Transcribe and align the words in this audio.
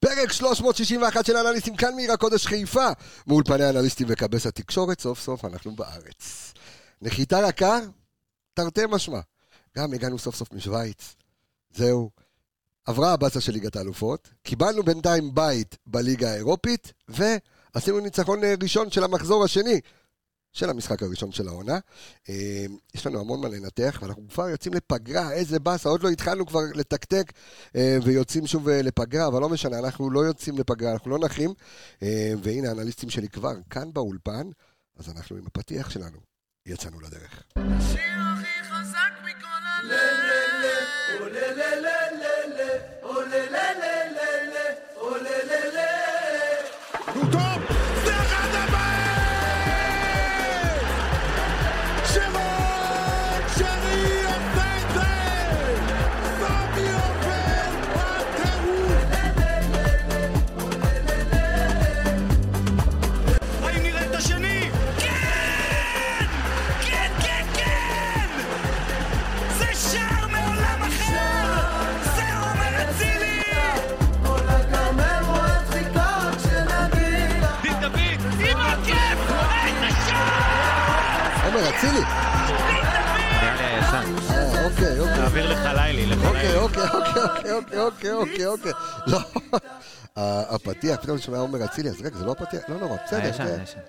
פרק 0.00 0.32
361 0.32 1.26
של 1.26 1.36
אנליסטים 1.36 1.76
כאן 1.76 1.94
מעיר 1.94 2.12
הקודש 2.12 2.46
חיפה. 2.46 2.88
מול 3.26 3.44
פני 3.44 3.64
האנליסטים 3.64 4.06
וכבש 4.10 4.46
התקשורת, 4.46 5.00
סוף 5.00 5.20
סוף 5.20 5.44
אנחנו 5.44 5.76
בארץ. 5.76 6.52
נחיתה 7.02 7.40
רכה, 7.40 7.78
תרתי 8.54 8.80
משמע. 8.88 9.20
גם 9.76 9.92
הגענו 9.92 10.18
סוף 10.18 10.36
סוף 10.36 10.52
משוויץ. 10.52 11.16
זהו. 11.70 12.10
עברה 12.86 13.12
הבאסה 13.12 13.40
של 13.40 13.52
ליגת 13.52 13.76
האלופות, 13.76 14.28
קיבלנו 14.42 14.82
בינתיים 14.82 15.34
בית 15.34 15.76
בליגה 15.86 16.30
האירופית, 16.30 16.92
ועשינו 17.08 18.00
ניצחון 18.00 18.44
אה, 18.44 18.54
ראשון 18.62 18.90
של 18.90 19.04
המחזור 19.04 19.44
השני 19.44 19.80
של 20.52 20.70
המשחק 20.70 21.02
הראשון 21.02 21.32
של 21.32 21.48
העונה. 21.48 21.78
אה, 22.28 22.66
יש 22.94 23.06
לנו 23.06 23.20
המון 23.20 23.40
מה 23.40 23.48
לנתח, 23.48 23.98
ואנחנו 24.02 24.28
כבר 24.28 24.48
יוצאים 24.48 24.74
לפגרה, 24.74 25.32
איזה 25.32 25.58
באסה, 25.58 25.88
עוד 25.88 26.02
לא 26.02 26.08
התחלנו 26.08 26.46
כבר 26.46 26.60
לתקתק, 26.74 27.32
אה, 27.76 27.98
ויוצאים 28.02 28.46
שוב 28.46 28.68
לפגרה, 28.68 29.26
אבל 29.26 29.40
לא 29.40 29.48
משנה, 29.48 29.78
אנחנו 29.78 30.10
לא 30.10 30.20
יוצאים 30.20 30.58
לפגרה, 30.58 30.92
אנחנו 30.92 31.10
לא 31.10 31.18
נחים. 31.18 31.54
והנה 32.42 32.68
האנליסטים 32.68 33.10
שלי 33.10 33.28
כבר 33.28 33.54
כאן 33.70 33.92
באולפן, 33.92 34.50
אז 34.98 35.08
אנחנו 35.08 35.36
עם 35.36 35.46
הפתיח 35.46 35.90
שלנו, 35.90 36.18
יצאנו 36.66 37.00
לדרך. 37.00 37.42
השיר 37.56 38.00
הכי 38.18 38.64
חזק 38.64 39.12
מכל 39.24 39.46
הלב 39.64 40.28
אוקיי, 87.36 87.52
אוקיי, 87.52 87.80
אוקיי, 87.80 88.12
אוקיי, 88.12 88.46
אוקיי. 88.46 88.72
לא. 89.06 89.18
הפתיח, 90.50 91.00
פתאום 91.00 91.16
אני 91.16 91.22
שומע 91.22 91.38
עומר 91.38 91.64
אצילי, 91.64 91.88
אז 91.88 92.00
רגע, 92.00 92.18
זה 92.18 92.24
לא 92.24 92.32
הפתיח, 92.32 92.62
לא 92.68 92.80
נורא, 92.80 92.96
בסדר. 93.06 93.30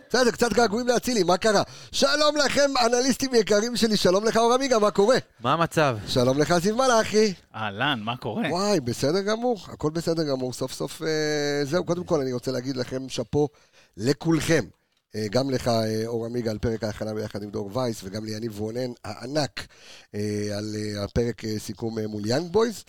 בסדר, 0.09 0.31
קצת 0.31 0.53
געגועים 0.53 0.87
לאצילי, 0.87 1.23
מה 1.23 1.37
קרה? 1.37 1.63
שלום 1.91 2.37
לכם, 2.45 2.71
אנליסטים 2.85 3.35
יקרים 3.35 3.75
שלי, 3.75 3.97
שלום 3.97 4.25
לך 4.25 4.37
אור 4.37 4.53
עמיגה, 4.53 4.79
מה 4.79 4.91
קורה? 4.91 5.17
מה 5.39 5.53
המצב? 5.53 5.97
שלום 6.07 6.39
לך 6.39 6.57
זיו 6.57 6.75
מלאכי. 6.75 7.33
אהלן, 7.55 7.99
מה 8.03 8.17
קורה? 8.17 8.43
וואי, 8.49 8.79
בסדר 8.79 9.21
גמור, 9.21 9.59
הכל 9.67 9.89
בסדר 9.89 10.23
גמור, 10.23 10.53
סוף 10.53 10.73
סוף 10.73 11.01
אה, 11.01 11.65
זהו. 11.65 11.83
קודם 11.83 12.03
כל 12.03 12.21
אני 12.21 12.33
רוצה 12.33 12.51
להגיד 12.51 12.77
לכם 12.77 13.09
שאפו 13.09 13.47
לכולכם. 13.97 14.63
אה, 15.15 15.27
גם 15.31 15.49
לך, 15.49 15.67
אה, 15.67 16.07
אור 16.07 16.25
עמיגה, 16.25 16.51
על 16.51 16.57
פרק 16.57 16.83
ההכנה 16.83 17.13
ביחד 17.13 17.43
עם 17.43 17.49
דור 17.49 17.77
וייס, 17.77 18.01
וגם 18.03 18.25
ליניב 18.25 18.59
רונן 18.59 18.91
הענק 19.03 19.67
אה, 20.15 20.57
על 20.57 20.75
הפרק 21.03 21.41
סיכום 21.57 21.99
מול 21.99 22.25
יאנג 22.25 22.51
בויז. 22.51 22.83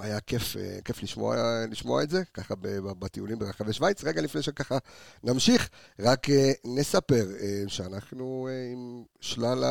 היה 0.00 0.20
כיף, 0.20 0.56
כיף 0.84 1.02
לשמוע, 1.02 1.36
לשמוע 1.70 2.02
את 2.02 2.10
זה, 2.10 2.22
ככה 2.34 2.54
בטיולים 2.98 3.38
ברחבי 3.38 3.72
שווייץ. 3.72 4.04
רגע 4.04 4.22
לפני 4.22 4.42
שככה 4.42 4.78
נמשיך, 5.24 5.68
רק 6.00 6.26
נספר 6.64 7.26
שאנחנו 7.66 8.48
עם 8.72 9.02
שלל 9.20 9.64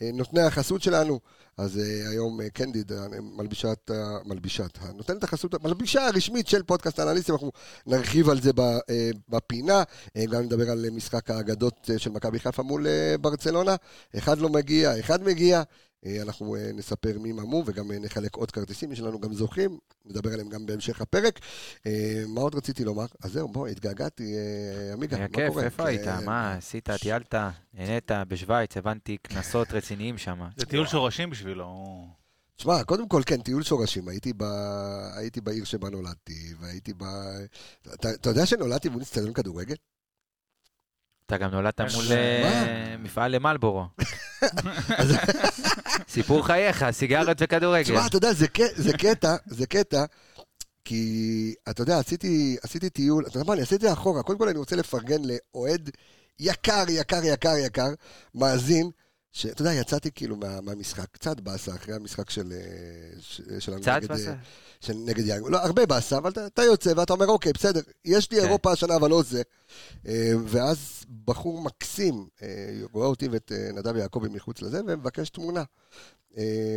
נותני 0.00 0.42
החסות 0.42 0.82
שלנו. 0.82 1.20
אז 1.56 1.80
היום 2.10 2.38
קנדיד, 2.52 2.92
מלבישת, 3.20 3.90
מלבישת, 4.24 4.78
נותנת 4.94 5.24
החסות, 5.24 5.54
המלבישה 5.54 6.06
הרשמית 6.06 6.46
של 6.46 6.62
פודקאסט 6.62 7.00
אנליסטים, 7.00 7.34
אנחנו 7.34 7.52
נרחיב 7.86 8.30
על 8.30 8.40
זה 8.40 8.50
בפינה, 9.28 9.82
גם 10.30 10.42
נדבר 10.42 10.70
על 10.70 10.86
משחק 10.92 11.30
האגדות 11.30 11.90
של 11.96 12.10
מכבי 12.10 12.38
חיפה 12.38 12.62
מול 12.62 12.86
ברצלונה, 13.20 13.76
אחד 14.18 14.38
לא 14.38 14.48
מגיע, 14.48 15.00
אחד 15.00 15.22
מגיע, 15.22 15.58
אה, 15.58 15.62
אנחנו 16.06 16.56
אה, 16.56 16.70
נספר 16.74 17.18
מי 17.18 17.32
ממו 17.32 17.62
וגם 17.66 17.92
אה, 17.92 17.98
נחלק 17.98 18.36
עוד 18.36 18.50
כרטיסים, 18.50 18.92
יש 18.92 19.00
לנו 19.00 19.20
גם 19.20 19.32
זוכים, 19.32 19.78
נדבר 20.04 20.32
עליהם 20.32 20.48
גם 20.48 20.66
בהמשך 20.66 21.00
הפרק. 21.00 21.40
מה 22.28 22.40
עוד 22.40 22.54
רציתי 22.54 22.84
לומר? 22.84 23.06
אז 23.22 23.32
זהו, 23.32 23.48
בוא, 23.48 23.68
התגעגעתי, 23.68 24.34
עמיגה, 24.92 25.18
מה 25.18 25.28
קורה? 25.28 25.44
היה 25.44 25.52
כיף, 25.52 25.64
איפה 25.64 25.86
היית? 25.86 26.06
מה, 26.24 26.54
עשית, 26.54 26.90
טיילת, 26.90 27.34
נהנית 27.74 28.10
בשוויץ, 28.28 28.76
הבנתי 28.76 29.16
קנסות 29.22 29.72
רציניים 29.76 30.18
שם. 30.18 30.40
זה 30.56 30.66
טיול 30.66 30.86
שורשים 30.86 31.30
בשבילו. 31.30 32.06
תשמע, 32.56 32.84
קודם 32.84 33.08
כל, 33.08 33.22
כן, 33.26 33.42
טיול 33.42 33.62
שורשים. 33.62 34.08
הייתי, 34.08 34.32
ב... 34.36 34.42
הייתי 35.16 35.40
בעיר 35.40 35.64
שבה 35.64 35.90
נולדתי, 35.90 36.54
והייתי 36.60 36.92
ב... 36.96 37.04
אתה, 37.94 38.10
אתה 38.10 38.30
יודע 38.30 38.46
שנולדתי 38.46 38.88
מול 38.88 39.02
אצטדיון 39.02 39.32
כדורגל? 39.32 39.74
אתה 41.26 41.36
גם 41.36 41.50
נולדת 41.50 41.80
מול 41.80 42.04
מפעל 42.98 43.32
למלבורו. 43.32 43.86
סיפור 46.08 46.46
חייך, 46.46 46.84
סיגריות 46.90 47.38
וכדורגל. 47.40 47.84
תשמע, 47.84 48.06
אתה 48.06 48.16
יודע, 48.16 48.32
זה 48.76 48.92
קטע, 48.98 49.36
זה 49.46 49.66
קטע, 49.66 50.04
כי, 50.84 51.54
אתה 51.68 51.82
יודע, 51.82 51.98
עשיתי, 51.98 52.56
עשיתי 52.62 52.90
טיול, 52.90 53.26
אתה 53.26 53.36
יודע 53.36 53.46
מה, 53.46 53.52
אני 53.54 53.62
עשיתי 53.62 53.74
את 53.76 53.80
זה 53.80 53.92
אחורה. 53.92 54.22
קודם 54.22 54.38
כל 54.38 54.48
אני 54.48 54.58
רוצה 54.58 54.76
לפרגן 54.76 55.20
לאוהד 55.24 55.90
יקר, 56.40 56.84
יקר, 56.88 57.24
יקר, 57.24 57.56
יקר, 57.56 57.88
מאזין, 58.34 58.90
שאתה 59.32 59.62
יודע, 59.62 59.72
יצאתי 59.72 60.10
כאילו 60.12 60.36
מה, 60.36 60.60
מהמשחק, 60.60 61.06
קצת 61.12 61.40
באסה, 61.40 61.74
אחרי 61.74 61.94
המשחק 61.94 62.30
של... 62.30 62.52
אה, 62.52 63.60
שלנו 63.60 63.80
קצת 63.80 64.00
באסה? 64.08 64.34
של 64.80 64.92
נגד 64.92 65.26
יאנג. 65.26 65.46
לא, 65.48 65.58
הרבה 65.58 65.86
באסה, 65.86 66.18
אבל 66.18 66.30
אתה, 66.30 66.46
אתה 66.46 66.62
יוצא 66.62 66.92
ואתה 66.96 67.12
אומר, 67.12 67.26
אוקיי, 67.26 67.52
בסדר, 67.52 67.80
יש 68.04 68.30
לי 68.30 68.38
כן. 68.38 68.44
אירופה 68.44 68.72
השנה, 68.72 68.96
אבל 68.96 69.10
לא 69.10 69.22
זה. 69.22 69.42
אה, 70.06 70.32
ואז 70.46 71.04
בחור 71.24 71.62
מקסים 71.62 72.28
אה, 72.42 72.48
רואה 72.92 73.06
אותי 73.06 73.28
ואת 73.28 73.52
נדב 73.74 73.96
יעקבי 73.96 74.28
מחוץ 74.28 74.62
לזה, 74.62 74.80
ומבקש 74.86 75.30
תמונה. 75.30 75.64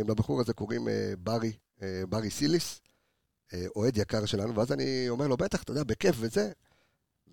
לבחור 0.08 0.40
הזה 0.40 0.52
קוראים 0.52 0.88
ברי, 1.18 1.52
ברי 2.08 2.30
סיליס, 2.30 2.80
אוהד 3.76 3.96
יקר 3.96 4.26
שלנו, 4.26 4.54
ואז 4.54 4.72
אני 4.72 5.08
אומר 5.08 5.26
לו, 5.26 5.36
בטח, 5.36 5.62
אתה 5.62 5.72
יודע, 5.72 5.82
בכיף 5.84 6.16
וזה. 6.18 6.52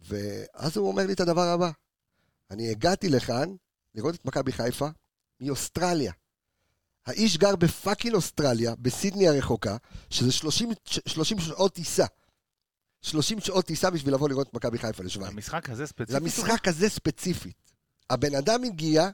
ואז 0.07 0.77
הוא 0.77 0.87
אומר 0.87 1.05
לי 1.05 1.13
את 1.13 1.19
הדבר 1.19 1.47
הבא, 1.47 1.71
אני 2.51 2.69
הגעתי 2.69 3.09
לכאן 3.09 3.55
לראות 3.95 4.15
את 4.15 4.25
מכבי 4.25 4.51
חיפה, 4.51 4.87
מאוסטרליה. 5.41 6.11
האיש 7.05 7.37
גר 7.37 7.55
ב 7.55 7.63
fucking 7.63 8.15
אוסטרליה, 8.15 8.75
בסידני 8.79 9.27
הרחוקה, 9.27 9.77
שזה 10.09 10.31
30, 10.31 10.69
30 11.07 11.39
שעות 11.39 11.73
טיסה. 11.73 12.05
30 13.01 13.39
שעות 13.39 13.65
טיסה 13.65 13.89
בשביל 13.89 14.13
לבוא 14.13 14.29
לראות 14.29 14.47
את 14.47 14.53
מכבי 14.53 14.77
חיפה 14.77 15.03
לשוויץ. 15.03 15.29
למשחק 15.29 15.69
הזה 15.69 15.87
ספציפית? 15.87 16.21
למשחק 16.21 16.67
הזה 16.67 16.89
ספציפית. 16.89 17.71
הבן 18.09 18.35
אדם 18.35 18.63
הגיע 18.63 19.09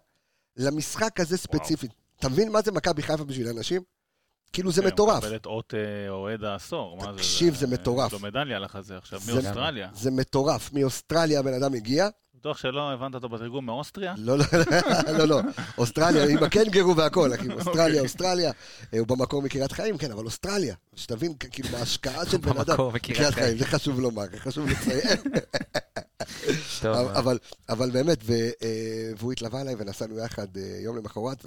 למשחק 0.57 1.19
הזה 1.19 1.37
ספציפית. 1.37 1.91
אתה 2.19 2.29
מבין 2.29 2.51
מה 2.51 2.61
זה 2.61 2.71
מכבי 2.71 3.01
חיפה 3.01 3.23
בשביל 3.23 3.47
אנשים? 3.47 3.81
כאילו 4.53 4.71
זה 4.71 4.85
מטורף. 4.85 5.23
מקבלת 5.23 5.45
אות 5.45 5.73
אה, 5.73 6.09
אוהד 6.09 6.43
העשור. 6.43 7.13
תקשיב, 7.17 7.55
זה 7.55 7.67
מטורף. 7.67 8.07
יש 8.07 8.13
לו 8.13 8.27
מדליה 8.27 8.59
לך 8.59 8.79
זה 8.79 8.97
עכשיו, 8.97 9.21
מאוסטרליה. 9.27 9.89
זה 9.93 10.11
מטורף. 10.11 10.73
מאוסטרליה 10.73 11.39
הבן 11.39 11.53
אדם 11.53 11.73
הגיע, 11.73 12.09
בטוח 12.47 12.57
שלא 12.57 12.91
הבנת 12.91 13.15
אותו 13.15 13.29
בתרגום 13.29 13.65
מאוסטריה? 13.65 14.13
לא, 14.17 14.37
לא, 14.37 14.45
לא, 15.17 15.25
לא, 15.25 15.39
אוסטרליה, 15.77 16.29
עם 16.29 16.43
הקנגרו 16.43 16.95
והכל, 16.95 17.33
אחי, 17.33 17.51
אוסטרליה, 17.51 17.85
אוקיי. 17.85 17.99
אוסטרליה, 17.99 18.51
הוא 18.99 19.07
במקור 19.07 19.41
מקריית 19.41 19.71
חיים, 19.71 19.97
כן, 19.97 20.11
אבל 20.11 20.25
אוסטרליה, 20.25 20.75
שתבין, 20.95 21.33
כאילו, 21.51 21.69
בהשקעה 21.69 22.25
של 22.25 22.37
בן 22.37 22.57
אדם, 22.57 22.77
מקריית 22.93 23.33
חיים, 23.33 23.57
זה 23.57 23.65
חשוב 23.65 23.99
לומר, 23.99 24.25
חשוב 24.37 24.67
לציין. 24.69 25.17
אבל 27.69 27.91
באמת, 27.91 28.29
אה, 28.29 29.11
והוא 29.17 29.31
התלווה 29.31 29.61
אליי 29.61 29.75
ונסענו 29.77 30.17
יחד 30.17 30.57
אה, 30.57 30.77
יום 30.83 30.97
למחרת, 30.97 31.45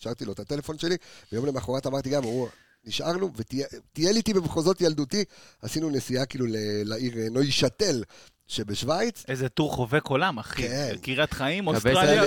השארתי 0.00 0.24
לו 0.24 0.32
את 0.32 0.40
הטלפון 0.40 0.78
שלי, 0.78 0.96
ויום 1.32 1.46
למחרת 1.46 1.86
אמרתי 1.86 2.10
גם, 2.10 2.22
הוא... 2.22 2.48
נשארנו, 2.84 3.30
וטייל 3.36 4.16
איתי 4.16 4.34
במחוזות 4.34 4.80
ילדותי, 4.80 5.24
עשינו 5.62 5.90
נסיעה 5.90 6.26
כאילו 6.26 6.46
לעיר 6.84 7.18
אה, 7.18 7.28
נוי 7.30 7.50
שתל, 7.50 8.02
שבשוויץ... 8.48 9.24
איזה 9.28 9.48
טור 9.48 9.72
חובק 9.72 10.06
עולם, 10.06 10.38
אחי. 10.38 10.62
כן. 10.62 10.94
קריית 11.02 11.32
חיים, 11.32 11.66
אוסטרליה 11.66 12.22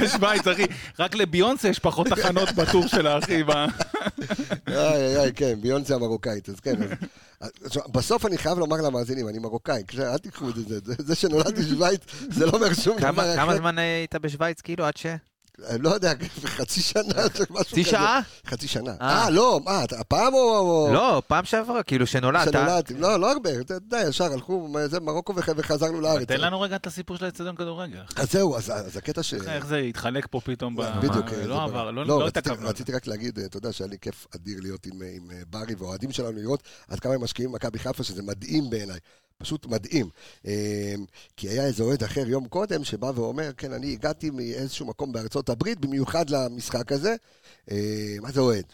ושוויץ, 0.00 0.46
אחי. 0.52 0.66
רק 0.98 1.14
לביונסה 1.14 1.68
יש 1.68 1.78
פחות 1.78 2.06
תחנות 2.06 2.52
בטור 2.52 2.86
שלה, 2.86 3.18
אחי. 3.18 3.42
איי, 4.68 5.16
איי, 5.16 5.32
כן, 5.32 5.60
ביונסה 5.60 5.94
המרוקאית, 5.94 6.48
אז 6.48 6.60
כן. 6.60 6.74
בסוף 7.92 8.26
אני 8.26 8.38
חייב 8.38 8.58
לומר 8.58 8.76
למאזינים, 8.76 9.28
אני 9.28 9.38
מרוקאי, 9.38 9.82
אל 9.98 10.18
תיקחו 10.18 10.48
את 10.48 10.54
זה, 10.54 10.78
זה 10.98 11.14
שנולדתי 11.14 11.62
בשוויץ, 11.62 12.00
זה 12.30 12.46
לא 12.46 12.50
אומר 12.50 12.74
שום 12.74 12.98
דבר 12.98 13.34
אחר. 13.34 13.36
כמה 13.36 13.56
זמן 13.56 13.78
היית 13.78 14.14
בשוויץ, 14.14 14.60
כאילו, 14.60 14.84
עד 14.84 14.96
ש... 14.96 15.06
אני 15.64 15.82
לא 15.82 15.90
יודע, 15.90 16.12
חצי 16.56 16.80
שנה, 16.80 17.02
משהו 17.04 17.46
כזה. 17.46 17.70
חצי 17.70 17.84
שעה? 17.84 18.20
חצי 18.46 18.68
שנה. 18.68 18.94
אה, 19.00 19.30
לא, 19.30 19.60
מה, 19.64 19.82
הפעם 19.98 20.34
או... 20.34 20.88
לא, 20.92 21.22
פעם 21.26 21.44
שעברה, 21.44 21.82
כאילו 21.82 22.06
שנולדת. 22.06 22.52
שנולדתי, 22.52 22.94
לא, 22.94 23.20
לא 23.20 23.32
הרבה, 23.32 23.50
יודע, 23.50 24.00
ישר 24.08 24.32
הלכו, 24.32 24.74
זה 24.86 25.00
מרוקו 25.00 25.34
וחזרנו 25.36 26.00
לארץ. 26.00 26.28
תן 26.28 26.40
לנו 26.40 26.60
רגע 26.60 26.76
את 26.76 26.86
הסיפור 26.86 27.16
של 27.16 27.24
האצטדיון 27.24 27.56
כדורגל. 27.56 28.00
אז 28.16 28.32
זהו, 28.32 28.56
אז 28.56 28.96
הקטע 28.96 29.22
ש... 29.22 29.34
איך 29.34 29.66
זה 29.66 29.76
התחלק 29.76 30.26
פה 30.30 30.40
פתאום, 30.40 30.76
בדיוק. 30.76 31.26
לא 31.46 31.64
עבר, 31.64 31.90
לא, 31.90 32.06
לא 32.06 32.26
התעכבנו. 32.26 32.68
רציתי 32.68 32.92
רק 32.92 33.06
להגיד, 33.06 33.38
אתה 33.38 33.56
יודע 33.56 33.72
שהיה 33.72 33.90
לי 33.90 33.98
כיף 34.00 34.26
אדיר 34.34 34.58
להיות 34.62 34.86
עם 34.86 35.00
ברי 35.50 35.74
והאוהדים 35.78 36.12
שלנו, 36.12 36.32
לראות 36.32 36.62
עד 36.88 37.00
כמה 37.00 37.14
הם 37.14 37.24
משקיעים 37.24 37.52
במכבי 37.52 37.78
חיפה, 37.78 38.02
שזה 38.02 38.22
מדהים 38.22 38.70
בעיניי. 38.70 38.98
פשוט 39.38 39.66
מדהים. 39.66 40.08
אמ, 40.44 41.04
כי 41.36 41.48
היה 41.48 41.66
איזה 41.66 41.82
אוהד 41.82 42.02
אחר 42.02 42.28
יום 42.28 42.48
קודם 42.48 42.84
שבא 42.84 43.12
ואומר, 43.14 43.50
כן, 43.56 43.72
אני 43.72 43.92
הגעתי 43.92 44.30
מאיזשהו 44.30 44.86
מקום 44.86 45.12
בארצות 45.12 45.48
הברית, 45.48 45.80
במיוחד 45.80 46.30
למשחק 46.30 46.92
הזה. 46.92 47.16
אמ, 47.70 47.76
מה 48.20 48.32
זה 48.32 48.40
אוהד? 48.40 48.64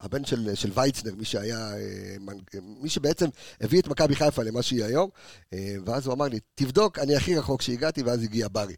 הבן 0.00 0.24
של, 0.24 0.54
של 0.54 0.70
וייצנר, 0.74 1.14
מי 1.14 1.24
שהיה, 1.24 1.72
אה, 1.76 2.16
מי 2.62 2.88
שבעצם 2.88 3.26
הביא 3.60 3.80
את 3.80 3.88
מכבי 3.88 4.16
חיפה 4.16 4.42
למה 4.42 4.62
שהיא 4.62 4.84
היום, 4.84 5.10
אמ, 5.52 5.58
ואז 5.86 6.06
הוא 6.06 6.14
אמר 6.14 6.28
לי, 6.28 6.38
תבדוק, 6.54 6.98
אני 6.98 7.16
הכי 7.16 7.36
רחוק 7.36 7.62
שהגעתי, 7.62 8.02
ואז 8.02 8.22
הגיע 8.22 8.48
ברי. 8.52 8.74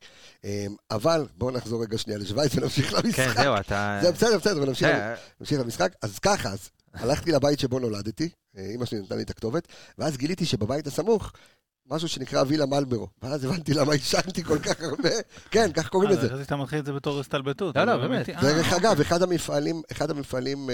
אבל 0.90 1.26
בואו 1.36 1.50
נחזור 1.50 1.82
רגע 1.82 1.98
שנייה 1.98 2.18
לשוויץ 2.18 2.54
ונמשיך 2.54 2.92
למשחק. 2.92 3.16
כן, 3.16 3.42
זהו, 3.42 3.56
אתה... 3.60 3.98
זה 4.02 4.12
בסדר, 4.12 4.38
בסדר, 4.38 4.62
ונמשיך. 4.62 4.88
למשחק. 5.60 5.92
אז 6.02 6.18
ככה, 6.18 6.52
אז 6.52 6.70
הלכתי 6.94 7.32
לבית 7.32 7.58
שבו 7.58 7.78
נולדתי, 7.78 8.28
אימא 8.56 8.84
שלי 8.84 9.00
נתנה 9.00 9.16
לי 9.16 9.22
את 9.22 9.30
הכתובת, 9.30 9.68
ואז 9.98 10.16
גיליתי 10.16 10.46
שבבית 10.46 10.86
הסמוך, 10.86 11.32
משהו 11.86 12.08
שנקרא 12.08 12.44
וילה 12.46 12.66
מלברו. 12.66 13.08
ואז 13.22 13.44
הבנתי 13.44 13.74
למה 13.74 13.92
עישנתי 13.92 14.44
כל 14.44 14.58
כך 14.58 14.80
הרבה. 14.80 15.10
כן, 15.50 15.72
כך 15.72 15.88
קוראים 15.88 16.10
לזה. 16.10 16.26
חשבתי 16.26 16.44
שאתה 16.44 16.56
מתחיל 16.56 16.78
את 16.78 16.84
זה 16.84 16.92
בתור 16.92 17.20
הסתלבטות. 17.20 17.76
לא, 17.76 17.84
לא, 17.84 17.96
באמת. 17.96 18.28
דרך 18.28 18.72
אגב, 18.72 19.00
אחד 19.00 19.22
המפעלים, 19.22 19.82
אחד 19.92 20.10
המפעלים, 20.10 20.70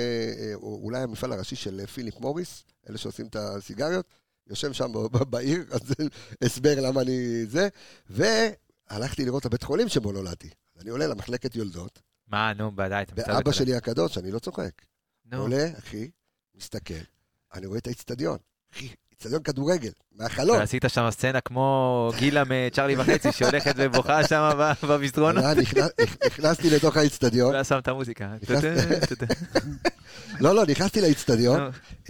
אולי 0.54 0.98
המפעל 1.02 1.32
הראשי 1.32 1.56
של 1.56 1.86
פיליפ 1.86 2.20
מוריס, 2.20 2.64
אלה 2.90 2.98
שעושים 2.98 3.26
את 3.26 3.36
הסיגריות, 3.36 4.06
יושב 4.46 4.72
שם 4.72 4.92
בעיר, 5.30 5.64
אז 5.74 5.94
הסבר 6.42 6.80
למה 6.80 7.00
אני 7.02 7.46
זה. 7.46 7.68
והלכתי 8.10 9.24
לראות 9.24 9.40
את 9.40 9.46
הבית 9.46 9.62
חולים 9.62 9.88
שבו 9.88 10.12
נולדתי. 10.12 10.50
אני 10.80 10.90
עולה 10.90 11.06
למחלקת 11.06 11.56
יולדות. 11.56 12.02
מה, 12.28 12.52
נו, 12.52 12.72
ודאי, 12.72 13.02
אתה 13.02 13.14
מסתכל. 13.16 13.32
ואבא 13.32 13.52
שלי 13.52 13.74
הקדוש, 13.74 14.18
אני 14.18 14.30
לא 14.30 14.38
צוחק. 14.38 14.70
נו. 15.32 15.40
עולה, 15.40 15.68
אחי, 15.78 16.10
מסתכל, 16.54 16.94
אני 17.54 17.66
רואה 17.66 17.78
את 17.78 17.86
האיצטדיון. 17.86 18.38
אחי, 18.74 18.88
איצטדיון 19.12 19.42
כדורגל, 19.42 19.90
מהחלום. 20.12 20.58
ועשית 20.58 20.84
שם 20.88 21.08
סצנה 21.10 21.40
כמו 21.40 22.10
גילה 22.18 22.42
מצ'רלי 22.46 22.96
וחצי 22.96 23.32
שהולכת 23.32 23.74
ובוכה 23.76 24.28
שם 24.28 24.50
במסדרונות. 24.88 25.44
נכנסתי 26.26 26.70
לתוך 26.70 26.96
האיצטדיון. 26.96 27.54
ואז 27.54 27.68
שם 27.68 27.78
את 27.78 27.88
המוזיקה. 27.88 28.34
לא, 30.40 30.54
לא, 30.54 30.66
נכנסתי 30.66 31.00
לאיצטדיון. 31.00 31.60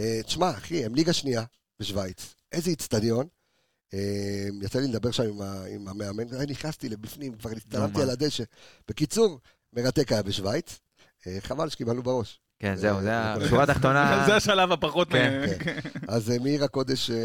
אה, 0.01 0.21
תשמע, 0.23 0.51
אחי, 0.51 0.85
הם 0.85 0.95
ליגה 0.95 1.13
שנייה 1.13 1.45
בשוויץ. 1.81 2.35
איזה 2.53 2.71
איצטדיון. 2.71 3.27
אה, 3.95 4.49
יצא 4.63 4.79
לי 4.79 4.89
לדבר 4.89 5.11
שם 5.11 5.23
עם 5.69 5.89
המאמן, 5.89 6.25
נכנסתי 6.49 6.89
לבפנים, 6.89 7.35
כבר 7.35 7.51
הצטלמתי 7.51 8.03
על 8.03 8.11
הדשא. 8.11 8.45
בקיצור, 8.89 9.41
מרתק 9.73 10.13
היה 10.13 10.23
בשוויץ. 10.23 10.79
אה, 11.27 11.37
חבל 11.41 11.69
שקיבלנו 11.69 12.03
בראש. 12.03 12.41
כן, 12.59 12.75
זהו, 12.77 13.03
זה 13.03 13.23
השורה 13.23 13.63
התחתונה. 13.63 14.23
זה 14.27 14.37
השלב 14.37 14.73
הפחות... 14.73 15.09
כן. 15.11 15.47
כן. 15.59 15.79
אז 16.09 16.31
אה, 16.31 16.37
מעיר 16.39 16.65
הקודש 16.65 17.11
אה, 17.11 17.17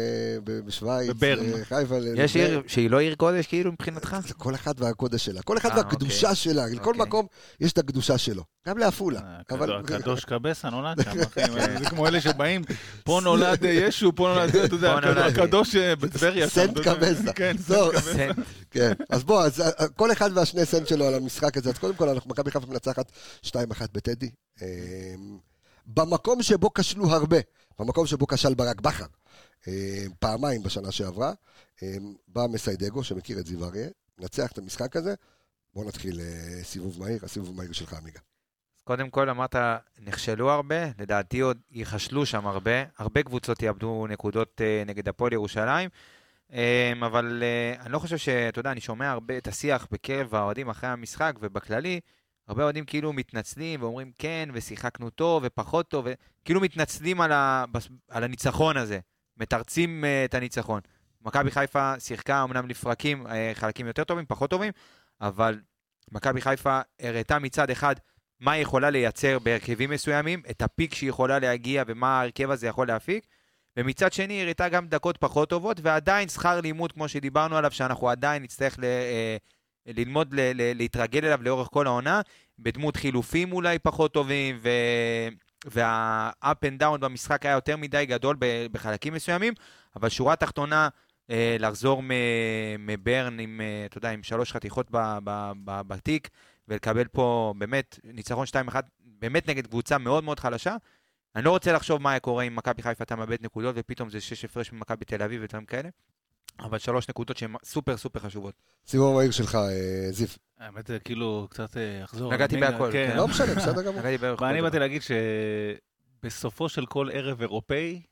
בשוויץ. 0.44 1.10
אה, 1.22 1.64
חיפה. 1.64 1.96
יש 2.16 2.36
עיר 2.36 2.62
שהיא 2.66 2.90
לא 2.90 3.00
עיר 3.00 3.14
קודש, 3.14 3.46
כאילו, 3.46 3.72
מבחינתך? 3.72 4.16
כל 4.36 4.54
אחד 4.54 4.72
והקודש 4.78 5.24
שלה. 5.24 5.42
כל 5.42 5.58
אחד 5.58 5.70
והקדושה 5.76 6.26
אוקיי. 6.30 6.36
שלה. 6.36 6.66
לכל 6.66 6.90
אוקיי. 6.90 7.02
מקום 7.02 7.26
יש 7.60 7.72
את 7.72 7.78
הקדושה 7.78 8.18
שלו. 8.18 8.42
גם 8.68 8.78
לעפולה. 8.78 9.20
הקדוש 9.50 10.24
קבסה 10.24 10.70
נולד 10.70 11.02
שם, 11.02 11.20
אחי. 11.20 11.40
זה 11.78 11.84
כמו 11.84 12.06
אלה 12.06 12.20
שבאים, 12.20 12.62
פה 13.04 13.20
נולד 13.24 13.58
ישו, 13.64 14.12
פה 14.14 14.28
נולד, 14.28 14.56
אתה 14.56 14.74
יודע, 14.74 15.26
הקדוש 15.26 15.76
בטבריה. 15.76 16.48
סנט 16.48 16.78
קבסה. 16.78 17.32
כן, 17.32 17.56
סנט 17.58 17.78
קבסה. 17.92 18.26
כן, 18.70 18.92
אז 19.10 19.24
בוא, 19.24 19.44
כל 19.96 20.12
אחד 20.12 20.30
והשני 20.34 20.64
סנט 20.64 20.88
שלו 20.88 21.06
על 21.06 21.14
המשחק 21.14 21.56
הזה. 21.56 21.70
אז 21.70 21.78
קודם 21.78 21.94
כל, 21.94 22.08
מכבי 22.26 22.50
חיפה 22.50 22.66
מנצחת 22.66 23.12
2-1 23.46 23.50
בטדי. 23.92 24.30
אמ, 24.62 25.38
במקום 25.86 26.42
שבו 26.42 26.74
כשלו 26.74 27.10
הרבה, 27.10 27.38
במקום 27.78 28.06
שבו 28.06 28.26
כשל 28.26 28.54
ברק 28.54 28.80
בכר, 28.80 29.06
אמ, 29.68 29.72
פעמיים 30.18 30.62
בשנה 30.62 30.92
שעברה, 30.92 31.32
אמ, 31.82 32.14
בא 32.28 32.46
מסיידגו, 32.52 33.04
שמכיר 33.04 33.38
את 33.38 33.46
זיו 33.46 33.64
אריה, 33.64 33.88
נצח 34.18 34.52
את 34.52 34.58
המשחק 34.58 34.96
הזה, 34.96 35.14
בואו 35.74 35.88
נתחיל 35.88 36.20
אה, 36.20 36.64
סיבוב 36.64 37.00
מהיר, 37.00 37.24
הסיבוב 37.24 37.50
המהיר 37.50 37.72
שלך, 37.72 37.92
עמיגה. 37.92 38.20
קודם 38.84 39.10
כל 39.10 39.30
אמרת, 39.30 39.56
נכשלו 40.00 40.50
הרבה, 40.50 40.84
לדעתי 40.98 41.40
עוד 41.40 41.58
ייכשלו 41.70 42.26
שם 42.26 42.46
הרבה, 42.46 42.84
הרבה 42.98 43.22
קבוצות 43.22 43.62
יאבדו 43.62 44.06
נקודות 44.06 44.60
אה, 44.60 44.82
נגד 44.86 45.08
הפועל 45.08 45.32
ירושלים, 45.32 45.90
אבל 47.06 47.42
אה, 47.42 47.82
אני 47.82 47.92
לא 47.92 47.98
חושב 47.98 48.16
שאתה 48.16 48.58
יודע, 48.58 48.72
אני 48.72 48.80
שומע 48.80 49.10
הרבה 49.10 49.38
את 49.38 49.48
השיח 49.48 49.86
בקרב 49.90 50.34
האוהדים 50.34 50.68
אחרי 50.68 50.90
המשחק 50.90 51.32
ובכללי, 51.40 52.00
הרבה 52.48 52.62
אוהדים 52.62 52.84
כאילו 52.84 53.12
מתנצלים 53.12 53.82
ואומרים 53.82 54.12
כן, 54.18 54.48
ושיחקנו 54.52 55.10
טוב 55.10 55.42
ופחות 55.46 55.88
טוב, 55.88 56.06
וכאילו 56.42 56.60
מתנצלים 56.60 57.20
על, 57.20 57.32
ה... 57.32 57.64
על 58.08 58.24
הניצחון 58.24 58.76
הזה, 58.76 58.98
מתרצים 59.36 60.04
uh, 60.04 60.24
את 60.24 60.34
הניצחון. 60.34 60.80
מכבי 61.22 61.50
חיפה 61.50 61.94
שיחקה 62.00 62.44
אמנם 62.44 62.68
לפרקים, 62.68 63.26
uh, 63.26 63.30
חלקים 63.54 63.86
יותר 63.86 64.04
טובים, 64.04 64.24
פחות 64.28 64.50
טובים, 64.50 64.72
אבל 65.20 65.60
מכבי 66.10 66.40
חיפה 66.40 66.80
הראתה 67.00 67.38
מצד 67.38 67.70
אחד 67.70 67.94
מה 68.40 68.52
היא 68.52 68.62
יכולה 68.62 68.90
לייצר 68.90 69.38
בהרכבים 69.38 69.90
מסוימים, 69.90 70.42
את 70.50 70.62
הפיק 70.62 70.94
שהיא 70.94 71.10
יכולה 71.10 71.38
להגיע 71.38 71.84
ומה 71.86 72.18
ההרכב 72.18 72.50
הזה 72.50 72.66
יכול 72.66 72.86
להפיק, 72.86 73.26
ומצד 73.76 74.12
שני 74.12 74.34
היא 74.34 74.42
הראתה 74.42 74.68
גם 74.68 74.86
דקות 74.86 75.16
פחות 75.16 75.48
טובות, 75.48 75.80
ועדיין 75.82 76.28
שכר 76.28 76.60
לימוד, 76.60 76.92
כמו 76.92 77.08
שדיברנו 77.08 77.56
עליו, 77.56 77.70
שאנחנו 77.70 78.08
עדיין 78.08 78.42
נצטרך 78.42 78.78
ל... 78.78 78.82
Uh, 78.82 79.61
ללמוד 79.86 80.34
ל- 80.34 80.40
ל- 80.40 80.76
להתרגל 80.76 81.24
אליו 81.24 81.42
לאורך 81.42 81.68
כל 81.70 81.86
העונה, 81.86 82.20
בדמות 82.58 82.96
חילופים 82.96 83.52
אולי 83.52 83.78
פחות 83.78 84.12
טובים, 84.12 84.58
ו... 84.62 84.68
וה-up 85.66 86.66
and 86.66 86.82
down 86.82 86.98
במשחק 86.98 87.46
היה 87.46 87.54
יותר 87.54 87.76
מדי 87.76 88.06
גדול 88.06 88.36
בחלקים 88.72 89.12
מסוימים, 89.12 89.54
אבל 89.96 90.08
שורה 90.08 90.36
תחתונה, 90.36 90.88
אה, 91.30 91.56
לחזור 91.58 92.02
מברן 92.78 93.40
עם, 93.40 93.60
אה, 93.60 93.86
אתה 93.86 93.98
יודע, 93.98 94.10
עם 94.10 94.22
שלוש 94.22 94.52
חתיכות 94.52 94.86
בתיק, 95.64 96.28
ולקבל 96.68 97.08
פה 97.08 97.54
באמת 97.58 97.98
ניצחון 98.04 98.46
2-1, 98.46 98.74
באמת 99.00 99.48
נגד 99.48 99.66
קבוצה 99.66 99.98
מאוד 99.98 100.24
מאוד 100.24 100.40
חלשה. 100.40 100.76
אני 101.36 101.44
לא 101.44 101.50
רוצה 101.50 101.72
לחשוב 101.72 102.02
מה 102.02 102.10
היה 102.10 102.20
קורה 102.20 102.44
אם 102.44 102.56
מכבי 102.56 102.82
חיפה 102.82 103.04
אתה 103.04 103.16
מאבד 103.16 103.44
נקודות, 103.44 103.74
ופתאום 103.78 104.10
זה 104.10 104.20
שש 104.20 104.44
הפרש 104.44 104.72
ממכבי 104.72 105.04
תל 105.04 105.22
אביב 105.22 105.40
ודברים 105.44 105.66
כאלה. 105.66 105.88
אבל 106.60 106.78
שלוש 106.78 107.08
נקודות 107.08 107.36
שהן 107.36 107.54
סופר 107.64 107.96
סופר 107.96 108.20
חשובות. 108.20 108.54
סיבוב 108.86 109.14
המהיר 109.14 109.30
שלך, 109.30 109.54
אה, 109.54 110.12
זיו. 110.12 110.28
האמת 110.58 110.90
כאילו 111.04 111.46
קצת 111.50 111.76
אה, 111.76 112.04
אחזור. 112.04 112.34
נגעתי 112.34 112.56
בהכל. 112.60 112.92
כן. 112.92 113.14
לא 113.16 113.28
משנה, 113.28 113.54
בסדר 113.54 113.82
גמור. 113.82 114.00
ואני 114.40 114.62
באתי 114.62 114.78
להגיד 114.78 115.02
שבסופו 116.22 116.68
של 116.68 116.86
כל 116.86 117.08
ערב 117.12 117.40
אירופאי, 117.40 118.02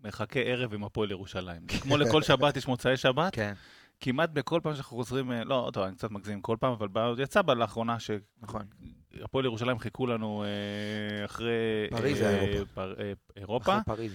מחכה 0.00 0.40
ערב 0.40 0.74
עם 0.74 0.84
הפועל 0.84 1.10
ירושלים. 1.10 1.66
כמו 1.66 1.96
לכל 1.96 2.22
שבת 2.22 2.56
יש 2.56 2.66
מוצאי 2.66 2.96
שבת. 2.96 3.34
כן. 3.34 3.52
כמעט 4.00 4.30
בכל 4.30 4.60
פעם 4.62 4.74
שאנחנו 4.74 4.96
חוזרים, 4.96 5.32
אה, 5.32 5.44
לא, 5.44 5.70
טוב, 5.72 5.84
אני 5.84 5.94
קצת 5.94 6.10
מגזים 6.10 6.40
כל 6.40 6.56
פעם, 6.60 6.72
אבל 6.72 6.88
יצא 7.18 7.42
בה 7.42 7.54
לאחרונה 7.54 8.00
ש... 8.00 8.10
נכון. 8.42 8.62
הפועל 9.22 9.44
ירושלים 9.44 9.78
חיכו 9.78 10.06
לנו 10.06 10.44
אחרי... 11.24 11.52
פריז, 11.90 12.22
אירופה. 13.36 13.72
אחרי 13.72 13.84
פריז. 13.96 14.12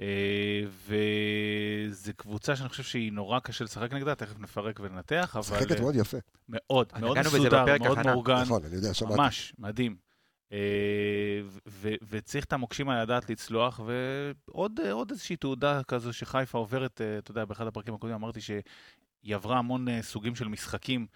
אה, 0.00 0.62
וזו 0.86 2.12
קבוצה 2.16 2.56
שאני 2.56 2.68
חושב 2.68 2.82
שהיא 2.82 3.12
נורא 3.12 3.40
קשה 3.40 3.64
לשחק 3.64 3.92
נגדה, 3.92 4.14
תכף 4.14 4.38
נפרק 4.38 4.80
וננתח, 4.80 5.36
אבל... 5.36 5.56
משחקת 5.56 5.80
מאוד 5.80 5.94
יפה. 5.94 6.16
מאוד, 6.48 6.92
מאוד 7.00 7.18
מסודר, 7.18 7.64
מאוד 7.80 7.98
מאורגן. 8.06 8.42
נכון, 8.42 8.64
אני 8.64 8.74
יודע, 8.74 8.94
שמעתי. 8.94 9.14
ממש, 9.14 9.54
מדהים. 9.58 9.96
אה, 10.52 11.40
וצריך 12.10 12.44
את 12.44 12.52
המוקשים 12.52 12.88
האלה 12.88 13.02
לדעת 13.02 13.30
לצלוח, 13.30 13.80
ועוד 14.48 15.10
איזושהי 15.10 15.36
תעודה 15.36 15.82
כזו 15.82 16.12
שחיפה 16.12 16.58
עוברת, 16.58 17.00
אה, 17.00 17.18
אתה 17.18 17.30
יודע, 17.30 17.44
באחד 17.44 17.66
הפרקים 17.66 17.94
הקודמים 17.94 18.16
אמרתי 18.16 18.40
שהיא 18.40 19.34
עברה 19.34 19.58
המון 19.58 20.02
סוגים 20.02 20.34
של 20.34 20.48
משחקים, 20.48 21.06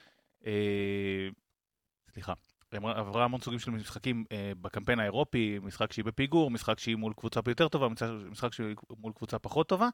סליחה, 2.12 2.32
עברה 2.82 3.24
המון 3.24 3.40
סוגים 3.40 3.58
של 3.58 3.70
משחקים 3.70 4.24
אה, 4.32 4.52
בקמפיין 4.62 5.00
האירופי, 5.00 5.58
משחק 5.62 5.92
שהיא 5.92 6.04
בפיגור, 6.04 6.50
משחק 6.50 6.78
שהיא 6.78 6.96
מול 6.96 7.12
קבוצה 7.16 7.40
יותר 7.46 7.68
טובה, 7.68 7.88
משחק 8.30 8.52
שהיא 8.52 8.74
מול 8.98 9.12
קבוצה 9.12 9.38
פחות 9.38 9.68
טובה, 9.68 9.88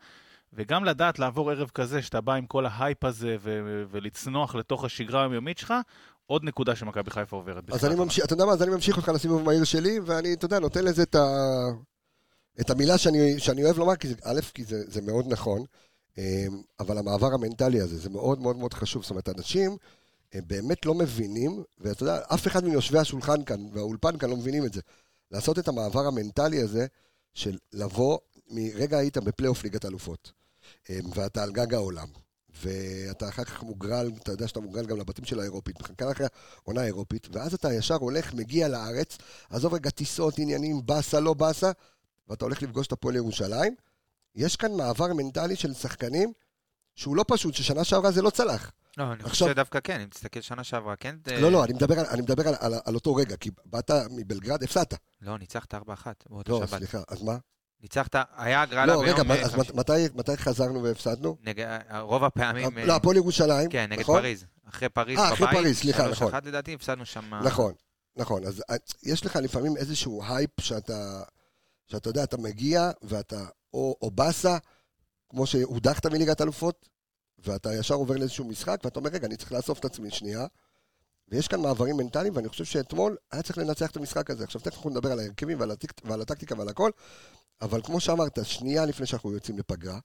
וגם 0.52 0.84
לדעת 0.84 1.18
לעבור 1.18 1.50
ערב 1.50 1.70
כזה, 1.74 2.02
שאתה 2.02 2.20
בא 2.20 2.34
עם 2.34 2.46
כל 2.46 2.66
ההייפ 2.66 3.04
הזה 3.04 3.36
ו- 3.40 3.84
ולצנוח 3.90 4.54
לתוך 4.54 4.84
השגרה 4.84 5.20
היומיומית 5.20 5.58
שלך, 5.58 5.74
עוד 6.26 6.44
נקודה 6.44 6.76
שמכבי 6.76 7.10
חיפה 7.10 7.36
עוברת. 7.36 7.70
אז 7.70 7.84
אני 7.84 7.94
ממשיך, 7.94 8.24
אתה 8.24 8.32
יודע 8.32 8.44
מה, 8.44 8.52
אז 8.52 8.62
אני 8.62 8.70
ממשיך 8.70 8.96
אותך 8.96 9.08
לסיבוב 9.08 9.40
המהיר 9.40 9.64
שלי, 9.64 10.00
ואני, 10.00 10.32
אתה 10.32 10.44
יודע, 10.44 10.58
נותן 10.58 10.84
לזה 10.84 11.02
את, 11.02 11.14
ה... 11.14 11.26
את 12.60 12.70
המילה 12.70 12.98
שאני, 12.98 13.38
שאני 13.38 13.64
אוהב 13.64 13.78
לומר, 13.78 13.96
כי 13.96 14.08
זה, 14.08 14.14
א', 14.24 14.40
כי 14.54 14.64
זה, 14.64 14.76
זה 14.86 15.02
מאוד 15.02 15.24
נכון, 15.28 15.64
אה, 16.18 16.46
אבל 16.80 16.98
המעבר 16.98 17.34
המנטלי 17.34 17.80
הזה, 17.80 17.96
זה 17.98 18.10
מאוד 18.10 18.40
מאוד 18.40 18.56
מאוד 18.56 18.74
חשוב. 18.74 19.02
זאת 19.02 19.10
אומרת, 19.10 19.28
אנשים... 19.28 19.76
הם 20.32 20.44
באמת 20.46 20.86
לא 20.86 20.94
מבינים, 20.94 21.62
ואתה 21.78 22.02
יודע, 22.02 22.20
אף 22.34 22.46
אחד 22.46 22.64
מיושבי 22.64 22.98
השולחן 22.98 23.44
כאן, 23.44 23.66
והאולפן 23.72 24.18
כאן 24.18 24.30
לא 24.30 24.36
מבינים 24.36 24.64
את 24.64 24.72
זה. 24.72 24.80
לעשות 25.30 25.58
את 25.58 25.68
המעבר 25.68 26.06
המנטלי 26.06 26.60
הזה, 26.60 26.86
של 27.34 27.58
לבוא, 27.72 28.18
מרגע 28.50 28.98
היית 28.98 29.18
בפלייאוף 29.18 29.64
ליגת 29.64 29.84
אלופות, 29.84 30.32
אה, 30.90 30.98
ואתה 31.14 31.42
על 31.42 31.52
גג 31.52 31.74
העולם, 31.74 32.08
ואתה 32.62 33.28
אחר 33.28 33.44
כך 33.44 33.62
מוגרל, 33.62 34.10
אתה 34.22 34.32
יודע 34.32 34.48
שאתה 34.48 34.60
מוגרל 34.60 34.86
גם 34.86 34.98
לבתים 34.98 35.24
של 35.24 35.40
האירופית, 35.40 35.80
מחכה 35.80 36.12
אחרי 36.12 36.26
העונה 36.64 36.80
האירופית, 36.80 37.28
ואז 37.32 37.54
אתה 37.54 37.74
ישר 37.74 37.94
הולך, 37.94 38.34
מגיע 38.34 38.68
לארץ, 38.68 39.18
עזוב 39.50 39.74
רגע 39.74 39.90
טיסות, 39.90 40.38
עניינים, 40.38 40.86
באסה, 40.86 41.20
לא 41.20 41.34
באסה, 41.34 41.70
ואתה 42.28 42.44
הולך 42.44 42.62
לפגוש 42.62 42.86
את 42.86 42.92
הפועל 42.92 43.16
ירושלים. 43.16 43.74
יש 44.34 44.56
כאן 44.56 44.72
מעבר 44.72 45.14
מנטלי 45.14 45.56
של 45.56 45.74
שחקנים 45.74 46.32
שהוא 46.94 47.16
לא 47.16 47.24
פשוט, 47.28 47.54
ששנה 47.54 47.84
שעברה 47.84 48.12
זה 48.12 48.22
לא 48.22 48.30
צלח. 48.30 48.70
לא, 48.96 49.04
אני 49.04 49.12
עכשיו- 49.12 49.28
חושב 49.30 49.46
שדווקא 49.48 49.80
כן, 49.84 50.00
אם 50.00 50.08
תסתכל 50.08 50.40
שנה 50.40 50.64
שעברה, 50.64 50.96
כן? 50.96 51.16
אה, 51.30 51.40
לא, 51.40 51.52
לא, 51.52 51.64
אני 51.64 51.72
מדבר, 51.72 52.00
על, 52.00 52.06
אני 52.06 52.22
מדבר 52.22 52.48
על, 52.48 52.54
על, 52.60 52.74
על 52.84 52.94
אותו 52.94 53.14
רגע, 53.14 53.36
כי 53.36 53.50
באת 53.64 53.90
מבלגרד, 54.10 54.62
הפסדת. 54.62 54.94
לא, 55.20 55.38
ניצחת 55.38 55.74
4-1 55.74 55.78
באותו 56.30 56.60
לא, 56.60 56.66
שבת. 56.66 56.78
סליחה, 56.78 56.98
אז 57.08 57.22
מה? 57.22 57.36
ניצחת, 57.82 58.16
היה 58.36 58.62
הגרלה 58.62 58.86
לא, 58.86 59.02
ביום... 59.02 59.20
רגע, 59.20 59.34
אה, 59.34 59.42
אז. 59.44 59.54
מתי, 59.74 59.92
מתי 60.14 60.36
חזרנו 60.36 60.82
והפסדנו? 60.82 61.36
נגד- 61.42 61.78
רוב 62.00 62.24
הפעמים... 62.24 62.78
אה, 62.78 62.84
לא, 62.86 62.96
הפועל 62.96 63.16
ירושלים, 63.16 63.70
כן, 63.70 63.86
נגד 63.90 64.00
נכון? 64.00 64.20
פריז. 64.20 64.44
אחרי 64.68 64.88
פריז 64.88 65.18
אה, 65.18 65.26
בבית. 65.26 65.42
אחרי 65.42 65.60
פריז, 65.60 65.78
סליחה, 65.78 66.08
נכון. 66.08 66.32
3-1 66.32 66.36
לדעתי, 66.44 66.74
הפסדנו 66.74 67.06
שם... 67.06 67.34
נכון, 67.44 67.72
נכון. 68.16 68.44
אז 68.44 68.62
אה, 68.70 68.76
יש 69.02 69.26
לך 69.26 69.36
לפעמים 69.36 69.76
איזשהו 69.76 70.22
הייפ 70.28 70.50
שאתה, 70.60 71.22
שאתה 71.86 72.08
יודע, 72.08 72.24
אתה 72.24 72.36
מגיע 72.36 72.90
ואתה 73.02 73.44
או, 73.74 73.96
או 74.02 74.10
באסה, 74.10 74.56
כמו 75.28 75.46
שהודחת 75.46 76.06
מליגת 76.06 76.40
אלופות, 76.40 76.88
ואתה 77.44 77.74
ישר 77.74 77.94
עובר 77.94 78.16
לאיזשהו 78.16 78.44
משחק, 78.44 78.80
ואתה 78.84 78.98
אומר, 78.98 79.10
רגע, 79.10 79.26
אני 79.26 79.36
צריך 79.36 79.52
לאסוף 79.52 79.78
את 79.78 79.84
עצמי 79.84 80.10
שנייה. 80.10 80.46
ויש 81.28 81.48
כאן 81.48 81.60
מעברים 81.60 81.96
מנטליים, 81.96 82.36
ואני 82.36 82.48
חושב 82.48 82.64
שאתמול 82.64 83.16
היה 83.32 83.42
צריך 83.42 83.58
לנצח 83.58 83.90
את 83.90 83.96
המשחק 83.96 84.30
הזה. 84.30 84.44
עכשיו, 84.44 84.60
תכף 84.60 84.76
אנחנו 84.76 84.90
נדבר 84.90 85.12
על 85.12 85.18
ההרכבים 85.18 85.60
ועל, 85.60 85.70
הטק, 85.70 85.92
ועל 86.04 86.20
הטקטיקה 86.20 86.54
ועל 86.58 86.68
הכל, 86.68 86.90
אבל 87.60 87.82
כמו 87.82 88.00
שאמרת, 88.00 88.38
שנייה 88.42 88.86
לפני 88.86 89.06
שאנחנו 89.06 89.32
יוצאים 89.32 89.58
לפגרה, 89.58 89.98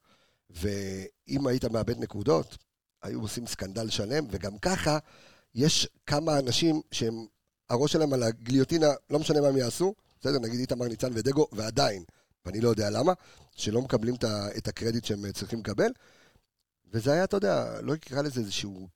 ואם 0.50 1.48
היית 1.48 1.66
מאבד 1.66 2.00
נקודות, 2.00 2.58
היו 3.02 3.22
עושים 3.22 3.48
סקנדל 3.48 3.90
שלם, 3.90 4.26
וגם 4.32 4.58
ככה, 4.58 4.98
יש 5.56 5.88
כמה 6.06 6.40
אנשים 6.40 6.82
שהם, 6.92 7.26
הראש 7.70 7.92
שלהם 7.92 8.14
על 8.14 8.24
הגיליוטינה, 8.24 8.88
לא 9.10 9.20
משנה 9.20 9.42
מה 9.42 9.48
הם 9.48 9.58
יעשו, 9.58 9.94
בסדר, 10.20 10.40
נגיד 10.40 10.60
איתמר 10.60 10.88
ניצן 10.88 11.10
ודגו, 11.14 11.48
ועדיין, 11.52 12.04
ואני 12.46 12.62
לא 12.62 12.70
יודע 12.70 12.90
למה, 12.90 13.14
שלא 13.56 13.82
מקבלים 13.82 14.16
את 14.58 14.68
הקרדיט 14.68 15.06
שהם 15.06 15.32
צריכים 15.32 15.60
לקבל. 15.60 15.92
וזה 16.94 17.14
היה, 17.14 17.24
אתה 17.24 17.38
יודע, 17.38 17.82
לא 17.82 17.94
אקרא 17.94 18.22
לזה 18.22 18.42
איזשהו 18.42 18.88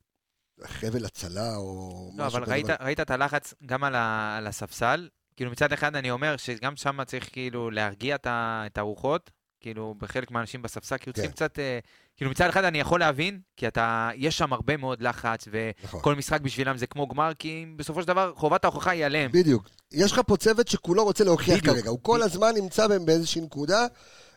חבל 0.63 1.05
הצלה 1.05 1.55
או 1.55 2.11
לא, 2.17 2.27
אבל 2.27 2.43
כזה, 2.43 2.51
ראית, 2.51 2.65
ראית 2.81 2.99
את 2.99 3.11
הלחץ 3.11 3.53
גם 3.65 3.83
על, 3.83 3.95
ה, 3.95 4.37
על 4.37 4.47
הספסל? 4.47 5.09
כאילו 5.35 5.51
מצד 5.51 5.73
אחד 5.73 5.95
אני 5.95 6.11
אומר 6.11 6.37
שגם 6.37 6.75
שם 6.75 7.03
צריך 7.03 7.29
כאילו 7.31 7.71
להרגיע 7.71 8.15
את, 8.15 8.27
ה, 8.27 8.63
את 8.65 8.77
הרוחות, 8.77 9.31
כאילו 9.59 9.95
בחלק 9.97 10.31
מהאנשים 10.31 10.61
בספסל, 10.61 10.97
כי 10.97 11.11
צריכים 11.11 11.31
כן. 11.31 11.35
קצת, 11.35 11.59
אה, 11.59 11.79
כאילו 12.17 12.31
מצד 12.31 12.49
אחד 12.49 12.63
אני 12.63 12.79
יכול 12.79 12.99
להבין, 12.99 13.39
כי 13.57 13.67
אתה, 13.67 14.09
יש 14.15 14.37
שם 14.37 14.53
הרבה 14.53 14.77
מאוד 14.77 15.01
לחץ, 15.01 15.47
נכון. 15.83 15.99
וכל 15.99 16.15
משחק 16.15 16.41
בשבילם 16.41 16.77
זה 16.77 16.87
כמו 16.87 17.07
גמר, 17.07 17.31
כי 17.39 17.65
בסופו 17.75 18.01
של 18.01 18.07
דבר 18.07 18.33
חובת 18.35 18.63
ההוכחה 18.63 18.91
היא 18.91 19.05
עליהם. 19.05 19.31
בדיוק. 19.31 19.69
יש 19.91 20.11
לך 20.11 20.21
פה 20.27 20.37
צוות 20.37 20.67
שכולו 20.67 21.03
רוצה 21.03 21.23
להוכיח 21.23 21.57
בדיוק. 21.57 21.75
כרגע. 21.75 21.89
הוא 21.89 21.99
כל 22.01 22.21
הזמן 22.21 22.51
נמצא 22.55 22.87
באיזושהי 22.87 23.41
נקודה. 23.41 23.87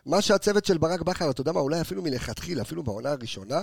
מה 0.05 0.21
שהצוות 0.21 0.65
של 0.65 0.77
ברק 0.77 1.01
בכר, 1.01 1.29
אתה 1.29 1.41
יודע 1.41 1.51
מה, 1.51 1.59
אולי 1.59 1.81
אפילו 1.81 2.01
מלכתחילה, 2.01 2.61
אפילו 2.61 2.83
בעונה 2.83 3.11
הראשונה, 3.11 3.61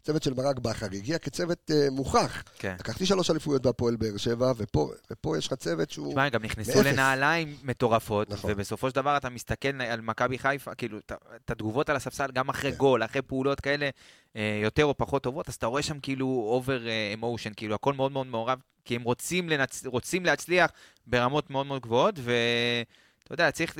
הצוות 0.00 0.22
של 0.22 0.32
ברק 0.32 0.58
בכר 0.58 0.86
הגיע 0.86 1.18
כצוות 1.18 1.70
אה, 1.70 1.90
מוכח. 1.90 2.42
כן. 2.58 2.76
לקחתי 2.80 3.06
שלוש 3.06 3.30
אליפויות 3.30 3.62
בהפועל 3.62 3.96
באר 3.96 4.16
שבע, 4.16 4.52
ופה, 4.56 4.90
ופה 5.10 5.38
יש 5.38 5.46
לך 5.46 5.54
צוות 5.54 5.90
שהוא... 5.90 6.10
תשמע, 6.10 6.28
גם 6.28 6.42
נכנסו 6.42 6.70
מאפס. 6.70 6.86
לנעליים 6.86 7.56
מטורפות, 7.62 8.30
נכון. 8.30 8.50
ובסופו 8.52 8.90
של 8.90 8.94
דבר 8.94 9.16
אתה 9.16 9.30
מסתכל 9.30 9.82
על 9.82 10.00
מכבי 10.00 10.38
חיפה, 10.38 10.74
כאילו, 10.74 10.98
את 11.36 11.50
התגובות 11.50 11.88
על 11.90 11.96
הספסל, 11.96 12.30
גם 12.34 12.48
אחרי 12.48 12.72
כן. 12.72 12.78
גול, 12.78 13.04
אחרי 13.04 13.22
פעולות 13.22 13.60
כאלה, 13.60 13.90
אה, 14.36 14.60
יותר 14.62 14.84
או 14.84 14.96
פחות 14.96 15.22
טובות, 15.22 15.48
אז 15.48 15.54
אתה 15.54 15.66
רואה 15.66 15.82
שם 15.82 16.00
כאילו 16.00 16.26
over 16.26 16.80
emotion, 17.14 17.52
כאילו, 17.56 17.74
הכל 17.74 17.94
מאוד 17.94 18.12
מאוד 18.12 18.26
מעורב, 18.26 18.58
כי 18.84 18.96
הם 18.96 19.02
רוצים, 19.02 19.48
לנצ... 19.48 19.86
רוצים 19.86 20.24
להצליח 20.24 20.70
ברמות 21.06 21.50
מאוד 21.50 21.66
מאוד 21.66 21.82
גבוהות, 21.82 22.14
ואתה 22.18 23.34
יודע, 23.34 23.50
צריך... 23.50 23.76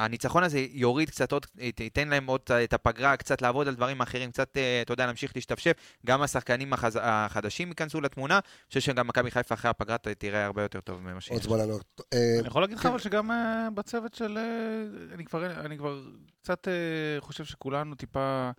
אה, 0.00 0.04
הניצחון 0.04 0.42
הזה 0.44 0.66
יוריד 0.72 1.10
קצת 1.10 1.32
עוד, 1.32 1.46
ייתן 1.80 2.08
להם 2.08 2.26
עוד 2.26 2.40
את 2.64 2.72
הפגרה, 2.72 3.16
קצת 3.16 3.42
לעבוד 3.42 3.68
על 3.68 3.74
דברים 3.74 4.00
אחרים, 4.00 4.30
קצת, 4.30 4.56
אה, 4.56 4.82
אתה 4.82 4.92
יודע, 4.92 5.06
להמשיך 5.06 5.32
להשתפשף. 5.34 5.72
גם 6.06 6.22
השחקנים 6.22 6.72
החז... 6.72 6.98
החדשים 7.02 7.68
ייכנסו 7.68 8.00
לתמונה. 8.00 8.34
אני 8.34 8.68
חושב 8.68 8.80
שגם 8.80 9.06
מכבי 9.06 9.30
חיפה 9.30 9.54
אחרי 9.54 9.70
הפגרה 9.70 9.98
תראה 9.98 10.44
הרבה 10.44 10.62
יותר 10.62 10.80
טוב 10.80 11.00
ממה 11.00 11.12
עוד 11.12 11.20
שיש. 11.20 11.42
זמן 11.44 11.58
לענות. 11.58 12.00
אה, 12.12 12.36
אני 12.38 12.48
יכול 12.48 12.62
להגיד 12.62 12.76
לך 12.76 12.82
כן. 12.82 12.88
אבל 12.88 12.98
שגם 12.98 13.30
אה, 13.30 13.68
בצוות 13.74 14.14
של... 14.14 14.38
אה, 14.38 15.14
אני 15.14 15.24
כבר, 15.24 15.60
אני 15.60 15.78
כבר 15.78 16.02
קצת 16.42 16.68
אה, 16.68 17.20
חושב 17.20 17.44
שכולנו 17.44 17.94
טיפה... 17.94 18.50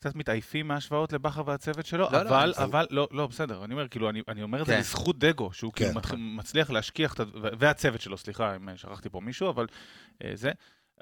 קצת 0.00 0.14
מתעייפים 0.16 0.68
מההשוואות 0.68 1.12
לבכר 1.12 1.42
והצוות 1.46 1.86
שלו, 1.86 2.08
לא, 2.12 2.22
לא, 2.22 2.28
אבל, 2.28 2.52
אני- 2.56 2.64
אבל, 2.64 2.86
לא, 2.90 3.08
לא, 3.12 3.26
בסדר, 3.26 3.64
אני 3.64 3.72
אומר, 3.74 3.88
כאילו, 3.88 4.10
אני, 4.10 4.22
אני 4.28 4.42
אומר 4.42 4.60
את 4.62 4.66
זה 4.66 4.72
כן. 4.72 4.78
לזכות 4.78 5.18
דגו, 5.18 5.52
שהוא 5.52 5.72
כאילו 5.72 5.90
כן. 5.90 5.96
מתחיל- 5.98 6.18
מצליח 6.18 6.70
להשכיח 6.70 7.14
את 7.14 7.20
ה... 7.20 7.24
והצוות 7.58 8.00
שלו, 8.00 8.16
סליחה, 8.18 8.56
אם 8.56 8.76
שכחתי 8.76 9.08
פה 9.08 9.20
מישהו, 9.20 9.50
אבל 9.50 9.66
אה, 10.24 10.30
זה. 10.34 10.50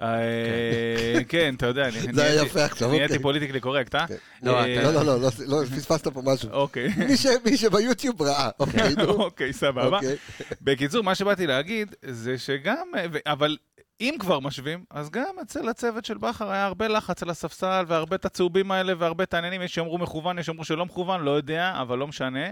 אה, 0.02 1.24
כן, 1.28 1.54
אתה 1.54 1.66
יודע, 1.66 1.84
אני 1.88 2.00
זה 2.00 2.12
נהייתי- 2.12 2.84
אוקיי. 2.84 3.18
פוליטיקלי 3.22 3.60
קורקט, 3.60 3.94
אה? 3.94 4.06
כן. 4.06 4.14
לא, 4.42 4.60
אה, 4.64 4.82
לא, 4.82 4.92
לא, 4.92 5.04
לא, 5.06 5.20
לא, 5.20 5.30
לא, 5.46 5.64
פספסת 5.76 6.08
פה 6.08 6.22
משהו. 6.24 6.50
אוקיי. 6.50 6.88
מי 7.44 7.56
שביוטיוב 7.56 8.22
ראה, 8.22 8.50
אוקיי. 8.60 8.94
אוקיי, 9.08 9.52
סבבה. 9.52 9.96
אוקיי. 9.96 10.16
בקיצור, 10.62 11.02
מה 11.04 11.14
שבאתי 11.14 11.46
להגיד 11.46 11.94
זה 12.04 12.38
שגם, 12.38 12.86
אבל 13.26 13.56
אם 14.00 14.14
כבר 14.18 14.40
משווים, 14.40 14.84
אז 14.90 15.10
גם 15.10 15.38
אצל 15.42 15.68
הצוות 15.68 16.04
של 16.04 16.18
בכר 16.18 16.50
היה 16.50 16.66
הרבה 16.66 16.88
לחץ 16.88 17.22
על 17.22 17.30
הספסל, 17.30 17.84
והרבה 17.88 18.16
את 18.16 18.24
הצהובים 18.24 18.70
האלה, 18.70 18.92
והרבה 18.98 19.24
את 19.24 19.34
העניינים, 19.34 19.62
יש 19.62 19.74
שיאמרו 19.74 19.98
מכוון, 19.98 20.38
יש 20.38 20.46
שיאמרו 20.46 20.64
שלא 20.64 20.86
מכוון, 20.86 21.20
לא 21.20 21.30
יודע, 21.30 21.72
אבל 21.80 21.98
לא 21.98 22.06
משנה. 22.06 22.50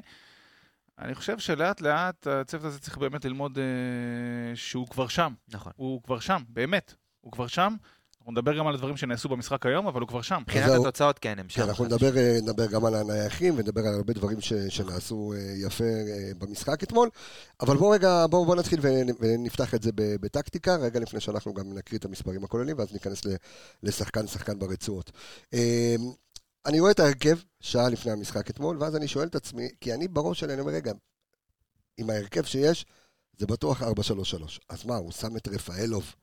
אני 0.98 1.14
חושב 1.14 1.38
שלאט 1.38 1.80
לאט 1.80 2.26
הצוות 2.26 2.64
הזה 2.64 2.80
צריך 2.80 2.98
באמת 2.98 3.24
ללמוד 3.24 3.58
אה, 3.58 4.56
שהוא 4.56 4.88
כבר 4.88 5.08
שם. 5.08 5.34
נכון. 5.48 5.72
הוא 5.76 6.02
כבר 6.02 6.20
שם, 6.20 6.42
באמת. 6.48 6.94
הוא 7.20 7.32
כבר 7.32 7.46
שם. 7.46 7.74
אנחנו 8.22 8.32
נדבר 8.32 8.58
גם 8.58 8.66
על 8.66 8.74
הדברים 8.74 8.96
שנעשו 8.96 9.28
במשחק 9.28 9.66
היום, 9.66 9.86
אבל 9.86 10.00
הוא 10.00 10.08
כבר 10.08 10.22
שם. 10.22 10.38
מבחינת 10.42 10.68
זהו. 10.68 10.82
התוצאות, 10.82 11.18
כן, 11.18 11.38
הם 11.38 11.48
שם. 11.48 11.62
כן, 11.62 11.68
אנחנו 11.68 11.84
נדבר, 11.84 12.16
אה, 12.16 12.38
נדבר 12.42 12.66
גם 12.66 12.84
על 12.84 12.94
הנייחים 12.94 13.54
ונדבר 13.56 13.80
על 13.80 13.94
הרבה 13.94 14.12
דברים 14.12 14.40
ש, 14.40 14.52
שנעשו 14.52 15.32
אה, 15.36 15.52
יפה 15.66 15.84
אה, 15.84 16.32
במשחק 16.38 16.82
אתמול. 16.82 17.08
אבל 17.60 17.76
בואו 17.76 17.90
רגע, 17.90 18.26
בואו 18.30 18.44
בוא 18.44 18.56
נתחיל 18.56 18.80
ונ- 18.80 19.16
ונפתח 19.20 19.74
את 19.74 19.82
זה 19.82 19.90
בטקטיקה, 19.94 20.76
רגע 20.76 21.00
לפני 21.00 21.20
שאנחנו 21.20 21.54
גם 21.54 21.74
נקריא 21.74 21.98
את 21.98 22.04
המספרים 22.04 22.44
הכוללים, 22.44 22.78
ואז 22.78 22.92
ניכנס 22.92 23.20
לשחקן-שחקן 23.82 24.58
ברצועות. 24.58 25.10
אה, 25.54 25.94
אני 26.66 26.80
רואה 26.80 26.90
את 26.90 27.00
ההרכב 27.00 27.38
שעה 27.60 27.88
לפני 27.88 28.12
המשחק 28.12 28.50
אתמול, 28.50 28.76
ואז 28.80 28.96
אני 28.96 29.08
שואל 29.08 29.26
את 29.26 29.34
עצמי, 29.34 29.68
כי 29.80 29.94
אני 29.94 30.08
בראש 30.08 30.40
שלי, 30.40 30.52
אני 30.52 30.60
אומר, 30.60 30.72
רגע, 30.72 30.92
עם 31.98 32.10
ההרכב 32.10 32.42
שיש, 32.44 32.86
זה 33.38 33.46
בטוח 33.46 33.82
4-3-3. 33.82 33.86
אז 34.68 34.84
מה, 34.84 34.96
הוא 34.96 35.12
שם 35.12 35.36
את 35.36 35.48
רפאלוב 35.48 36.14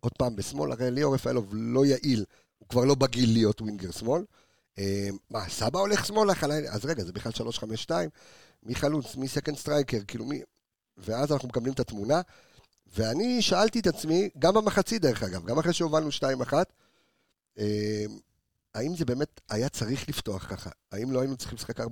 עוד 0.00 0.12
פעם 0.12 0.36
בשמאל? 0.36 0.72
הרי 0.72 0.90
ליאור 0.90 1.14
רפאלוב 1.14 1.50
לא 1.52 1.86
יעיל, 1.86 2.24
הוא 2.58 2.68
כבר 2.68 2.84
לא 2.84 2.94
בגיל 2.94 3.32
להיות 3.32 3.60
winger 3.60 3.90
שמאל. 3.90 4.22
אה, 4.78 5.08
מה, 5.30 5.48
סבא 5.48 5.78
הולך 5.78 6.06
שמאלה? 6.06 6.32
אז 6.68 6.84
רגע, 6.84 7.04
זה 7.04 7.12
בכלל 7.12 7.32
3-5-2? 7.88 7.90
מי 8.62 8.74
חלוץ? 8.74 9.16
מי 9.16 9.28
second 9.28 9.56
striker? 9.56 9.98
כאילו 10.08 10.24
מי... 10.24 10.40
ואז 10.96 11.32
אנחנו 11.32 11.48
מקבלים 11.48 11.72
את 11.72 11.80
התמונה, 11.80 12.20
ואני 12.86 13.42
שאלתי 13.42 13.80
את 13.80 13.86
עצמי, 13.86 14.28
גם 14.38 14.54
במחצית 14.54 15.02
דרך 15.02 15.22
אגב, 15.22 15.46
גם 15.46 15.58
אחרי 15.58 15.72
שהובלנו 15.72 16.08
2-1, 16.08 16.52
אה, 17.58 18.04
האם 18.74 18.96
זה 18.96 19.04
באמת 19.04 19.40
היה 19.48 19.68
צריך 19.68 20.08
לפתוח 20.08 20.46
ככה? 20.50 20.70
האם 20.92 21.12
לא 21.12 21.20
היינו 21.20 21.36
צריכים 21.36 21.56
לשחק 21.56 21.80
4-3-3? 21.80 21.84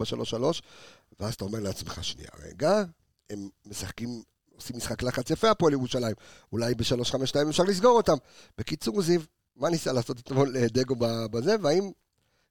ואז 1.20 1.34
אתה 1.34 1.44
אומר 1.44 1.60
לעצמך, 1.60 2.04
שנייה, 2.04 2.28
רגע, 2.38 2.82
הם 3.30 3.48
משחקים, 3.66 4.22
עושים 4.56 4.76
משחק 4.76 5.02
לחץ 5.02 5.30
יפה, 5.30 5.50
הפועל 5.50 5.72
ירושלים, 5.72 6.14
אולי 6.52 6.74
ב-3-5-2 6.74 7.48
אפשר 7.48 7.62
לסגור 7.62 7.96
אותם. 7.96 8.16
בקיצור, 8.58 9.02
זיו, 9.02 9.20
מה 9.56 9.70
ניסה 9.70 9.92
לעשות 9.92 10.20
אתמול 10.20 10.56
אה, 10.56 10.66
דגו 10.68 10.94
בזה, 11.30 11.56
והאם 11.62 11.90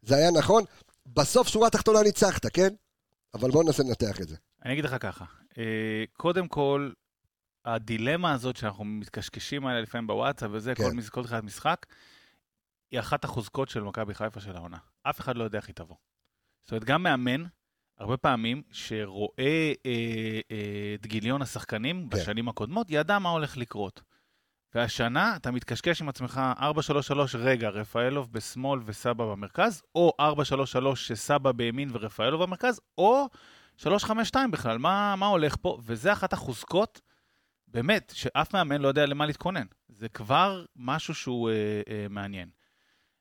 זה 0.01 0.15
היה 0.15 0.31
נכון? 0.31 0.63
בסוף, 1.05 1.48
שורה 1.48 1.69
תחתונה 1.69 2.01
ניצחת, 2.01 2.45
כן? 2.45 2.69
אבל 3.33 3.51
בואו 3.51 3.63
ננסה 3.63 3.83
לנתח 3.83 4.22
את 4.22 4.27
זה. 4.27 4.36
אני 4.65 4.74
אגיד 4.74 4.86
לך 4.86 4.95
ככה, 5.00 5.25
אה, 5.57 6.03
קודם 6.13 6.48
כל, 6.48 6.91
הדילמה 7.65 8.33
הזאת 8.33 8.57
שאנחנו 8.57 8.83
מתקשקשים 8.83 9.65
עליה 9.65 9.81
לפעמים 9.81 10.07
בוואטסאפ 10.07 10.50
וזה, 10.53 10.75
כן. 10.75 10.83
כל 11.10 11.24
תחילת 11.24 11.43
משחק, 11.43 11.86
היא 12.91 13.00
אחת 13.00 13.24
החוזקות 13.24 13.69
של 13.69 13.83
מכבי 13.83 14.13
חיפה 14.13 14.39
של 14.39 14.55
העונה. 14.55 14.77
אף 15.03 15.19
אחד 15.19 15.36
לא 15.36 15.43
יודע 15.43 15.57
איך 15.57 15.67
היא 15.67 15.75
תבוא. 15.75 15.95
זאת 16.62 16.72
אומרת, 16.72 16.83
גם 16.83 17.03
מאמן, 17.03 17.43
הרבה 18.03 18.17
פעמים, 18.17 18.62
שרואה 18.72 19.74
אה, 19.86 20.39
אה, 20.51 20.95
את 20.95 21.07
גיליון 21.07 21.41
השחקנים 21.41 22.10
כן. 22.10 22.17
בשנים 22.17 22.50
הקודמות, 22.50 22.88
ידע 22.89 23.19
מה 23.19 23.29
הולך 23.29 23.57
לקרות. 23.57 24.01
והשנה 24.75 25.36
אתה 25.36 25.51
מתקשקש 25.51 26.01
עם 26.01 26.10
עצמך 26.10 26.41
4-3-3, 26.57 26.62
רגע, 27.38 27.69
רפאלוב 27.69 28.31
בשמאל 28.31 28.79
וסבא 28.86 29.25
במרכז, 29.25 29.81
או 29.95 30.13
4-3-3 30.22 30.95
שסבא 30.95 31.51
בימין 31.51 31.89
ורפאלוב 31.91 32.43
במרכז, 32.43 32.79
או 32.98 33.27
3-5-2 33.79 33.86
בכלל, 34.51 34.77
מה, 34.77 35.15
מה 35.15 35.25
הולך 35.25 35.55
פה? 35.62 35.79
וזה 35.86 36.13
אחת 36.13 36.33
החוזקות, 36.33 37.01
באמת, 37.67 38.12
שאף 38.15 38.53
מאמן 38.53 38.81
לא 38.81 38.88
יודע 38.88 39.05
למה 39.05 39.25
להתכונן. 39.25 39.65
זה 39.89 40.10
כבר 40.10 40.65
משהו 40.75 41.13
שהוא 41.13 41.50
אה, 41.50 41.81
אה, 41.89 42.05
מעניין. 42.10 42.50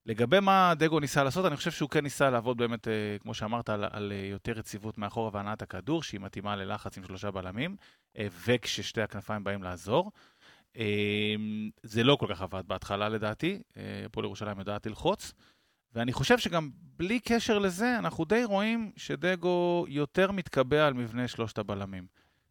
לגבי 0.07 0.41
מה 0.41 0.73
דגו 0.77 1.01
ניסה 1.01 1.25
לעשות, 1.25 1.47
אני 1.47 1.57
חושב 1.57 1.71
שהוא 1.71 1.91
כן 1.91 2.03
ניסה 2.03 2.31
לעבוד 2.31 2.57
באמת, 2.57 2.89
אה, 2.89 3.17
כמו 3.21 3.35
שאמרת, 3.35 3.69
על, 3.69 3.85
על 3.91 4.13
אה, 4.13 4.27
יותר 4.27 4.53
רציבות 4.53 4.99
מאחורה 4.99 5.31
והנעת 5.33 5.63
הכדור, 5.63 6.03
שהיא 6.03 6.21
מתאימה 6.21 6.57
ללחץ 6.57 6.99
עם 6.99 7.05
שלושה 7.05 7.31
בלמים, 7.31 7.77
אה, 8.19 8.27
וכששתי 8.47 9.03
הכנפיים 9.03 9.45
באים 9.45 9.63
לעזור. 9.63 10.13
זה 11.83 12.05
לא 12.05 12.17
כל 12.17 12.27
כך 12.31 12.43
עבד 12.43 12.63
בהתחלה 12.67 13.09
לדעתי, 13.09 13.63
הפועל 14.05 14.25
ירושלים 14.25 14.59
יודעת 14.59 14.87
ללחוץ. 14.87 15.33
ואני 15.95 16.13
חושב 16.13 16.39
שגם 16.39 16.71
בלי 16.75 17.21
קשר 17.21 17.59
לזה, 17.59 17.99
אנחנו 17.99 18.25
די 18.25 18.45
רואים 18.45 18.93
שדגו 18.97 19.85
יותר 19.89 20.33
מתקבע 20.33 20.87
על 20.87 20.95
מבנה 20.95 21.29
שלושת 21.29 21.59
הבלמים. 21.59 22.07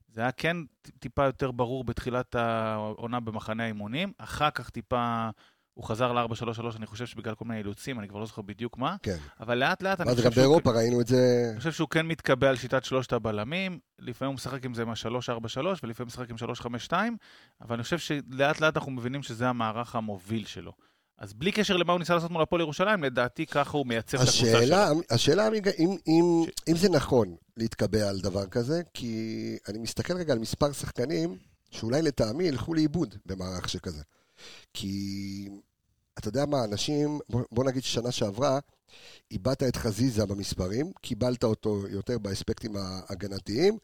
זה 0.07 0.21
היה 0.21 0.31
כן 0.31 0.57
טיפה 0.99 1.25
יותר 1.25 1.51
ברור 1.51 1.83
בתחילת 1.83 2.35
העונה 2.35 3.19
במחנה 3.19 3.63
האימונים, 3.63 4.13
אחר 4.17 4.49
כך 4.49 4.69
טיפה 4.69 5.29
הוא 5.73 5.85
חזר 5.85 6.13
ל-4-3-3, 6.13 6.77
אני 6.77 6.85
חושב 6.85 7.05
שבגלל 7.05 7.35
כל 7.35 7.45
מיני 7.45 7.59
אילוצים, 7.59 7.99
אני 7.99 8.07
כבר 8.07 8.19
לא 8.19 8.25
זוכר 8.25 8.41
בדיוק 8.41 8.77
מה, 8.77 8.95
כן. 9.03 9.17
אבל 9.39 9.57
לאט 9.57 9.83
לאט 9.83 10.01
אני 10.01 10.11
חושב 10.11 10.23
גם 10.23 10.31
שהוא... 10.31 10.41
באירופה 10.41 10.71
ראינו 10.71 11.01
את 11.01 11.07
זה... 11.07 11.47
אני 11.51 11.57
חושב 11.57 11.71
שהוא 11.71 11.89
כן 11.89 12.07
מתקבע 12.07 12.49
על 12.49 12.55
שיטת 12.55 12.83
שלושת 12.83 13.13
הבלמים, 13.13 13.79
לפעמים 13.99 14.29
הוא 14.29 14.35
משחק 14.35 14.65
עם 14.65 14.73
זה 14.73 14.81
עם 14.81 14.89
ה-3-4-3 14.89 15.59
ולפעמים 15.83 16.07
משחק 16.07 16.29
עם 16.29 16.35
3-5-2, 16.89 16.93
אבל 17.61 17.75
אני 17.75 17.83
חושב 17.83 17.97
שלאט 17.97 18.61
לאט 18.61 18.77
אנחנו 18.77 18.91
מבינים 18.91 19.23
שזה 19.23 19.49
המערך 19.49 19.95
המוביל 19.95 20.45
שלו. 20.45 20.71
אז 21.17 21.33
בלי 21.33 21.51
קשר 21.51 21.77
למה 21.77 21.93
הוא 21.93 21.99
ניסה 21.99 22.15
לעשות 22.15 22.31
מול 22.31 22.41
הפועל 22.41 22.61
ירושלים, 22.61 23.03
לדעתי 23.03 23.45
ככה 23.45 23.77
הוא 23.77 23.87
מייצב 23.87 24.17
את 24.17 24.27
הקבוצה 24.27 24.65
שלו. 24.65 25.01
השאלה, 25.11 25.47
אם, 25.79 25.97
אם, 26.07 26.43
אם 26.67 26.75
זה 26.75 26.89
נכון 26.89 27.35
להתקבע 27.57 28.09
על 28.09 28.19
דבר 28.19 28.45
כזה, 28.47 28.81
כי 28.93 29.57
אני 29.67 29.79
מסתכל 29.79 30.13
רגע 30.13 30.33
על 30.33 30.39
מספר 30.39 30.71
שחקנים 30.71 31.37
שאולי 31.71 32.01
לטעמי 32.01 32.43
ילכו 32.43 32.73
לאיבוד 32.73 33.15
במערך 33.25 33.69
שכזה. 33.69 34.01
כי 34.73 35.49
אתה 36.19 36.27
יודע 36.27 36.45
מה, 36.45 36.63
אנשים, 36.63 37.19
בוא, 37.29 37.63
נגיד 37.63 37.83
ששנה 37.83 38.11
שעברה, 38.11 38.59
איבדת 39.31 39.63
את 39.63 39.75
חזיזה 39.75 40.25
במספרים, 40.25 40.91
קיבלת 41.01 41.43
אותו 41.43 41.87
יותר 41.87 42.17
באספקטים 42.17 42.75
ההגנתיים, 42.77 43.77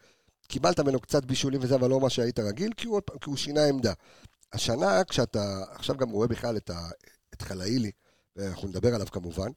קיבלת 0.48 0.80
ממנו 0.80 1.00
קצת 1.00 1.26
בישולים 1.26 1.60
וזה, 1.64 1.76
אבל 1.76 1.90
לא 1.90 2.00
מה 2.00 2.10
שהיית 2.10 2.40
רגיל, 2.40 2.74
כי 2.78 2.88
הוא, 2.88 3.02
כי 3.22 3.30
הוא 3.30 3.38
שינה 3.38 3.66
עמדה. 3.66 3.94
השנה, 4.54 5.04
כשאתה 5.04 5.64
עכשיו 5.72 5.98
גם 5.98 6.10
רואה 6.10 6.28
בכלל 6.28 6.58
את, 6.58 6.70
ה, 6.70 6.90
את 7.34 7.42
חלאילי, 7.42 7.92
ואנחנו 8.36 8.68
נדבר 8.68 8.96
עליו 8.96 9.08
כמובן, 9.12 9.50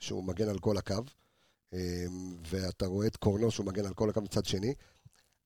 שהוא 0.00 0.24
מגן 0.24 0.48
על 0.48 0.58
כל 0.58 0.76
הקו, 0.76 0.94
אמ, 1.72 2.36
ואתה 2.46 2.86
רואה 2.86 3.06
את 3.06 3.16
קורנו 3.16 3.50
שהוא 3.50 3.66
מגן 3.66 3.86
על 3.86 3.94
כל 3.94 4.10
הקו 4.10 4.20
מצד 4.20 4.44
שני, 4.44 4.74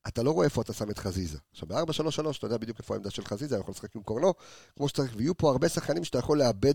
אתה 0.07 0.23
לא 0.23 0.31
רואה 0.31 0.45
איפה 0.45 0.61
אתה 0.61 0.73
שם 0.73 0.89
את 0.89 0.97
חזיזה. 0.97 1.37
עכשיו, 1.51 1.67
ב-4-3-3 1.67 2.37
אתה 2.37 2.45
יודע 2.45 2.57
בדיוק 2.57 2.77
איפה 2.79 2.93
העמדה 2.93 3.09
של 3.09 3.25
חזיזה, 3.25 3.55
אתה 3.55 3.61
יכול 3.61 3.71
לשחק 3.71 3.95
עם 3.95 4.03
קורנו, 4.03 4.33
כמו 4.75 4.89
שצריך, 4.89 5.13
ויהיו 5.15 5.37
פה 5.37 5.51
הרבה 5.51 5.69
שחקנים 5.69 6.03
שאתה 6.03 6.17
יכול 6.17 6.39
לאבד, 6.39 6.73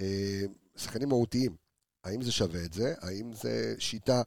אה, 0.00 0.42
שחקנים 0.76 1.08
מהותיים. 1.08 1.56
האם 2.04 2.22
זה 2.22 2.32
שווה 2.32 2.64
את 2.64 2.72
זה? 2.72 2.94
האם 3.00 3.32
זה 3.32 3.74
שיטה 3.78 4.22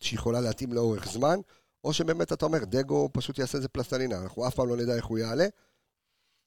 שיכולה 0.00 0.40
להתאים 0.40 0.72
לאורך 0.72 1.12
זמן? 1.12 1.40
או 1.84 1.92
שבאמת 1.92 2.32
אתה 2.32 2.44
אומר, 2.44 2.64
דגו 2.64 3.08
פשוט 3.12 3.38
יעשה 3.38 3.58
איזה 3.58 3.68
פלסטלינה, 3.68 4.22
אנחנו 4.22 4.48
אף 4.48 4.54
פעם 4.54 4.68
לא 4.68 4.76
נדע 4.76 4.94
איך 4.94 5.04
הוא 5.04 5.18
יעלה. 5.18 5.46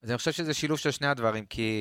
אז 0.03 0.10
אני 0.10 0.18
חושב 0.18 0.32
שזה 0.32 0.53
שילוב 0.53 0.77
של 0.77 0.91
שני 0.91 1.08
הדברים, 1.08 1.46
כי 1.46 1.72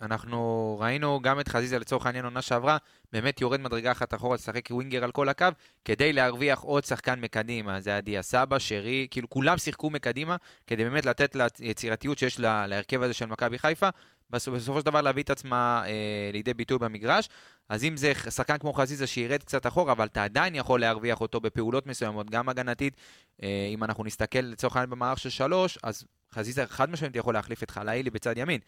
אנחנו 0.00 0.76
ראינו 0.80 1.20
גם 1.22 1.40
את 1.40 1.48
חזיזה 1.48 1.78
לצורך 1.78 2.06
העניין 2.06 2.24
עונה 2.24 2.42
שעברה, 2.42 2.76
באמת 3.12 3.40
יורד 3.40 3.60
מדרגה 3.60 3.92
אחת 3.92 4.14
אחורה 4.14 4.34
לשחק 4.34 4.68
ווינגר 4.70 5.04
על 5.04 5.12
כל 5.12 5.28
הקו, 5.28 5.46
כדי 5.84 6.12
להרוויח 6.12 6.60
עוד 6.60 6.84
שחקן 6.84 7.20
מקדימה. 7.20 7.80
זה 7.80 7.90
היה 7.90 8.00
דיה 8.00 8.22
סבא, 8.22 8.58
שרי, 8.58 9.06
כאילו 9.10 9.30
כולם 9.30 9.58
שיחקו 9.58 9.90
מקדימה, 9.90 10.36
כדי 10.66 10.84
באמת 10.84 11.06
לתת 11.06 11.36
ליצירתיות 11.60 12.18
שיש 12.18 12.40
לה, 12.40 12.66
להרכב 12.66 13.02
הזה 13.02 13.14
של 13.14 13.26
מכבי 13.26 13.58
חיפה, 13.58 13.88
בסופו 14.30 14.80
של 14.80 14.86
דבר 14.86 15.00
להביא 15.00 15.22
את 15.22 15.30
עצמה 15.30 15.82
אה, 15.86 16.30
לידי 16.32 16.54
ביטוי 16.54 16.78
במגרש. 16.78 17.28
אז 17.68 17.84
אם 17.84 17.96
זה 17.96 18.12
שחקן 18.30 18.58
כמו 18.58 18.72
חזיזה 18.72 19.06
שירד 19.06 19.42
קצת 19.42 19.66
אחורה, 19.66 19.92
אבל 19.92 20.06
אתה 20.06 20.24
עדיין 20.24 20.54
יכול 20.54 20.80
להרוויח 20.80 21.20
אותו 21.20 21.40
בפעולות 21.40 21.86
מסוימות, 21.86 22.30
גם 22.30 22.48
הגנתית, 22.48 22.96
אה, 23.42 23.68
אם 23.74 23.84
אנחנו 23.84 24.04
נסתכל 24.04 24.38
לצורך 24.38 24.76
העניין 24.76 24.90
במערך 24.90 25.18
של 25.18 25.30
שלוש, 25.30 25.78
אז 25.82 26.04
חזיזה 26.34 26.66
חד 26.66 26.90
משמעית 26.90 27.16
יכול 27.16 27.34
להחליף 27.34 27.62
את 27.62 27.70
חלאילי 27.70 28.10
בצד 28.10 28.38
ימין. 28.38 28.60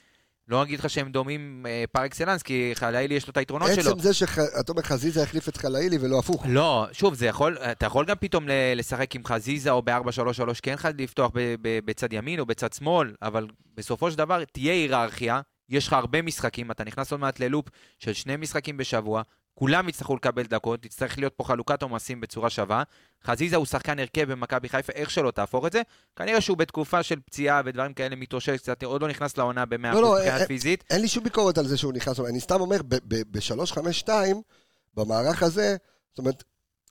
לא 0.49 0.63
אגיד 0.63 0.79
לך 0.79 0.91
שהם 0.91 1.13
דומים 1.13 1.67
אה, 1.69 1.85
פר 1.93 2.07
אקסלנס, 2.07 2.43
כי 2.43 2.71
חלאילי 2.75 3.15
יש 3.15 3.27
לו 3.27 3.31
את 3.31 3.37
היתרונות 3.37 3.69
שלו. 3.75 3.91
עצם 3.91 4.01
זה 4.01 4.15
שאתה 4.15 4.73
אומר 4.73 4.83
חזיזה 4.83 5.23
החליף 5.23 5.49
את 5.49 5.57
חלאילי 5.57 5.99
ולא 6.01 6.19
הפוך. 6.19 6.47
לא, 6.49 6.87
שוב, 6.93 7.15
זה 7.15 7.27
יכול, 7.27 7.59
אתה 7.59 7.87
יכול 7.87 8.05
גם 8.05 8.17
פתאום 8.21 8.45
לשחק 8.77 9.15
עם 9.15 9.25
חזיזה 9.25 9.71
או 9.71 9.83
ב-4-3-3, 9.83 10.55
כן 10.63 10.75
לפתוח 10.99 11.31
בצד 11.63 12.13
ימין 12.13 12.41
או 12.41 12.47
בצד 12.47 12.73
שמאל, 12.73 13.15
אבל 13.23 13.47
בסופו 13.75 14.11
של 14.11 14.19
דבר 14.19 14.45
תהיה 14.45 14.73
היררכיה, 14.73 15.41
יש 15.69 15.87
לך 15.87 15.93
הרבה 15.93 16.23
משחקים, 16.23 16.71
אתה 16.71 16.85
נכנס 16.85 17.13
עוד 17.13 17.21
מעט 17.21 17.41
ללופ 17.41 17.67
של 17.99 18.13
שני 18.13 18.37
משחקים 18.37 18.77
בשבוע, 18.77 19.23
כולם 19.55 19.89
יצטרכו 19.89 20.17
לקבל 20.17 20.43
דקות, 20.43 20.83
תצטרך 20.83 21.19
להיות 21.19 21.33
פה 21.37 21.45
חלוקת 21.45 21.83
עומסים 21.83 22.21
בצורה 22.21 22.51
שווה. 22.51 22.83
חזיזה 23.25 23.57
הוא 23.57 23.67
שחקן 23.67 23.99
הרכב 23.99 24.33
במכבי 24.33 24.69
חיפה, 24.69 24.93
איך 24.93 25.11
שלא 25.11 25.31
תהפוך 25.31 25.67
את 25.67 25.73
זה. 25.73 25.83
כנראה 26.17 26.41
שהוא 26.41 26.57
בתקופה 26.57 27.03
של 27.03 27.21
פציעה 27.21 27.63
ודברים 27.65 27.95
כאלה 27.95 28.17
מתאושש 28.17 28.57
קצת, 28.59 28.83
עוד 28.83 29.03
לא 29.03 29.09
נכנס 29.09 29.37
לעונה 29.39 29.67
ב-100% 29.67 29.95
לא, 29.95 30.03
לא, 30.03 30.15
מבחינת 30.19 30.39
אין- 30.41 30.47
פיזית. 30.47 30.85
אין 30.91 31.01
לי 31.01 31.09
שום 31.09 31.25
ביקורת 31.25 31.59
על 31.59 31.67
זה 31.67 31.77
שהוא 31.77 31.93
נכנס, 31.93 32.21
אני 32.21 32.41
סתם 32.41 32.61
אומר, 32.61 32.77
ב-352, 32.83 34.09
במערך 34.95 35.43
הזה, 35.43 35.77
זאת 36.11 36.19
אומרת, 36.19 36.45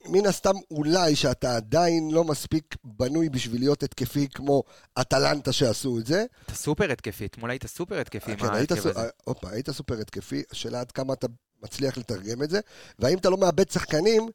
מן 0.09 0.25
הסתם 0.25 0.53
אולי 0.71 1.15
שאתה 1.15 1.55
עדיין 1.55 2.11
לא 2.11 2.23
מספיק 2.23 2.75
בנוי 2.83 3.29
בשביל 3.29 3.61
להיות 3.61 3.83
התקפי 3.83 4.27
כמו 4.33 4.63
אטלנטה 5.01 5.51
שעשו 5.51 5.99
את 5.99 6.05
זה. 6.05 6.25
אתה 6.45 6.55
סופר 6.55 6.91
התקפי, 6.91 7.25
אתמול 7.25 7.49
היית 7.49 7.67
סופר 7.67 7.99
התקפי 7.99 8.37
כן, 8.37 8.53
היית. 8.53 8.71
הזה. 8.71 8.91
עוד 9.23 9.37
פעם, 9.39 9.51
היית 9.53 9.69
סופר 9.69 9.99
התקפי, 10.01 10.43
השאלה 10.51 10.79
עד 10.79 10.91
כמה 10.91 11.13
אתה 11.13 11.27
מצליח 11.63 11.97
לתרגם 11.97 12.43
את 12.43 12.49
זה, 12.49 12.59
והאם 12.99 13.17
אתה 13.17 13.29
לא 13.29 13.37
מאבד 13.37 13.69
שחקנים 13.71 14.29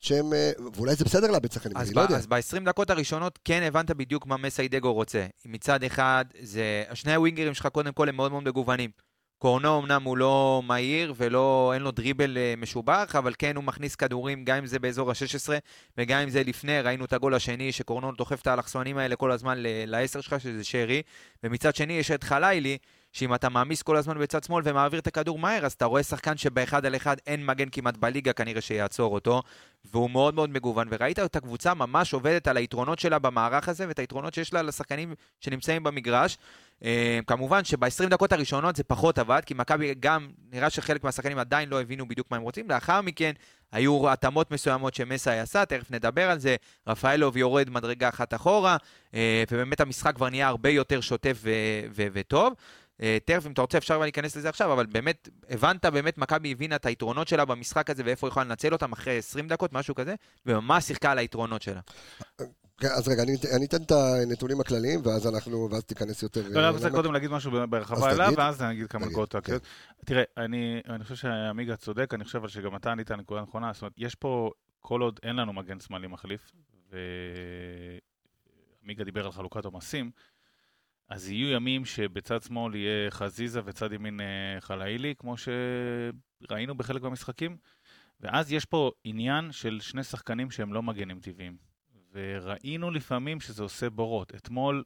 שהם, 0.00 0.32
אה, 0.32 0.50
ואולי 0.74 0.94
זה 0.94 1.04
בסדר 1.04 1.30
לאבד 1.30 1.52
שחקנים, 1.52 1.76
אני 1.76 1.90
ב- 1.90 1.96
לא 1.96 2.00
יודע. 2.00 2.16
אז 2.16 2.26
ב-20 2.26 2.64
דקות 2.64 2.90
הראשונות 2.90 3.38
כן 3.44 3.62
הבנת 3.62 3.90
בדיוק 3.90 4.26
מה 4.26 4.36
מסיידגו 4.36 4.92
רוצה. 4.92 5.26
מצד 5.44 5.84
אחד, 5.84 6.24
זה... 6.42 6.84
שני 6.94 7.14
הווינגרים 7.14 7.54
שלך 7.54 7.66
קודם 7.66 7.92
כל 7.92 8.08
הם 8.08 8.16
מאוד 8.16 8.32
מאוד 8.32 8.44
מגוונים. 8.44 8.90
קורנו 9.44 9.78
אמנם 9.78 10.02
הוא 10.02 10.18
לא 10.18 10.62
מהיר 10.66 11.14
ולא, 11.16 11.70
אין 11.74 11.82
לו 11.82 11.90
דריבל 11.90 12.38
אה, 12.38 12.54
משובח, 12.56 13.14
אבל 13.18 13.32
כן 13.38 13.56
הוא 13.56 13.64
מכניס 13.64 13.96
כדורים, 13.96 14.44
גם 14.44 14.56
אם 14.56 14.66
זה 14.66 14.78
באזור 14.78 15.10
ה-16 15.10 15.48
וגם 15.98 16.20
אם 16.20 16.28
זה 16.30 16.42
לפני, 16.42 16.80
ראינו 16.80 17.04
את 17.04 17.12
הגול 17.12 17.34
השני 17.34 17.72
שקורנו 17.72 18.12
דוחף 18.12 18.42
את 18.42 18.46
האלכסונים 18.46 18.98
האלה 18.98 19.16
כל 19.16 19.30
הזמן 19.30 19.58
ל- 19.58 19.84
לעשר 19.86 20.20
שלך, 20.20 20.40
שזה 20.40 20.64
שרי, 20.64 21.02
ומצד 21.42 21.76
שני 21.76 21.92
יש 21.92 22.10
את 22.10 22.24
חלילי, 22.24 22.78
שאם 23.14 23.34
אתה 23.34 23.48
מעמיס 23.48 23.82
כל 23.82 23.96
הזמן 23.96 24.18
בצד 24.18 24.44
שמאל 24.44 24.62
ומעביר 24.64 25.00
את 25.00 25.06
הכדור 25.06 25.38
מהר, 25.38 25.66
אז 25.66 25.72
אתה 25.72 25.84
רואה 25.84 26.02
שחקן 26.02 26.36
שבאחד 26.36 26.86
על 26.86 26.96
אחד 26.96 27.16
אין 27.26 27.46
מגן 27.46 27.68
כמעט 27.72 27.96
בליגה 27.96 28.32
כנראה 28.32 28.60
שיעצור 28.60 29.14
אותו, 29.14 29.42
והוא 29.92 30.10
מאוד 30.10 30.34
מאוד 30.34 30.50
מגוון, 30.50 30.88
וראית 30.90 31.18
את 31.18 31.36
הקבוצה 31.36 31.74
ממש 31.74 32.12
עובדת 32.14 32.48
על 32.48 32.56
היתרונות 32.56 32.98
שלה 32.98 33.18
במערך 33.18 33.68
הזה, 33.68 33.88
ואת 33.88 33.98
היתרונות 33.98 34.34
שיש 34.34 34.54
לה 34.54 34.62
לשחקנים 34.62 35.14
שנמצאים 35.40 35.82
במגרש. 35.82 36.38
אה, 36.84 37.20
כמובן 37.26 37.64
שב-20 37.64 38.08
דקות 38.08 38.32
הראשונות 38.32 38.76
זה 38.76 38.84
פחות 38.84 39.18
עבד, 39.18 39.40
כי 39.46 39.54
מכבי 39.54 39.94
גם, 40.00 40.28
נראה 40.52 40.70
שחלק 40.70 41.04
מהשחקנים 41.04 41.38
עדיין 41.38 41.68
לא 41.68 41.80
הבינו 41.80 42.08
בדיוק 42.08 42.30
מה 42.30 42.36
הם 42.36 42.42
רוצים. 42.42 42.70
לאחר 42.70 43.00
מכן 43.00 43.32
היו 43.72 44.10
התאמות 44.10 44.50
מסוימות 44.50 44.94
שמסאי 44.94 45.40
עשה, 45.40 45.64
תכף 45.64 45.90
נדבר 45.90 46.30
על 46.30 46.38
זה. 46.38 46.56
רפאלוב 46.86 47.36
יורד 47.36 47.70
מדרגה 47.70 48.08
אחת 48.08 48.34
אחורה, 48.34 48.76
אה, 49.14 49.44
ובאמת 49.50 49.80
המשחק 49.80 50.14
כבר 50.14 50.28
נהיה 50.28 50.48
הרבה 50.48 50.70
יותר 50.70 51.00
שוטף 51.00 51.38
ו- 51.42 51.50
ו- 51.90 52.06
וטוב. 52.12 52.52
אה, 52.52 52.83
תכף, 53.24 53.46
אם 53.46 53.52
אתה 53.52 53.60
רוצה, 53.62 53.78
אפשר 53.78 53.98
להיכנס 53.98 54.36
לזה 54.36 54.48
עכשיו, 54.48 54.72
אבל 54.72 54.86
באמת, 54.86 55.28
הבנת, 55.50 55.86
באמת, 55.86 56.18
מכבי 56.18 56.52
הבינה 56.52 56.76
את 56.76 56.86
היתרונות 56.86 57.28
שלה 57.28 57.44
במשחק 57.44 57.90
הזה 57.90 58.02
ואיפה 58.06 58.26
היא 58.26 58.30
יכולה 58.30 58.46
לנצל 58.46 58.72
אותם 58.72 58.92
אחרי 58.92 59.18
20 59.18 59.48
דקות, 59.48 59.72
משהו 59.72 59.94
כזה, 59.94 60.14
וממש 60.46 60.84
שיחקה 60.84 61.10
על 61.10 61.18
היתרונות 61.18 61.62
שלה. 61.62 61.80
כן, 62.78 62.88
אז 62.88 63.08
רגע, 63.08 63.22
אני, 63.22 63.32
אני 63.56 63.66
אתן 63.66 63.82
את 63.82 63.92
הנתונים 63.92 64.60
הכלליים, 64.60 65.00
ואז 65.04 65.26
אנחנו, 65.34 65.68
ואז 65.70 65.84
תיכנס 65.84 66.22
יותר... 66.22 66.40
לא, 66.48 66.60
אני 66.60 66.68
רוצה 66.68 66.84
לעומק. 66.84 66.96
קודם 66.96 67.12
להגיד 67.12 67.30
משהו 67.30 67.58
אז 67.58 67.68
ברחבה 67.70 68.12
אליו. 68.12 68.32
ואז 68.36 68.62
אני 68.62 68.72
אגיד 68.72 68.86
כמה 68.86 69.06
נקודות 69.06 69.32
כן. 69.32 69.40
טקטיות. 69.40 69.62
תראה, 70.04 70.22
אני 70.36 70.80
אני 70.88 71.04
חושב 71.04 71.14
שעמיגה 71.14 71.76
צודק, 71.76 72.14
אני 72.14 72.24
חושב 72.24 72.48
שגם 72.48 72.76
אתה 72.76 72.92
ענית 72.92 73.10
על 73.10 73.16
נקודה 73.16 73.42
נכונה, 73.42 73.72
זאת 73.72 73.82
אומרת, 73.82 73.92
יש 73.98 74.14
פה, 74.14 74.50
כל 74.80 75.00
עוד 75.00 75.20
אין 75.22 75.36
לנו 75.36 75.52
מגן 75.52 75.80
שמאלי 75.80 76.06
מחליף, 76.06 76.52
ועמיגה 78.82 79.04
דיבר 79.04 79.24
על 79.24 79.32
חלוקת 79.32 79.64
עומסים, 79.64 80.10
אז 81.08 81.30
יהיו 81.30 81.48
ימים 81.48 81.84
שבצד 81.84 82.42
שמאל 82.42 82.74
יהיה 82.74 83.10
חזיזה 83.10 83.60
וצד 83.64 83.92
ימין 83.92 84.20
אה, 84.20 84.60
חלאילי, 84.60 85.14
כמו 85.18 85.34
שראינו 86.48 86.74
בחלק 86.74 87.02
מהמשחקים, 87.02 87.56
ואז 88.20 88.52
יש 88.52 88.64
פה 88.64 88.90
עניין 89.04 89.52
של 89.52 89.80
שני 89.80 90.04
שחקנים 90.04 90.50
שהם 90.50 90.72
לא 90.72 90.82
מגנים 90.82 91.20
טבעיים. 91.20 91.56
וראינו 92.12 92.90
לפעמים 92.90 93.40
שזה 93.40 93.62
עושה 93.62 93.90
בורות. 93.90 94.34
אתמול 94.34 94.84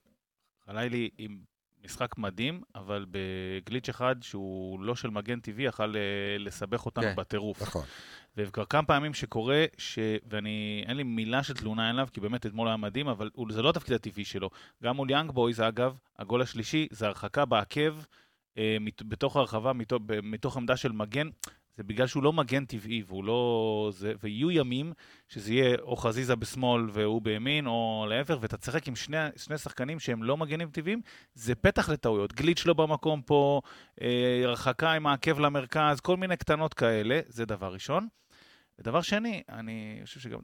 חלילי 0.65 1.11
עם 1.19 1.39
משחק 1.85 2.19
מדהים, 2.19 2.63
אבל 2.75 3.07
בגליץ' 3.11 3.89
אחד 3.89 4.17
שהוא 4.23 4.81
לא 4.81 4.97
של 4.97 5.11
מגן 5.11 5.41
טבעי, 5.41 5.65
יכל 5.65 5.97
אה, 5.97 6.39
לסבך 6.39 6.87
אותנו 6.87 7.05
כן. 7.05 7.17
בטירוף. 7.17 7.63
נכון. 7.63 7.85
וכבר 8.47 8.65
כמה 8.65 8.83
פעמים 8.83 9.15
שקורה, 9.15 9.65
ש... 9.79 9.99
ואני, 10.31 10.85
אין 10.87 10.97
לי 10.97 11.03
מילה 11.03 11.43
של 11.43 11.55
תלונה 11.55 11.91
אליו, 11.91 12.09
כי 12.13 12.21
באמת 12.21 12.47
אתמול 12.47 12.69
היה 12.69 12.77
מדהים, 12.77 13.09
אבל 13.09 13.31
הוא- 13.33 13.53
זה 13.53 13.63
לא 13.63 13.71
התפקיד 13.71 13.95
הטבעי 13.95 14.25
שלו. 14.25 14.51
גם 14.83 14.97
מול 14.97 15.11
יאנג 15.11 15.31
בויז, 15.31 15.61
אגב, 15.61 15.99
הגול 16.19 16.43
השלישי 16.43 16.87
זה 16.91 17.07
הרחקה 17.07 17.45
בעקב, 17.45 17.95
אה, 18.59 18.77
מת... 18.81 19.03
בתוך 19.03 19.37
הרחבה, 19.37 19.73
ב- 20.07 20.21
מתוך 20.21 20.57
עמדה 20.57 20.77
של 20.77 20.93
מגן. 20.93 21.29
זה 21.77 21.85
בגלל 21.85 22.07
שהוא 22.07 22.23
לא 22.23 22.33
מגן 22.33 22.65
טבעי, 22.65 23.03
והוא 23.07 23.25
לא... 23.25 23.91
זה... 23.93 24.13
ויהיו 24.23 24.51
ימים 24.51 24.93
שזה 25.29 25.53
יהיה 25.53 25.77
או 25.81 25.97
חזיזה 25.97 26.37
בשמאל 26.37 26.83
והוא 26.93 27.23
בימין, 27.23 27.67
או 27.67 28.07
להפך, 28.09 28.37
ואתה 28.41 28.57
תשחק 28.57 28.89
עם 28.89 28.97
שני, 28.97 29.17
שני 29.37 29.59
שחקנים 29.59 30.01
שהם 30.01 30.23
לא 30.23 30.37
מגנים 30.37 30.71
טבעיים, 30.71 31.01
זה 31.35 31.55
פתח 31.55 31.89
לטעויות. 31.89 32.33
גליץ' 32.33 32.67
לא 32.67 32.75
במקום 32.75 33.23
פה, 33.23 33.61
אה, 34.03 34.41
הרחקה 34.45 34.93
עם 34.93 35.07
העקב 35.07 35.39
למרכז, 35.39 36.01
כל 36.01 36.17
מיני 36.17 36.37
קטנות 36.37 36.75
כאלה, 36.75 37.21
זה 37.29 37.45
דבר 37.45 37.73
ראשון. 37.73 38.09
ודבר 38.79 39.03
שני, 39.03 39.43
אני 39.49 40.01
חושב 40.05 40.21
שגם 40.21 40.39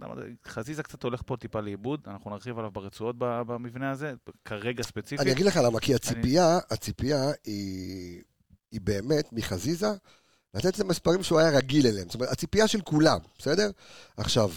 חזיזה 0.46 0.82
קצת 0.82 1.02
הולך 1.02 1.22
פה 1.26 1.36
טיפה 1.36 1.60
לאיבוד, 1.60 2.00
אנחנו 2.06 2.30
נרחיב 2.30 2.58
עליו 2.58 2.70
ברצועות 2.70 3.16
במבנה 3.18 3.90
הזה, 3.90 4.14
כרגע 4.44 4.82
ספציפית. 4.82 5.20
אני 5.20 5.32
אגיד 5.32 5.46
לך 5.46 5.56
למה, 5.56 5.80
כי 5.80 5.94
הציפייה, 5.94 6.58
הציפייה 6.70 7.30
היא, 7.44 8.22
היא 8.72 8.80
באמת 8.80 9.32
מחזיזה 9.32 9.88
לתת 10.54 10.74
את 10.74 10.80
המספרים 10.80 11.22
שהוא 11.22 11.38
היה 11.38 11.50
רגיל 11.50 11.86
אליהם. 11.86 12.06
זאת 12.06 12.14
אומרת, 12.14 12.28
הציפייה 12.32 12.68
של 12.68 12.80
כולם, 12.80 13.18
בסדר? 13.38 13.70
עכשיו, 14.16 14.50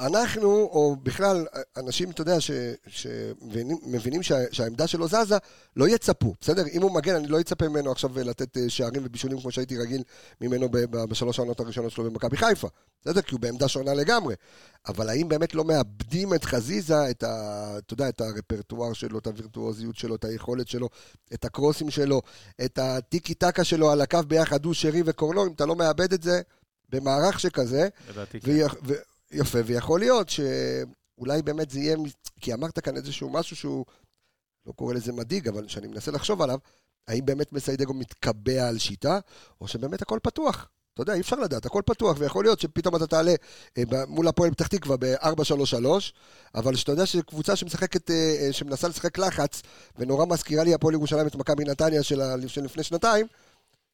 אנחנו, 0.00 0.48
או 0.48 0.96
בכלל, 1.02 1.46
אנשים, 1.76 2.10
אתה 2.10 2.20
יודע, 2.20 2.40
ש- 2.40 2.50
שמבינים 2.86 3.76
מבינים 3.86 4.22
שה, 4.22 4.38
שהעמדה 4.52 4.86
שלו 4.86 5.08
זזה, 5.08 5.36
לא 5.76 5.88
יצפו, 5.88 6.34
בסדר? 6.40 6.64
אם 6.72 6.82
הוא 6.82 6.90
מגן, 6.90 7.14
אני 7.14 7.26
לא 7.26 7.40
אצפה 7.40 7.68
ממנו 7.68 7.92
עכשיו 7.92 8.10
לתת 8.18 8.56
אה, 8.56 8.68
שערים 8.68 9.02
ובישולים 9.04 9.40
כמו 9.40 9.50
שהייתי 9.50 9.78
רגיל 9.78 10.02
ממנו 10.40 10.68
בשלוש 11.08 11.38
העונות 11.38 11.60
הראשונות 11.60 11.92
שלו 11.92 12.04
במכבי 12.04 12.36
חיפה, 12.36 12.68
בסדר? 13.00 13.22
כי 13.22 13.34
הוא 13.34 13.40
בעמדה 13.40 13.68
שונה 13.68 13.94
לגמרי. 13.94 14.34
אבל 14.88 15.08
האם 15.08 15.28
באמת 15.28 15.54
לא 15.54 15.64
מאבדים 15.64 16.34
את 16.34 16.44
חזיזה, 16.44 17.10
את 17.10 17.22
ה... 17.22 17.74
אתה 17.78 17.94
יודע, 17.94 18.08
את 18.08 18.20
הרפרטואר 18.20 18.92
שלו, 18.92 19.18
את 19.18 19.26
הווירטואוזיות 19.26 19.96
שלו, 19.96 20.14
את 20.14 20.24
היכולת 20.24 20.68
שלו, 20.68 20.88
את 21.34 21.44
הקרוסים 21.44 21.90
שלו, 21.90 22.22
את 22.64 22.78
הטיקי 22.78 23.34
טקה 23.34 23.64
שלו 23.64 23.90
על 23.90 24.00
הקו 24.00 24.18
ביחד, 24.26 24.64
הוא, 24.64 24.74
שרי 24.74 25.02
וקורנו, 25.06 25.46
אם 25.46 25.52
אתה 25.52 25.66
לא 25.66 25.76
מאבד 25.76 26.12
את 26.12 26.22
זה 26.22 26.40
במערך 26.88 27.40
שכזה, 27.40 27.88
כן. 28.40 28.50
ויכ... 28.50 28.74
ו... 28.84 28.94
יפה, 29.32 29.58
ויכול 29.64 30.00
להיות 30.00 30.28
שאולי 30.28 31.42
באמת 31.42 31.70
זה 31.70 31.78
יהיה, 31.78 31.96
כי 32.40 32.54
אמרת 32.54 32.78
כאן 32.78 32.96
איזשהו 32.96 33.30
משהו 33.30 33.56
שהוא, 33.56 33.84
לא 34.66 34.72
קורא 34.72 34.94
לזה 34.94 35.12
מדאיג, 35.12 35.48
אבל 35.48 35.68
שאני 35.68 35.86
מנסה 35.86 36.10
לחשוב 36.10 36.42
עליו, 36.42 36.58
האם 37.08 37.26
באמת 37.26 37.52
מסיידגו 37.52 37.94
מתקבע 37.94 38.68
על 38.68 38.78
שיטה, 38.78 39.18
או 39.60 39.68
שבאמת 39.68 40.02
הכל 40.02 40.18
פתוח. 40.22 40.68
אתה 40.94 41.02
יודע, 41.02 41.14
אי 41.14 41.20
אפשר 41.20 41.36
לדעת, 41.36 41.66
הכל 41.66 41.82
פתוח, 41.86 42.16
ויכול 42.18 42.44
להיות 42.44 42.60
שפתאום 42.60 42.96
אתה 42.96 43.06
תעלה 43.06 43.34
אה, 43.78 43.82
מול 44.06 44.28
הפועל 44.28 44.50
פתח 44.50 44.66
תקווה 44.66 44.96
ב-4-3-3, 44.96 45.86
אבל 46.54 46.76
שאתה 46.76 46.92
יודע 46.92 47.06
שקבוצה 47.06 47.56
שמשחקת, 47.56 48.10
אה, 48.10 48.36
אה, 48.40 48.52
שמנסה 48.52 48.88
לשחק 48.88 49.18
לחץ, 49.18 49.62
ונורא 49.98 50.26
מזכירה 50.26 50.64
לי 50.64 50.74
הפועל 50.74 50.94
ירושלים 50.94 51.26
את 51.26 51.34
מכבי 51.34 51.64
נתניה 51.64 52.02
של 52.02 52.20
לפני 52.62 52.82
שנתיים, 52.82 53.26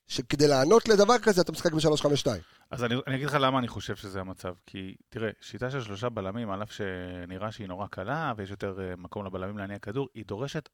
שכדי 0.08 0.48
לענות 0.48 0.88
לדבר 0.88 1.18
כזה 1.18 1.40
אתה 1.40 1.52
משחק 1.52 1.72
ב-3-5-2. 1.72 2.28
אז 2.70 2.84
אני, 2.84 2.94
אני 3.06 3.16
אגיד 3.16 3.26
לך 3.26 3.36
למה 3.40 3.58
אני 3.58 3.68
חושב 3.68 3.96
שזה 3.96 4.20
המצב. 4.20 4.54
כי 4.66 4.94
תראה, 5.08 5.30
שיטה 5.40 5.70
של 5.70 5.80
שלושה 5.80 6.08
בלמים, 6.08 6.50
על 6.50 6.62
אף 6.62 6.72
שנראה 6.72 7.52
שהיא 7.52 7.68
נורא 7.68 7.86
קלה 7.86 8.32
ויש 8.36 8.50
יותר 8.50 8.78
אה, 8.80 8.96
מקום 8.96 9.26
לבלמים 9.26 9.58
להניע 9.58 9.78
כדור, 9.78 10.08
היא 10.14 10.24
דורשת 10.26 10.68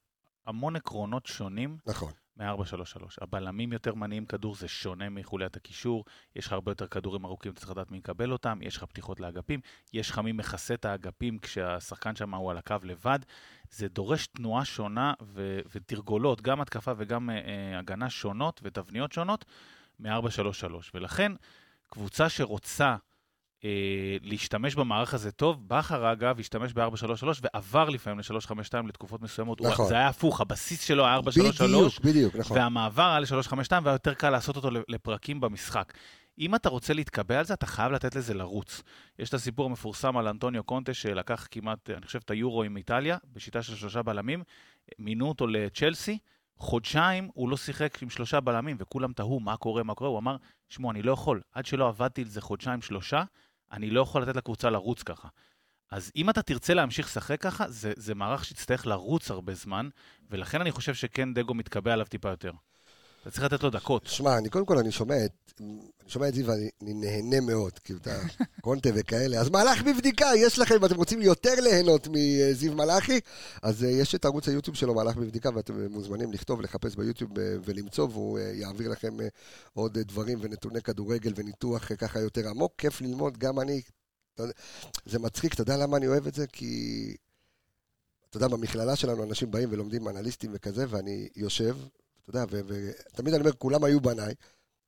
המון 0.47 0.75
עקרונות 0.75 1.25
שונים 1.25 1.77
נכון. 1.87 2.11
מ-4-3-3. 2.37 3.03
הבלמים 3.21 3.73
יותר 3.73 3.95
מניעים 3.95 4.25
כדור, 4.25 4.55
זה 4.55 4.67
שונה 4.67 5.09
מחוליית 5.09 5.55
הקישור, 5.55 6.05
יש 6.35 6.47
לך 6.47 6.53
הרבה 6.53 6.71
יותר 6.71 6.87
כדורים 6.87 7.25
ארוכים, 7.25 7.51
אתה 7.51 7.59
צריך 7.59 7.71
לדעת 7.71 7.91
מי 7.91 7.97
יקבל 7.97 8.31
אותם, 8.31 8.59
יש 8.61 8.77
לך 8.77 8.83
פתיחות 8.83 9.19
לאגפים, 9.19 9.59
יש 9.93 10.09
לך 10.09 10.19
מי 10.19 10.31
מכסה 10.31 10.73
את 10.73 10.85
האגפים 10.85 11.39
כשהשחקן 11.39 12.15
שם 12.15 12.33
הוא 12.33 12.51
על 12.51 12.57
הקו 12.57 12.75
לבד. 12.83 13.19
זה 13.69 13.87
דורש 13.87 14.27
תנועה 14.27 14.65
שונה 14.65 15.13
ו- 15.21 15.59
ותרגולות, 15.75 16.41
גם 16.41 16.61
התקפה 16.61 16.91
וגם 16.97 17.29
אה, 17.29 17.79
הגנה 17.79 18.09
שונות 18.09 18.61
ותבניות 18.63 19.11
שונות 19.11 19.45
מ-4-3-3. 19.99 20.73
ולכן, 20.93 21.31
קבוצה 21.89 22.29
שרוצה 22.29 22.95
להשתמש 24.21 24.75
במערך 24.75 25.13
הזה 25.13 25.31
טוב, 25.31 25.67
בכר 25.67 26.11
אגב 26.11 26.39
השתמש 26.39 26.73
ב-4-3-3 26.73 27.23
ועבר 27.41 27.89
לפעמים 27.89 28.19
ל-3-5-2 28.19 28.87
לתקופות 28.87 29.21
מסוימות. 29.21 29.59
הוא- 29.59 29.67
נכון. 29.67 29.87
זה 29.87 29.93
היה 29.95 30.07
הפוך, 30.07 30.41
הבסיס 30.41 30.81
שלו 30.87 31.05
היה 31.05 31.15
4-3-3. 31.17 31.21
בדיוק, 31.63 31.99
בדיוק, 32.03 32.35
נכון. 32.35 32.57
והמעבר 32.57 33.03
היה 33.09 33.19
ל-352 33.19 33.53
והיה 33.83 33.93
יותר 33.95 34.13
קל 34.13 34.29
לעשות 34.29 34.55
אותו 34.55 34.69
לפרקים 34.87 35.39
במשחק. 35.39 35.93
אם 36.39 36.55
אתה 36.55 36.69
רוצה 36.69 36.93
להתקבע 36.93 37.39
על 37.39 37.45
זה, 37.45 37.53
אתה 37.53 37.65
חייב 37.65 37.91
לתת 37.91 38.15
לזה 38.15 38.33
לרוץ. 38.33 38.81
יש 39.19 39.29
את 39.29 39.33
הסיפור 39.33 39.65
המפורסם 39.65 40.17
על 40.17 40.27
אנטוניו 40.27 40.63
קונטה, 40.63 40.93
שלקח 40.93 41.47
כמעט, 41.51 41.89
אני 41.89 42.05
חושב, 42.05 42.19
את 42.25 42.31
היורו 42.31 42.63
עם 42.63 42.77
איטליה, 42.77 43.17
בשיטה 43.33 43.61
של 43.61 43.75
שלושה 43.75 44.01
בלמים, 44.01 44.43
מינו 44.99 45.27
אותו 45.29 45.47
לצ'לסי, 45.47 46.17
חודשיים 46.57 47.29
הוא 47.33 47.49
לא 47.49 47.57
שיחק 47.57 48.03
עם 48.03 48.09
שלושה 48.09 48.39
בלמים, 48.39 48.75
וכולם 48.79 49.13
תהו 49.13 49.39
מה 49.39 49.57
קורה, 49.57 49.83
מה 49.83 49.93
קורה, 49.95 50.09
הוא 50.09 50.19
אמר, 50.19 50.35
שמעו, 50.69 50.91
אני 50.91 51.01
לא 51.01 51.11
יכול, 51.11 51.41
עד 51.53 51.65
שלא 51.65 51.87
עבדתי 51.87 52.21
על 52.21 52.27
זה 52.27 52.41
חודשיים, 52.41 52.81
שלושה, 52.81 53.23
אני 53.75 53.89
לא 53.89 54.01
יכול 54.01 54.21
לתת 54.21 54.35
לקבוצה 54.35 54.69
לרוץ 54.69 55.03
ככה. 55.03 55.27
אז 55.91 56.11
אם 56.15 56.29
אתה 56.29 56.41
תרצה 56.41 56.73
להמשיך 56.73 57.07
לשחק 57.07 57.41
ככה, 57.41 57.69
זה, 57.69 57.93
זה 57.95 58.15
מערך 58.15 58.45
שיצטרך 58.45 58.87
לרוץ 58.87 59.31
הרבה 59.31 59.53
זמן, 59.53 59.89
ולכן 60.29 60.61
אני 60.61 60.71
חושב 60.71 60.93
שכן 60.93 61.33
דגו 61.33 61.53
מתקבע 61.53 61.93
עליו 61.93 62.05
טיפה 62.05 62.29
יותר. 62.29 62.51
אתה 63.25 63.33
צריך 63.33 63.43
לתת 63.43 63.63
לו 63.63 63.69
דקות. 63.69 64.07
שמע, 64.07 64.37
אני 64.37 64.49
קודם 64.49 64.65
כל, 64.65 64.77
אני 64.77 64.91
שומע 64.91 65.25
את, 65.25 65.31
אני 65.59 65.79
שומע 66.07 66.27
את 66.27 66.33
זיו 66.33 66.45
ואני 66.45 66.69
אני 66.81 66.93
נהנה 66.93 67.39
מאוד, 67.39 67.79
כאילו, 67.79 67.99
אתה, 67.99 68.19
קונטה 68.61 68.89
וכאלה. 68.95 69.39
אז 69.39 69.49
מהלך 69.49 69.81
בבדיקה, 69.83 70.25
יש 70.37 70.59
לכם, 70.59 70.75
אם 70.75 70.85
אתם 70.85 70.95
רוצים 70.95 71.21
יותר 71.21 71.53
ליהנות 71.61 72.07
מזיו 72.11 72.73
מלאכי, 72.73 73.19
אז 73.61 73.83
אה, 73.83 73.89
יש 73.89 74.15
את 74.15 74.25
ערוץ 74.25 74.47
היוטיוב 74.47 74.77
שלו, 74.77 74.95
מהלך 74.95 75.15
בבדיקה, 75.15 75.49
ואתם 75.55 75.91
מוזמנים 75.91 76.31
לכתוב, 76.31 76.61
לחפש 76.61 76.95
ביוטיוב 76.95 77.39
אה, 77.39 77.55
ולמצוא, 77.65 78.07
והוא 78.11 78.39
אה, 78.39 78.43
יעביר 78.43 78.89
לכם 78.91 79.17
עוד 79.73 79.99
דברים 79.99 80.39
ונתוני 80.41 80.81
כדורגל 80.81 81.33
וניתוח 81.35 81.93
ככה 81.93 82.19
יותר 82.19 82.49
עמוק. 82.49 82.73
כיף 82.77 83.01
ללמוד, 83.01 83.37
גם 83.37 83.59
אני, 83.59 83.81
זה 85.05 85.19
מצחיק, 85.19 85.53
אתה 85.53 85.61
יודע 85.61 85.77
למה 85.77 85.97
אני 85.97 86.07
אוהב 86.07 86.27
את 86.27 86.35
זה? 86.35 86.47
כי, 86.47 87.15
אתה 88.29 88.37
יודע, 88.37 88.47
במכללה 88.47 88.95
שלנו 88.95 89.23
אנשים 89.23 89.51
באים 89.51 89.69
ולומדים 89.71 90.07
אנליסטים 90.07 90.51
וכזה, 90.53 90.85
ואני 90.89 91.29
יושב, 91.35 91.75
אתה 92.29 92.37
יודע, 92.37 92.63
ותמיד 93.13 93.33
אני 93.33 93.41
אומר, 93.41 93.53
כולם 93.53 93.83
היו 93.83 94.01
בניי, 94.01 94.33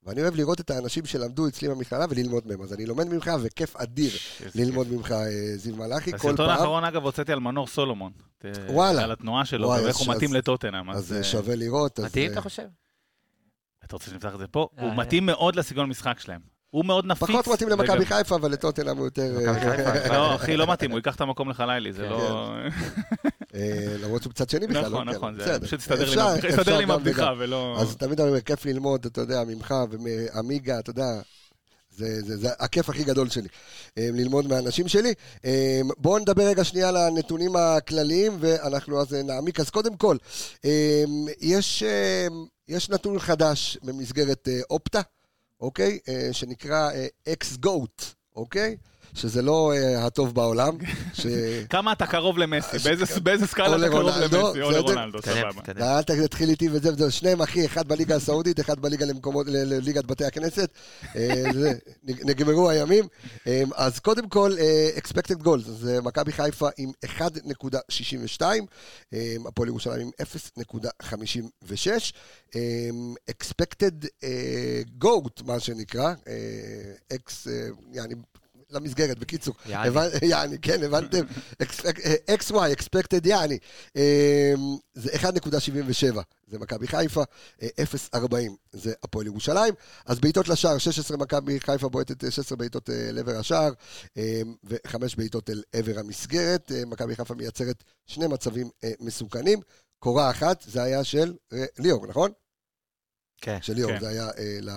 ואני 0.02 0.22
אוהב 0.22 0.36
לראות 0.36 0.60
את 0.60 0.70
האנשים 0.70 1.06
שלמדו 1.06 1.48
אצלי 1.48 1.68
במכללה 1.68 2.04
וללמוד 2.10 2.46
מהם. 2.46 2.62
אז 2.62 2.72
אני 2.72 2.86
לומד 2.86 3.08
ממך, 3.08 3.30
וכיף 3.42 3.76
אדיר 3.76 4.12
ללמוד. 4.54 4.92
ממך, 4.92 5.12
אה, 5.12 5.56
זיו 5.56 5.76
מלאכי, 5.76 6.10
כל 6.10 6.16
בסרטון 6.16 6.36
פעם. 6.36 6.50
האחרון, 6.50 6.84
אגב, 6.84 7.04
הוצאתי 7.04 7.32
על 7.32 7.38
מנור 7.38 7.66
סולומון. 7.66 8.12
וואלה. 8.68 9.04
על 9.04 9.12
התנועה 9.12 9.44
שלו, 9.44 9.68
ואיך 9.68 9.96
אז 9.96 10.06
הוא 10.06 10.14
מתאים 10.14 10.32
לטוטנאם. 10.32 10.90
אז 10.90 11.12
אה, 11.12 11.24
שווה 11.24 11.56
לראות. 11.56 12.00
מתאים, 12.00 12.28
אה, 12.28 12.32
אתה 12.32 12.40
חושב? 12.40 12.66
אתה 13.84 13.96
רוצה 13.96 14.10
שנפתח 14.10 14.34
את 14.34 14.38
זה 14.38 14.46
פה? 14.46 14.68
הוא. 14.80 14.94
מתאים 14.94 15.26
מאוד 15.26 15.56
לסגנון 15.56 15.88
משחק 15.88 16.20
שלהם. 16.20 16.40
הוא 16.70 16.84
מאוד 16.84 17.06
נפיץ. 17.06 17.28
פחות 17.28 17.48
מתאים 17.48 17.68
למכבי 17.68 18.06
חיפה, 18.06 18.36
אבל 18.36 18.52
לטוטנאם 18.52 18.96
הוא 18.96 19.04
יותר... 19.04 19.38
לא, 20.12 20.34
אחי, 20.34 20.56
לא 20.56 20.72
מתאים, 20.72 20.90
הוא 20.90 20.98
ייקח 20.98 21.14
את 21.14 21.20
המקום 21.20 21.50
לחלילי, 21.50 21.92
זה 21.92 22.02
כן. 22.02 22.08
לא... 22.08 22.52
אה, 23.58 23.96
למרות 24.02 24.22
שהוא 24.22 24.30
בצד 24.30 24.50
שני 24.50 24.66
בכלל. 24.66 24.82
לא? 24.82 24.88
נכון, 24.88 25.08
כן, 25.08 25.14
נכון, 25.16 25.38
זה. 25.44 25.60
פשוט 25.60 25.80
הסתדר 25.80 26.76
לי 26.76 26.82
עם 26.82 26.90
הבדיחה-. 26.90 27.32
ולא... 27.38 27.76
אז 27.80 27.96
תמיד 27.96 28.20
אני 28.20 28.28
אומר, 28.28 28.40
כיף 28.40 28.66
ללמוד, 28.66 29.06
אתה 29.06 29.20
יודע, 29.20 29.44
ממך 29.44 29.74
ומעמיגה, 29.90 30.78
אתה 30.78 30.90
יודע, 30.90 31.20
זה, 31.90 32.22
זה, 32.22 32.36
זה 32.36 32.48
הכיף 32.58 32.88
הכי 32.88 33.04
גדול 33.04 33.28
שלי, 33.28 33.48
אה, 33.98 34.08
ללמוד 34.12 34.46
מהאנשים 34.46 34.88
שלי. 34.88 35.14
אה, 35.44 35.80
בואו 35.98 36.18
נדבר 36.18 36.42
רגע 36.42 36.64
שנייה 36.64 36.88
על 36.88 36.96
הנתונים 36.96 37.56
הכלליים, 37.56 38.36
ואנחנו 38.40 39.00
אז 39.00 39.12
נעמיק. 39.12 39.60
אז 39.60 39.70
קודם 39.70 39.96
כל, 39.96 40.16
יש, 41.40 41.82
יש 42.68 42.90
נתון 42.90 43.18
חדש 43.18 43.78
במסגרת 43.82 44.48
אופטה, 44.70 45.00
אוקיי? 45.60 45.98
שנקרא 46.32 46.90
אקס 47.28 47.56
גוט, 47.56 48.02
אוקיי? 48.36 48.76
שזה 49.18 49.42
לא 49.42 49.72
אה, 49.76 50.06
הטוב 50.06 50.34
בעולם. 50.34 50.76
ש... 51.14 51.26
כמה 51.70 51.92
אתה 51.92 52.06
קרוב 52.06 52.38
למסי? 52.38 52.78
באיזה- 53.22 53.46
סקאלה 53.46 53.76
אתה 53.76 53.88
קרוב 53.88 54.02
למסי? 54.08 54.36
או? 54.36 54.70
לרונלדו, 54.70 55.18
סבבה. 55.22 55.98
אל 55.98 56.02
תתחיל 56.02 56.48
איתי 56.50 56.68
וזה 56.72 56.92
וזה, 56.92 57.10
שניהם 57.10 57.42
אחי, 57.42 57.66
אחד 57.66 57.88
בליגה 57.88 58.16
הסעודית, 58.16 58.60
אחד 58.60 58.80
בליגה 58.80 59.06
למקומות, 59.06 59.46
לליגת 59.48 60.04
בתי 60.06 60.24
הכנסת. 60.24 60.70
אה, 61.16 61.42
זה, 61.60 61.72
נג- 62.04 62.22
נגמרו 62.30 62.70
הימים. 62.70 63.04
אה, 63.46 63.62
אז 63.74 63.98
קודם 63.98 64.28
כל, 64.28 64.52
אה, 64.58 64.90
expected 64.96 65.42
goals, 65.44 65.68
אז 65.70 65.88
אה, 65.88 66.00
מכבי 66.00 66.32
חיפה 66.32 66.68
עם 66.78 66.90
1.62, 67.04 68.42
אה, 69.14 69.36
הפועל 69.46 69.68
ירושלים 69.68 70.00
עם 70.00 70.10
0.56. 70.22 72.12
אה, 72.56 72.60
expected 73.30 74.06
goat, 75.04 75.44
מה 75.46 75.60
שנקרא, 75.60 76.12
אקס, 77.14 77.46
יעני, 77.92 78.14
למסגרת, 78.70 79.18
בקיצור. 79.18 79.54
יעני. 79.66 79.90
יעני, 80.30 80.58
כן, 80.58 80.82
הבנתם? 80.82 81.24
אה, 81.60 82.36
XY, 82.36 82.78
expected 82.78 83.28
יעני. 83.28 83.58
אה, 83.96 84.54
זה 84.94 85.10
1.77, 85.10 86.20
זה 86.46 86.58
מכבי 86.58 86.86
חיפה, 86.86 87.22
אה, 87.62 87.68
0.40 88.14 88.36
זה 88.72 88.92
הפועל 89.02 89.26
ירושלים. 89.26 89.74
אז 90.06 90.20
בעיטות 90.20 90.48
לשער, 90.48 90.78
16 90.78 91.16
מכבי 91.16 91.60
חיפה 91.60 91.88
בועטת 91.88 92.24
אה, 92.24 92.30
16 92.30 92.58
בעיטות 92.58 92.90
אה, 92.90 93.12
לעבר 93.12 93.36
השער, 93.36 93.72
אה, 94.16 94.40
וחמש 94.64 95.14
בעיטות 95.14 95.50
אל 95.50 95.62
עבר 95.72 95.98
המסגרת. 95.98 96.72
אה, 96.72 96.82
מכבי 96.86 97.16
חיפה 97.16 97.34
מייצרת 97.34 97.84
שני 98.06 98.26
מצבים 98.26 98.70
אה, 98.84 98.92
מסוכנים. 99.00 99.60
קורה 99.98 100.30
אחת, 100.30 100.64
זה 100.66 100.82
היה 100.82 101.04
של 101.04 101.34
אה, 101.52 101.64
ליאור, 101.78 102.06
נכון? 102.06 102.30
כן. 103.40 103.58
של 103.62 103.72
ליאור, 103.72 103.92
כן. 103.92 104.00
זה 104.00 104.08
היה 104.08 104.30
אה, 104.38 104.58
ל... 104.60 104.70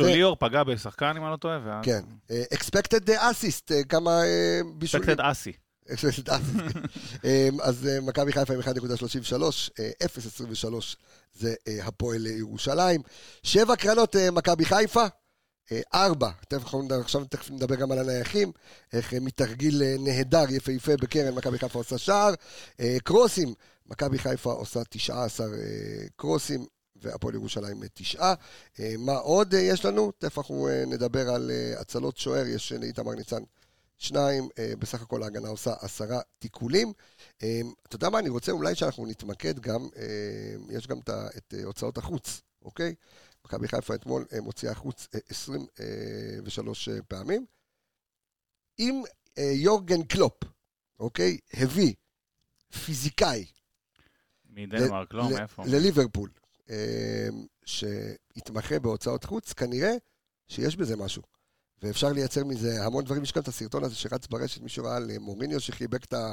אה, 0.00 0.04
כאילו 0.04 0.16
ליאור 0.16 0.36
פגע 0.40 0.62
בשחקן, 0.62 1.12
אם 1.16 1.22
אני 1.22 1.30
לא 1.30 1.36
טועה, 1.36 1.58
ואז... 1.64 1.84
כן. 1.84 2.00
אה, 2.30 2.42
expected 2.54 3.08
assist, 3.08 3.74
אה, 3.74 3.84
כמה 3.84 4.22
אה, 4.22 4.60
בישולים. 4.74 5.20
אסי. 5.20 5.52
expected 5.88 6.28
assist. 6.28 6.84
אה, 7.24 7.48
אז 7.62 7.86
אה, 7.86 8.00
מכבי 8.00 8.32
חיפה 8.32 8.54
עם 8.54 8.60
1.33, 8.60 8.66
אה, 9.80 9.90
0.23 10.04 10.96
זה 11.32 11.54
אה, 11.68 11.86
הפועל 11.86 12.26
ירושלים. 12.26 13.00
שבע 13.42 13.76
קרנות 13.76 14.16
אה, 14.16 14.30
מכבי 14.30 14.64
חיפה. 14.64 15.04
אה, 15.72 15.80
ארבע, 15.94 16.30
עכשיו 17.00 17.24
תכף 17.24 17.50
נדבר 17.50 17.74
גם 17.74 17.92
על 17.92 17.98
הנייחים, 17.98 18.52
איך 18.92 19.14
אה, 19.14 19.20
מתרגיל 19.20 19.82
אה, 19.82 19.96
נהדר, 19.98 20.44
יפהפה 20.50 20.96
בקרן, 20.96 21.34
מכבי 21.34 21.58
חיפה 21.58 21.78
עושה 21.78 21.98
שער. 21.98 22.34
אה, 22.80 22.96
קרוסים, 23.04 23.54
מכבי 23.86 24.18
חיפה 24.18 24.52
עושה 24.52 24.80
19 24.90 25.46
אה, 25.46 25.52
קרוסים, 26.16 26.66
והפועל 27.04 27.34
ירושלים 27.34 27.82
אה, 27.82 27.88
תשעה. 27.94 28.34
אה, 28.80 28.94
מה 28.98 29.12
עוד 29.16 29.54
אה, 29.54 29.60
יש 29.60 29.84
לנו? 29.84 30.12
תכף 30.18 30.38
אנחנו 30.38 30.68
נדבר 30.86 31.28
על 31.28 31.50
הצלות 31.78 32.16
שוער, 32.16 32.46
יש 32.46 32.72
לאיתמר 32.72 33.14
ניצן 33.14 33.42
שניים, 33.98 34.48
בסך 34.78 35.02
הכל 35.02 35.22
ההגנה 35.22 35.48
עושה 35.48 35.72
עשרה 35.80 36.20
תיקולים. 36.38 36.92
אתה 37.36 37.96
יודע 37.96 38.08
מה, 38.10 38.18
אני 38.18 38.28
רוצה 38.28 38.52
אולי 38.52 38.74
שאנחנו 38.74 39.06
נתמקד 39.06 39.58
גם, 39.58 39.88
יש 40.70 40.86
גם 40.86 40.98
את 41.36 41.54
הוצאות 41.64 41.98
החוץ, 41.98 42.40
אוקיי? 42.62 42.94
מכבי 43.44 43.68
חיפה 43.68 43.94
אתמול 43.94 44.24
אה, 44.32 44.40
מוציאה 44.40 44.72
החוץ 44.72 45.08
אה, 45.14 45.20
23 45.28 46.88
אה, 46.88 47.02
פעמים. 47.08 47.46
אם 48.78 49.02
יורגן 49.38 50.02
קלופ, 50.02 50.44
אוקיי, 51.00 51.38
הביא 51.52 51.94
פיזיקאי 52.84 53.46
מדנמרק, 54.50 55.14
לא, 55.14 55.22
ל- 55.30 55.34
מאיפה? 55.34 55.62
לליברפול, 55.66 56.30
אה, 56.70 57.28
שהתמחה 57.64 58.78
בהוצאות 58.78 59.24
חוץ, 59.24 59.52
כנראה 59.52 59.92
שיש 60.48 60.76
בזה 60.76 60.96
משהו. 60.96 61.22
ואפשר 61.82 62.12
לייצר 62.12 62.44
מזה 62.44 62.84
המון 62.84 63.04
דברים. 63.04 63.22
יש 63.22 63.32
גם 63.32 63.42
את 63.42 63.48
הסרטון 63.48 63.84
הזה 63.84 63.94
שרץ 63.94 64.26
ברשת, 64.26 64.60
מישהו 64.60 64.84
ראה 64.84 64.96
על 64.96 65.10
אה, 65.10 65.18
מוריניו 65.18 65.60
שחיבק 65.60 66.04
את. 66.04 66.14
אה, 66.14 66.32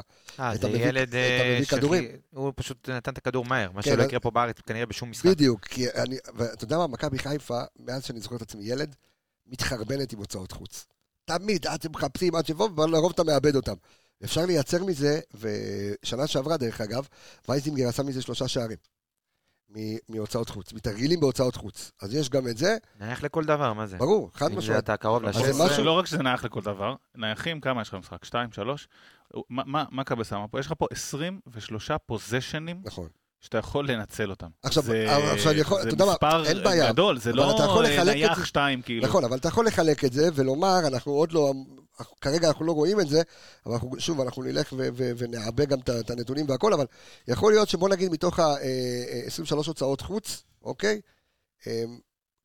אתה 0.55 0.57
זה 0.61 0.67
מביא- 0.67 0.85
ילד... 0.85 1.07
אתה 1.07 1.17
אה, 1.17 1.59
שחי- 1.63 1.75
כדורים? 1.77 2.05
הוא 2.29 2.53
פשוט 2.55 2.89
נתן 2.89 3.11
את 3.13 3.17
הכדור 3.17 3.45
מהר, 3.45 3.71
מה 3.71 3.81
כן, 3.81 3.91
שלא 3.91 4.03
יקרה 4.03 4.19
פה 4.19 4.31
בארץ, 4.31 4.59
כנראה 4.59 4.85
בשום 4.85 5.11
משחק. 5.11 5.25
בדיוק, 5.29 5.65
כי 5.65 5.89
אני... 5.91 6.17
ואתה 6.35 6.63
יודע 6.63 6.77
מה, 6.77 6.87
מכבי 6.87 7.19
חיפה, 7.19 7.59
מאז 7.79 8.03
שאני 8.03 8.19
זוכר 8.19 8.35
את 8.35 8.41
עצמי 8.41 8.65
ילד, 8.65 8.95
מתחרבנת 9.47 10.13
עם 10.13 10.19
הוצאות 10.19 10.51
חוץ. 10.51 10.85
תמיד, 11.25 11.67
עד 11.67 11.81
שמחפשים, 11.81 12.35
עד 12.35 12.45
שיבואו, 12.45 12.75
ולרוב 12.75 13.11
אתה 13.15 13.23
מאבד 13.23 13.55
אותם. 13.55 13.73
אפשר 14.23 14.45
לייצר 14.45 14.83
מזה, 14.83 15.19
ושנה 15.33 16.27
שעברה, 16.27 16.57
דרך 16.57 16.81
אגב, 16.81 17.07
וייזינגר 17.49 17.87
עשה 17.87 18.03
מזה 18.03 18.21
שלושה 18.21 18.47
שערים. 18.47 18.77
מ- 19.75 19.97
מהוצאות 20.15 20.49
חוץ, 20.49 20.73
מתרגילים 20.73 21.19
בהוצאות 21.19 21.55
חוץ. 21.55 21.91
אז 22.01 22.13
יש 22.15 22.29
גם 22.29 22.47
את 22.47 22.57
זה, 22.57 22.77
נייח 22.99 23.23
לכל 23.23 23.43
דבר, 23.45 23.73
מה 23.73 23.87
זה? 23.87 23.97
ברור, 23.97 24.29
חד 24.33 24.45
אם 24.45 24.51
זה 24.51 24.57
משמעית. 24.57 24.79
אתה 24.83 24.97
קרוב 24.97 25.25
אז 25.25 25.35
זה 25.35 25.41
לשש. 25.65 25.79
לא 25.79 25.91
רק 25.91 26.05
שזה 26.05 26.23
נייח 26.23 26.43
לכל 26.45 26.61
דבר, 26.61 26.95
נייחים, 27.15 27.61
כמה 27.61 27.81
יש 27.81 27.87
לך 27.89 27.93
במשחק? 27.93 28.25
שתיים, 28.25 28.51
שלוש? 28.51 28.87
מה- 29.49 29.63
מה 29.65 29.83
מה 29.91 30.03
קבס 30.03 30.33
אמר 30.33 30.45
פה? 30.51 30.59
יש 30.59 30.65
לך 30.65 30.73
פה 30.77 30.85
23 30.91 31.91
פוזיישנים 32.05 32.81
נכון. 32.85 33.07
שאתה 33.41 33.57
יכול 33.57 33.87
לנצל 33.91 34.29
אותם. 34.29 34.47
עכשיו, 34.63 34.83
זה- 34.83 35.15
אבל 35.15 35.35
עכשיו 35.35 35.53
יכול- 35.53 35.81
אתה 35.81 35.87
יודע 35.89 36.05
מה, 36.05 36.11
זה 36.11 36.15
מספר 36.15 36.45
אין 36.45 36.63
בעיה. 36.63 36.91
גדול, 36.91 37.17
זה 37.19 37.29
אבל 37.29 37.39
לא 37.39 37.55
אתה 37.55 37.63
יכול 37.63 37.85
אה, 37.85 37.91
לחלק 37.95 38.09
את 38.09 38.15
נייח 38.15 38.37
זה- 38.39 38.45
שתיים, 38.45 38.81
כאילו. 38.81 39.07
נכון, 39.07 39.23
אבל 39.23 39.37
אתה 39.37 39.47
יכול 39.47 39.67
לחלק 39.67 40.05
את 40.05 40.13
זה 40.13 40.29
ולומר, 40.35 40.79
אנחנו 40.87 41.11
עוד 41.11 41.31
לא, 41.31 41.53
כרגע 42.21 42.47
אנחנו 42.47 42.65
לא 42.65 42.71
רואים 42.71 42.99
את 42.99 43.07
זה, 43.07 43.21
אבל 43.65 43.73
אנחנו, 43.73 43.99
שוב, 43.99 44.21
אנחנו 44.21 44.43
נלך 44.43 44.73
ו- 44.73 44.87
ו- 44.93 45.11
ונעבה 45.17 45.65
גם 45.65 45.79
את 45.79 46.09
הנתונים 46.09 46.49
והכל, 46.49 46.73
אבל 46.73 46.85
יכול 47.27 47.51
להיות 47.51 47.69
שבוא 47.69 47.89
נגיד 47.89 48.11
מתוך 48.11 48.39
ה-23 48.39 49.55
הוצאות 49.67 50.01
חוץ, 50.01 50.43
אוקיי? 50.61 51.01
אה, 51.67 51.83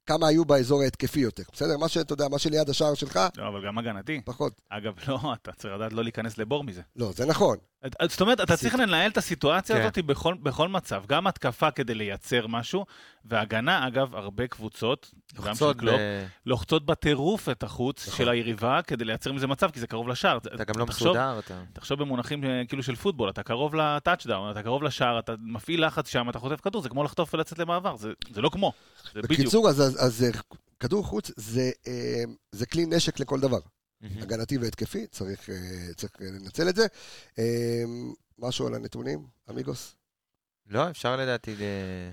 כמה 0.07 0.29
היו 0.29 0.45
באזור 0.45 0.83
ההתקפי 0.83 1.21
יותר, 1.21 1.43
בסדר? 1.53 1.77
מה 1.77 1.89
שאתה 1.89 2.13
יודע, 2.13 2.29
מה 2.29 2.39
שליד 2.39 2.69
השער 2.71 2.95
שלך, 2.95 3.21
לא, 3.37 3.49
אבל 3.49 3.67
גם 3.67 3.79
הגנתי. 3.79 4.21
פחות. 4.25 4.61
אגב, 4.69 4.93
לא, 5.09 5.19
אתה 5.43 5.53
צריך 5.53 5.75
לדעת 5.75 5.93
לא 5.93 6.03
להיכנס 6.03 6.39
לבור 6.39 6.65
מזה. 6.65 6.83
לא, 6.97 7.13
זה 7.13 7.27
נכון. 7.27 7.57
את- 7.87 8.11
זאת 8.11 8.21
אומרת, 8.21 8.41
אתה 8.41 8.57
צריך 8.57 8.75
לנהל 8.75 9.11
את 9.11 9.17
הסיטואציה 9.17 9.77
כן. 9.77 9.83
הזאת 9.83 9.99
בכל, 9.99 10.35
בכל 10.43 10.69
מצב, 10.69 11.03
גם 11.07 11.27
התקפה 11.27 11.71
כדי 11.71 11.95
לייצר 11.95 12.47
משהו, 12.47 12.85
והגנה, 13.25 13.87
אגב, 13.87 14.15
הרבה 14.15 14.47
קבוצות, 14.47 15.11
גם 15.45 15.55
של 15.55 15.73
קלופ, 15.73 15.95
ב- 16.01 16.27
לוחצות 16.47 16.87
בטירוף 16.87 17.49
את 17.49 17.62
החוץ 17.62 18.09
נכון. 18.09 18.19
של 18.19 18.29
היריבה 18.29 18.81
כדי 18.87 19.05
לייצר 19.05 19.33
מזה 19.33 19.47
מצב, 19.47 19.71
כי 19.71 19.81
זה 19.81 19.87
קרוב 19.87 20.09
לשער. 20.09 20.37
אתה 20.39 20.65
גם 20.65 20.79
לא 20.79 20.85
תחשוב- 20.85 21.09
מסודר, 21.09 21.39
אתה... 21.39 21.62
תחשוב 21.73 21.99
במונחים 21.99 22.45
אה, 22.45 22.62
כאילו 22.69 22.83
של 22.83 22.97
פוטבול, 22.97 23.31
אתה 23.31 23.43
קרוב 23.43 23.75
ל 23.75 23.81
touchdown, 23.81 24.51
אתה 24.51 24.62
קרוב 24.62 24.83
לשער, 24.83 25.19
אתה 25.19 25.33
מפעיל 25.41 25.87
לחץ 25.87 26.09
שם, 26.09 26.31
אתה 26.31 26.39
חוטף 26.39 26.61
כדור, 26.61 26.83
זה 26.83 26.89
כמו 26.89 27.05
לחטוף 27.05 27.35
ולצאת 27.35 27.59
למעבר, 27.59 27.97
זה, 27.97 28.11
זה 28.33 28.41
לא 28.41 28.49
כמו, 28.49 28.73
זה 29.15 29.23
בדיוק. 29.23 29.41
בקיצור, 29.41 29.69
אז, 29.69 29.81
אז, 29.81 30.05
אז 30.07 30.25
אה, 30.25 30.41
כדור 30.81 31.05
חוץ 31.05 31.31
זה, 31.37 31.71
אה, 31.87 31.93
זה 32.53 32.67
כלי 32.67 32.87
נשק 32.87 33.21
לכל 33.21 33.41
דבר. 33.41 33.59
מהמם. 34.01 34.23
הגנתי 34.23 34.59
והתקפי, 34.59 35.07
צריך, 35.07 35.51
אה, 35.51 35.57
צריך 35.97 36.13
אה, 36.21 36.27
לנצל 36.27 36.69
את 36.69 36.77
זה. 36.77 36.87
אה, 37.39 37.83
משהו 38.39 38.67
על 38.67 38.75
הנתונים, 38.75 39.27
amigos? 39.51 39.97
לא, 40.69 40.91
אפשר 40.91 41.17
לדעתי... 41.17 41.55
ל- 41.57 41.61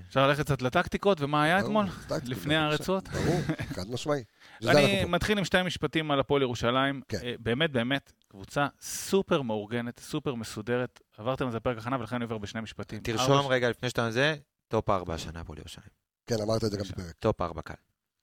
אפשר 0.08 0.26
ללכת 0.28 0.44
קצת 0.44 0.62
לטקטיקות, 0.62 1.20
ומה 1.20 1.42
היה 1.42 1.60
אתמול? 1.60 1.86
לפני. 2.24 2.56
הארצות? 2.56 3.08
ברור, 3.08 3.40
חד 3.76 3.90
משמעי. 3.90 4.24
אני. 4.68 5.04
מתחיל 5.04 5.38
עם 5.38 5.44
שתי 5.44 5.62
משפטים 5.62 6.10
על 6.10 6.20
הפועל 6.20 6.42
ירושלים. 6.42 7.00
כן. 7.08 7.18
אה, 7.24 7.34
באמת, 7.38 7.70
באמת, 7.72 8.12
קבוצה 8.28 8.66
סופר 8.80 9.42
מאורגנת, 9.42 10.00
סופר 10.00 10.34
מסודרת. 10.34 11.00
עברתם 11.18 11.46
על 11.46 11.52
זה 11.52 11.60
פרק 11.60 11.78
הכנה, 11.78 11.96
ולכן 12.00 12.16
אני 12.16 12.24
עובר 12.24 12.38
בשני 12.38 12.60
משפטים. 12.60 13.00
תרשום 13.00 13.32
ארבע- 13.32 13.48
רגע 13.54 13.70
לפני 13.70 13.88
שאתה 13.90 14.10
זה, 14.10 14.36
top 14.68 14.90
4 14.90 15.14
השנה 15.14 15.40
הפועל 15.40 15.58
ירושלים. 15.58 15.88
כן, 16.26 16.36
אמרת 16.42 16.64
את 16.64 16.70
זה 16.70 16.76
גם. 16.76 16.84
בפרק. 16.84 17.12
top 17.18 17.40
4 17.40 17.62
קל. 17.62 17.74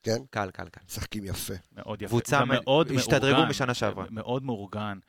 כן? 0.03 0.17
קל, 0.29 0.51
קל, 0.51 0.69
קל. 0.69 0.81
משחקים 0.87 1.23
יפה. 1.25 1.53
מאוד 1.71 2.01
יפה. 2.01 2.09
קבוצה 2.09 2.45
מאוד 2.45 2.91
השתדרגו 2.91 3.45
משנה 3.49 3.73
שעברה. 3.73 4.05
מאוד 4.09 4.43
מאורגן. 4.43 4.99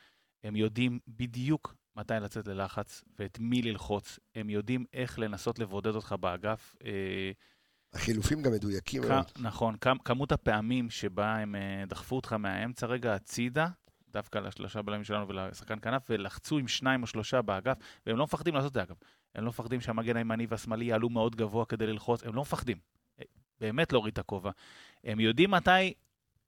הם 0.44 0.56
יודעים 0.56 0.98
בדיוק 1.08 1.74
מתי 1.96 2.14
לצאת 2.20 2.48
ללחץ 2.48 3.04
ואת 3.18 3.38
מי 3.40 3.62
ללחוץ. 3.62 4.18
הם 4.34 4.50
יודעים 4.50 4.84
איך 4.92 5.18
לנסות 5.18 5.58
לבודד 5.58 5.94
אותך 5.94 6.14
באגף. 6.20 6.74
אה, 6.84 7.30
החילופים 7.94 8.42
גם 8.42 8.52
מדויקים 8.52 9.02
כ- 9.02 9.06
מאוד. 9.06 9.24
נכון, 9.38 9.76
כ- 9.80 9.88
כמות 10.04 10.32
הפעמים 10.32 10.90
שבה 10.90 11.36
הם 11.36 11.54
אה, 11.54 11.84
דחפו 11.88 12.16
אותך 12.16 12.32
מהאמצע 12.32 12.86
רגע 12.86 13.14
הצידה, 13.14 13.68
דווקא 14.08 14.38
לשלושה 14.38 14.82
בלמים 14.82 15.04
שלנו 15.04 15.28
ולשחקן 15.28 15.78
כנף, 15.82 16.02
ולחצו 16.10 16.58
עם 16.58 16.68
שניים 16.68 17.02
או 17.02 17.06
שלושה 17.06 17.42
באגף, 17.42 17.76
והם 18.06 18.16
לא 18.16 18.24
מפחדים 18.24 18.54
לעשות 18.54 18.68
את 18.68 18.74
זה 18.74 18.82
אגב. 18.82 18.96
הם 19.34 19.44
לא 19.44 19.48
מפחדים 19.48 19.80
שהמגן 19.80 20.16
הימני 20.16 20.46
והשמאלי 20.48 20.84
יעלו 20.84 21.08
מאוד 21.10 21.36
גבוה 21.36 21.66
כדי 21.66 21.86
ללחוץ, 21.86 22.22
הם 22.24 22.34
לא 22.34 22.40
מפחדים. 22.42 22.76
באמת 23.62 23.92
להוריד 23.92 24.12
את 24.12 24.18
הכובע. 24.18 24.50
הם 25.04 25.20
יודעים 25.20 25.50
מתי, 25.50 25.92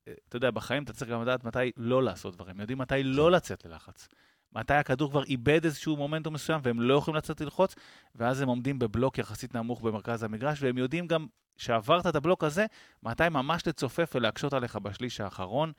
אתה 0.03 0.37
יודע, 0.37 0.51
בחיים 0.51 0.83
אתה 0.83 0.93
צריך 0.93 1.11
גם 1.11 1.23
לדעת 1.23 1.45
מתי 1.45 1.73
לא 1.77 2.03
לעשות 2.03 2.35
דברים, 2.35 2.55
הם 2.55 2.61
יודעים 2.61 2.79
מתי 2.79 3.03
לא 3.03 3.31
לצאת 3.31 3.65
ללחץ. 3.65 4.09
מתי 4.53 4.75
הכדור 4.75 5.11
כבר 5.11 5.25
איבד 5.25 5.65
איזשהו 5.65 5.97
מומנטום 5.97 6.35
מסוים 6.35 6.61
והם 6.65 6.81
לא 6.81 6.95
יכולים 6.95 7.17
לצאת 7.17 7.41
ללחוץ, 7.41 7.75
ואז 8.15 8.41
הם 8.41 8.49
עומדים 8.49 8.79
בבלוק 8.79 9.19
יחסית 9.19 9.55
נמוך 9.55 9.81
במרכז 9.81 10.23
המגרש, 10.23 10.63
והם 10.63 10.79
יודעים 10.79 11.07
גם 11.07 11.27
שעברת 11.57 12.07
את 12.07 12.17
הבלוק 12.17 12.45
הזה, 12.45 12.67
מתי 13.03 13.29
ממש 13.31 13.67
לצופף 13.67 14.13
ולהקשות 14.15 14.53
עליך 14.53 14.77
בשליש 14.77 15.21
האחרון. 15.21 15.73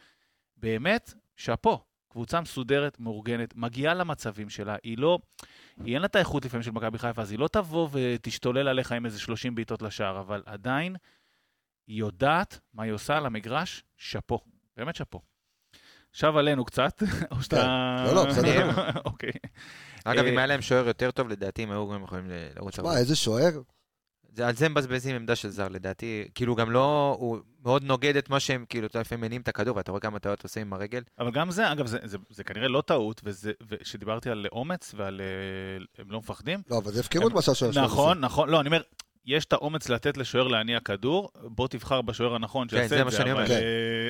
באמת, 0.58 1.13
שאפו. 1.36 1.84
קבוצה 2.10 2.41
מסודרת, 2.41 3.00
מאורגנת, 3.00 3.56
מגיעה 3.56 3.93
למצבים 3.93 4.50
שלה, 4.50 4.76
היא 4.84 4.98
לא... 4.98 5.19
היא 5.84 5.93
אין 5.93 6.02
לה 6.02 6.06
את 6.06 6.15
האיכות 6.15 6.45
לפעמים 6.45 6.63
של 6.63 6.71
מכבי 6.71 6.98
חיפה, 6.98 7.21
אז 7.21 7.32
היא 7.32 7.39
לא 7.39 7.48
תבוא 7.48 7.89
ותשתולל 7.91 8.67
עליך 8.67 8.91
עם 8.91 9.06
איזה 9.06 9.19
30 9.19 9.56
בעיטות 9.56 9.82
לשער, 9.82 10.19
אבל 10.19 10.43
עדיין 10.45 10.95
היא 11.88 12.00
יודעת 12.00 12.60
מה 12.74 12.84
היא 12.84 12.91
עושה 12.91 13.17
על 13.17 13.26
המגרש, 13.26 13.84
שאפו. 13.98 14.39
באמת 14.78 14.95
שאפו. 14.95 15.21
עכשיו 16.12 16.39
עלינו 16.39 16.65
קצת, 16.65 17.04
או 17.32 17.43
שאתה... 17.43 18.04
לא, 18.06 18.15
לא, 18.15 18.26
בסדר. 18.26 18.69
אוקיי. 19.06 19.32
אגב, 20.06 20.24
אה, 20.24 20.30
אם 20.30 20.38
היה 20.38 20.48
להם 20.48 20.62
שוער 20.62 20.88
יותר 20.88 21.12
טוב, 21.12 21.28
לדעתי 21.28 21.63
הם 21.63 21.71
היו 21.71 21.89
גם 21.89 22.04
יכולים 22.04 22.32
לרוץ. 22.56 22.80
מה, 22.80 22.98
איזה 22.98 23.15
שוער? 23.15 23.52
על 24.43 24.56
זה 24.56 24.65
הם 24.65 24.71
מבזבזים 24.71 25.15
עמדה 25.15 25.36
של 25.36 25.50
זר, 25.50 25.67
לדעתי. 25.67 26.28
כאילו, 26.36 26.56
גם 26.56 26.71
לא... 26.71 27.17
הוא 27.19 27.38
מאוד 27.65 27.84
נוגד 27.84 28.15
את 28.15 28.30
מה 28.30 28.39
שהם, 28.39 28.65
כאילו, 28.69 28.88
אתה 28.88 29.00
לפעמים 29.00 29.21
מניעים 29.21 29.41
את 29.41 29.48
הכדור, 29.48 29.78
ואתה 29.78 29.91
רואה 29.91 30.02
כמה 30.02 30.19
טעויות 30.19 30.43
עושים 30.43 30.62
עם 30.62 30.74
הרגל. 30.74 31.02
אבל 31.19 31.32
גם 31.32 31.52
זה, 31.52 31.71
אגב, 31.71 31.88
זה, 31.88 31.98
זה, 32.04 32.17
זה 32.30 32.43
כנראה 32.43 32.67
לא 32.67 32.84
טעות, 32.86 33.21
וזה, 33.24 33.52
ושדיברתי 33.69 34.30
על 34.30 34.45
אומץ 34.52 34.93
ועל... 34.98 35.21
אה, 35.21 36.04
הם 36.04 36.12
לא 36.12 36.19
מפחדים. 36.19 36.62
לא, 36.69 36.78
אבל 36.78 36.91
זה 36.91 37.00
הפקרות 37.00 37.34
מה 37.34 37.41
שהשוער 37.41 37.71
שלו 37.71 37.84
עושה. 37.84 37.93
נכון, 37.93 38.19
נכון, 38.19 38.50
לא, 38.50 38.60
אני 38.60 38.67
אומר, 38.67 38.82
יש 39.26 39.46
את 39.46 39.54
האומץ 39.54 39.90
לתת 39.90 40.18
לשוער 40.18 40.48
להניע 40.48 40.80
כדור, 40.80 41.32
בוא 41.44 41.68
תבחר 41.68 42.02
בשוער 42.02 42.36
הנכון 42.36 42.68
כן, 42.68 42.78
שיעשה 42.78 42.88
זה 42.88 43.00
את 43.00 43.06
מה 43.06 43.12
זה, 43.12 43.18
שאני 43.18 43.32
אבל, 43.32 43.44
אומר. 43.44 43.48
כן. 43.50 43.62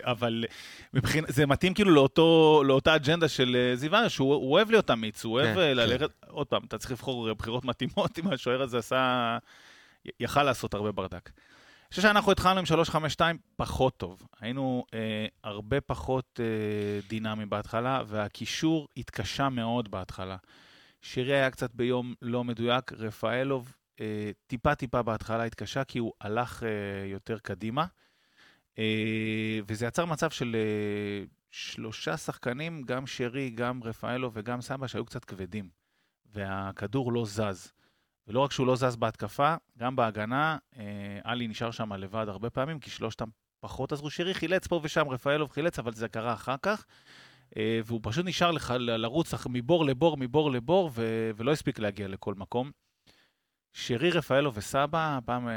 אבל 0.04 0.46
מבחינת, 0.94 1.26
זה 1.30 1.46
מתאים 1.46 1.74
כאילו 1.74 1.92
לאותו, 1.92 2.62
לאותה 2.66 2.96
אג'נדה 2.96 3.28
של 3.28 3.56
אה, 3.56 3.76
זיו 3.76 3.96
אריה, 3.96 4.10
שהוא 4.10 4.34
הוא 4.34 4.52
אוהב 4.52 4.72
להיות 4.72 4.92
אמיץ, 4.92 5.26
הוא 5.26 5.34
אוהב 5.34 5.46
כן, 5.46 5.60
אה, 5.60 5.66
כן. 5.66 5.78
ללכת, 5.78 6.10
עוד 6.28 6.48
פעם, 6.48 6.62
אתה 6.68 6.78
צריך 6.78 6.92
לבחור 6.92 7.34
בחירות 7.34 7.66
מתאימות, 7.66 8.18
אם 8.20 8.28
השוער 8.34 8.62
הזה 8.62 8.78
עשה, 8.78 9.38
יכל 10.20 10.44
לעשות 10.44 10.74
הרבה 10.74 10.92
ברדק. 10.92 11.30
אני 11.86 11.90
חושב 11.90 12.02
שאנחנו 12.02 12.32
התחלנו 12.32 12.60
עם 12.60 12.66
3-5-2 13.20 13.22
פחות 13.56 13.98
טוב. 13.98 14.28
היינו 14.40 14.86
אה, 14.94 15.26
הרבה 15.44 15.82
פחות 15.82 16.40
אה, 16.44 16.46
דינמיים 17.08 17.50
בהתחלה, 17.50 18.02
והקישור 18.08 18.88
התקשה 18.98 19.50
מאוד 19.50 19.92
בהתחלה. 19.92 20.38
שירי 21.02 21.34
היה 21.34 21.52
קצת 21.52 21.70
ביום 21.74 22.14
לא 22.22 22.44
מדויק, 22.44 22.92
רפאלוב 22.94 23.74
טיפה-טיפה 24.48 25.02
בהתחלה 25.02 25.44
התקשה, 25.44 25.84
כי 25.84 26.00
הוא 26.00 26.14
הלך 26.22 26.64
אה, 26.64 27.06
יותר 27.06 27.38
קדימה, 27.40 27.86
אה, 28.80 29.60
וזה 29.68 29.86
יצר 29.86 30.06
מצב 30.06 30.30
של 30.30 30.56
אה, 30.56 31.26
שלושה 31.52 32.18
שחקנים, 32.18 32.84
גם 32.84 33.08
שרי, 33.08 33.50
גם 33.50 33.84
רפאלוב 33.84 34.34
וגם 34.36 34.62
סבא, 34.62 34.88
שהיו 34.88 35.06
קצת 35.06 35.26
כבדים, 35.26 35.70
והכדור 36.34 37.14
לא 37.14 37.26
זז. 37.26 37.72
ולא 38.28 38.40
רק 38.40 38.52
שהוא 38.52 38.68
לא 38.68 38.76
זז 38.76 38.96
בהתקפה, 38.96 39.56
גם 39.78 39.96
בהגנה, 39.96 40.58
אה, 40.78 40.84
עלי 41.24 41.48
נשאר 41.48 41.72
שם 41.72 41.94
לבד 41.94 42.26
הרבה 42.28 42.50
פעמים, 42.50 42.80
כי 42.80 42.90
שלושתם 42.90 43.26
פחות 43.60 43.92
עזרו. 43.92 44.10
שרי 44.10 44.34
חילץ 44.34 44.68
פה 44.68 44.80
ושם, 44.84 45.10
רפאלוב 45.10 45.52
חילץ, 45.52 45.80
אבל 45.80 45.94
זה 45.94 46.08
קרה 46.08 46.34
אחר 46.34 46.56
כך. 46.62 46.86
אה, 47.58 47.80
והוא 47.86 48.00
פשוט 48.04 48.26
נשאר 48.26 48.52
לך 48.52 48.74
ל- 48.80 48.96
לרוץ 48.96 49.34
מבור 49.50 49.86
לבור, 49.86 50.18
מבור 50.18 50.52
לבור, 50.52 50.92
ולא 51.36 51.52
הספיק 51.52 51.80
להגיע 51.80 52.08
לכל 52.08 52.34
מקום. 52.34 52.72
שרי, 53.78 54.12
רפאלו 54.12 54.54
וסבא, 54.54 55.20
פעם 55.26 55.48
אה, 55.48 55.54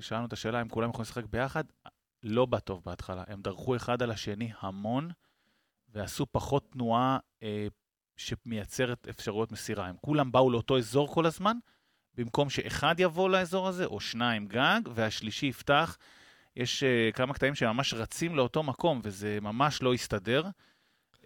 שאלנו 0.00 0.26
את 0.26 0.32
השאלה 0.32 0.62
אם 0.62 0.68
כולם 0.68 0.90
יכולים 0.90 1.02
לשחק 1.02 1.24
ביחד, 1.24 1.64
לא 2.22 2.46
בא 2.46 2.58
טוב 2.58 2.82
בהתחלה. 2.86 3.24
הם 3.26 3.42
דרכו 3.42 3.76
אחד 3.76 4.02
על 4.02 4.10
השני 4.10 4.50
המון, 4.60 5.10
ועשו 5.88 6.26
פחות 6.32 6.72
תנועה 6.72 7.18
אה, 7.42 7.66
שמייצרת 8.16 9.08
אפשרויות 9.08 9.52
מסירה. 9.52 9.86
הם 9.86 9.96
כולם 10.00 10.32
באו 10.32 10.50
לאותו 10.50 10.78
אזור 10.78 11.14
כל 11.14 11.26
הזמן, 11.26 11.56
במקום 12.14 12.50
שאחד 12.50 12.94
יבוא 12.98 13.30
לאזור 13.30 13.68
הזה, 13.68 13.84
או 13.84 14.00
שניים 14.00 14.46
גג, 14.46 14.80
והשלישי 14.94 15.46
יפתח. 15.46 15.98
יש 16.56 16.82
אה, 16.82 17.10
כמה 17.14 17.34
קטעים 17.34 17.54
שממש 17.54 17.94
רצים 17.94 18.36
לאותו 18.36 18.62
מקום, 18.62 19.00
וזה 19.02 19.38
ממש 19.42 19.82
לא 19.82 19.94
הסתדר. 19.94 20.42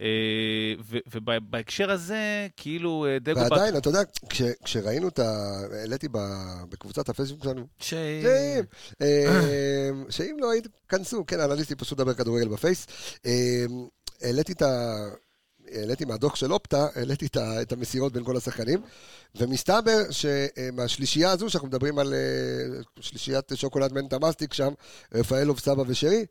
אה, 0.00 0.74
ובהקשר 1.12 1.90
הזה, 1.90 2.46
כאילו, 2.56 3.06
אה, 3.08 3.18
דגו... 3.18 3.40
ועדיין, 3.40 3.76
אתה 3.76 3.88
יודע, 3.88 4.00
כש- 4.28 4.42
כשראינו 4.64 5.08
את 5.08 5.18
ה... 5.18 5.60
העליתי 5.72 6.08
בקבוצת 6.68 7.08
הפייסבוק 7.08 7.44
שלנו. 7.44 7.66
שאם, 7.78 8.62
אה, 9.02 9.90
שאם 10.10 10.36
לא 10.40 10.50
הייתם, 10.50 10.68
כנסו, 10.88 11.24
כן, 11.26 11.40
אנליסטים 11.40 11.76
פשוט 11.76 11.98
דבר 11.98 12.14
כדורגל 12.14 12.48
בפייס. 12.48 12.86
אה, 13.26 13.64
העליתי 14.22 14.52
את 14.52 14.62
ה... 14.62 14.98
העליתי 15.72 16.04
מהדוח 16.04 16.36
של 16.36 16.52
אופטה, 16.52 16.86
העליתי 16.94 17.26
את 17.36 17.72
המסירות 17.72 18.12
בין 18.12 18.24
כל 18.24 18.36
השחקנים, 18.36 18.80
ומסתבר 19.34 19.98
שמהשלישייה 20.10 21.30
הזו, 21.30 21.50
שאנחנו 21.50 21.68
מדברים 21.68 21.98
על 21.98 22.14
אה, 22.14 22.80
שלישיית 23.00 23.52
שוקולד 23.54 23.92
מנטה 23.92 24.18
מסטיק 24.18 24.52
שם, 24.52 24.72
רפאלוב, 25.14 25.58
סבא 25.60 25.82
ושרי, 25.86 26.26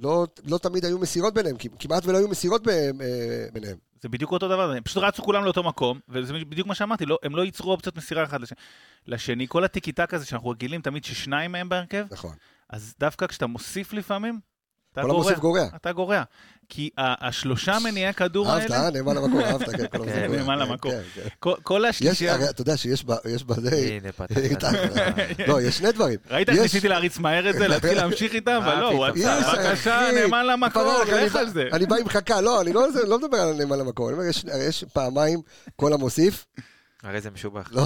לא, 0.00 0.26
לא 0.46 0.58
תמיד 0.58 0.84
היו 0.84 0.98
מסירות 0.98 1.34
ביניהם, 1.34 1.56
כמעט 1.78 2.06
ולא 2.06 2.18
היו 2.18 2.28
מסירות 2.28 2.62
ב- 2.66 2.68
אה, 2.68 3.46
ביניהם. 3.52 3.76
זה 4.02 4.08
בדיוק 4.08 4.32
אותו 4.32 4.48
דבר, 4.48 4.70
הם 4.70 4.82
פשוט 4.82 5.02
רצו 5.02 5.22
כולם 5.22 5.44
לאותו 5.44 5.62
מקום, 5.62 6.00
וזה 6.08 6.32
בדיוק 6.32 6.66
מה 6.66 6.74
שאמרתי, 6.74 7.06
לא, 7.06 7.18
הם 7.22 7.36
לא 7.36 7.44
ייצרו 7.44 7.70
אופציות 7.72 7.96
מסירה 7.96 8.24
אחד 8.24 8.40
לש... 8.40 8.52
לשני. 9.06 9.48
כל 9.48 9.64
הטיקי 9.64 9.92
טק 9.92 10.14
הזה 10.14 10.26
שאנחנו 10.26 10.48
רגילים 10.48 10.80
תמיד 10.80 11.04
ששניים 11.04 11.52
מהם 11.52 11.68
בהרכב, 11.68 12.06
נכון. 12.10 12.34
אז 12.70 12.94
דווקא 13.00 13.26
כשאתה 13.26 13.46
מוסיף 13.46 13.92
לפעמים, 13.92 14.40
אתה 14.92 15.02
גורע. 15.02 15.66
אתה 15.76 15.92
גורע. 15.92 16.22
כי 16.68 16.90
השלושה 16.98 17.78
מניעי 17.84 18.12
כדור 18.14 18.50
אהבת, 18.50 18.62
האלה, 18.70 18.84
אה? 18.84 18.90
נאמן 18.90 19.16
למקום, 19.16 19.40
אהבת, 19.40 19.68
כן, 19.68 19.86
כל 19.98 20.06
כן, 20.06 20.26
גורע. 20.26 20.36
נאמן 20.38 20.58
למקום. 20.58 20.90
כן, 20.90 21.00
כן. 21.14 21.28
כל- 21.40 21.54
כל 21.62 21.82
יש, 21.88 21.96
השלישייה... 21.96 22.50
אתה 22.50 22.60
יודע 22.62 22.76
שיש 22.76 23.04
בזה, 23.46 23.76
הנה, 23.76 24.12
פתחת. 24.12 24.74
לא, 25.48 25.60
יש 25.62 25.78
שני 25.78 25.92
דברים. 25.92 26.18
ראית 26.30 26.48
איך 26.48 26.58
ניסיתי 26.58 26.88
להריץ 26.88 27.18
מהר 27.18 27.50
את 27.50 27.54
זה, 27.54 27.68
להתחיל 27.68 27.96
להמשיך 27.96 28.34
איתם, 28.34 28.60
אבל 28.64 28.80
לא, 28.80 28.90
הוא 28.90 29.04
עצר, 29.04 29.40
בבקשה, 29.52 30.10
נאמן 30.14 30.46
למקום, 30.46 30.82
לך 31.26 31.36
על 31.36 31.48
זה. 31.50 31.64
אני 31.72 31.86
בא 31.86 31.96
עם 31.96 32.08
חכה, 32.08 32.40
לא, 32.40 32.60
אני 32.60 32.72
לא 32.72 32.86
לא 33.06 33.18
מדבר 33.18 33.38
על 33.38 33.52
נאמן 33.54 33.78
למקום, 33.78 34.08
אני 34.08 34.14
אומר, 34.16 34.24
יש 34.68 34.84
פעמיים 34.92 35.40
כל 35.76 35.92
המוסיף, 35.92 36.46
הרי 37.02 37.20
זה 37.20 37.30
משובח. 37.30 37.68
לא, 37.72 37.82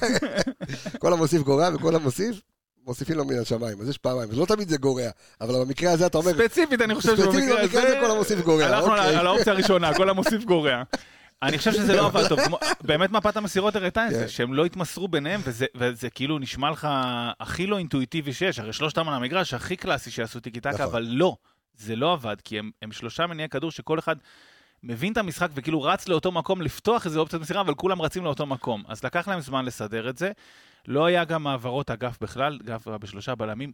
כל 1.00 1.12
המוסיף 1.12 1.42
גורע 1.42 1.68
וכל 1.74 1.94
המוסיף, 1.94 2.40
מוסיפים 2.86 3.16
לו 3.16 3.24
מן 3.24 3.38
השמיים, 3.38 3.80
אז 3.80 3.88
יש 3.88 3.98
פעמיים, 3.98 4.30
אז 4.30 4.38
לא 4.38 4.46
תמיד 4.46 4.68
זה 4.68 4.76
גורע, 4.76 5.08
אבל 5.40 5.54
במקרה 5.64 5.92
הזה 5.92 6.06
אתה 6.06 6.18
אומר, 6.18 6.32
ספציפית, 6.32 6.80
אני 6.80 6.94
חושב 6.94 7.08
ספציפית 7.16 7.32
שבמקרה 7.34 7.62
במקרה 7.62 7.82
הזה 7.82 7.98
כל 8.00 8.10
המוסיף 8.10 8.40
גורע, 8.40 8.64
הלכנו 8.64 8.90
אוקיי. 8.96 9.16
על 9.16 9.26
האופציה 9.26 9.52
הראשונה, 9.52 9.94
כל 9.94 10.08
המוסיף 10.10 10.44
גורע. 10.44 10.82
אני 11.42 11.58
חושב 11.58 11.72
שזה 11.72 11.96
לא 11.96 12.06
עבד 12.06 12.28
טוב. 12.28 12.38
באמת 12.82 13.10
מפת 13.10 13.36
המסירות 13.36 13.76
הראתה 13.76 14.06
את 14.06 14.12
כן. 14.12 14.18
זה, 14.18 14.28
שהם 14.28 14.54
לא 14.54 14.64
התמסרו 14.64 15.08
ביניהם, 15.08 15.40
וזה- 15.44 15.66
וזה 15.74 16.10
כאילו 16.10 16.38
נשמע 16.38 16.70
לך 16.70 16.88
הכי 17.40 17.66
לא 17.66 17.78
אינטואיטיבי 17.78 18.32
שיש, 18.32 18.58
הרי 18.58 18.72
שלושתם 18.72 19.08
על 19.08 19.14
המגרש, 19.14 19.54
הכי 19.54 19.76
קלאסי 19.76 20.10
שעשו 20.10 20.40
טיקי 20.40 20.60
טקה, 20.60 20.70
נכון. 20.70 20.84
אבל 20.86 21.02
לא, 21.02 21.36
זה 21.78 21.96
לא 21.96 22.12
עבד, 22.12 22.36
כי 22.44 22.58
הם 22.58 22.70
הם 22.82 22.92
שלושה 22.92 23.26
מניעי 23.26 23.48
כדור 23.48 23.70
שכל 23.70 23.98
אחד 23.98 24.16
מבין 24.82 25.12
את 25.12 25.18
המשחק 25.18 25.48
וכאילו 25.54 25.82
רץ 25.82 26.08
לאותו 26.08 26.32
מקום 26.32 26.62
לפתוח 26.62 27.06
איזה 27.06 27.18
אופציית 27.18 27.42
מסירה, 27.42 27.60
אבל 27.60 27.74
כולם 27.74 28.02
רצים 28.02 28.24
לאותו 28.24 28.46
מקום. 28.46 28.82
אז 28.88 29.04
לקח 29.04 29.28
להם 29.28 29.40
זמן 29.40 29.64
לסדר 29.64 30.08
את 30.08 30.18
זה. 30.18 30.32
לא 30.88 31.06
היה 31.06 31.24
גם 31.24 31.46
העברות 31.46 31.90
אגף 31.90 32.18
בכלל, 32.20 32.58
אגף 32.64 32.88
בשלושה 32.88 33.34
בלמים. 33.34 33.72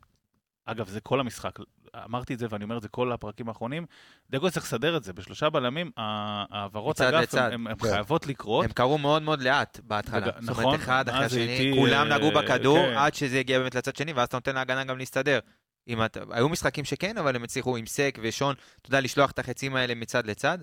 אגב, 0.65 0.89
זה 0.89 1.01
כל 1.01 1.21
המשחק, 1.21 1.59
אמרתי 2.05 2.35
את 2.35 2.39
זה 2.39 2.47
ואני 2.51 2.65
אומר 2.65 2.77
את 2.77 2.83
זה 2.83 2.89
כל 2.89 3.13
הפרקים 3.13 3.49
האחרונים. 3.49 3.87
דגו 4.31 4.51
צריך 4.51 4.67
לסדר 4.67 4.97
את 4.97 5.05
זה, 5.05 5.13
בשלושה 5.13 5.51
בלמים, 5.51 5.91
העברות 5.97 7.01
אגף, 7.01 7.23
לצד. 7.23 7.51
הן 7.53 7.67
כן. 7.75 7.91
חייבות 7.91 8.27
לקרות. 8.27 8.65
הם 8.65 8.73
קרו 8.73 8.99
מאוד 8.99 9.23
מאוד 9.23 9.43
לאט 9.43 9.81
בהתחלה. 9.85 10.29
וג- 10.29 10.41
זאת 10.41 10.51
נכון, 10.51 10.65
אומרת, 10.65 10.81
אחד 10.81 11.09
אחרי 11.09 11.25
השני, 11.25 11.59
איתי, 11.59 11.79
כולם 11.79 12.13
אה, 12.13 12.17
נגעו 12.19 12.31
בכדור 12.31 12.79
כן. 12.79 12.95
עד 12.97 13.15
שזה 13.15 13.39
הגיע 13.39 13.59
באמת 13.59 13.75
לצד 13.75 13.97
שני, 13.97 14.13
ואז 14.13 14.29
אתה 14.29 14.37
נותן 14.37 14.55
להגנה 14.55 14.85
גם 14.85 14.99
להסתדר. 14.99 15.39
אם 15.89 16.05
אתה... 16.05 16.21
היו 16.31 16.49
משחקים 16.49 16.85
שכן, 16.85 17.19
אבל 17.19 17.37
הם 17.37 17.45
הצליחו 17.45 17.77
עם 17.77 17.87
סק 17.87 18.19
ושון, 18.23 18.55
אתה 18.81 18.89
יודע, 18.89 19.01
לשלוח 19.01 19.31
את 19.31 19.39
החצים 19.39 19.77
האלה 19.77 19.95
מצד 19.95 20.27
לצד. 20.27 20.59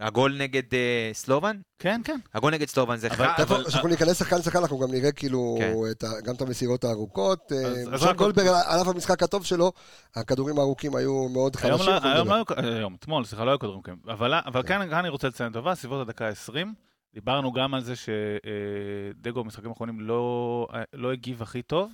הגול 0.00 0.36
נגד 0.38 0.74
אה, 0.74 1.10
סלובן, 1.12 1.56
כן, 1.78 2.00
כן. 2.04 2.18
הגול 2.34 2.52
נגד 2.52 2.68
סלובן 2.68 2.96
זה 2.96 3.08
אבל- 3.08 3.26
אבל- 3.42 3.64
כשאנחנו 3.68 3.88
ניכנס 3.88 4.18
שחקן 4.18 4.42
שחקן, 4.42 4.58
אנחנו 4.58 4.78
גם 4.78 4.90
נראה 4.90 5.12
כאילו 5.12 5.56
כן. 5.60 5.72
את 5.90 6.02
ה- 6.04 6.20
גם 6.24 6.34
את 6.34 6.40
המסירות 6.40 6.84
הארוכות. 6.84 7.52
אה, 7.52 7.58
אז- 7.58 7.94
אז 7.94 8.00
שון 8.00 8.08
רק- 8.08 8.16
גולדברג, 8.16 8.46
על 8.46 8.80
אף 8.82 8.88
המשחק 8.88 9.22
הטוב 9.22 9.44
שלו, 9.44 9.72
הכדורים 10.14 10.58
הארוכים 10.58 10.96
היו 10.96 11.28
מאוד 11.28 11.52
היום 11.62 11.72
חלשים. 11.78 11.86
לא- 11.92 11.94
אנחנו 11.96 12.10
היום. 12.10 12.28
לא 12.28 12.34
היו, 12.34 12.44
היום, 12.76 12.94
אתמול, 12.94 13.24
סליחה, 13.24 13.44
לא 13.44 13.50
היו 13.50 13.58
כדורים 13.58 13.82
כאלה. 13.82 13.96
אבל 14.08 14.34
אבל 14.34 14.62
כן. 14.62 14.68
כאן 14.68 14.88
כאן 14.90 14.98
אני 14.98 15.08
רוצה 15.08 15.28
לציין 15.28 15.52
טובה, 15.52 15.74
סביבות 15.74 16.08
הדקה 16.08 16.28
ה-20. 16.28 16.66
דיברנו 17.14 17.52
גם 17.52 17.74
על 17.74 17.80
זה 17.82 17.94
שדגו 17.96 19.44
במשחקים 19.44 19.70
האחרונים 19.70 20.00
לא 20.00 20.66
לא 20.92 21.12
הגיב 21.12 21.42
הכי 21.42 21.62
טוב. 21.62 21.92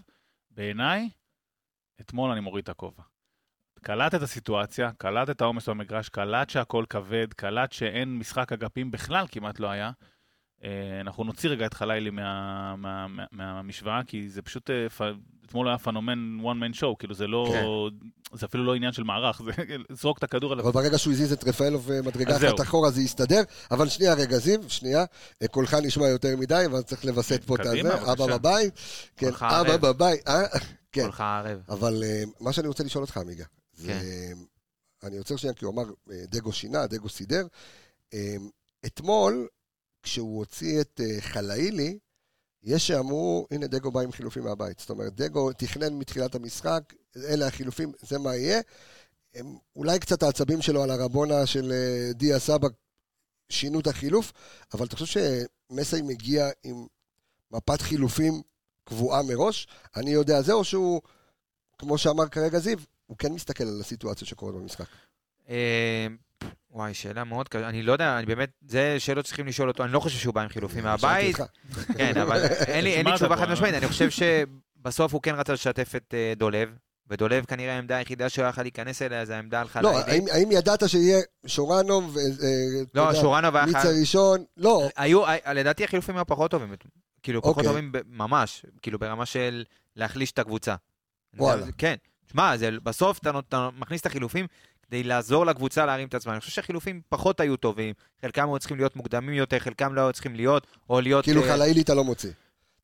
בעיניי, 0.51 1.09
אתמול 2.01 2.31
אני 2.31 2.41
מוריד 2.41 2.63
את 2.63 2.69
הכובע. 2.69 3.03
קלט 3.83 4.15
את 4.15 4.23
הסיטואציה, 4.23 4.91
קלט 4.99 5.31
את 5.31 5.41
העומס 5.41 5.69
במגרש, 5.69 6.09
קלט 6.09 6.51
שהכל 6.51 6.85
כבד, 6.91 7.27
קלט 7.37 7.73
שאין 7.73 8.19
משחק 8.19 8.53
אגפים 8.53 8.91
בכלל, 8.91 9.27
כמעט 9.33 9.61
לא 9.61 9.69
היה. 9.71 9.91
אה, 10.65 10.69
אנחנו 11.01 11.25
נוציא 11.25 11.51
רגע 11.51 11.67
את 11.67 11.75
חלילי 11.75 12.11
מה- 12.11 12.77
מה- 12.77 13.07
מה- 13.09 13.25
מהמשוואה, 13.33 14.01
כי 14.07 14.29
זה 14.29 14.43
פשוט, 14.43 14.71
אה, 14.71 14.89
פ- 14.89 15.03
אתמול 15.47 15.69
היה 15.69 15.79
פנומן 15.79 16.39
one 16.43 16.75
man 16.75 16.77
show, 16.79 16.87
כאילו 16.99 17.15
זה 17.15 17.27
לא, 17.27 17.55
זה 18.33 18.47
אפילו 18.47 18.65
לא 18.65 18.75
עניין 18.75 18.93
של 18.93 19.03
מערך, 19.03 19.43
זה 19.45 19.51
זרוק 20.01 20.19
את 20.19 20.23
הכדור 20.25 20.53
עליו. 20.53 20.65
אבל 20.65 20.73
ברגע 20.73 20.99
שהוא 20.99 21.13
הזיז 21.13 21.33
את 21.33 21.45
רפאלוב 21.49 21.91
אה, 21.91 22.03
מדרגה 22.03 22.35
אז 22.35 22.45
אחת. 22.45 22.61
אחורה 22.61 22.91
זה 22.91 23.01
יסתדר. 23.03 23.43
אבל 23.71 23.89
שנייה 23.89 24.15
רגע, 24.15 24.37
זיו, 24.39 24.71
שנייה. 24.71 25.05
אה, 25.43 25.49
קולך 25.49 25.75
נשמע 25.83 26.07
יותר 26.09 26.37
מדי, 26.39 26.63
אבל 26.71 26.83
צריך 26.83 27.05
לווסת 27.05 27.45
פה 27.45 27.55
את 27.55 27.61
הזה. 27.61 28.13
אבא. 28.13 28.27
בבית. 28.39 28.73
כן, 29.17 29.31
אבא. 29.43 29.77
בבית. 29.77 30.29
אה? 30.29 30.43
כן. 30.93 31.03
קולך 31.03 31.21
ערב. 31.21 31.61
אבל 31.69 32.03
אה, 32.05 32.23
מה 32.41 32.53
שאני 32.53 32.69
רוצה 32.69 32.85
לשאול 32.85 33.05
אותך, 33.05 33.17
עמיגה. 33.17 33.45
כן. 33.87 34.39
אני 35.03 35.19
רוצה 35.19 35.39
שנייה, 35.39 35.55
כי 35.55 35.65
הוא 35.65 35.73
אמר, 35.73 35.85
אה, 36.11 36.25
דגו 36.27 36.53
שינה, 36.53 36.87
דגו 36.87 37.09
סידר. 37.09 37.47
אה, 38.15 38.37
אתמול, 38.87 39.49
כשהוא 40.03 40.39
הוציא 40.39 40.81
את 40.81 41.01
אה, 41.05 41.21
חלאילי, 41.21 41.99
יש 42.63 42.87
שאמרו, 42.87 43.47
הנה 43.51 43.67
דגו 43.67 43.91
בא 43.91 44.01
עם 44.01 44.13
חילופים 44.13 44.45
מהבית. 44.45 44.79
זאת 44.79 44.91
אומרת, 44.91 45.15
דגו 45.15 45.53
תכנן 45.53 45.95
מתחילת 45.95 46.35
המשחק, 46.35 46.83
אלה 47.17 47.47
החילופים, 47.47 47.93
זה 48.01 48.19
מה 48.19 48.37
יהיה. 48.37 48.61
הם, 49.35 49.57
אולי 49.77 49.99
קצת 49.99 50.23
העצבים 50.23 50.63
שלו 50.63 50.83
על 50.83 50.91
הרבונה 50.91 51.47
של 51.47 51.73
אה, 51.73 52.13
דיה 52.13 52.39
סבא 52.39 52.69
שינו 53.49 53.81
את 53.81 53.87
החילוף, 53.87 54.33
אבל 54.75 54.87
אתה 54.87 54.97
חושב 54.97 55.21
שמסי 55.71 56.03
מגיע 56.03 56.51
עם 56.63 56.87
מפת 57.51 57.81
חילופים 57.81 58.43
קבועה 58.85 59.23
מראש? 59.23 59.69
אני 59.97 60.11
יודע 60.11 60.43
זה, 60.43 60.53
או 60.53 60.65
שהוא, 60.65 61.01
כמו 61.79 61.99
שאמר 61.99 62.29
כרגע 62.29 62.59
זיו, 62.59 62.79
הוא 63.13 63.19
כן 63.19 63.33
מסתכל 63.33 63.65
על 63.65 63.81
הסיטואציה 63.81 64.27
שקורית 64.27 64.57
במשחק. 64.57 64.85
אה, 65.49 66.07
וואי, 66.71 66.95
שאלה 66.95 67.25
מאוד 67.25 67.49
קשה. 67.49 67.69
אני 67.69 67.83
לא 67.83 67.93
יודע, 67.93 68.19
אני 68.19 68.27
באמת, 68.27 68.51
זה 68.69 68.97
שאלות 68.99 69.25
שצריכים 69.27 69.47
לשאול 69.47 69.69
אותו. 69.69 69.85
אני 69.85 69.93
לא 69.93 70.01
חושב 70.01 70.19
שהוא 70.19 70.35
בא 70.35 70.41
עם 70.41 70.49
חילופים 70.49 70.85
מהבית. 70.85 71.37
כן, 71.97 72.19
אבל 72.19 72.45
אין 72.67 72.85
לי 72.85 73.15
תשובה 73.17 73.37
חד? 73.37 73.49
משמעית. 73.51 73.75
אני 73.75 73.89
חושב 73.89 74.09
בסוף 74.77 75.13
הוא 75.13 75.23
כן 75.23 75.35
רצה 75.35 75.53
לשתף 75.53 75.93
את 75.97 76.15
אה, 76.15 76.33
דולב, 76.37 76.69
ודולב 77.09 77.45
כנראה 77.45 77.75
העמדה 77.75 77.97
היחידה 77.97 78.29
שהוא 78.29 78.47
יכול 78.47 78.65
להיכנס 78.65 79.03
אליה, 79.03 79.25
זה 79.25 79.37
העמדה 79.37 79.61
על 79.61 79.69
חלילי. 79.69 79.93
לא, 79.95 79.99
האם- 80.01 80.27
האם 80.33 80.53
ידעת 80.53 80.89
שיהיה 80.89 81.21
שורנוב, 81.47 82.17
אה, 82.17 82.23
אה, 82.23 82.83
לא, 82.95 83.15
שורנוב 83.15 83.57
היה 83.57 83.67
מיץ 83.67 83.77
חייב... 83.77 83.87
הראשון? 83.87 84.45
לא, 84.57 84.89
היו, 84.97 85.23
לדעתי 85.55 85.85
החילופים 85.85 86.17
היו 86.17 86.27
פחות 86.27 86.51
טובים, 86.51 86.75
כאילו 87.23 87.43
פחות 87.43 87.57
אוקיי. 87.57 87.69
טובים 87.69 87.93
ממש, 88.07 88.67
כאילו 88.83 88.99
ברמה 88.99 89.27
של 89.27 89.65
להחליש 89.97 90.33
את 90.33 90.39
הקבוצה. 90.39 90.75
וואלה. 91.37 91.67
כן, 91.79 91.95
שמע, 92.33 92.57
זה- 92.57 92.71
בסוף 92.83 93.19
אתה, 93.19 93.31
אתה 93.49 93.69
מכניס 93.79 94.01
את 94.01 94.07
החילופים 94.07 94.47
כדי 94.87 95.03
לעזור 95.03 95.47
לקבוצה 95.47 95.87
להרים 95.87 96.09
את 96.09 96.15
עצמה. 96.15 96.33
אני 96.33 96.41
חושב 96.41 96.53
שהחילופים 96.53 97.01
פחות 97.09 97.41
היו 97.41 97.57
טובים, 97.57 97.95
חלקם 98.23 98.49
היו 98.49 98.59
צריכים 98.59 98.77
להיות 98.77 98.97
מוקדמים 98.97 99.35
יותר, 99.35 99.59
חלקם 99.59 99.95
לא 99.95 100.01
היו 100.01 100.13
צריכים 100.13 100.35
להיות, 100.37 100.67
או 100.91 101.01
להיות... 101.01 101.25
כאילו 101.25 101.43
אה, 101.43 101.49
חלילי 101.49 101.83
אתה 101.83 101.95
לא 101.95 102.05
מוציא. 102.05 102.31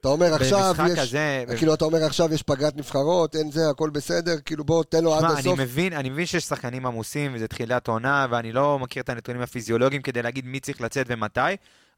אתה 0.00 0.08
אומר 0.08 0.34
עכשיו, 0.34 0.74
יש... 0.92 0.98
כזה... 0.98 1.44
כאילו 1.56 1.74
אתה 1.74 1.84
אומר 1.84 2.04
עכשיו 2.04 2.34
יש 2.34 2.42
פגרת 2.42 2.76
נבחרות, 2.76 3.36
אין 3.36 3.50
זה, 3.50 3.60
הכל 3.70 3.90
בסדר, 3.90 4.34
כאילו 4.44 4.64
בוא 4.64 4.84
תן 4.84 5.04
לו 5.04 5.14
עד 5.14 5.18
תשמע, 5.18 5.30
אני 5.32 5.40
הסוף. 5.40 5.58
מבין, 5.58 5.92
אני 5.92 6.10
מבין 6.10 6.26
שיש 6.26 6.44
שחקנים 6.44 6.86
עמוסים, 6.86 7.34
וזה 7.34 7.48
תחילת 7.48 7.88
עונה, 7.88 8.26
ואני 8.30 8.52
לא 8.52 8.78
מכיר 8.78 9.02
את 9.02 9.08
הנתונים 9.08 9.40
הפיזיולוגיים 9.40 10.02
כדי 10.02 10.22
להגיד 10.22 10.46
מי 10.46 10.60
צריך 10.60 10.80
לצאת 10.80 11.06
ומתי, 11.08 11.40
אבל 11.40 11.56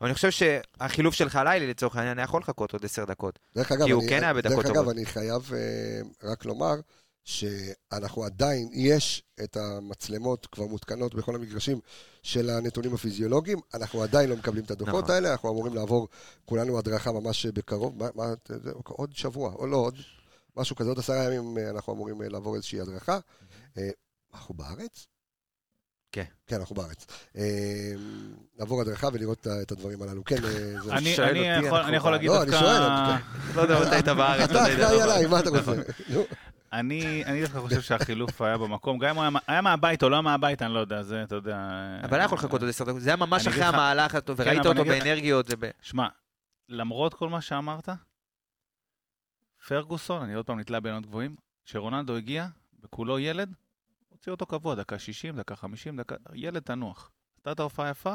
אני 0.08 0.14
חושב 0.14 0.30
שהחילוף 0.30 1.14
של 1.14 1.28
חלילי 1.28 1.66
לצורך 1.66 1.96
העניין 1.96 2.18
היה 2.18 2.24
יכול 2.24 2.40
לחכות 2.40 2.72
עוד 2.72 2.84
עשר 2.84 3.04
דקות. 3.04 3.38
דרך 3.56 3.72
אגב, 3.72 3.84
כי 3.86 3.90
הוא 3.92 4.02
אני- 4.02 4.10
כן 4.10 4.22
היה 4.24 4.34
בדקות 4.34 4.64
דרך 4.64 4.76
אגב. 4.76 4.88
אני 4.88 5.06
חייב 5.06 5.50
אה, 5.54 5.60
רק 6.30 6.44
לומר 6.44 6.74
שאנחנו 7.24 8.24
עדיין, 8.24 8.68
יש 8.72 9.22
את 9.44 9.56
המצלמות 9.56 10.46
כבר 10.46 10.66
מותקנות 10.66 11.14
בכל 11.14 11.34
המגרשים 11.34 11.80
של 12.22 12.50
הנתונים 12.50 12.94
הפיזיולוגיים, 12.94 13.58
אנחנו 13.74 14.02
עדיין 14.02 14.30
לא 14.30 14.36
מקבלים 14.36 14.64
את 14.64 14.70
הדוחות 14.70 15.04
נכון. 15.04 15.14
האלה, 15.14 15.32
אנחנו 15.32 15.50
אמורים 15.50 15.74
לעבור 15.74 16.08
כולנו 16.44 16.78
הדרכה 16.78 17.12
ממש 17.12 17.46
בקרוב, 17.46 17.98
מה, 17.98 18.08
מה, 18.14 18.24
זה, 18.48 18.70
עוד 18.84 19.16
שבוע, 19.16 19.52
או 19.52 19.66
לא, 19.66 19.76
עוד 19.76 19.94
משהו 20.56 20.76
כזה, 20.76 20.88
עוד 20.88 20.98
עשרה 20.98 21.24
ימים 21.24 21.58
אה, 21.58 21.70
אנחנו 21.70 21.92
אמורים 21.92 22.22
אה, 22.22 22.28
לעבור 22.28 22.54
איזושהי 22.56 22.80
הדרכה. 22.80 23.18
אה, 23.78 23.90
אנחנו 24.34 24.54
בארץ? 24.54 25.06
כן. 26.12 26.24
כן, 26.46 26.56
אנחנו 26.56 26.74
בארץ. 26.74 27.06
אה, 27.36 27.92
לעבור 28.58 28.80
הדרכה 28.80 29.08
ולראות 29.12 29.46
את 29.62 29.72
הדברים 29.72 30.02
הללו. 30.02 30.24
כן, 30.24 30.42
זה... 30.42 30.92
אני 30.92 31.14
שואל 31.14 31.28
אני 31.28 31.56
אותי, 31.56 31.66
יכול- 31.66 31.80
אני 31.80 31.96
יכול 31.96 32.10
להגיד 32.10 32.28
לא, 32.30 32.42
אני 32.42 32.50
דווקא... 32.50 32.66
שואל, 32.66 32.82
לא 33.54 33.60
יודע 33.62 33.80
מתי 33.80 33.94
היית 33.94 34.08
בארץ. 34.08 34.50
אתה 34.50 34.52
לא 34.54 34.68
יודע, 34.68 34.86
אחראי 34.86 35.02
עליי, 35.02 35.26
מה 35.26 35.40
אתה 35.40 35.50
רוצה? 35.50 35.72
אני 36.72 37.24
אני 37.24 37.40
דווקא 37.42 37.58
חושב 37.60 37.80
שהחילוף 37.80 38.40
היה 38.42 38.58
במקום, 38.58 38.98
גם 38.98 39.10
אם 39.10 39.16
הוא 39.16 39.22
היה- 39.24 39.30
היה 39.46 39.60
מהבית 39.60 40.02
או 40.02 40.08
לא 40.08 40.22
מהבית, 40.22 40.62
אני 40.62 40.74
לא 40.74 40.78
יודע, 40.78 41.02
זה, 41.02 41.22
אתה 41.22 41.34
יודע... 41.34 41.56
אבל 42.04 42.16
היה 42.16 42.24
יכול 42.24 42.38
לחכות 42.38 42.60
עוד 42.60 42.68
עשר 42.70 42.84
דקות, 42.84 43.00
זה 43.00 43.10
היה 43.10 43.16
ממש 43.16 43.46
אחרי 43.46 43.64
המהלך, 43.64 44.14
הטוב, 44.14 44.36
כן, 44.36 44.42
וראית 44.48 44.66
אותו 44.66 44.84
באנרגיות. 44.84 45.46
שמע, 45.80 46.08
למרות 46.68 47.14
כל 47.14 47.28
מה 47.28 47.40
שאמרת, 47.40 47.88
פרגוסון, 49.68 50.22
אני 50.22 50.34
עוד 50.34 50.46
פעם 50.46 50.60
נתלה 50.60 50.80
בעינות 50.80 51.06
גבוהים, 51.06 51.36
כשרונלדו 51.64 52.16
הגיע, 52.16 52.46
וכולו 52.82 53.18
ילד, 53.18 53.54
הוציא 54.08 54.32
אותו 54.32 54.46
קבוע, 54.46 54.74
דקה 54.74 54.98
60, 54.98 55.36
דקה 55.36 55.56
50, 55.56 55.96
דקה... 55.96 56.14
ילד 56.34 56.62
תנוח. 56.62 57.10
נתת 57.46 57.60
הופעה 57.60 57.90
יפה, 57.90 58.14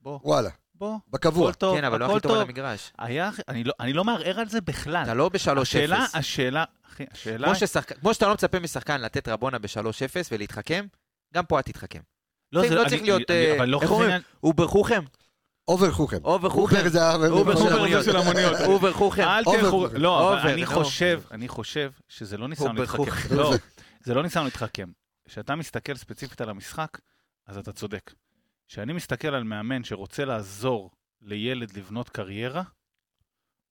בוא, 0.00 0.20
וואלה, 0.22 0.50
בוא, 0.74 0.98
בקבוע. 1.10 1.50
הכל 1.50 1.58
טוב, 1.58 1.76
כן, 1.78 1.84
אבל 1.84 2.00
לא 2.00 2.04
הכי 2.12 2.20
טוב 2.20 2.32
על. 2.32 2.40
המגרש. 2.42 2.92
היה, 2.98 3.30
אני 3.48 3.64
לא, 3.64 3.72
אני 3.80 3.92
לא 3.92 4.04
מערער 4.04 4.40
על 4.40 4.48
זה 4.48 4.60
בכלל. 4.60 5.02
אתה 5.04 5.14
לא 5.14 5.28
ב-3-0. 5.28 5.60
השאלה, 5.60 6.06
השאלה, 6.14 6.64
אחי, 6.88 7.04
השאלה... 7.12 7.46
כמו 7.46 7.54
ששחק- 7.56 7.98
כמו 8.00 8.14
שאתה 8.14 8.26
לא 8.26 8.32
מצפה 8.32 8.58
משחקן 8.60 9.00
לתת 9.00 9.28
רבונה 9.28 9.58
ב-3-0 9.58 9.80
ולהתחכם, 10.32 10.86
גם 11.34 11.44
פה 11.44 11.56
אל 11.56 11.62
תתחכם. 11.62 12.00
לא, 12.52 12.62
לא 12.62 12.68
זה- 12.68 12.74
צריך 12.76 12.92
אני- 12.92 13.02
להיות, 13.02 13.30
אני- 13.30 13.46
אה, 13.50 13.56
אבל 13.56 13.68
לא 13.68 13.80
איך 13.82 13.90
אומרים? 13.90 14.20
over 14.42 14.66
חוכם. 14.66 15.02
over 15.68 15.90
חוכם. 15.92 16.16
over 16.24 16.48
חוכם. 16.50 16.76
over 16.76 16.88
זה. 16.88 17.00
over 17.28 17.54
חוכם 17.56 17.70
חוכם 17.78 18.00
זה 18.02 18.10
של 18.10 18.16
המוניות. 18.16 18.60
over 18.66 18.92
חוכם. 18.92 19.22
אל 19.28 19.44
תלכו. 19.44 19.86
לא, 19.92 20.40
אבל 20.40 20.50
אני. 20.50 20.66
חושב, 20.66 21.22
אני 21.30 21.48
חושב 21.48 21.90
שזה 22.08 22.36
לא 22.36 22.48
ניסיון 22.48 22.76
להתחכם. 22.76 23.36
לא, 23.36 23.52
זה 24.04 24.14
לא 24.14 24.22
ניסיון 24.22 24.44
להתחכם. 24.44 24.88
כשאתה 25.28 25.54
מסתכל 25.54 25.96
ספציפית 25.96 26.40
על 26.40 26.50
המשחק, 26.50 26.98
אז 27.46 27.58
אתה 27.58 27.72
צודק. 27.72 28.12
כשאני 28.68 28.92
מסתכל 28.92 29.28
על 29.28 29.44
מאמן 29.44 29.84
שרוצה 29.84 30.24
לעזור 30.24 30.90
לילד 31.22 31.76
לבנות 31.76 32.08
קריירה, 32.08 32.62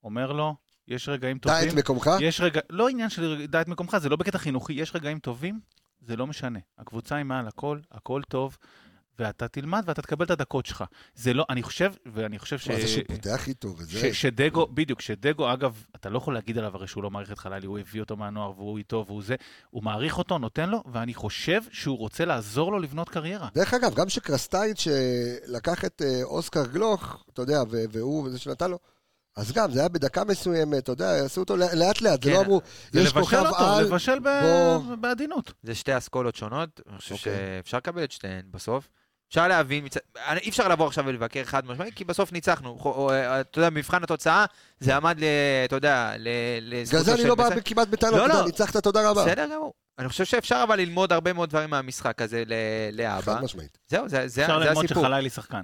אומר 0.03 0.31
לו, 0.31 0.55
יש 0.87 1.09
רגעים 1.09 1.37
דע 1.37 1.59
טובים, 1.59 1.69
את 1.69 1.83
מקומך. 1.83 2.09
יש 2.21 2.41
רגע, 2.41 2.61
לא 2.69 2.89
עניין 2.89 3.09
של 3.09 3.45
דע 3.45 3.61
את 3.61 3.67
מקומך, 3.67 3.97
זה 3.97 4.09
לא 4.09 4.15
בקטע 4.15 4.37
חינוכי, 4.37 4.73
יש 4.73 4.95
רגעים 4.95 5.19
טובים, 5.19 5.59
זה 5.99 6.15
לא 6.15 6.27
משנה. 6.27 6.59
הקבוצה 6.77 7.15
היא 7.15 7.25
מעל 7.25 7.47
הכל, 7.47 7.79
הכל 7.91 8.21
טוב, 8.29 8.57
ואתה 9.19 9.47
תלמד 9.47 9.83
ואתה 9.85 10.01
תקבל 10.01 10.25
את 10.25 10.31
הדקות 10.31 10.65
שלך. 10.65 10.83
זה 11.15 11.33
לא, 11.33 11.45
אני 11.49 11.63
חושב, 11.63 11.93
ואני 12.13 12.39
חושב 12.39 12.57
ש... 12.59 12.67
מה 12.67 12.75
זה 12.79 12.87
שהוא 12.87 13.03
פותח 13.07 13.47
איתו 13.47 13.67
וזה. 13.77 13.99
ש- 14.13 14.21
שדגו, 14.21 14.67
בדיוק, 14.67 15.01
שדגו, 15.01 15.53
אגב, 15.53 15.83
אתה 15.95 16.09
לא 16.09 16.17
יכול 16.17 16.33
להגיד 16.33 16.57
עליו 16.57 16.75
הרי 16.75 16.87
שהוא 16.87 17.03
לא 17.03 17.11
מעריך 17.11 17.31
את 17.31 17.39
חלילי, 17.39 17.65
הוא 17.67 17.79
הביא 17.79 18.01
אותו 18.01 18.17
מהנוער 18.17 18.51
והוא 18.51 18.77
איתו 18.77 19.03
והוא 19.07 19.23
זה, 19.23 19.35
הוא 19.69 19.83
מעריך 19.83 20.17
אותו, 20.17 20.37
נותן 20.37 20.69
לו, 20.69 20.83
ואני 20.91 21.13
חושב 21.13 21.61
שהוא 21.71 21.97
רוצה 21.97 22.25
לעזור 22.25 22.71
לו 22.71 22.79
לבנות 22.79 23.09
קריירה. 23.09 23.47
דרך 23.53 23.73
אגב, 23.73 23.93
גם 23.95 24.09
שקרסטייץ' 24.09 24.79
שלקח 24.79 25.85
את 25.85 26.01
אה, 26.05 26.23
אוסקר 26.23 26.65
גלוך, 26.67 27.23
אתה 27.33 27.41
יודע, 27.41 27.59
והוא, 27.69 28.23
וזה 28.25 28.39
שנתן 28.39 28.71
לו, 28.71 28.79
אז 29.37 29.51
גם, 29.51 29.71
זה 29.71 29.79
היה 29.79 29.89
בדקה 29.89 30.23
מסוימת, 30.23 30.77
אתה 30.83 30.91
יודע, 30.91 31.25
עשו 31.25 31.41
אותו 31.41 31.55
לאט 31.57 32.01
לאט, 32.01 32.23
זה 32.23 32.29
כן, 32.29 32.35
לא 32.35 32.41
אמרו, 32.41 32.61
זה 32.91 32.99
יש 32.99 33.07
לבשל 33.07 33.19
כוכב 33.21 33.45
אותו, 33.45 33.63
על, 33.63 33.83
לבשל 33.83 34.19
ב- 34.19 34.41
בוא- 34.41 34.95
בעדינות. 34.95 35.53
זה 35.63 35.75
שתי 35.75 35.97
אסכולות 35.97 36.35
שונות, 36.35 36.81
אני 36.89 36.97
חושב 36.97 37.15
אוקיי. 37.15 37.33
שאפשר 37.35 37.77
לקבל 37.77 38.03
את 38.03 38.11
שתיהן 38.11 38.41
בסוף. 38.51 38.89
אפשר 39.33 39.47
להבין, 39.47 39.85
מצ- 39.85 39.97
אי 40.41 40.49
אפשר 40.49 40.67
לבוא 40.67 40.87
עכשיו 40.87 41.05
ולבקר 41.05 41.43
חד 41.43 41.65
משמעי, 41.65 41.91
כי 41.95 42.03
בסוף 42.03 42.31
ניצחנו. 42.31 42.77
אה, 43.11 43.41
אתה 43.41 43.59
יודע, 43.59 43.69
מבחן 43.69 44.03
התוצאה, 44.03 44.45
זה 44.79 44.95
עמד, 44.95 45.19
ל- 45.19 45.23
אתה 45.65 45.75
יודע, 45.75 46.13
ל- 46.17 46.27
בגלל 46.67 46.81
לזכותו 46.81 47.03
זה 47.03 47.13
אני 47.13 47.21
של 47.21 47.27
לא 47.27 47.35
בא. 47.35 47.49
כמעט 47.65 47.87
בטענות, 47.87 48.15
לא, 48.19 48.25
אתה 48.25 48.31
יודע, 48.33 48.39
לא. 48.41 48.45
ניצחת, 48.45 48.77
תודה 48.83 49.09
רבה. 49.09 49.25
בסדר 49.25 49.45
גמור. 49.55 49.73
אני 49.99 50.09
חושב 50.09 50.25
שאפשר 50.25 50.63
אבל 50.67 50.77
ללמוד 50.77 51.13
הרבה 51.13 51.33
מאוד 51.33 51.49
דברים 51.49 51.69
מהמשחק 51.69 52.21
הזה 52.21 52.43
ל- 52.47 52.53
להבא. 52.91 53.35
חד 53.35 53.43
משמעית. 53.43 53.77
זהו, 53.87 54.09
זה 54.09 54.27
זה- 54.27 54.41
אפשר 54.41 54.59
זה 54.59 54.65
ללמוד 54.65 54.85
הסיפור. 54.85 55.03
שחלילי 55.03 55.29
שחקן. 55.29 55.61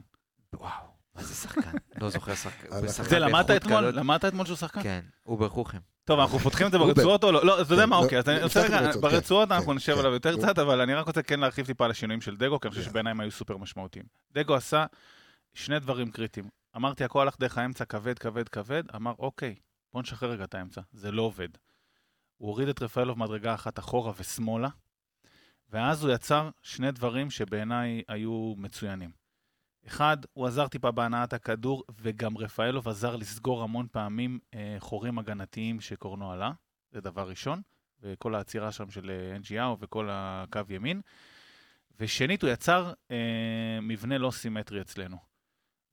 וואו, 0.54 0.70
מה 1.16 1.24
זה 1.24 1.34
שחקן? 1.36 1.72
לא 2.02 2.10
זוכר 2.10 2.36
שחקן. 2.44 2.88
זה 2.88 3.20
למדת 3.20 3.52
אתמול? 3.52 3.84
למדת 3.90 4.26
אתמול 4.26 4.46
שהוא 4.46 4.58
שחקן? 4.58 4.84
כן, 4.84 5.00
over 5.26 5.50
חוכם. 5.50 5.78
טוב, 6.10 6.20
אנחנו 6.20 6.40
פותחים 6.46 6.68
את 6.68 6.72
זה. 6.72 6.78
ברצועות 6.78 7.24
או 7.24 7.32
לא? 7.32 7.46
לא, 7.46 7.62
אתה 7.62 7.74
יודע 7.74 7.84
כן, 7.84 7.90
מה, 7.90 7.96
לא, 7.96 8.04
אוקיי, 8.04 8.18
אז 8.18 8.30
אני 8.30 8.44
רוצה 8.44 8.62
רגע, 8.64 8.92
ברצועות, 9.02 9.50
כן, 9.50 9.56
אנחנו 9.56 9.74
נשב 9.74 9.94
כן. 9.94 10.00
עליו 10.00 10.14
יותר. 10.14 10.38
קצת, 10.38 10.60
אבל 10.60 10.82
אני 10.82 10.94
רק 10.94 11.08
רוצה 11.08 11.22
כן 11.22 11.40
להרחיב 11.40 11.66
טיפה 11.66 11.86
על 11.86 11.92
השינויים 11.92 12.22
של 12.22 12.36
דגו, 12.36 12.60
כי 12.60 12.68
אני 12.68 12.76
חושב. 12.76 12.90
שבעיניי 12.90 13.12
הם 13.12 13.20
היו 13.20 13.32
סופר 13.32 13.58
משמעותיים. 13.58 14.06
דגו 14.32 14.56
עשה 14.56 14.86
שני 15.54 15.80
דברים 15.80 16.12
קריטיים. 16.12 16.50
אמרתי, 16.76 17.04
הכל 17.04 17.22
הלך 17.22 17.36
דרך 17.40 17.58
האמצע, 17.58 17.86
כבד, 17.86 18.20
כבד, 18.20 18.50
כבד, 18.50 18.84
אמר, 18.96 19.14
אוקיי, 19.20 19.56
בוא 19.94 20.02
נשחרר 20.02 20.32
רגע 20.32 20.44
את 20.44 20.56
האמצע, 20.56 20.82
זה 20.94 21.12
לא 21.12 21.22
עובד. 21.22 21.50
הוא 22.38 22.50
הוריד 22.50 22.68
את 22.70 22.82
רפאלוב 22.82 23.20
מדרגה 23.20 23.54
אחת 23.54 23.80
אחורה 23.80 24.12
ושמאלה, 24.20 24.70
ואז 25.70 26.04
הוא 26.04 26.14
יצר 26.14 26.50
שני 26.62 26.92
דברים 26.92 27.30
שבעיניי 27.30 28.02
היו 28.08 28.54
מצוינים. 28.58 29.19
אחד, 29.88 30.18
הוא 30.34 30.48
עזר 30.48 30.68
טיפה 30.68 30.92
בהנעת 30.92 31.34
הכדור, 31.34 31.84
וגם 32.02 32.38
רפאלוב 32.38 32.88
עזר 32.88 33.16
לסגור 33.16 33.64
המון 33.64 33.88
פעמים 33.92 34.40
אה, 34.54 34.76
חורים 34.80 35.20
הגנתיים 35.20 35.82
שקורנו 35.82 36.32
עלה, 36.32 36.52
זה 36.92 37.02
דבר 37.02 37.30
ראשון, 37.30 37.62
וכל 38.02 38.36
העצירה 38.36 38.72
שם 38.72 38.92
של 38.92 39.12
אה, 39.12 39.38
NGO 39.38 39.78
וכל 39.80 40.08
הקו 40.12 40.60
ימין. 40.70 41.02
ושנית, 42.00 42.42
הוא 42.42 42.52
יצר 42.52 42.94
אה, 43.12 43.80
מבנה 43.82 44.18
לא 44.18 44.32
סימטרי 44.32 44.82
אצלנו. 44.82 45.18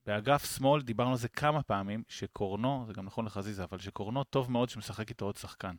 באגף 0.05 0.55
שמאל 0.57 0.81
דיברנו 0.81 1.11
על 1.11 1.17
זה 1.17 1.27
כמה 1.27 1.63
פעמים, 1.63 2.03
שקורנו, 2.07 2.83
זה 2.87 2.93
גם 2.93 3.05
נכון 3.05 3.25
לחזיזה, 3.25 3.63
אבל 3.63 3.77
שקורנו 3.77 4.23
טוב 4.23 4.51
מאוד 4.51 4.69
שמשחק 4.69 5.09
איתו 5.09 5.25
עוד 5.25 5.37
שחקן. 5.37 5.75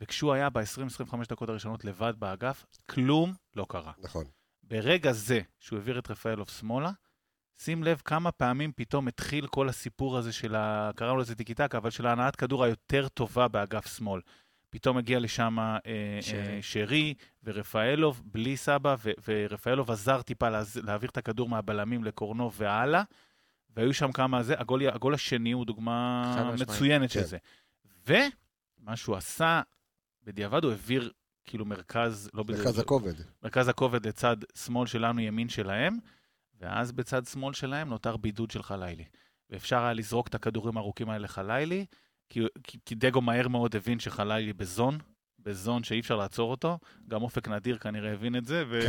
וכשהוא 0.00 0.32
היה 0.32 0.50
ב-20-25 0.50 1.16
דקות 1.28 1.48
הראשונות 1.48 1.84
לבד 1.84 2.12
באגף, 2.18 2.66
כלום 2.90 3.32
לא 3.56 3.66
קרה. 3.68 3.92
נכון. 3.98 4.24
ברגע 4.62 5.12
זה 5.12 5.40
שהוא 5.60 5.78
העביר 5.78 5.98
את 5.98 6.10
רפאלוב 6.10 6.48
שמאלה, 6.48 6.90
שים 7.58 7.82
לב 7.82 8.02
כמה 8.04 8.32
פעמים 8.32 8.72
פתאום 8.76 9.08
התחיל 9.08 9.46
כל 9.46 9.68
הסיפור 9.68 10.18
הזה 10.18 10.32
של 10.32 10.54
ה... 10.54 10.90
קראנו 10.96 11.16
לזה 11.16 11.34
טיקי 11.34 11.54
טקה, 11.54 11.78
אבל 11.78 11.90
של 11.90 12.06
ההנעת 12.06 12.36
כדור 12.36 12.64
היותר 12.64 13.08
טובה 13.08 13.48
באגף 13.48 13.96
שמאל. 13.96 14.20
פתאום 14.70 14.96
הגיע 14.96 15.20
לשם 15.20 15.58
אה. 15.58 15.78
אה, 15.86 16.58
שרי 16.62 17.14
ורפאלוב 17.44 18.22
בלי 18.24 18.56
סבא, 18.56 18.96
ו- 19.04 19.10
ורפאלוב 19.28 19.90
עזר 19.90 20.22
טיפה 20.22 20.50
להז... 20.50 20.76
להעביר 20.76 21.10
את 21.10 21.16
הכדור 21.16 21.48
מהבלמים 21.48 22.04
לקורנו 22.04 22.52
והלאה, 22.52 23.02
והיו 23.76 23.94
שם 23.94 24.12
כמה 24.12 24.42
זה, 24.42 24.54
הגול, 24.58 24.88
הגול 24.88 25.14
השני 25.14 25.52
הוא 25.52 25.66
דוגמה. 25.66 26.54
מצוינת 26.60 27.12
כן. 27.12 27.20
של 27.20 27.26
זה. 27.26 27.38
ומה 28.06 28.96
שהוא 28.96 29.16
עשה, 29.16 29.62
בדיעבד 30.24 30.64
הוא 30.64 30.72
העביר 30.72 31.12
כאילו 31.44 31.64
מרכז, 31.64 32.30
לא 32.34 32.42
בדיוק, 32.42 32.60
מרכז 32.60 32.78
הכובד. 32.78 33.14
מרכז 33.42 33.68
הכובד 33.68 34.06
לצד 34.06 34.36
שמאל 34.54 34.86
שלנו, 34.86 35.20
ימין 35.20 35.48
שלהם, 35.48 35.98
ואז 36.60 36.92
בצד 36.92 37.24
שמאל 37.26 37.54
שלהם 37.54 37.88
נותר 37.88 38.16
בידוד 38.16 38.50
של 38.50 38.62
חלילי. 38.62 39.04
ואפשר 39.50 39.78
היה 39.78 39.92
לזרוק 39.92 40.28
את 40.28 40.34
הכדורים 40.34 40.76
הארוכים 40.76 41.10
האלה 41.10 41.24
לחלילי, 41.24 41.86
כי, 42.30 42.40
כי, 42.62 42.78
כי 42.86 42.94
דגו 42.94 43.20
מהר 43.20 43.48
מאוד 43.48 43.76
הבין 43.76 43.98
שחלילי 43.98 44.52
בזון, 44.52 44.98
בזון 45.38 45.84
שאי 45.84 46.00
אפשר 46.00 46.16
לעצור 46.16 46.50
אותו. 46.50 46.78
גם 47.08 47.22
אופק 47.22 47.48
נדיר 47.48 47.78
כנראה 47.78 48.12
הבין 48.12 48.36
את 48.36 48.44
זה. 48.44 48.64
ו... 48.68 48.80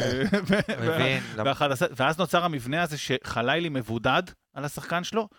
כן. 0.97 1.20
ו- 1.38 1.63
עשה- 1.72 1.86
ואז 1.95 2.20
נוצר 2.20 2.45
המבנה 2.45 2.82
הזה 2.82 2.97
שחלילי 2.97 3.70
מבודד 3.70 4.24
על 4.53 4.66
השחקן 4.66 5.03
שלו, 5.03 5.30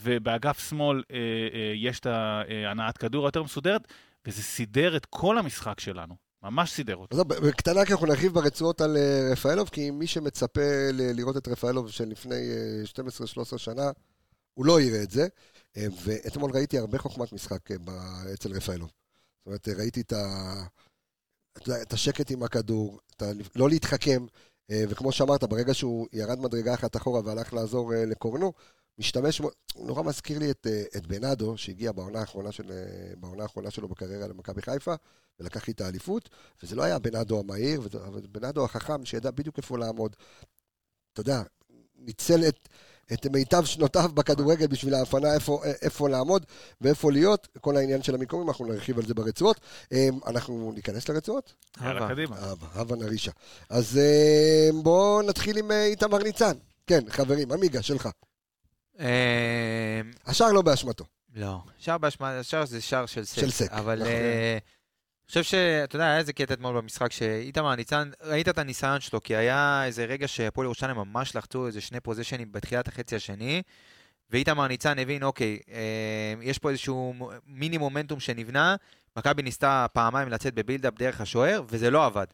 ובאגף 0.00 0.68
שמאל 0.68 1.02
אה, 1.10 1.16
אה, 1.54 1.72
יש 1.74 2.00
את 2.00 2.06
ההנעת 2.06 2.98
כדור 2.98 3.26
היותר 3.26 3.42
מסודרת, 3.42 3.92
וזה 4.26 4.42
סידר 4.42 4.96
את 4.96 5.06
כל 5.06 5.38
המשחק 5.38 5.80
שלנו. 5.80 6.16
ממש 6.44 6.72
סידר 6.72 6.96
אותו. 6.96 7.16
אז 7.16 7.22
בקטנה 7.22 7.84
כי 7.84 7.92
אנחנו 7.92 8.06
נרחיב 8.06 8.34
ברצועות 8.34 8.80
על 8.80 8.96
אה, 8.96 9.28
רפאלוב, 9.32 9.68
כי 9.68 9.90
מי 9.90 10.06
שמצפה 10.06 10.90
לראות 10.92 11.36
את 11.36 11.48
רפאלוב 11.48 11.90
של 11.90 12.08
לפני 12.08 12.34
אה, 12.34 13.04
12-13 13.54 13.58
שנה, 13.58 13.90
הוא 14.54 14.66
לא 14.66 14.80
יראה 14.80 15.02
את 15.02 15.10
זה. 15.10 15.26
אה, 15.76 15.86
ואתמול 16.04 16.50
ראיתי 16.54 16.78
הרבה 16.78 16.98
חוכמת 16.98 17.32
משחק 17.32 17.70
אה, 17.70 17.76
אצל 18.34 18.52
רפאלוב. 18.52 18.88
זאת 18.88 19.46
אומרת, 19.46 19.68
אה, 19.68 19.74
ראיתי 19.74 20.00
את, 20.00 20.12
ה... 20.12 20.54
את 21.82 21.92
השקט 21.92 22.30
עם 22.30 22.42
הכדור, 22.42 23.00
את 23.16 23.22
ה... 23.22 23.26
לא 23.56 23.68
להתחכם, 23.68 24.26
אה, 24.70 24.84
וכמו 24.88 25.12
שאמרת, 25.12 25.44
ברגע 25.44 25.74
שהוא 25.74 26.06
ירד 26.12 26.38
מדרגה 26.38 26.74
אחת 26.74 26.96
אחורה 26.96 27.20
והלך 27.24 27.52
לעזור 27.52 27.94
אה, 27.94 28.06
לקורנו, 28.06 28.52
משתמש, 28.98 29.40
בו- 29.40 29.50
הוא 29.74 29.86
נורא 29.86 30.02
מזכיר 30.02 30.38
לי 30.38 30.50
את, 30.50 30.66
אה, 30.70 30.82
את 30.96 31.06
בנאדו, 31.06 31.56
שהגיע 31.56 31.92
בעונה 31.92 32.20
האחרונה, 32.20 32.52
של, 32.52 32.72
אה, 32.72 33.16
בעונה 33.16 33.42
האחרונה 33.42 33.70
שלו 33.70 33.88
בקריירה 33.88 34.28
למכבי 34.28 34.62
חיפה, 34.62 34.94
ולקח 35.40 35.68
לי 35.68 35.72
את 35.72 35.80
האליפות, 35.80 36.28
וזה 36.62 36.76
לא 36.76 36.82
היה 36.82 36.98
בנאדו 36.98 37.40
המהיר, 37.40 37.80
אבל 38.06 38.20
בנאדו 38.32 38.64
החכם, 38.64 39.04
שידע 39.04 39.30
בדיוק 39.30 39.56
איפה 39.56 39.78
לעמוד. 39.78 40.16
אתה 41.12 41.20
יודע, 41.20 41.42
ניצל 41.98 42.48
את, 42.48 42.68
את 43.12 43.26
מיטב 43.26 43.64
שנותיו 43.64 44.10
בכדורגל 44.14 44.66
בשביל 44.66 44.94
ההפנה 44.94 45.34
איפה, 45.34 45.62
איפה 45.64 46.08
לעמוד 46.08 46.46
ואיפה 46.80 47.12
להיות. 47.12 47.48
כל 47.60 47.76
העניין 47.76 48.02
של 48.02 48.14
המיקומים, 48.14 48.48
אנחנו 48.48 48.66
נרחיב 48.66 48.98
על 48.98 49.06
זה 49.06 49.14
ברצועות. 49.14 49.60
אה, 49.92 50.08
אנחנו 50.26 50.72
ניכנס 50.74 51.08
לרצועות? 51.08 51.54
יאללה. 51.80 52.08
קדימה. 52.08 52.36
הבה, 52.38 52.66
הבה 52.72 52.96
נרישה. 52.96 53.32
אז 53.70 53.98
אה, 53.98 54.68
בואו 54.82 55.22
נתחיל 55.22 55.58
עם 55.58 55.70
אה, 55.70 55.84
איתמר 55.84 56.18
ניצן. 56.18 56.52
כן, 56.86 57.00
חברים, 57.08 57.52
עמיגה, 57.52 57.82
שלך. 57.82 58.08
אה, 59.00 60.00
השאר 60.26 60.52
לא 60.52 60.62
באשמתו. 60.62 61.04
לא, 61.34 61.58
שער 61.78 61.98
באשמה, 61.98 62.42
שער 62.42 62.64
זה 62.64 62.80
שער 62.80 63.06
של 63.06 63.24
סק. 63.24 63.40
של 63.40 63.50
סק, 63.50 63.72
אבל 63.72 63.98
נכון. 63.98 64.12
אה, 64.12 64.58
אני 65.24 65.28
חושב 65.28 65.42
שאתה 65.42 65.96
יודע, 65.96 66.04
היה 66.06 66.18
איזה 66.18 66.32
קטע 66.32 66.54
אתמול 66.54 66.76
במשחק 66.76 67.12
שאיתמר 67.12 67.74
ניצן, 67.74 68.10
ראית 68.22 68.48
את 68.48 68.58
הניסיון 68.58 69.00
שלו, 69.00 69.22
כי 69.22 69.36
היה 69.36 69.84
איזה 69.86 70.04
רגע 70.04 70.28
שהפועל 70.28 70.64
ירושלים 70.64 70.96
ממש 70.96 71.36
לחצו 71.36 71.66
איזה 71.66 71.80
שני 71.80 72.00
פוזיישנים 72.00 72.52
בתחילת 72.52 72.88
החצי 72.88 73.16
השני, 73.16 73.62
ואיתמר 74.30 74.68
ניצן 74.68 74.98
הבין, 74.98 75.22
אוקיי, 75.22 75.58
אה, 75.72 76.34
יש 76.42 76.58
פה 76.58 76.70
איזשהו 76.70 77.14
מיני 77.46 77.78
מומנטום 77.78 78.20
שנבנה, 78.20 78.76
מכבי 79.16 79.42
ניסתה 79.42 79.86
פעמיים 79.92 80.28
לצאת 80.28 80.54
בבילדאפ 80.54 80.94
דרך 80.98 81.20
השוער, 81.20 81.62
וזה 81.68 81.90
לא 81.90 82.06
עבד. 82.06 82.26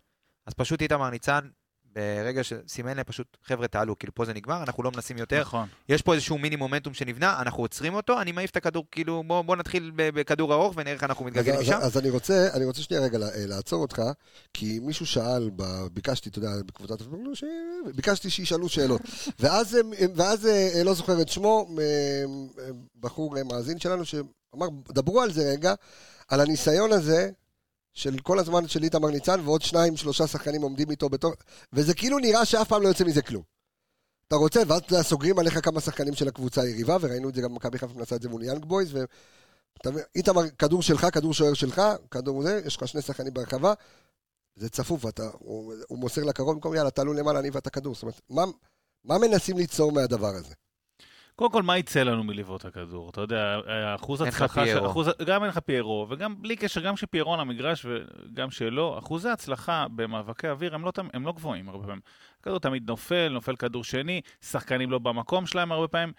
אז 0.46 0.54
פשוט 0.54 0.82
איתמר 0.82 1.10
ניצן, 1.10 1.48
ברגע 1.94 2.44
שסימן 2.44 2.96
להם 2.96 3.04
פשוט, 3.04 3.36
חבר'ה 3.44 3.68
תעלו, 3.68 3.98
כאילו 3.98 4.14
פה 4.14 4.24
זה 4.24 4.32
נגמר, 4.34 4.62
אנחנו 4.62 4.82
לא 4.82 4.90
מנסים 4.90 5.18
יותר, 5.18 5.40
נכון. 5.40 5.68
יש 5.88 6.02
פה 6.02 6.14
איזשהו 6.14 6.38
מיני 6.38 6.56
מומנטום 6.56 6.94
שנבנה, 6.94 7.40
אנחנו 7.40 7.62
עוצרים 7.62 7.94
אותו, 7.94 8.20
אני 8.20 8.32
מעיף 8.32 8.50
את 8.50 8.56
הכדור, 8.56 8.84
כאילו, 8.90 9.22
בוא, 9.26 9.42
בוא 9.42 9.56
נתחיל 9.56 9.92
ב- 9.96 10.08
בכדור 10.20 10.52
ארוך 10.54 10.74
ונראה 10.76 10.92
איך 10.92 11.04
אנחנו 11.04 11.24
אז, 11.24 11.30
מתגלגלים 11.30 11.58
אז, 11.60 11.66
משם. 11.68 11.78
אז 11.80 11.98
אני 11.98 12.10
רוצה, 12.10 12.48
אני 12.54 12.64
רוצה 12.64 12.82
שנייה 12.82 13.02
רגע 13.02 13.18
לה- 13.18 13.46
לעצור 13.46 13.82
אותך, 13.82 14.02
כי 14.54 14.78
מישהו 14.82 15.06
שאל, 15.06 15.50
ב- 15.56 15.86
ביקשתי, 15.92 16.28
אתה 16.28 16.38
יודע, 16.38 16.50
בקבוצת 16.66 17.00
הפעמים, 17.00 17.34
ש... 17.34 17.44
ביקשתי 17.94 18.30
שישאלו 18.30 18.68
שאלות. 18.68 19.00
ואז, 19.40 19.78
ואז 20.16 20.46
אה, 20.46 20.82
לא 20.84 20.94
זוכר 20.94 21.22
את 21.22 21.28
שמו, 21.28 21.68
אה, 21.78 21.84
אה, 22.64 22.70
בחור 23.00 23.38
אה, 23.38 23.44
מאזין 23.44 23.78
שלנו, 23.78 24.04
שאמר, 24.04 24.66
דברו 24.88 25.20
על 25.20 25.32
זה 25.32 25.50
רגע, 25.52 25.74
על 26.28 26.40
הניסיון 26.40 26.92
הזה. 26.92 27.30
של 27.94 28.18
כל 28.18 28.38
הזמן 28.38 28.68
של 28.68 28.82
איתמר 28.82 29.08
ניצן, 29.08 29.40
ועוד 29.40 29.62
שניים, 29.62 29.96
שלושה 29.96 30.26
שחקנים 30.26 30.62
עומדים 30.62 30.90
איתו 30.90 31.08
בתור... 31.08 31.32
וזה 31.72 31.94
כאילו 31.94 32.18
נראה 32.18 32.44
שאף 32.44 32.68
פעם 32.68 32.82
לא 32.82 32.88
יוצא 32.88 33.04
מזה 33.04 33.22
כלום. 33.22 33.42
אתה 34.28 34.36
רוצה, 34.36 34.62
ואז 34.66 34.80
אתה 34.80 35.02
סוגרים 35.02 35.38
עליך 35.38 35.64
כמה 35.64 35.80
שחקנים 35.80 36.14
של 36.14 36.28
הקבוצה 36.28 36.62
היריבה, 36.62 36.96
וראינו 37.00 37.28
את 37.28 37.34
זה 37.34 37.42
גם 37.42 37.50
במכבי 37.50 37.78
חיפה 37.78 37.94
מנסה 37.94 38.16
את 38.16 38.22
זה 38.22 38.28
מול 38.28 38.42
יאנג 38.42 38.64
בויז, 38.64 38.94
ו... 38.94 38.98
אתה 39.80 39.90
מבין, 39.90 40.02
איתמר, 40.14 40.50
כדור 40.50 40.82
שלך, 40.82 41.06
כדור 41.12 41.34
שוער 41.34 41.54
שלך, 41.54 41.82
כדור 42.10 42.42
זה, 42.42 42.60
יש 42.66 42.76
לך 42.76 42.88
שני 42.88 43.02
שחקנים 43.02 43.34
ברחבה, 43.34 43.74
זה 44.56 44.68
צפוף, 44.68 45.04
ואתה, 45.04 45.30
הוא, 45.38 45.74
הוא 45.88 45.98
מוסר 45.98 46.24
לקרוב 46.24 46.54
במקום, 46.54 46.74
יאללה, 46.74 46.90
תעלו 46.90 47.12
למעלה, 47.12 47.38
אני 47.38 47.50
ואתה 47.50 47.70
כדור. 47.70 47.94
זאת 47.94 48.02
אומרת, 48.02 48.20
מה, 48.30 48.44
מה 49.04 49.18
מנסים 49.18 49.58
ליצור 49.58 49.92
מהדבר 49.92 50.34
הזה? 50.34 50.54
קודם 51.40 51.52
כל, 51.52 51.62
מה 51.62 51.78
יצא 51.78 52.02
לנו 52.02 52.24
מלבעוט 52.24 52.64
הכדור? 52.64 53.10
אתה 53.10 53.20
יודע, 53.20 53.56
אחוז 53.94 54.20
אין 54.22 54.28
לך 54.28 54.34
הצלחה, 54.42 54.66
של- 54.66 54.72
פיירו. 54.72 54.86
אחוז- 54.86 55.22
גם 55.26 55.42
אין 55.42 55.48
לך 55.50 55.58
פיירו, 55.58 56.06
וגם 56.10 56.42
בלי 56.42 56.56
קשר, 56.56 56.80
גם 56.80 56.94
כשפיירו 56.94 57.34
על 57.34 57.40
המגרש 57.40 57.86
וגם 57.86 58.50
שלא, 58.50 58.98
אחוזי 58.98 59.28
הצלחה 59.28 59.86
במאבקי 59.96 60.48
אוויר 60.48 60.74
הם 60.74 60.84
לא, 60.84 60.92
הם 61.14 61.26
לא 61.26 61.32
גבוהים 61.32 61.68
הרבה 61.68 61.84
פעמים. 61.86 62.00
הכדור 62.40 62.58
תמיד 62.58 62.90
נופל, 62.90 63.28
נופל 63.28 63.56
כדור 63.56 63.84
שני, 63.84 64.20
שחקנים 64.40 64.90
לא 64.90 64.98
במקום 64.98 65.46
שלהם 65.46 65.72
הרבה 65.72 65.88
פעמים. 65.88 66.12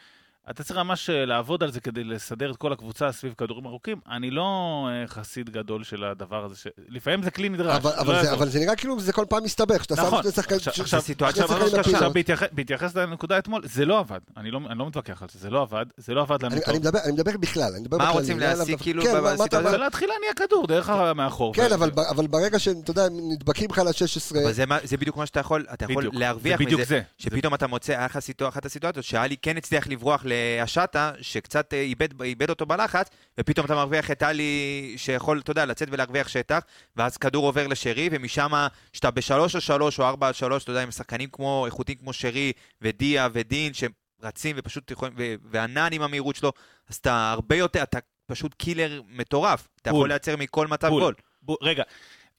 אתה 0.51 0.63
צריך 0.63 0.79
ממש 0.79 1.09
אה, 1.09 1.25
לעבוד 1.25 1.63
על 1.63 1.71
זה 1.71 1.79
כדי 1.79 2.03
לסדר 2.03 2.51
את 2.51 2.57
כל 2.57 2.73
הקבוצה 2.73 3.11
סביב 3.11 3.33
כדורים 3.37 3.65
ארוכים. 3.65 3.97
אני 4.09 4.31
לא 4.31 4.47
אה, 4.91 5.07
חסיד 5.07 5.49
גדול 5.49 5.83
של 5.83 6.03
הדבר 6.03 6.45
הזה, 6.45 6.55
ש... 6.55 6.67
לפעמים 6.89 7.23
זה 7.23 7.31
כלי 7.31 7.49
נדרש. 7.49 7.75
אבל, 7.75 7.91
לא 7.91 8.01
אבל, 8.01 8.13
זה, 8.13 8.19
יעזור. 8.19 8.33
אבל 8.33 8.49
זה 8.49 8.59
נראה 8.59 8.75
כאילו 8.75 8.99
זה 8.99 9.13
כל 9.13 9.25
פעם 9.29 9.43
מסתבך, 9.43 9.83
שאתה 9.83 9.95
שם 9.95 10.01
נכון. 10.01 10.23
שני 10.23 10.31
שחקנים... 10.31 10.59
עכשיו- 10.67 12.11
בהתייחס- 12.55 12.95
לנקודה 12.95 13.37
אתמול, 13.37 13.61
זה 13.65 13.85
לא 13.85 13.99
עבד. 13.99 14.19
אני 14.37 14.51
לא, 14.51 14.59
אני 14.69 14.79
לא 14.79 14.87
מתווכח 14.87 15.21
על 15.21 15.27
זה, 15.31 15.39
זה 15.39 15.49
לא 15.49 15.61
עבד, 15.61 15.85
זה 15.97 16.13
לא 16.13 16.21
עבד 16.21 16.43
לנו 16.43 16.53
אני, 16.53 16.61
טוב. 16.61 16.69
אני, 16.69 16.79
מדבר, 16.79 16.99
אני 17.03 17.11
מדבר 17.11 17.31
בכלל, 17.39 17.71
אני 17.73 17.81
מדבר 17.81 17.97
מה 17.97 18.09
רוצים 18.09 18.39
להשיג. 18.39 18.79
כאילו 18.81 19.03
כן, 19.03 19.13
בסיטואציה 19.23 19.59
אתה- 19.59 19.71
זה 19.71 19.77
להתחיל 19.77 20.09
להניע 20.09 20.47
כדור 20.47 20.67
דרך 20.67 20.89
המאחור. 20.89 21.53
כן, 21.53 21.71
אבל, 22.09 22.27
ברגע 22.27 22.59
שאתה 22.59 22.91
יודע, 22.91 23.07
נדבקים 23.11 23.69
לך 23.71 23.77
ל-16... 23.77 24.37
אבל 24.43 24.51
זה, 24.83 24.97
בדיוק 24.97 25.17
מה 25.17 25.25
שאתה 25.25 25.39
יכול, 25.39 25.65
אתה 25.73 25.85
יכול 25.91 26.09
להרוויח 26.13 26.59
זה 26.59 26.65
בדיוק 26.65 26.81
מזה. 26.81 26.89
זה. 26.89 27.01
שפתאום 27.17 27.53
אתה 27.53 27.67
מוצא, 27.67 27.93
היה 27.93 28.05
לך 28.05 28.19
סיטואציה, 28.19 28.49
אחת 28.53 28.65
הסיטואציות, 28.65 29.05
שאלי 29.05 29.35
כן 29.41 29.57
הצליח 29.57 29.87
לברוח 29.87 30.25
לאשטה, 30.59 31.11
שקצת 31.21 31.73
אה, 31.73 31.81
איבד, 31.81 32.21
איבד 32.21 32.49
אותו 32.49 32.65
בלחץ, 32.65 33.09
ופתאום 33.39 33.65
אתה 33.65 33.75
מרוויח 33.75 34.11
את 34.11 34.23
אלי 34.23 34.93
שיכול, 34.97 35.39
אתה 35.39 35.51
יודע, 35.51 35.65
לצאת 35.65 35.87
ולהרוויח 35.91 36.27
שטח, 36.27 36.59
ואז 36.95 37.17
כדור 37.17 37.45
עובר 37.45 37.67
לשרי, 37.67 38.09
ומשם, 38.11 38.51
שאתה 38.93 39.11
בשלוש 39.11 39.55
או 39.55 39.61
שלוש 39.61 39.99
או 39.99 40.05
ארבע 40.05 40.27
על 40.27 40.33
שלוש, 40.33 40.63
אתה 40.63 40.71
יודע, 40.71 40.83
עם 40.83 40.91
שחקנים 40.91 41.29
כמו, 41.31 41.65
איכותיים 41.65 41.97
כמו 41.97 42.13
שרי, 42.13 42.51
ודיה 42.81 43.27
ודין, 43.33 43.71
שרצים 43.73 44.55
ופשוט 44.59 44.91
יכולים, 44.91 45.13
וענן 45.51 45.89
עם 45.91 46.01
המהירות 46.01 46.35
שלו, 46.35 46.51
אז 46.89 46.95
אתה 46.95 47.31
הרבה 47.31 47.55
יותר, 47.55 47.83
אתה 47.83 47.99
פשוט 48.25 48.53
קילר 48.53 49.01
מטורף. 49.09 49.67
אתה 49.81 49.91
בול. 49.91 49.99
יכול 49.99 50.09
לייצר 50.09 50.37
מכל 50.37 50.67
מצב. 50.67 50.89
גול. 50.89 51.13
רגע, 51.61 51.83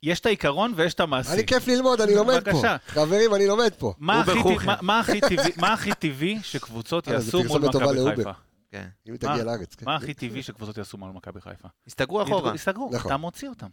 יש 0.03 0.21
את 0.21 0.27
העיקרון 0.27 0.73
ויש 0.77 0.95
את 0.95 1.01
המעשי. 1.01 1.33
אני 1.33 1.47
כיף 1.47 1.69
ללמוד, 1.69 2.01
אני 2.01 2.15
לומד 2.15 2.49
פה. 2.51 2.63
חברים, 2.87 3.35
אני 3.35 3.47
לומד 3.47 3.73
פה. 3.79 3.95
מה 3.99 4.21
הכי. 4.21 4.33
טבעי- 4.43 4.67
מה, 4.67 4.77
מה, 4.83 5.01
הכי 5.01 5.21
טבעי, 5.21 5.53
מה 5.57 5.73
הכי 5.73 5.95
טבעי 5.95 6.39
שקבוצות 6.43 7.09
אה, 7.09 7.13
יעשו 7.13 7.45
מול 7.45 7.61
מכבי. 7.69 8.15
חיפה? 8.17 8.31
כן. 8.71 8.89
אם 9.07 9.13
היא 9.13 9.21
תגיע 9.21 9.31
מה- 9.37 9.43
לארץ. 9.43 9.75
כן. 9.75 9.87
מה 9.87 9.97
הכי 9.97 10.15
טבעי 10.15 10.43
שקבוצות 10.43 10.79
יעשו 10.79 10.99
מול 10.99 11.11
מכבי 11.11 11.41
חיפה? 11.41 11.69
הסתגרו 11.87 12.23
אחורה. 12.23 12.55
יסתגרו, 12.55 12.91
נכון. 12.95 13.11
אתה 13.11 13.17
מוציא 13.17 13.49
אותם. 13.49 13.69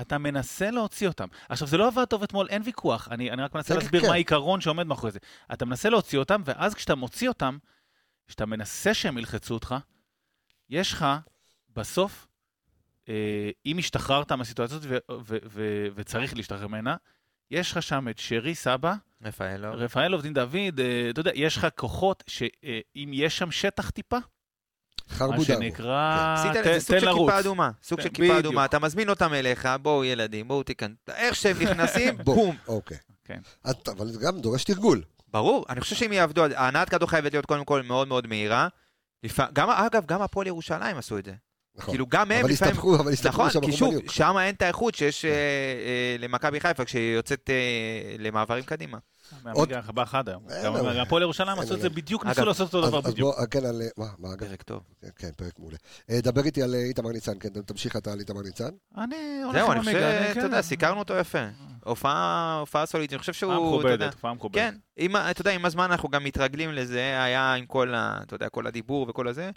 אתה 0.00 0.18
מנסה 0.18 0.70
להוציא 0.70 1.08
אותם. 1.08 1.26
עכשיו, 1.48 1.68
זה 1.68 1.76
לא 1.76 1.86
עבד 1.86 2.04
טוב 2.04 2.22
אתמול, 2.22 2.46
אין 2.50 2.62
ויכוח. 2.64 3.08
אני, 3.10 3.30
אני 3.30 3.42
רק 3.42 3.54
מנסה 3.54 3.74
כן, 3.74 3.80
להסביר 3.80 4.00
כן. 4.00 4.06
מה 4.06 4.12
העיקרון 4.12 4.60
שעומד 4.60 4.86
מאחורי 4.86 5.12
זה. 5.12 5.18
אתה 5.52 5.64
מנסה 5.64 5.90
להוציא 5.90 6.18
אותם, 6.18 6.42
ואז 6.44 6.74
כשאתה 6.74 6.94
מוציא 6.94 7.28
אותם, 7.28 7.58
כשאתה 8.28 8.46
מנסה 8.46 8.94
שהם 8.94 9.18
ילחצו 9.18 9.54
אותך, 9.54 9.74
יש 10.70 10.92
לך, 10.92 11.06
בסוף, 11.76 12.25
אם 13.66 13.78
השתחררת 13.78 14.32
ו- 15.52 15.86
וצריך 15.94 16.36
להשתחרר 16.36 16.66
ממנה, 16.66 16.96
יש 17.50 17.72
לך 17.72 17.82
שם 17.82 18.08
את 18.08 18.18
שרי 18.18 18.54
סבא, 18.54 18.94
רפאלו. 19.22 19.68
רפאל 19.72 20.12
עובדין 20.12 20.34
דוד, 20.34 20.54
אה, 20.80 21.10
אתה 21.10 21.20
יודע, 21.20 21.30
יש 21.34 21.56
לך 21.56 21.66
כוחות 21.76 22.24
שאם 22.26 23.10
יש 23.12 23.38
שם 23.38 23.50
שטח 23.50 23.90
טיפה, 23.90 24.16
מה 24.16 24.22
חרבו 25.16 25.32
דרבו. 25.32 25.44
שנקרא, 25.44 26.34
עשית 26.38 26.52
ת- 26.52 26.66
לזה 26.66 26.80
סוג 26.80 26.94
תן 26.96 27.00
של 27.00 27.06
לרוץ. 27.06 27.30
כיפה 27.30 27.40
אדומה. 27.40 27.70
סוג 27.82 27.98
כן, 27.98 28.02
של 28.04 28.14
כיפה 28.14 28.22
בדיוק. 28.28 28.38
אדומה. 28.38 28.64
אתה 28.64 28.78
מזמין 28.78 29.08
אותם 29.08 29.34
אליך, 29.34 29.68
בואו 29.82 30.04
ילדים, 30.04 30.48
בואו 30.48 30.62
תיכנס. 30.62 30.96
איך 31.08 31.34
שהם 31.34 31.56
נכנסים. 31.62 32.16
בום. 32.24 32.56
אוקיי. 32.68 32.96
כן. 33.24 33.40
את- 33.70 33.88
אבל 33.88 34.06
זה 34.08 34.20
גם 34.20 34.40
דורש 34.40 34.64
תרגול. 34.64 35.02
ברור, 35.28 35.66
אני 35.68 35.80
חושב 35.80 35.96
שאם 35.96 36.12
יעבדו, 36.12 36.44
על- 36.44 36.52
ההנעת 36.52 36.88
כדור 36.88 37.10
חייבת 37.10 37.32
להיות 37.32 37.46
קודם 37.46 37.64
כל 37.64 37.82
מאוד 37.82 38.08
מאוד 38.08 38.26
מהירה. 38.26 38.68
גם, 39.52 39.70
אגב, 39.70 40.06
גם 40.06 40.22
הפועל 40.22 40.46
ירושלים 40.46 40.96
עשו 40.96 41.18
את 41.18 41.24
זה. 41.24 41.34
נכון. 41.78 41.94
כאילו, 41.94 42.06
גם 42.08 42.32
הם 42.32 42.40
אבל 42.40 42.50
לפעמים... 42.50 42.72
הסתבכו, 42.74 42.96
אבל 42.96 43.12
הסתבכו 43.12 43.46
נכון, 43.46 43.50
שם 43.50 43.60
כי 43.60 43.72
שוב. 43.72 43.94
שם 44.10 44.34
אין 44.40 44.54
את 44.54 44.62
האיכות 44.62 44.94
שיש 44.94 45.24
אה, 45.24 45.30
אה, 45.30 46.16
למכבי 46.18 46.60
חיפה 46.60 46.84
כשהיא 46.84 47.14
יוצאת 47.14 47.50
אה, 47.50 48.16
למעברים 48.18 48.64
קדימה. 48.64 48.98
עוד- 49.52 49.72
הבא 49.72 50.02
אחד 50.02 50.28
היום. 50.28 50.42
אין 50.50 50.64
גם 50.64 50.76
אבל. 50.76 51.00
הפועל 51.00 51.22
ירושלים 51.22 51.48
אין 51.48 51.58
עשו 51.58 51.74
את 51.74 51.80
זה 51.80 51.86
אבל. 51.86 51.96
בדיוק, 51.96 52.26
ניסו 52.26 52.44
לעשות 52.44 52.74
אותו 52.74 52.88
דבר 52.88 52.98
אז 52.98 53.12
בדיוק. 53.12 53.36
בוא, 53.36 53.46
כן, 53.46 53.64
על... 53.64 53.82
מה, 53.96 54.06
מה, 54.18 54.28
אגב? 54.32 54.46
פרק 54.48 54.62
טוב. 54.62 54.82
כן, 55.02 55.08
כן, 55.16 55.28
פרק 55.36 55.58
מעולה. 55.58 55.76
אה, 56.10 56.20
דבר 56.20 56.44
איתי 56.44 56.62
על 56.62 56.74
אה, 56.74 56.80
איתמר 56.80 57.10
ניצן, 57.12 57.32
כן, 57.40 57.48
תמשיך 57.48 57.96
אתה 57.96 58.12
על 58.12 58.20
איתמר 58.20 58.42
ניצן. 58.42 58.68
אני 58.98 59.16
הולך 59.44 59.56
זהו, 59.56 59.72
אני 59.72 59.80
חושב, 59.80 59.96
אתה 59.96 60.34
כן. 60.34 60.40
יודע, 60.40 60.62
סיקרנו 60.62 60.98
אותו 60.98 61.14
יפה. 61.14 61.44
הופעה 61.84 62.56
הופעה 62.60 62.86
סולידית, 62.86 63.12
אני 63.12 63.18
חושב 63.18 63.32
שהוא, 63.32 63.52
הופעה 63.52 63.80
אתה 63.80 63.88
יודע, 63.88 63.94
מכובדת, 63.94 64.14
הופעה 64.14 64.34
מכובדת. 64.34 64.54
כן, 64.54 64.74
אתה 65.30 65.40
יודע, 65.40 65.50
עם 65.50 65.64
הזמן 65.64 65.90
אנחנו 65.90 66.08
גם 66.08 66.24
מתרגלים 66.24 66.72
לזה, 66.72 67.00
היה 67.00 67.54
עם 67.54 67.66
כל, 67.66 67.94
ה, 67.94 68.18
אתה 68.22 68.34
יודע, 68.34 68.48
כל 68.48 68.66
הדיבור 68.66 69.06
וכל 69.08 69.28
הזה, 69.28 69.50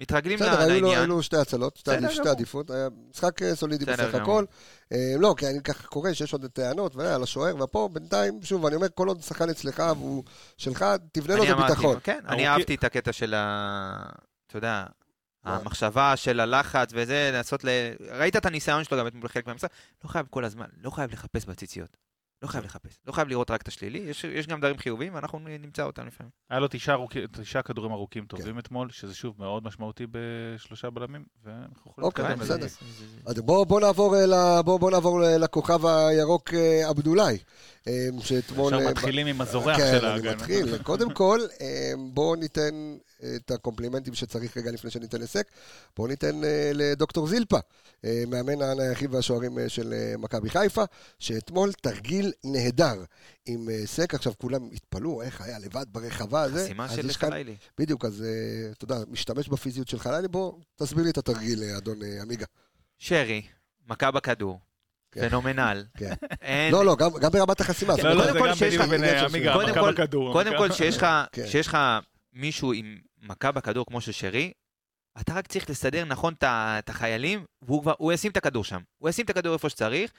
מתרגלים 0.00 0.38
בסדר, 0.38 0.60
היו 0.60 0.68
לו- 0.68 0.74
לעניין. 0.86 0.98
היו 0.98 1.06
לו 1.06 1.22
שתי 1.22 1.36
הצלות, 1.36 1.76
שתי 1.76 1.90
בסדר 1.90 2.08
שתי 2.10 2.18
גמור. 2.18 2.30
עדיפות, 2.32 2.70
היה 2.70 2.88
משחק 3.10 3.42
אה, 3.42 3.54
סולידי 3.54 3.84
בסדר 3.84 4.08
בסך 4.08 4.14
גמור. 4.14 4.22
הכל. 4.38 4.44
אה, 4.92 5.14
לא, 5.18 5.34
כי 5.38 5.46
אני 5.46 5.62
ככה 5.62 5.86
קורא 5.86 6.12
שיש 6.12 6.32
עוד 6.32 6.46
טענות 6.46 6.96
ועל 6.96 7.22
השוער, 7.22 7.62
ופה 7.64 7.88
בינתיים, 7.92 8.42
שוב, 8.42 8.66
אני 8.66 8.76
אומר, 8.76 8.86
כל 8.94 9.08
עוד 9.08 9.20
שחקן 9.22 9.50
אצלך 9.50 9.82
והוא 9.98 10.24
שלך, 10.58 10.84
תבנה 11.12 11.34
לו 11.36 11.42
אני 11.42 11.48
זה 11.50 11.54
אמרתי, 11.56 11.72
ביטחון. 11.72 11.96
כן, 12.02 12.12
אני 12.18 12.28
ארוכים- 12.28 12.46
אהבתי 12.48 12.74
את 12.74 12.84
הקטע 12.84 13.12
של 13.12 13.34
ה... 13.34 14.02
אתה 14.46 14.56
יודע, 14.56 14.84
המחשבה 15.44 16.16
של 16.16 16.40
הלחץ 16.40 16.88
וזה, 16.92 17.30
לנסות 17.34 17.64
ל... 17.64 17.68
ראית 18.10 18.36
את 18.36 18.46
הניסיון 18.46 18.84
שלו 18.84 18.98
גם 18.98 19.06
אתמול 19.06 19.22
בחלק 19.24 19.46
מהמשחק? 19.46 19.70
לא 20.04 20.08
חייב 20.08 20.26
כל 20.30 20.44
הזמן, 20.44 20.66
לא 20.82 20.90
חייב 20.90 21.12
לחפש 21.12 21.44
בציציות. 21.44 21.96
לא 22.42 22.48
חייב 22.48 22.64
לחפש, 22.64 22.98
לא 23.06 23.12
חייב 23.12 23.28
לראות 23.28 23.50
רק 23.50 23.62
את 23.62 23.68
השלילי, 23.68 23.98
יש, 23.98 24.24
יש 24.24 24.46
גם 24.46 24.58
דברים 24.60 24.78
חיוביים 24.78 25.14
ואנחנו 25.14 25.38
נמצא 25.38 25.82
אותם 25.82 26.06
לפעמים. 26.06 26.30
היה 26.50 26.60
לו 26.60 26.66
תשעה, 26.70 26.94
ארוכי, 26.94 27.20
תשעה 27.32 27.62
כדורים 27.62 27.92
ארוכים 27.92 28.26
טובים 28.26 28.58
אתמול, 28.58 28.90
שזה 28.90 29.14
שוב 29.14 29.34
מאוד 29.38 29.64
משמעותי 29.64 30.06
בשלושה 30.10 30.90
בלמים, 30.90 31.24
ואנחנו 31.44 31.90
יכולים 31.90 32.06
אוקיי, 32.06 32.24
להתקדם 32.24 32.40
לזה. 32.40 32.54
בסדר. 32.58 32.66
אז 33.26 33.40
בואו 33.40 33.66
בוא 33.66 33.80
נעבור, 33.80 34.16
אה, 34.16 34.26
ל- 34.26 34.62
בוא, 34.64 34.80
בוא 34.80 34.90
נעבור 34.90 35.20
ל- 35.20 35.36
לכוכב 35.44 35.86
הירוק 35.86 36.54
אה, 36.54 36.88
עבדולאי, 36.88 37.38
אה, 37.88 37.92
שאתמול... 38.20 38.74
עכשיו 38.74 38.86
אה, 38.86 38.92
מתחילים 38.92 39.26
עם 39.26 39.40
הזורח 39.40 39.76
כן, 39.76 39.90
של 39.98 40.06
אני 40.06 40.14
ההגנה. 40.14 40.34
מתחיל. 40.34 40.78
קודם 40.82 41.10
כל, 41.14 41.38
אה, 41.60 41.92
בואו 42.12 42.34
ניתן 42.34 42.96
את 43.36 43.50
הקומפלימנטים 43.50 44.14
שצריך 44.14 44.56
רגע 44.56 44.70
לפני 44.70 44.90
שניתן 44.90 45.20
לסק. 45.20 45.46
בואו 45.96 46.08
ניתן 46.08 46.44
אה, 46.44 46.70
לדוקטור 46.74 47.26
זילפה, 47.28 47.58
אה, 48.04 48.22
מאמן 48.28 48.62
הנייחים 48.62 49.12
והשוערים 49.14 49.58
אה, 49.58 49.68
של 49.68 49.94
מכבי 50.18 50.50
חיפה, 50.50 50.82
שאתמול 51.18 51.72
תרגיל 51.72 52.32
נהדר 52.44 53.04
עם 53.46 53.68
סק. 53.84 54.14
עכשיו 54.14 54.32
כולם 54.40 54.68
התפלאו 54.72 55.22
איך 55.22 55.40
היה 55.40 55.58
לבד 55.58 55.86
ברחבה. 55.92 56.42
הזה. 56.42 56.64
חסימה 56.64 56.88
של 56.88 57.10
יש 57.10 57.16
כאן- 57.16 57.30
חלילי. 57.30 57.56
בדיוק, 57.78 58.04
אז 58.04 58.24
אתה 58.72 58.84
יודע, 58.84 58.96
משתמש 59.10 59.48
בפיזיות 59.48 59.88
של 59.88 59.98
חלילי. 59.98 60.28
בוא, 60.28 60.52
תסביר 60.76 61.04
לי 61.04 61.10
את 61.10 61.18
התרגיל, 61.18 61.62
אדון 61.76 61.98
עמיגה. 62.22 62.46
שרי, 62.98 63.42
מכה 63.88 64.10
בכדור, 64.10 64.60
כן. 65.12 65.28
פנומנל. 65.28 65.84
כן. 65.98 66.14
לא, 66.72 66.84
לא, 66.84 66.96
גם 66.96 67.10
גם 67.20 67.30
ברמת 67.30 67.60
החסימה. 67.60 67.94
לא, 67.96 68.02
קודם 70.32 70.54
כל 70.58 70.72
שיש 70.72 70.96
לך- 70.96 71.06
מישהו 72.34 72.72
עם 72.72 72.96
מכה 73.22 73.52
בכדור 73.52 73.86
כמו 73.86 74.00
של 74.00 74.12
שרי, 74.12 74.52
אתה 75.20 75.34
רק 75.34 75.46
צריך 75.46 75.70
לסדר 75.70 76.04
נכון 76.04 76.32
את 76.38 76.42
ה- 76.42 76.76
את 76.78 76.88
החיילים, 76.88 77.44
והוא 77.62 77.82
כבר, 77.82 77.94
הוא 77.98 78.12
ישים 78.12 78.30
את 78.30 78.36
הכדור 78.36 78.64
שם. 78.64 78.80
הוא 78.98 79.08
ישים 79.10 79.24
את 79.24 79.30
הכדור 79.30 79.54
איפה 79.54 79.68
שצריך, 79.68 80.10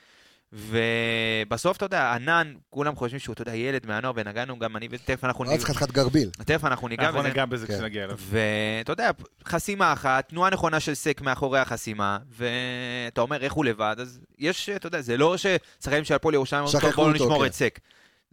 ובסוף, 0.53 1.77
אתה 1.77 1.85
יודע, 1.85 2.13
ענן, 2.13 2.53
כולם 2.69 2.95
חושבים 2.95 3.19
שהוא, 3.19 3.33
אתה 3.33 3.41
יודע, 3.41 3.55
ילד 3.55 3.85
מהנוער, 3.85 4.13
ונגענו 4.15 4.59
גם 4.59 4.77
אני, 4.77 4.87
ותכף 4.91 5.23
אנחנו 5.23 5.43
רץ 5.43 5.49
ניגע, 5.49 5.63
חתיכת 5.65 5.91
גרביל. 5.91 6.29
תכף 6.45 6.63
אנחנו 6.65 6.87
ניגע 6.87 7.03
אנחנו 7.05 7.19
בזה. 7.19 7.27
ניגע 7.27 7.45
בזה 7.45 7.67
כן. 7.67 7.73
כשנגיע 7.77 8.03
אליו. 8.03 8.17
ואתה 8.19 8.91
יודע, 8.91 9.11
חסימה 9.45 9.93
אחת, 9.93 10.29
תנועה 10.29 10.49
נכונה 10.49 10.79
של 10.79 10.93
סק 10.93 11.21
מאחורי 11.21 11.59
החסימה, 11.59 12.17
ואתה 12.29 13.21
אומר 13.21 13.41
איך 13.41 13.53
הוא 13.53 13.65
לבד, 13.65 13.95
אז 13.99 14.19
יש, 14.39 14.69
אתה 14.69 14.87
יודע, 14.87 15.01
זה 15.01 15.17
לא 15.17 15.35
ששחקנים 15.37 16.03
של 16.03 16.13
הפועל 16.13 16.33
ירושלים 16.35 16.63
אומרים, 16.63 16.79
שכחו 16.81 16.91
"טוב, 16.91 17.03
בואו 17.03 17.13
נשמור 17.13 17.39
כן. 17.39 17.45
את 17.45 17.53
סק. 17.53 17.79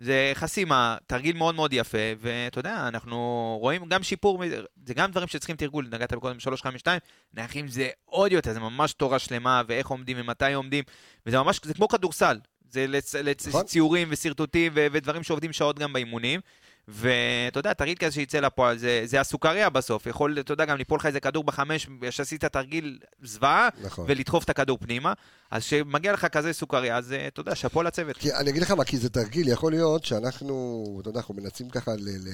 זה 0.03 0.32
חסימה, 0.34 0.96
תרגיל 1.07 1.36
מאוד 1.36 1.55
מאוד 1.55 1.72
יפה, 1.72 1.98
ואתה 2.18 2.59
יודע, 2.59 2.84
אנחנו 2.88 3.18
רואים 3.61 3.86
גם 3.88 4.03
שיפור, 4.03 4.42
זה 4.86 4.94
גם 4.94 5.11
דברים 5.11 5.28
שצריכים 5.28 5.57
תרגול, 5.57 5.88
נגעת 5.92 6.12
בקודם 6.12 6.40
352, 6.40 6.98
נייחים 7.34 7.68
זה 7.68 7.88
עוד 8.05 8.32
יותר, 8.32 8.53
זה 8.53 8.61
ממש 8.61 8.92
תורה 8.92 9.18
שלמה, 9.18 9.62
ואיך 9.66 9.86
עומדים 9.86 10.16
ומתי 10.20 10.53
עומדים, 10.53 10.84
וזה 11.26 11.38
ממש, 11.38 11.61
זה 11.64 11.74
כמו 11.74 11.88
כדורסל, 11.88 12.38
זה 12.70 12.86
לצ, 12.86 13.14
לצ, 13.14 13.48
נכון. 13.48 13.64
ציורים 13.64 14.09
ושרטוטים 14.11 14.72
ו- 14.74 14.86
ודברים 14.92 15.22
שעובדים 15.22 15.53
שעות 15.53 15.78
גם 15.78 15.92
באימונים. 15.92 16.40
ואתה 16.88 17.58
יודע, 17.58 17.72
תרגיל 17.72 17.94
כזה 17.94 18.10
שיצא 18.14 18.40
לפועל, 18.40 18.78
זה, 18.78 19.02
זה 19.04 19.20
הסוכריה 19.20 19.70
בסוף. 19.70 20.06
יכול, 20.06 20.40
אתה 20.40 20.52
יודע, 20.52 20.64
גם 20.64 20.76
ליפול 20.76 20.98
לך 20.98 21.06
איזה 21.06 21.20
כדור 21.20 21.44
בחמש, 21.44 21.88
שעשית 22.10 22.44
תרגיל 22.44 22.98
זוועה, 23.22 23.68
נכון. 23.82 24.04
ולדחוף 24.08 24.44
את 24.44 24.50
הכדור 24.50 24.78
פנימה. 24.78 25.12
אז 25.50 25.62
כשמגיע 25.62 26.12
לך 26.12 26.26
כזה 26.26 26.52
סוכריה, 26.52 26.96
אז 26.96 27.12
אה, 27.12 27.26
אתה 27.26 27.40
יודע, 27.40 27.54
שאפו 27.54 27.82
לצוות. 27.82 28.16
כי 28.16 28.34
אני 28.34 28.50
אגיד 28.50 28.62
לך 28.62 28.70
מה, 28.70 28.84
כי 28.84 28.98
זה 28.98 29.10
תרגיל, 29.10 29.48
יכול 29.48 29.72
להיות 29.72 30.04
שאנחנו, 30.04 30.98
אתה 31.00 31.08
יודע, 31.08 31.20
אנחנו 31.20 31.34
מנסים 31.34 31.70
ככה 31.70 31.92
ל... 31.94 32.08
ל... 32.08 32.28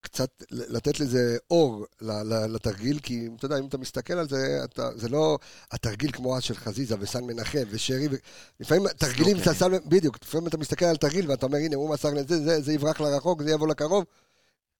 קצת 0.00 0.42
לתת 0.50 1.00
לזה 1.00 1.36
אור 1.50 1.86
לתרגיל, 2.48 2.98
כי 2.98 3.28
אתה 3.36 3.44
יודע, 3.44 3.58
אם 3.58 3.66
אתה 3.66 3.78
מסתכל 3.78 4.12
על 4.12 4.28
זה, 4.28 4.60
אתה, 4.64 4.90
זה 4.96 5.08
לא 5.08 5.38
התרגיל 5.72 6.12
כמו 6.12 6.36
אז 6.36 6.42
של 6.42 6.54
חזיזה 6.54 6.96
וסן 7.00 7.24
מנחם 7.24 7.62
ושרי, 7.70 8.08
ו... 8.10 8.14
לפעמים 8.60 8.88
תרגילים, 8.88 9.36
סנוקר. 9.36 9.50
אתה 9.50 9.58
שם, 9.58 9.72
בדיוק, 9.86 10.18
לפעמים 10.22 10.46
אתה 10.46 10.58
מסתכל 10.58 10.84
על 10.84 10.96
תרגיל 10.96 11.30
ואתה 11.30 11.46
אומר, 11.46 11.58
הנה, 11.58 11.76
הוא 11.76 11.90
מסר 11.90 12.08
לזה, 12.14 12.44
זה, 12.44 12.60
זה 12.60 12.72
יברח 12.72 13.00
לרחוק, 13.00 13.42
זה 13.42 13.50
יבוא 13.50 13.68
לקרוב, 13.68 14.04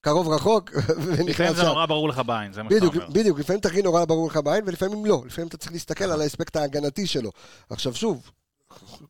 קרוב 0.01 0.29
רחוק, 0.29 0.71
לפעמים 0.77 1.21
ונכנס 1.21 1.57
זה 1.57 1.63
שם. 1.63 1.69
נורא 1.69 1.87
ברור 1.87 2.09
לך 2.09 2.23
בעין, 2.27 2.53
זה 2.53 2.63
מה 2.63 2.71
שאתה 2.71 2.87
אומר. 2.87 3.09
בדיוק, 3.09 3.39
לפעמים 3.39 3.61
תרגיל 3.61 3.85
נורא 3.85 4.05
ברור 4.05 4.29
לך 4.29 4.37
בעין, 4.37 4.65
ולפעמים 4.67 5.07
לא. 5.07 5.23
לפעמים 5.27 5.49
אתה 5.49 5.57
צריך 5.57 5.73
להסתכל 5.73 6.05
על 6.05 6.21
האספקט 6.21 6.57
ההגנתי 6.57 7.07
שלו. 7.07 7.31
עכשיו 7.71 7.95
שוב, 7.95 8.31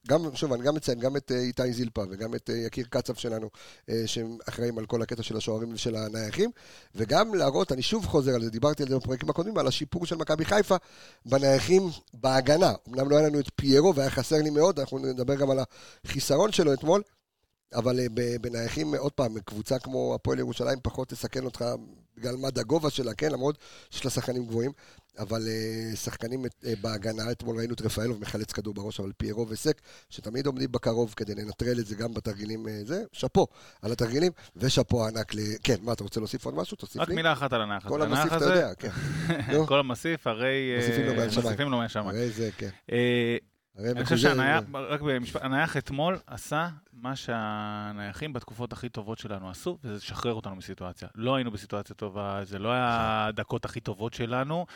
גם, 0.08 0.36
שוב, 0.36 0.52
אני 0.52 0.62
גם 0.62 0.74
מציין 0.74 1.00
גם 1.00 1.16
את 1.16 1.32
אה, 1.32 1.38
איתי 1.38 1.72
זילפה 1.72 2.04
וגם 2.10 2.34
את 2.34 2.50
אה, 2.50 2.56
יקיר 2.56 2.86
קצב 2.90 3.14
שלנו, 3.14 3.50
אה, 3.90 4.02
שהם 4.06 4.38
אחראים 4.48 4.78
על 4.78 4.86
כל 4.86 5.02
הקטע 5.02 5.22
של 5.22 5.36
השוערים 5.36 5.72
ושל 5.74 5.96
הנייחים, 5.96 6.50
וגם 6.94 7.34
להראות, 7.34 7.72
אני 7.72 7.82
שוב 7.82 8.06
חוזר 8.06 8.34
על 8.34 8.44
זה, 8.44 8.50
דיברתי 8.50 8.82
על 8.82 8.88
זה 8.88 8.96
בפרקים 8.96 9.30
הקודמים, 9.30 9.58
על 9.58 9.66
השיפור 9.66 10.06
של 10.06 10.16
מכבי 10.16 10.44
חיפה 10.44 10.76
בנייחים 11.26 11.82
בהגנה. 12.14 12.72
אמנם 12.88 13.10
לא 13.10 13.16
היה 13.16 13.28
לנו 13.28 13.40
את 13.40 13.50
פיירו 13.56 13.94
והיה 13.94 14.10
חסר 14.10 14.36
לי 14.36 14.50
מאוד, 14.50 14.80
אנחנו 14.80 14.98
נדבר 14.98 15.34
גם 15.34 15.50
על 15.50 15.58
החיסרון 16.04 16.52
שלו 16.52 16.72
אתמול, 16.72 17.02
אבל 17.74 18.00
בנייחים, 18.40 18.94
עוד 18.94 19.12
פעם, 19.12 19.40
קבוצה 19.40 19.78
כמו 19.78 20.14
הפועל 20.14 20.38
ירושלים 20.38 20.78
פחות 20.82 21.08
תסכן 21.08 21.44
אותך 21.44 21.64
בגלל 22.16 22.36
מד 22.36 22.58
הגובה 22.58 22.90
שלה, 22.90 23.14
כן, 23.14 23.32
למרות 23.32 23.58
שיש 23.90 24.04
לה 24.04 24.10
שחקנים 24.10 24.46
גבוהים, 24.46 24.72
אבל 25.18 25.40
אה, 25.48 25.96
שחקנים 25.96 26.44
אה, 26.44 26.72
בהגנה, 26.80 27.30
אתמול 27.30 27.56
ראינו 27.56 27.74
את 27.74 27.80
רפאלוב 27.80 28.20
מחלץ 28.20 28.52
כדור 28.52 28.74
בראש, 28.74 29.00
אבל 29.00 29.12
פיירו 29.16 29.48
וסק, 29.48 29.80
שתמיד 30.10 30.46
עומדים 30.46 30.72
בקרוב 30.72 31.14
כדי 31.16 31.34
לנטרל 31.34 31.78
את 31.80 31.86
זה 31.86 31.94
גם 31.94 32.14
בתרגילים, 32.14 32.68
אה, 32.68 32.80
זה, 32.84 33.04
שאפו 33.12 33.46
על 33.82 33.92
התרגילים, 33.92 34.32
ושאפו 34.56 35.06
ענק 35.06 35.34
ל... 35.34 35.38
כן, 35.62 35.76
מה, 35.82 35.92
אתה 35.92 36.04
רוצה 36.04 36.20
להוסיף 36.20 36.44
עוד 36.44 36.54
משהו? 36.54 36.76
תוסיף 36.76 37.02
רק 37.02 37.08
לי. 37.08 37.14
מילה 37.14 37.32
אחת 37.32 37.52
על 37.52 37.62
הנח 37.62 37.86
הזה. 37.86 37.88
כל 37.88 38.02
המסיף 38.02 38.32
אתה 38.32 38.44
יודע, 38.44 38.74
כן. 38.74 38.90
כל 39.66 39.78
המסיף, 39.78 40.26
הרי... 40.26 40.74
מוסיפים 40.76 41.06
לו 41.06 41.14
מהשמיים. 41.14 41.46
מוסיפים 41.46 41.70
לו 41.70 41.78
מהשמיים. 41.78 42.08
הרי 42.08 42.30
זה, 42.30 42.50
כן. 42.58 42.70
הרי 43.78 43.90
אני 43.90 44.04
חושב 44.04 44.16
שהנייח, 44.16 44.64
רק 44.74 45.00
במשפט, 45.00 45.44
הנייח 45.44 45.76
אתמול 45.76 46.18
עשה 46.26 46.68
מה 46.92 47.16
שהנייחים 47.16 48.32
בתקופות 48.32 48.72
הכי 48.72 48.88
טובות 48.88 49.18
שלנו 49.18 49.50
עשו, 49.50 49.78
וזה 49.84 49.94
לשחרר 49.94 50.32
אותנו 50.32 50.56
מסיטואציה. 50.56 51.08
לא 51.14 51.34
היינו 51.34 51.50
בסיטואציה 51.50 51.94
טובה, 51.94 52.40
זה 52.44 52.58
לא 52.58 52.72
היה 52.72 53.26
הדקות 53.26 53.64
הכי 53.64 53.80
טובות 53.80 54.14
שלנו, 54.14 54.66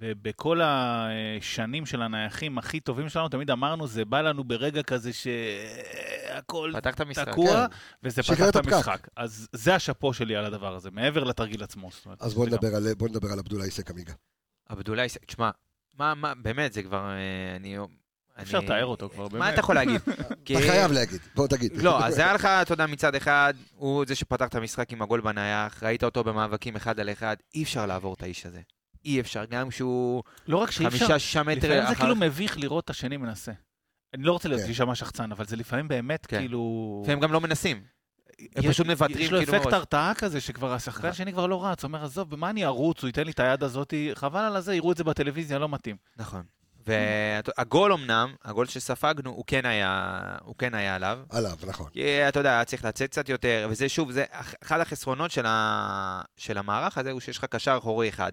ובכל 0.00 0.60
השנים 0.64 1.86
של 1.86 2.02
הנייחים 2.02 2.58
הכי 2.58 2.80
טובים 2.80 3.08
שלנו, 3.08 3.28
תמיד 3.28 3.50
אמרנו, 3.50 3.86
זה 3.86 4.04
בא 4.04 4.20
לנו 4.20 4.44
ברגע 4.44 4.82
כזה 4.82 5.10
שהכל 5.12 6.72
המשחק. 6.98 7.28
תקוע, 7.28 7.66
כן. 7.68 7.76
וזה 8.02 8.22
פתח 8.22 8.48
את. 8.48 8.56
המשחק. 8.56 9.08
אז 9.16 9.48
זה 9.52 9.74
השאפו 9.74 10.12
שלי 10.12 10.36
על 10.36 10.44
הדבר 10.44 10.74
הזה, 10.74 10.90
מעבר 10.90 11.24
לתרגיל 11.24 11.62
עצמו. 11.62 11.90
אז 12.20 12.34
בוא 12.34 12.46
נדבר 12.46 12.76
על- 12.76 12.94
בוא 12.94 13.08
נדבר 13.08 13.28
על 13.32 13.38
עבדולאי 13.38 13.70
סק 13.70 13.90
עמיגה. 13.90 14.12
עבדולאי, 14.68 15.06
תשמע, 15.26 15.50
מה, 15.98 16.14
מה, 16.14 16.34
באמת, 16.34 16.72
זה 16.72 16.82
כבר, 16.82 17.10
אה, 17.10 17.56
אני... 17.56 17.76
אפשר 18.42 18.58
אני- 18.58 18.64
לתאר 18.66 18.86
אותו 18.86 19.08
כבר, 19.08 19.22
מה 19.22 19.28
באמת. 19.28 19.52
אתה 19.52 19.60
יכול 19.60 19.74
להגיד? 19.74 20.00
אתה 20.44 20.60
חייב 20.60 20.92
להגיד, 20.92 21.20
בוא 21.34 21.46
תגיד. 21.48 21.72
לא, 21.76 22.04
אז 22.04 22.18
היה 22.18 22.32
לך, 22.34 22.44
אתה 22.44 22.72
יודע, 22.72 22.86
מצד 22.86 23.14
אחד, 23.14 23.54
הוא 23.76 24.04
זה 24.08 24.14
שפתח 24.14 24.48
את 24.48 24.54
המשחק 24.54 24.92
עם 24.92 25.02
הגול 25.02 25.20
בנייח, 25.20 25.82
ראית 25.82 26.04
אותו 26.04 26.24
במאבקים 26.24 26.76
אחד 26.76 27.00
על 27.00 27.10
אחד, 27.12 27.36
אי 27.54 27.62
אפשר 27.62 27.86
לעבור 27.86 28.14
את 28.14 28.22
האיש 28.22 28.46
הזה. 28.46 28.60
אי 29.04 29.20
אפשר, 29.20 29.44
גם 29.44 29.68
כשהוא 29.68 30.22
לא 30.48 30.56
רק 30.56 30.70
שאי 30.70 30.86
אפשר, 30.86 30.98
חמישה, 30.98 31.18
שישה 31.18 31.42
מטר 31.42 31.56
לפעמים 31.68 31.80
זה 31.86 31.92
אחר- 31.92 31.94
כאילו 31.94 32.16
מביך 32.16 32.58
לראות 32.58 32.84
את 32.84 32.90
השני 32.90 33.16
מנסה. 33.16 33.52
אני 34.14 34.22
לא 34.22 34.32
רוצה 34.32 34.48
כן. 34.48 34.54
להשמע 34.68 34.94
שחצן, 34.94 35.32
אבל 35.32 35.44
זה 35.46 35.56
לפעמים 35.56 35.88
באמת 35.88 36.26
כן. 36.26 36.38
כאילו... 36.38 37.02
והם 37.06 37.20
גם 37.20 37.32
לא 37.32 37.40
מנסים. 37.40 37.82
הם 38.38 38.64
יש- 38.64 38.66
פשוט 38.66 38.86
מוותרים 38.86 39.18
יש 39.26 39.32
לו 39.32 39.38
כאילו 39.38 39.56
אפקט. 39.56 39.72
הרתעה 39.72 40.12
כזה, 40.14 40.40
שכבר 40.40 40.72
השחקן 40.72 40.98
נכון. 40.98 41.10
השני 41.10 41.32
כבר 41.32 41.46
לא 41.46 41.66
רץ, 41.66 41.84
אומר, 41.84 42.04
עזוב, 42.04 42.30
במה 42.30 42.50
אני 42.50 42.64
ארוץ, 42.64 43.02
הוא 43.02 43.08
ייתן 43.08 43.24
לי 43.24 43.30
את 43.30 43.40
היד 43.40 43.62
הזאת, 43.62 43.94
חבל 44.14 44.40
על 44.40 44.56
הזה, 44.56 44.74
יראו 44.74 44.92
את 44.92 44.96
זה 44.96 45.04
בטלוויזיה, 45.04 45.58
לא 45.58 45.68
מתאים. 45.68 45.96
נכון. 46.16 46.42
והגול 46.86 47.92
אמנם, 47.92 48.34
הגול 48.44 48.66
שספגנו, 48.66 49.30
הוא 49.30 49.44
כן 49.46 49.66
היה, 49.66 50.20
הוא 50.44 50.54
כן 50.58 50.74
היה 50.74 50.94
עליו. 50.94 51.18
עליו, 51.30 51.56
נכון. 51.66 51.90
כי 51.92 52.28
אתה 52.28 52.40
יודע, 52.40 52.50
היה 52.50 52.64
צריך 52.64 52.84
לצאת 52.84 53.10
קצת 53.10 53.28
יותר, 53.28 53.66
וזה 53.70 53.88
שוב, 53.88 54.10
זה 54.12 54.24
אח- 54.30 54.54
אחד 54.62 54.80
החסרונות 54.80 55.30
של, 55.30 55.46
ה... 55.46 56.22
של 56.36 56.58
המערך 56.58 56.98
הזה, 56.98 57.10
הוא 57.10 57.20
שיש 57.20 57.38
לך 57.38 57.44
קשר 57.44 57.78
אחורי 57.78 58.08
אחד. 58.08 58.32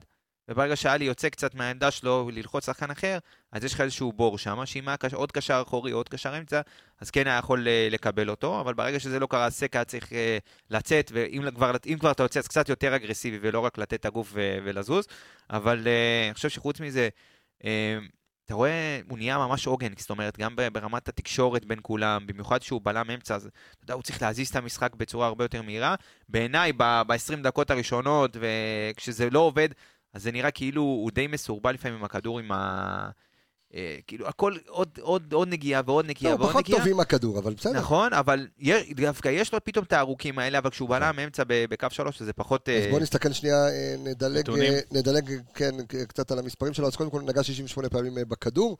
וברגע 0.49 0.75
שאלי 0.75 1.05
יוצא 1.05 1.29
קצת 1.29 1.55
מהעמדה 1.55 1.91
שלו 1.91 2.29
ללחוץ 2.33 2.65
שחקן 2.65 2.91
אחר, 2.91 3.17
אז 3.51 3.63
יש 3.63 3.73
לך 3.73 3.81
איזשהו 3.81 4.13
בור 4.13 4.37
שם, 4.37 4.65
שאם 4.65 4.87
היה. 4.87 4.97
עוד 5.13 5.31
קשר 5.31 5.63
אחורי 5.67 5.91
או 5.91 5.97
עוד 5.97 6.09
קשר 6.09 6.37
אמצע, 6.37 6.61
אז 7.01 7.11
כן 7.11 7.27
היה 7.27 7.37
יכול 7.37 7.67
אה, 7.67 7.87
לקבל 7.91 8.29
אותו, 8.29 8.61
אבל 8.61 8.73
ברגע 8.73 8.99
שזה 8.99 9.19
לא 9.19 9.27
קרה, 9.27 9.49
סק 9.49 9.75
היה 9.75 9.85
צריך 9.85 10.13
אה, 10.13 10.37
לצאת, 10.69 11.11
ואם 11.13 11.51
כבר, 11.55 11.71
כבר 11.99 12.11
אתה 12.11 12.23
יוצא, 12.23 12.39
אז 12.39 12.47
קצת 12.47 12.69
יותר 12.69 12.95
אגרסיבי, 12.95 13.37
ולא 13.41 13.59
רק 13.59 13.77
לתת 13.77 13.93
את 13.93 14.05
הגוף. 14.05 14.33
ולזוז. 14.63 15.05
אבל 15.49 15.87
אה, 15.87 16.25
אני 16.25 16.33
חושב 16.33 16.49
שחוץ 16.49 16.79
מזה, 16.79 17.09
אתה 18.45 18.53
רואה, 18.53 18.99
הוא 19.09 19.17
נהיה 19.17 19.37
ממש 19.37 19.67
עוגן, 19.67 19.93
זאת 19.97 20.09
אומרת, 20.09 20.37
גם 20.37 20.55
ברמת 20.73 21.09
התקשורת 21.09 21.65
בין 21.65 21.79
כולם, 21.81 22.27
במיוחד 22.27 22.61
שהוא 22.61 22.81
בלם 22.83 23.09
אמצע, 23.09 23.35
אז 23.35 23.45
אתה 23.45 23.83
יודע, 23.83 23.93
הוא 23.93 24.03
צריך 24.03 24.21
להזיז 24.21 24.49
את 24.49 24.55
המשחק 24.55 24.95
בצורה 24.95 25.27
הרבה 25.27 25.43
יותר 25.43 25.61
מהירה. 25.61 25.95
בעיניי, 26.29 26.73
ב-20 26.73 27.35
דקות 27.43 27.71
הראשונות, 27.71 28.37
וכשזה 28.39 29.29
לא 29.29 29.39
עובד, 29.39 29.69
אז 30.13 30.23
זה 30.23 30.31
נראה 30.31 30.51
כאילו 30.51 30.81
הוא 30.81 31.11
די 31.11 31.27
מסורבל 31.27 31.71
לפעמים 31.71 31.97
עם 31.97 32.03
הכדור, 32.03 32.39
עם, 32.39 32.51
ה... 32.51 33.09
אה, 33.73 33.97
כאילו, 34.07 34.27
הכל 34.27 34.53
עוד, 34.67 34.89
עוד, 35.01 35.33
עוד 35.33 35.47
נגיעה 35.47 35.81
ועוד 35.85 36.05
נגיעה 36.05 36.31
לא, 36.31 36.35
הוא 36.35 36.41
ועוד 36.41 36.51
פחות 36.51 36.65
נגיעה. 36.65 36.79
טוב 36.79 36.87
עם 36.87 36.99
הכדור, 36.99 37.39
אבל 37.39 37.53
בסדר. 37.53 37.73
נכון, 37.73 38.13
אבל 38.13 38.47
דווקא 38.95 39.29
יש 39.29 39.53
לו 39.53 39.59
פתאום 39.63 39.85
את 39.85 39.93
הארוכים 39.93 40.39
האלה, 40.39 40.57
אבל 40.57 40.69
כשהוא 40.69 40.89
בלם 40.89 41.19
אמצע 41.19 41.43
ב- 41.47 41.65
בקו 41.69 41.87
שלוש, 41.89 42.21
זה 42.21 42.33
פחות... 42.33 42.69
אז 42.69 42.83
אה, 42.83 42.89
בואו 42.89 43.01
נסתכל 43.01 43.33
שנייה, 43.33 43.67
אה, 43.67 43.95
נדלג, 43.99 44.49
נדלג 44.91 45.31
כן, 45.53 45.71
קצת 46.07 46.31
על 46.31 46.39
המספרים 46.39 46.73
שלו. 46.73 46.87
אז 46.87 46.95
קודם 46.95 47.09
כל 47.09 47.21
נגע 47.21 47.43
68 47.43 47.89
פעמים 47.89 48.13
בכדור. 48.27 48.77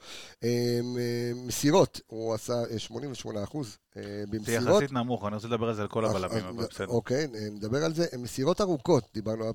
מסירות, 1.35 2.01
הוא 2.07 2.33
עשה 2.33 2.53
אה, 2.71 2.79
88 2.79 3.43
אחוז 3.43 3.77
אה, 3.97 4.01
זה 4.03 4.37
במסירות. 4.37 4.81
יחסית 4.83 4.91
נמוך, 4.91 5.25
אני 5.25 5.35
רוצה 5.35 5.47
לדבר 5.47 5.67
על 5.67 5.73
זה 5.75 5.81
על 5.81 5.87
כל 5.87 6.05
הבלמים, 6.05 6.45
אבל 6.45 6.65
בסדר. 6.67 6.87
אוקיי, 6.87 7.27
אה, 7.35 7.49
נדבר 7.51 7.85
על 7.85 7.93
זה. 7.93 8.05
מסירות 8.19 8.61
ארוכות, 8.61 9.03
דיברנו 9.13 9.43
על- 9.45 9.53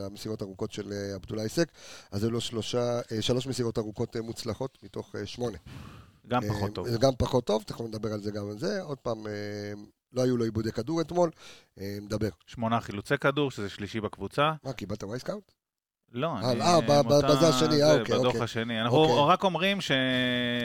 אה, 0.00 0.06
המסירות 0.06 0.42
ארוכות 0.42 0.72
של 0.72 0.92
עבדולאי 1.14 1.48
סק, 1.48 1.68
אז 2.10 2.22
היו 2.22 2.30
לו 2.30 2.40
שלושה, 2.40 3.00
שלוש 3.20 3.46
מסירות 3.46 3.78
ארוכות 3.78 4.16
מוצלחות 4.16 4.78
מתוך 4.82 5.14
שמונה. 5.24 5.58
גם 6.28 6.42
פחות 6.48 6.74
טוב. 6.74 6.88
זה 6.88 6.98
גם 6.98 7.12
פחות 7.18 7.44
טוב, 7.46 7.62
תכף 7.62 7.80
נדבר 7.80 8.12
על 8.12 8.20
זה 8.22 8.30
גם 8.30 8.48
על 8.50 8.58
זה. 8.58 8.82
עוד 8.82 8.98
פעם, 8.98 9.18
לא 10.12 10.22
היו 10.22 10.36
לו 10.36 10.44
עיבודי 10.44 10.72
כדור 10.72 11.00
אתמול, 11.00 11.30
נדבר. 11.76 12.28
שמונה 12.46 12.80
חילוצי 12.80 13.18
כדור, 13.18 13.50
שזה 13.50 13.68
שלישי 13.68 14.00
בקבוצה. 14.00 14.52
מה, 14.64 14.72
קיבלת 14.72 15.04
וייסקאוט? 15.04 15.52
לא, 16.12 16.26
אה, 16.42 16.52
אני... 16.52 16.60
אה, 16.60 16.80
בזה 17.02 17.48
השני, 17.48 17.82
אה, 17.82 17.92
אוקיי, 17.98 18.14
בדוח 18.14 18.26
אוקיי. 18.26 18.40
השני. 18.42 18.80
אנחנו 18.80 18.96
אוקיי. 18.98 19.24
רק 19.32 19.44
אומרים 19.44 19.78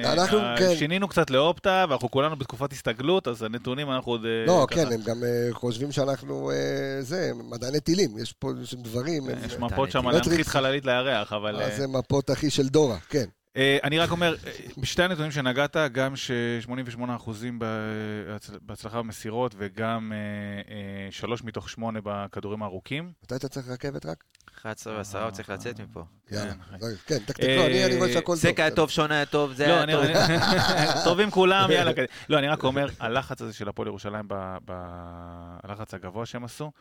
אנחנו, 0.05 0.39
כן. 0.57 0.75
ששינינו 0.75 1.07
קצת 1.07 1.29
לאופטה, 1.29 1.85
ואנחנו 1.89 2.11
כולנו 2.11 2.35
בתקופת 2.35 2.73
הסתגלות, 2.73 3.27
אז 3.27 3.43
הנתונים 3.43 3.91
אנחנו 3.91 4.11
עוד... 4.11 4.25
אה, 4.25 4.45
לא, 4.47 4.67
כן, 4.69 4.87
הם 4.93 5.01
גם 5.05 5.23
אה, 5.23 5.53
חושבים 5.53 5.91
שאנחנו, 5.91 6.51
אה, 6.51 6.55
זה, 7.01 7.31
מדעני 7.49 7.79
טילים, 7.79 8.17
יש 8.17 8.31
פה 8.33 8.51
דברים, 8.73 9.29
הם- 9.29 9.45
יש 9.45 9.53
אה, 9.53 9.59
מפות 9.59 9.91
שם. 9.91 10.07
להנחית 10.09 10.47
חללית 10.47 10.85
לירח, 10.85 11.33
אבל... 11.33 11.55
אה, 11.55 11.61
אה, 11.69 11.77
זה 11.77 11.87
מפות 11.87 12.31
אחי 12.31 12.49
של 12.49 12.67
דורה, 12.67 12.97
כן. 13.09 13.25
אה, 13.57 13.77
אני 13.83 13.99
רק 13.99 14.11
אומר, 14.11 14.35
אה, 14.47 14.51
בשתי 14.77 15.03
הנתונים 15.03 15.31
שנגעת, 15.31 15.77
גם 15.91 16.15
ש-88% 16.15 17.29
בהצלחה 18.61 18.97
במסירות 19.01 19.55
וגם 19.57 20.11
3 21.09 21.43
מתוך 21.43 21.69
8 21.69 21.99
בכדורים 22.03 22.63
הארוכים. 22.63 23.11
מתי 23.23 23.35
אתה 23.35 23.47
צריך 23.47 23.67
רכבת 23.69 24.05
רק? 24.05 24.23
11 24.61 24.93
ו-10 24.93 25.23
הוא 25.23 25.31
צריך 25.31 25.49
לצאת 25.49 25.79
מפה. 25.79 26.03
יאללה, 26.31 26.53
כן. 26.53 26.87
כן, 27.05 27.19
תקתק, 27.25 27.43
לא, 27.43 27.65
אני 27.65 27.97
רואה 27.97 28.13
שהכל 28.13 28.25
טוב. 28.25 28.35
סק 28.35 28.59
היה 28.59 28.71
טוב, 28.71 28.89
שון 28.89 29.11
היה 29.11 29.25
טוב, 29.25 29.53
זה 29.53 29.67
לא, 29.67 29.73
היה 29.73 29.85
טוב. 29.87 31.03
טובים 31.09 31.31
כולם, 31.31 31.71
יאללה. 31.71 31.91
לא, 32.29 32.39
אני 32.39 32.47
רק 32.47 32.63
אומר, 32.63 32.87
הלחץ 32.99 33.41
הזה 33.41 33.53
של 33.53 33.69
הפועל 33.69 33.87
ירושלים, 33.87 34.27
הלחץ 35.63 35.93
הגבוה 35.93 36.25
שהם 36.25 36.43
עשו, 36.43 36.71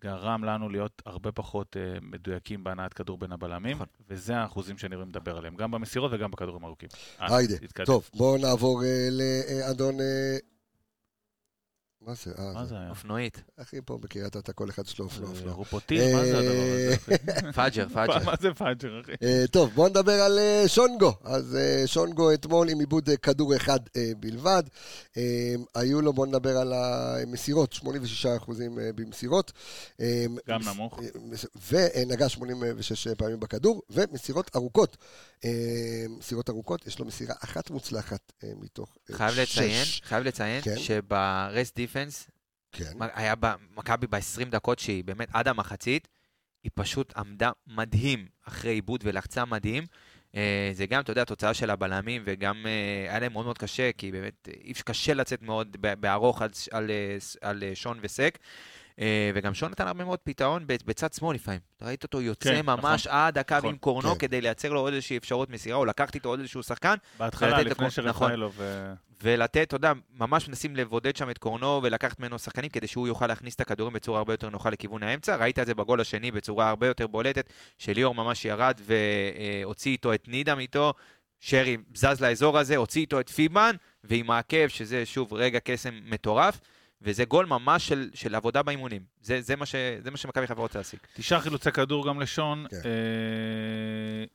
גרם 0.00 0.44
לנו 0.44 0.68
להיות 0.68 1.02
הרבה 1.06 1.32
פחות 1.32 1.76
אה, 1.76 1.98
מדויקים 2.02 2.64
בהנעת 2.64 2.92
כדור 2.92 3.18
בין 3.18 3.32
הבלמים, 3.32 3.76
נכון. 3.76 3.86
וזה 4.08 4.36
האחוזים 4.36 4.78
שאני 4.78 4.96
מדבר 4.96 5.36
עליהם, 5.36 5.56
גם 5.56 5.70
במסירות 5.70 6.12
וגם 6.14 6.30
בכדורים 6.30 6.64
ארוכים. 6.64 6.88
אה, 7.20 7.36
היידה. 7.36 7.54
טוב, 7.84 8.10
בואו 8.14 8.36
נעבור 8.36 8.84
אה, 8.84 9.08
לאדון... 9.10 10.00
אה, 10.00 10.36
מה 12.06 12.14
זה? 12.14 12.30
אה, 12.38 12.52
מה 12.52 12.62
זה- 12.64 12.68
זה 12.68 12.74
היה? 12.80 12.90
אופנועית. 12.90 13.42
אחי, 13.56 13.76
פה 13.84 13.98
בקריית 13.98 14.36
אתא 14.36 14.52
כל 14.54 14.70
אחד 14.70 14.86
שלו 14.86 15.04
אופנוע. 15.04 15.30
אופנוע. 15.30 15.52
רופוטיל, 15.52 16.14
מה 16.16 16.24
זה 16.24 16.38
הדבר 16.38 16.50
הזה? 16.50 16.94
אחי? 16.96 17.52
פאג'ר, 17.56 17.88
פאג'ר. 17.88 18.24
מה 18.24 18.34
זה 18.40 18.54
פאג'ר, 18.54 19.00
אחי? 19.00 19.12
אה, 19.22 19.44
טוב, 19.50 19.70
בואו 19.74 19.88
נדבר 19.88 20.12
על 20.12 20.38
אה, 20.38 20.64
שונגו. 20.66 21.12
אז 21.24 21.56
אה, 21.56 21.86
שונגו 21.86 22.32
אתמול 22.34 22.68
עם 22.68 22.78
עיבוד 22.80 23.08
אה, 23.10 23.16
כדור 23.16 23.56
אחד 23.56 23.78
אה, 23.96 24.10
בלבד. 24.20 24.62
אה, 25.16 25.22
היו 25.74 26.00
לו, 26.00 26.12
בואו 26.12 26.26
נדבר 26.26 26.56
על 26.56 26.72
המסירות, 26.72 27.72
86 27.72 28.26
אחוזים 28.26 28.78
אה, 28.78 28.90
במסירות. 28.94 29.52
אה, 30.00 30.24
גם 30.48 30.60
נמוך. 30.68 31.00
אה, 31.02 31.08
ונגע 31.70 32.28
86 32.28 33.08
פעמים 33.08 33.40
בכדור, 33.40 33.82
ומסירות 33.90 34.50
ארוכות. 34.56 34.96
אה, 35.44 35.50
מסירות 36.18 36.50
ארוכות, 36.50 36.86
יש 36.86 36.98
לו 36.98 37.04
מסירה 37.04 37.34
אחת 37.44 37.70
מוצלחת 37.70 38.32
אה, 38.44 38.48
מתוך 38.60 38.96
אה, 39.10 39.16
חייב 39.16 39.30
לציין, 39.38 39.84
שש. 39.84 40.00
חייב 40.04 40.24
לציין 40.24 40.62
כן. 40.62 40.74
שברסט 40.78 41.78
דיפנס, 41.90 42.30
כן. 42.72 42.92
היה 43.14 43.34
במכבי 43.34 44.06
ב-20 44.06 44.44
דקות 44.50 44.78
שהיא 44.78 45.04
באמת 45.04 45.28
עד 45.32 45.48
המחצית, 45.48 46.08
היא 46.62 46.70
פשוט 46.74 47.16
עמדה 47.16 47.50
מדהים 47.66 48.26
אחרי 48.44 48.72
עיבוד 48.72 49.00
ולחצה 49.04 49.44
מדהים. 49.44 49.84
אה, 50.34 50.70
זה 50.72 50.86
גם, 50.86 51.00
אתה 51.00 51.12
יודע, 51.12 51.24
תוצאה 51.24 51.54
של 51.54 51.70
הבלמים, 51.70 52.22
וגם 52.24 52.66
אה, 52.66 53.10
היה 53.10 53.20
להם 53.20 53.32
מאוד 53.32 53.44
מאוד 53.44 53.58
קשה, 53.58 53.90
כי 53.92 54.12
באמת 54.12 54.48
קשה 54.84 55.14
לצאת 55.14 55.42
מאוד 55.42 55.76
בארוך 55.80 56.42
על, 56.42 56.50
על, 56.70 56.90
אה, 56.90 57.16
על 57.40 57.62
שון 57.74 57.98
וסק. 58.02 58.38
אה, 59.00 59.30
וגם 59.34 59.54
שון 59.54 59.70
נתן 59.70 59.86
הרבה 59.86 60.04
מאוד 60.04 60.18
פתרון 60.24 60.64
בצד 60.66 61.12
שמאל 61.12 61.34
לפעמים. 61.34 61.60
אתה 61.76 61.84
ראית 61.86 62.02
אותו 62.02 62.20
יוצא 62.20 62.50
כן, 62.54 62.66
ממש 62.66 63.06
עד 63.06 63.38
הקו 63.38 63.54
נכון, 63.54 63.70
עם 63.70 63.76
קורנו 63.76 64.12
כן. 64.12 64.18
כדי 64.18 64.40
לייצר 64.40 64.72
לו 64.72 64.80
עוד 64.80 64.92
איזושהי 64.92 65.16
אפשרות 65.16 65.50
מסירה, 65.50 65.76
או 65.78 65.84
לקחת 65.84 66.14
איתו 66.14 66.28
עוד 66.28 66.40
איזשהו 66.40 66.62
שחקן, 66.62 66.94
בהתחלה, 67.18 67.62
לפני 67.62 67.86
לכל- 67.86 68.02
נכון. 68.08 68.32
אה, 68.60 68.92
ולתת, 69.22 69.62
אתה 69.62 69.76
יודע, 69.76 69.92
ממש 70.14 70.48
מנסים 70.48 70.76
לבודד 70.76 71.16
שם 71.16 71.30
את 71.30 71.38
קורנו 71.38 71.80
ולקחת 71.82 72.20
ממנו 72.20 72.38
שחקנים 72.38 72.70
כדי 72.70 72.86
שהוא 72.86 73.08
יוכל 73.08 73.26
להכניס 73.26 73.54
את 73.54 73.60
הכדורים 73.60 73.92
בצורה 73.92 74.18
הרבה 74.18 74.32
יותר 74.32 74.50
נוחה 74.50 74.70
לכיוון 74.70 75.02
האמצע. 75.02 75.36
ראית 75.36 75.58
את 75.58 75.66
זה 75.66 75.74
בגול 75.74 76.00
השני 76.00 76.30
בצורה 76.30 76.68
הרבה 76.68 76.86
יותר 76.86 77.06
בולטת, 77.06 77.50
שליאור 77.78 78.14
ממש 78.14 78.44
ירד 78.44 78.80
והוציא 79.64 79.92
איתו 79.92 80.14
את 80.14 80.28
נידם 80.28 80.58
איתו. 80.58 80.92
שרי 81.40 81.76
זז 81.94 82.20
לאזור 82.20 82.58
הזה, 82.58 82.76
הוציא 82.76 83.00
איתו 83.00 83.20
את 83.20 83.28
פיבן, 83.28 83.74
ועם 84.04 84.30
העקב, 84.30 84.68
שזה 84.68 85.06
שוב 85.06 85.32
רגע 85.32 85.58
קסם 85.64 86.00
מטורף, 86.04 86.60
וזה 87.02 87.24
גול 87.24 87.46
ממש 87.46 87.88
של, 87.88 88.10
של 88.14 88.34
עבודה 88.34 88.62
באימונים. 88.62 89.02
זה, 89.22 89.40
זה 89.40 89.56
מה 89.56 89.66
ש- 89.66 89.74
זה 90.02 90.10
מה 90.10 90.16
שמכבי 90.16 90.46
חיפה 90.46 90.60
רוצה 90.60 90.78
להשיג. 90.78 91.00
תשעה 91.14 91.40
חילוצי 91.40 91.72
כדור 91.72 92.08
גם 92.08 92.20
לשון, 92.20 92.66
כן. 92.70 92.76
אה, 92.76 92.80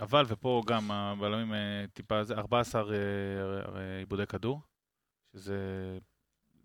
אבל, 0.05 0.25
ופה 0.27 0.63
גם 0.67 0.91
הבלמים 0.91 1.53
אה, 1.53 1.57
טיפה, 1.93 2.23
זה 2.23 2.33
14 2.33 2.81
אה, 2.81 2.87
אה, 3.75 3.97
עיבודי 3.99 4.25
כדור, 4.27 4.61
שזה... 5.33 5.57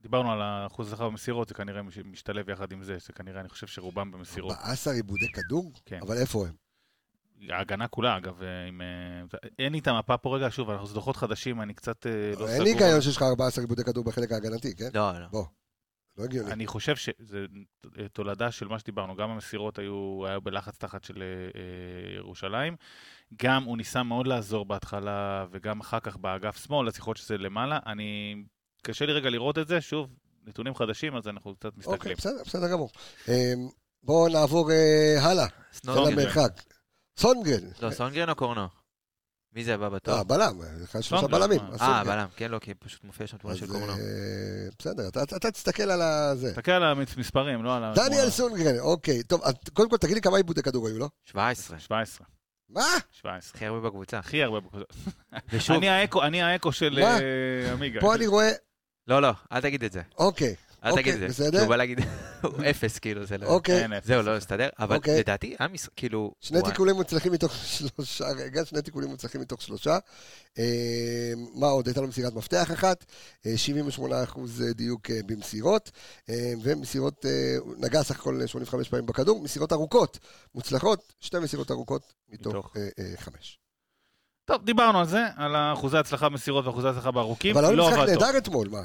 דיברנו 0.02 0.32
על 0.32 0.42
האחוז 0.42 0.90
זכר 0.90 1.08
במסירות, 1.08 1.48
זה 1.48 1.54
כנראה 1.54 1.82
מש- 1.82 1.98
משתלב 1.98 2.48
יחד 2.48 2.72
עם 2.72 2.82
זה, 2.82 2.96
זה 3.06 3.12
כנראה, 3.12 3.40
אני 3.40 3.48
חושב 3.48 3.66
שרובם 3.66 4.10
במסירות. 4.12 4.52
14 4.56 4.94
עיבודי 4.94 5.26
כדור? 5.32 5.72
כן. 5.84 5.98
אבל 6.02 6.16
איפה 6.18 6.46
הם? 6.46 6.54
ההגנה 7.50 7.88
כולה, 7.88 8.16
אגב, 8.16 8.42
אה, 8.42 8.66
עם... 8.68 8.80
אה, 8.82 9.38
אין 9.58 9.72
לי 9.72 9.78
את 9.78 9.86
המפה 9.88 10.16
פה 10.16 10.36
רגע, 10.36 10.46
שוב, 10.50 10.70
אנחנו 10.70 10.88
דוחות 10.88 11.16
חדשים, 11.16 11.60
אני 11.62 11.74
קצת 11.74 12.06
אה, 12.06 12.12
לא 12.30 12.34
סגור. 12.36 12.48
אין 12.48 12.62
לי 12.62 12.70
היגיון 12.70 13.00
שיש 13.00 13.16
לך 13.16 13.22
14 13.22 13.64
עיבודי 13.64 13.84
כדור 13.84 14.04
בחלק 14.04 14.32
ההגנתי, 14.32 14.76
כן? 14.76 14.88
לא, 14.94 15.12
לא. 15.32 15.44
לא 16.18 16.24
הגיוני. 16.24 16.52
אני 16.52 16.66
חושב 16.66 16.96
שזה 16.96 17.46
תולדה 18.12 18.50
של 18.50 18.68
מה 18.68 18.78
שדיברנו, 18.78 19.16
גם 19.16 19.30
המסירות 19.30 19.78
היו, 19.78 20.22
היו 20.26 20.40
בלחץ 20.40 20.76
תחת 20.78 21.04
של 21.04 21.22
אה, 21.22 21.60
אה, 21.60 22.16
ירושלים, 22.16 22.76
גם 23.42 23.64
הוא 23.64 23.76
ניסה 23.76 24.02
מאוד 24.02 24.26
לעזור 24.26 24.64
בהתחלה, 24.64 25.46
וגם 25.50 25.80
אחר 25.80 26.00
כך 26.00 26.16
באגף 26.16 26.64
שמאל, 26.66 26.88
אז 26.88 26.98
יכול 26.98 27.10
להיות 27.10 27.18
שזה 27.18 27.38
למעלה. 27.38 27.78
אני, 27.86 28.36
קשה 28.82 29.06
לי 29.06 29.12
רגע 29.12 29.30
לראות 29.30 29.58
את 29.58 29.68
זה, 29.68 29.80
שוב, 29.80 30.08
נתונים 30.46 30.74
חדשים, 30.74 31.16
אז 31.16 31.28
אנחנו 31.28 31.54
קצת 31.54 31.64
אוקיי, 31.64 31.78
מסתכלים. 31.78 32.16
בסדר, 32.16 32.42
בסדר 32.46 32.72
גמור. 32.72 32.90
אמ, 33.28 33.68
בואו 34.02 34.28
נעבור 34.28 34.70
אה, 34.72 35.16
הלאה, 35.22 35.46
סנונגרן. 35.72 36.06
על 36.06 36.12
המרחק. 36.12 36.52
סונגרן. 37.18 37.70
לא, 37.82 37.90
סונגרן 37.90 38.30
או 38.30 38.34
קורנו? 38.34 38.79
מי 39.54 39.64
זה 39.64 39.74
הבא 39.74 39.88
בתור? 39.88 40.14
אה, 40.14 40.24
בלם, 40.24 40.58
לך 40.82 40.94
יש 40.94 41.08
שלושה 41.08 41.26
בלמים. 41.26 41.60
אה. 41.80 42.04
בלם, 42.04 42.26
כן, 42.36 42.50
לא, 42.50 42.58
כי 42.58 42.74
פשוט 42.74 43.04
מופיע 43.04 43.26
שם 43.26 43.36
תמונה 43.36 43.56
של 43.56 43.66
קורנו. 43.66 43.92
אה, 43.92 43.96
בסדר, 44.78 45.08
אתה- 45.08 45.22
אתה 45.22 45.50
תסתכל 45.50 45.82
על 45.82 46.02
הזה. 46.02 46.50
תסתכל 46.50 46.70
על 46.70 46.82
המספרים, 46.84 47.64
לא 47.64 47.76
על 47.76 47.84
ה... 47.84 47.92
דניאל 47.94 48.30
סונגרן, 48.30 48.78
אוקיי. 48.78 49.22
טוב, 49.22 49.40
קודם 49.72 49.90
כל 49.90 49.96
תגיד 49.96 50.14
לי 50.14 50.20
כמה 50.20 50.36
עיבודי 50.36 50.62
כדור 50.62 50.88
היו 50.88 50.98
לו. 50.98 51.08
17. 51.24 51.78
17, 51.78 52.26
מה? 52.68 52.82
17. 53.12 53.52
הכי 53.56 53.66
הרבה 53.66 53.80
בקבוצה. 53.88 54.18
הכי 54.18 54.42
הרבה 54.42 54.60
בקבוצה. 54.60 54.84
אני 55.76 55.88
האקו, 55.88 56.22
אני 56.22 56.42
האקו 56.42 56.72
של 56.72 56.98
מה? 57.00 57.18
אה, 57.20 57.72
עמיגה. 57.72 58.00
פה 58.00 58.14
אני 58.14 58.26
רואה, 58.26 58.50
לא, 59.06 59.22
לא, 59.22 59.30
אל 59.52 59.60
תגיד 59.60 59.84
את 59.84 59.92
זה. 59.92 60.02
אוקיי, 60.18 60.54
אל 60.84 60.90
אוקיי, 60.90 61.02
תגיד 61.02 61.14
את 61.14 61.20
זה. 61.20 61.28
בסדר. 61.28 61.60
הוא 61.60 61.68
בא 61.68 61.76
להגיד, 61.76 62.00
הוא 62.42 62.52
אפס, 62.70 62.98
כאילו, 62.98 63.26
זה 63.26 63.38
לא... 63.38 63.46
אוקיי. 63.46 63.86
זהו, 64.04 64.22
לא 64.22 64.36
הסתדר, 64.36 64.68
אבל 64.78 64.96
אוקיי. 64.96 65.18
לדעתי. 65.18 65.56
כאילו... 65.96 66.34
שני 66.40 66.62
תיקולים 66.62 66.96
מוצלחים 66.96 67.32
מתוך 67.32 67.54
שלושה, 67.76 68.24
רגע, 68.38 68.64
שני 68.64 68.82
תיקולים 68.82 69.10
מוצלחים 69.10 69.40
מתוך 69.40 69.62
שלושה. 69.62 69.98
אה, 70.58 71.32
מה 71.54 71.66
עוד? 71.66 71.86
הייתה 71.86 72.00
לו 72.00 72.08
מסירת 72.08 72.34
מפתח 72.34 72.70
אחת, 72.72 73.04
אה, 73.46 73.54
78% 73.98 74.38
דיוק 74.74 75.10
אה, 75.10 75.20
במסירות, 75.26 75.90
אה, 76.28 76.52
ומסירות, 76.62 77.26
אה, 77.26 77.56
הוא 77.58 77.74
נגע 77.78 78.02
סך 78.02 78.20
הכל 78.20 78.46
85 78.46 78.88
פעמים 78.88 79.06
בכדור, 79.06 79.42
מסירות 79.42 79.72
ארוכות, 79.72 80.18
מוצלחות, 80.54 81.12
שתי 81.20 81.38
מסירות 81.38 81.70
ארוכות 81.70 82.12
מתוך 82.28 82.76
חמש. 83.16 83.58
טוב, 84.44 84.64
דיברנו 84.64 84.98
על 84.98 85.06
זה, 85.06 85.26
על 85.36 85.56
אחוזי 85.56 85.98
הצלחה 85.98 86.28
במסירות 86.28 86.66
ואחוזי 86.66 86.88
הצלחה 86.88 87.10
בארוכים. 87.10 87.56
אבל 87.56 87.64
היה 87.64 87.74
לא 87.74 87.88
משחק. 87.88 88.08
נהדר 88.08 88.38
אתמול, 88.38 88.68
מה? 88.68 88.82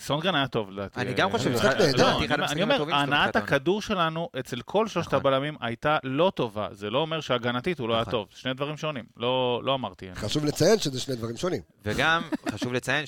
סונגרן 0.00 0.34
היה 0.34 0.46
טוב, 0.48 0.70
לדעתי. 0.70 1.00
אני 1.00 1.14
גם 1.14 1.30
חושב, 1.30 1.50
אה, 1.50 1.54
משחק 1.54 1.76
לא, 1.80 1.86
נהדר. 2.20 2.44
אני 2.52 2.62
אומר- 2.62 2.94
הנעת. 2.94 3.36
הכדור 3.36 3.82
שלנו 3.82 4.28
אצל 4.38 4.60
כל 4.60 4.88
שלושת 4.88 5.08
נכון. 5.08 5.18
הבלמים 5.20 5.56
הייתה 5.60 5.98
לא 6.04 6.32
טובה. 6.34 6.68
זה 6.72 6.90
לא 6.90 6.98
אומר 6.98 7.20
שהגנתית 7.20 7.78
הוא 7.78 7.88
לא 7.88 7.94
היה 7.94 8.00
נכון. 8.02 8.10
טוב. 8.12 8.26
שני 8.30 8.54
דברים 8.54 8.76
שונים. 8.76 9.04
לא 9.16 9.60
לא 9.64 9.74
אמרתי. 9.74 10.08
חשוב 10.14 10.44
לציין 10.44 10.78
שזה 10.78 11.00
שני 11.00 11.16
דברים 11.16 11.36
שונים. 11.36 11.60
וגם 11.84 12.22
חשוב 12.50 12.72
לציין 12.72 13.04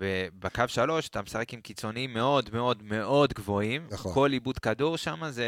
ב- 0.00 0.28
בקו 0.38 0.62
שלוש 0.66 1.08
אתה 1.08 1.22
משחק 1.22 1.52
עם 1.54 1.60
קיצוניים 1.60 2.14
מאוד 2.14 2.50
מאוד 2.52 2.82
מאוד 2.82 3.32
גבוהים. 3.32 3.86
נכון. 3.90 4.14
כל 4.14 4.32
עיבוד 4.32 4.58
כדור 4.58 4.96
שם 4.96 5.20
זה 5.30 5.44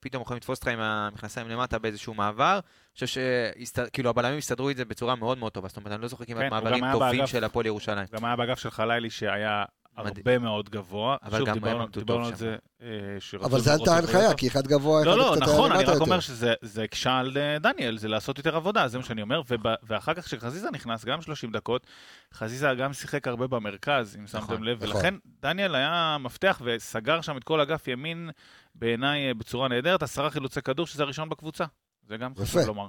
פתאום 0.00 0.22
יכולים 0.22 0.36
לתפוס 0.36 0.58
אותך 0.58 0.68
עם 0.68 0.80
המכנסיים 0.80 1.48
למטה 1.48 1.78
באיזשהו 1.78 2.14
מעבר. 2.14 2.52
אני 2.54 3.06
חושב 3.06 3.20
שכאילו 3.64 4.10
הבלמים 4.10 4.38
הסתדרו 4.38 4.70
את 4.70 4.76
זה 4.76 4.84
בצורה 4.84 5.14
מאוד 5.14 5.38
מאוד 5.38 5.52
טובה. 5.52 5.68
זאת 5.68 5.76
אומרת, 5.76 5.92
אני 5.92 6.02
לא 6.02 6.08
זוכר 6.08 6.24
כן, 6.24 6.34
כמעט 6.34 6.62
גם 6.64 6.80
מעברים 6.80 6.92
טובים. 6.92 7.26
של 7.26 7.44
הפועל 7.44 7.66
ירושלים. 7.66 8.06
גם 8.12 8.24
היה 8.24 8.36
באגף 8.36 8.58
של 8.58 8.70
חלילי 8.70 9.10
שהיה. 9.10 9.64
הרבה 9.96 10.38
מאוד 10.38 10.70
גבוה. 10.70 11.16
אבל 11.22 11.38
שוב, 11.38 11.48
גם 11.48 11.54
דיברנו- 11.54 11.86
דיברנו 11.86 12.24
על 12.26 12.30
שם. 12.30 12.36
זה. 12.36 12.56
אה, 12.82 12.86
שרצו 13.20 13.46
אבל 13.46 13.60
זה 13.60 13.70
יותר. 13.72 13.90
ההנחיה, 13.92 14.34
כי 14.34 14.48
אחד 14.48 14.66
גבוה, 14.66 14.98
אחד 15.02 15.06
לא, 15.10 15.16
לא, 15.18 15.36
נכון, 15.40 15.72
אני 15.72 15.84
רק. 15.84 16.00
אומר 16.00 16.20
שזה 16.20 16.54
זה 16.62 16.82
הקשה 16.82 17.18
על 17.18 17.32
אה, 17.36 17.58
דניאל, 17.58 17.98
זה 17.98 18.08
לעשות 18.08 18.38
יותר 18.38 18.56
עבודה, 18.56 18.88
זה 18.88 18.98
מה 18.98 19.04
שאני 19.04 19.22
אומר. 19.22 19.40
וב- 19.48 19.66
ואחר 19.82 20.14
כך 20.14 20.24
כשחזיזה 20.24 20.70
נכנס, 20.70 21.04
גם 21.04 21.22
30 21.22 21.52
דקות, 21.52 21.86
חזיזה 22.34 22.68
גם 22.78 22.92
שיחק 22.92 23.28
הרבה 23.28 23.46
במרכז, 23.46 24.16
אם 24.18 24.24
נכון, 24.24 24.40
שמתם 24.40 24.62
לב, 24.64 24.84
נכון. 24.84 24.96
ולכן 24.96 25.14
דניאל 25.42 25.74
היה 25.74 26.16
מפתח 26.20 26.60
וסגר 26.64 27.20
שם 27.20 27.36
את 27.36 27.44
כל 27.44 27.60
אגף 27.60 27.88
ימין 27.88 28.30
בעיניי 28.74 29.28
אה, 29.28 29.34
בצורה 29.34 29.68
נהדרת, 29.68 30.02
עשרה 30.02 30.30
חילוצי 30.30 30.62
כדור, 30.62 30.86
שזה 30.86 31.02
הראשון 31.02 31.28
בקבוצה. 31.28 31.64
זה 32.08 32.16
גם 32.16 32.32
חשוב 32.34 32.60
יפה. 32.60 32.66
לומר. 32.68 32.86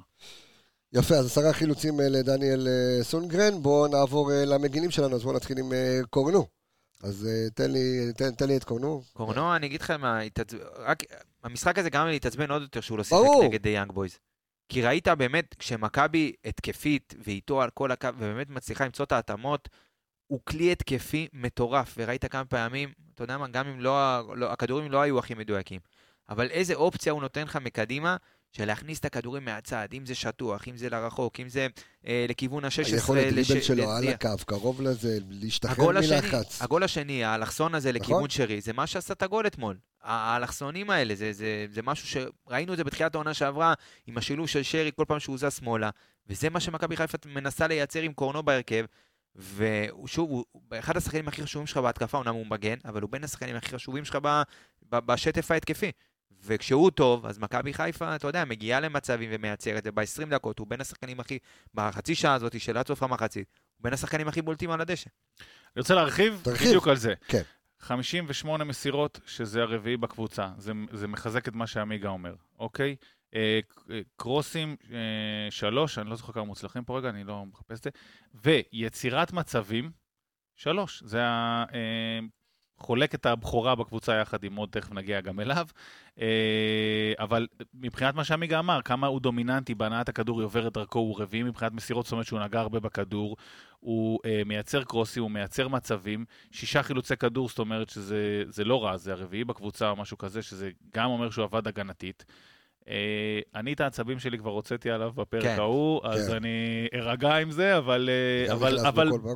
יפה, 0.93 1.16
אז 1.16 1.26
עשרה 1.26 1.53
חילוצים 1.53 1.93
לדניאל 1.99 2.68
סונגרן. 3.01 3.62
בואו 3.62 3.88
נעבור 3.88 4.32
למגינים 4.45 4.91
שלנו, 4.91 5.16
אז 5.16 5.24
בואו 5.24 5.36
נתחיל 5.36 5.58
עם 5.60 5.72
קורנו. 6.10 6.55
אז 7.04 7.28
אה, 7.28 7.50
תן 7.50 7.72
לי, 7.72 8.14
תן, 8.18 8.32
תן 8.32 8.48
לי 8.48 8.58
את 8.58 8.64
קורנו. 8.64 9.04
קורנו, 9.14 9.56
אני 9.56 9.68
אגיד 9.68 9.82
לך 9.82 9.91
מה, 9.91 10.20
התעצ- 10.22 10.56
רק 10.78 11.04
המשחק 11.43 11.80
הזה 11.80 11.89
גרם 11.89 12.06
לי 12.06 12.12
להתעצבן 12.14 12.52
עוד 12.52 12.62
יותר 12.62 12.82
שהוא 12.82 12.98
לא 12.98 13.04
שיחק. 13.04 13.20
נגד 13.43 13.62
די 13.62 13.70
יאנג 13.70 13.91
בויז. 13.91 14.18
כי 14.70 14.82
ראית 14.82 15.08
באמת, 15.08 15.56
כשמכבי 15.60 16.34
התקפית 16.46 17.14
ואיתו 17.24 17.62
על 17.62 17.70
כל 17.70 17.91
הקו, 17.91 18.08
ובאמת 18.18 18.50
מצליחה 18.50 18.86
למצוא 18.86 19.06
את 19.06 19.12
ההתאמות, 19.12 19.70
הוא 20.28 20.39
כלי 20.46 20.72
התקפי 20.72 21.28
מטורף, 21.34 21.93
וראית 21.98 22.26
כמה 22.26 22.46
פעמים, 22.46 22.89
אתה 23.16 23.24
יודע 23.24 23.38
מה, 23.38 23.48
גם 23.48 23.68
אם 23.68 23.80
לא, 23.80 24.22
לא 24.36 24.52
הכדורים 24.52 24.91
לא 24.91 25.02
היו 25.02 25.20
הכי 25.20 25.34
מדויקים, 25.34 25.80
אבל 26.30 26.50
איזה 26.50 26.74
אופציה 26.74 27.14
הוא 27.14 27.22
נותן 27.22 27.43
לך 27.43 27.56
מקדימה, 27.56 28.18
של 28.58 28.66
להכניס 28.66 28.99
את 28.99 29.06
הכדורים 29.06 29.45
מהצד, 29.45 29.88
אם 29.93 30.06
זה 30.06 30.16
שטוח, 30.16 30.68
אם 30.68 30.78
זה 30.78 30.89
לרחוק, 30.89 31.39
אם 31.39 31.49
זה 31.49 31.68
אה, 32.08 32.26
לכיוון 32.30 32.66
ה-16. 32.66 32.93
היכולת 32.93 33.34
דריבל 33.34 33.62
שלו 33.62 33.91
על 33.91 34.08
הקו, 34.08 34.30
קרוב 34.45 34.82
לזה, 34.82 35.18
להשתחרר 35.30 35.74
הגול 35.74 35.97
השני, 35.97 36.16
מלחץ. 36.16 36.62
הגול 36.62 36.84
השני, 36.84 37.24
האלכסון 37.24 37.76
הזה 37.76 37.89
נכון. 37.89 38.01
לכיוון 38.01 38.30
שרי, 38.30 38.62
זה 38.62 38.74
מה 38.74 38.88
שעשה 38.88 39.14
את 39.14 39.24
הגול 39.24 39.47
אתמול. 39.47 39.78
האלכסונים 40.01 40.89
האלה, 40.89 41.16
זה, 41.16 41.34
זה, 41.34 41.66
זה 41.72 41.82
משהו 41.82 42.08
שראינו 42.08 42.74
את 42.74 42.78
זה 42.78 42.84
בתחילת 42.84 43.16
העונה 43.16 43.34
שעברה, 43.34 43.74
עם 44.08 44.18
השילוב 44.18 44.47
של 44.47 44.64
שרי 44.64 44.91
כל 44.95 45.06
פעם 45.08 45.20
שהוא 45.20 45.38
זז 45.38 45.53
שמאלה, 45.53 45.89
וזה 46.28 46.49
מה 46.49 46.60
שמכבי 46.60 46.95
חיפה 46.95 47.18
מנסה 47.26 47.68
לייצר 47.68 48.01
עם 48.01 48.14
קורנו 48.14 48.43
בהרכב, 48.43 48.86
ושוב, 49.36 50.30
הוא 50.30 50.45
אחד 50.80 50.97
השחקנים 50.97 51.28
הכי 51.28 51.43
חשובים 51.43 51.68
שלך 51.68 51.78
בהתקפה, 51.78 52.18
אומנם 52.18 52.34
הוא 52.34 52.45
מגן, 52.47 52.76
אבל 52.86 53.01
הוא 53.01 53.10
בין 53.10 53.24
השחקנים 53.24 53.56
הכי 53.56 53.70
חשובים 53.70 54.06
שלך 54.06 54.18
בשטף 54.91 55.51
ההתקפי. 55.51 55.91
וכשהוא 56.45 56.91
טוב, 56.91 57.26
אז 57.26 57.39
מכבי 57.39 57.73
חיפה, 57.73 58.15
אתה 58.15 58.28
יודע, 58.28 58.45
מגיעה 58.45 58.80
למצבים 58.80 59.30
ומייצרת, 59.34 59.84
וב-20 59.86 60.26
דקות 60.30 60.59
הוא 60.59 60.67
בין 60.67 60.82
השחקנים 60.82 61.19
הכי, 61.19 61.39
בחצי 61.73 62.15
שעה 62.15 62.34
הזאת 62.34 62.61
של 62.61 62.78
עד 62.78 62.88
סוף 62.88 63.03
המחצית, 63.03 63.47
הוא 63.78 63.84
בין 63.84 63.93
השחקנים 63.93 64.28
הכי 64.28 64.41
בולטים 64.41 64.71
על 64.71 64.82
הדשא. 64.82 65.09
אני 65.39 65.82
רוצה 65.82 65.95
להרחיב 65.95 66.41
תרחיב. 66.43 66.67
בדיוק 66.67 66.88
על 66.88 66.95
זה. 66.95 67.13
כן. 67.28 67.41
58 67.80 68.63
מסירות, 68.63 69.19
שזה 69.26 69.61
הרביעי 69.61 69.97
בקבוצה. 69.97 70.49
זה, 70.57 70.71
זה 70.91 71.07
מחזק 71.07 71.47
את 71.47 71.55
מה 71.55 71.67
שעמיגה 71.67 72.09
אומר, 72.09 72.36
אוקיי? 72.59 72.95
אה, 73.36 73.59
אה, 73.91 73.99
קרוסים, 74.15 74.76
אה, 74.91 74.97
שלוש, 75.49 75.97
אני 75.97 76.09
לא 76.09 76.15
זוכר 76.15 76.34
כמה 76.34 76.43
מוצלחים 76.43 76.84
פה 76.84 76.97
רגע, 76.97 77.09
אני 77.09 77.23
לא 77.23 77.45
מחפש 77.45 77.80
את 77.80 77.84
זה. 77.84 77.89
ויצירת 78.43 79.34
מצבים, 79.34 79.91
שלוש. 80.55 81.03
זה 81.05 81.23
ה... 81.23 81.65
אה, 81.73 82.19
חולק 82.78 83.15
את 83.15 83.26
הבכורה 83.26 83.76
בקבוצה 83.76 84.13
יחד 84.13 84.43
עם 84.43 84.55
עוד, 84.55 84.69
תכף 84.69 84.91
נגיע 84.91 85.21
גם 85.21 85.39
אליו. 85.39 85.67
אה, 86.21 87.13
אבל 87.19 87.47
מבחינת 87.73 88.15
מה 88.15 88.23
שעמיגה 88.23 88.59
אמר, 88.59 88.82
כמה 88.82 89.07
הוא 89.07 89.21
דומיננטי 89.21 89.76
בהנעת 89.76 90.09
הכדור, 90.09 90.39
היא 90.39 90.45
עוברת 90.45 90.73
דרכו, 90.73 90.99
הוא 90.99 91.21
רביעי 91.21 91.43
מבחינת 91.43 91.71
מסירות, 91.71 92.05
זאת 92.05 92.11
אומרת 92.11 92.26
שהוא 92.26 92.39
נגע 92.39 92.59
הרבה 92.59 92.80
בכדור, 92.80 93.38
הוא 93.80 94.19
אה, 94.26 94.41
מייצר 94.45 94.84
קרוסים, 94.84 95.23
הוא 95.23 95.32
מייצר 95.32 95.67
מצבים, 95.67 96.26
שישה 96.51 96.84
חילוצי 96.84 97.15
כדור, 97.15 97.49
זאת 97.49 97.59
אומרת 97.59 97.89
שזה 97.89 98.43
זה 98.47 98.63
לא 98.63 98.84
רע, 98.84 98.97
זה 98.97 99.11
הרביעי 99.11 99.43
בקבוצה 99.43 99.89
או 99.89 99.95
משהו 99.95 100.17
כזה, 100.17 100.41
שזה 100.41 100.69
גם 100.95 101.09
אומר 101.09 101.30
שהוא 101.30 101.45
עבד 101.45 101.67
הגנתית. 101.67 102.26
אה, 102.88 103.40
אני 103.56 103.74
את 103.74 103.80
העצבים 103.80 104.20
שלי 104.20 104.38
כבר 104.38 104.50
הוצאתי 104.52 104.90
עליו 104.92 105.12
בפרק 105.14 105.44
כן. 105.44 105.56
ההוא, 105.60 106.08
אז 106.08 106.28
כן. 106.28 106.36
אני 106.36 106.88
ארגע 106.94 107.36
עם 107.36 107.52
זה, 107.52 107.78
אבל, 107.78 108.10
אה, 108.10 108.54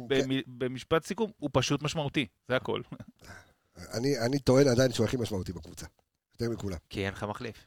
כן. 0.09 0.27
במ- 0.27 0.57
במשפט 0.59 1.03
סיכום, 1.05 1.31
הוא 1.37 1.49
פשוט 1.53 1.81
משמעותי, 1.83 2.25
זה 2.47 2.55
הכל. 2.55 2.81
אני, 3.93 4.19
אני 4.25 4.39
טוען 4.39 4.67
עדיין 4.67 4.91
שהוא 4.91 5.05
הכי 5.05 5.17
משמעותי 5.17 5.53
בקבוצה. 5.53 5.85
יותר 6.33 6.53
מכולם. 6.53 6.77
כי 6.89 7.05
אין 7.05 7.13
לך 7.13 7.23
מחליף. 7.23 7.65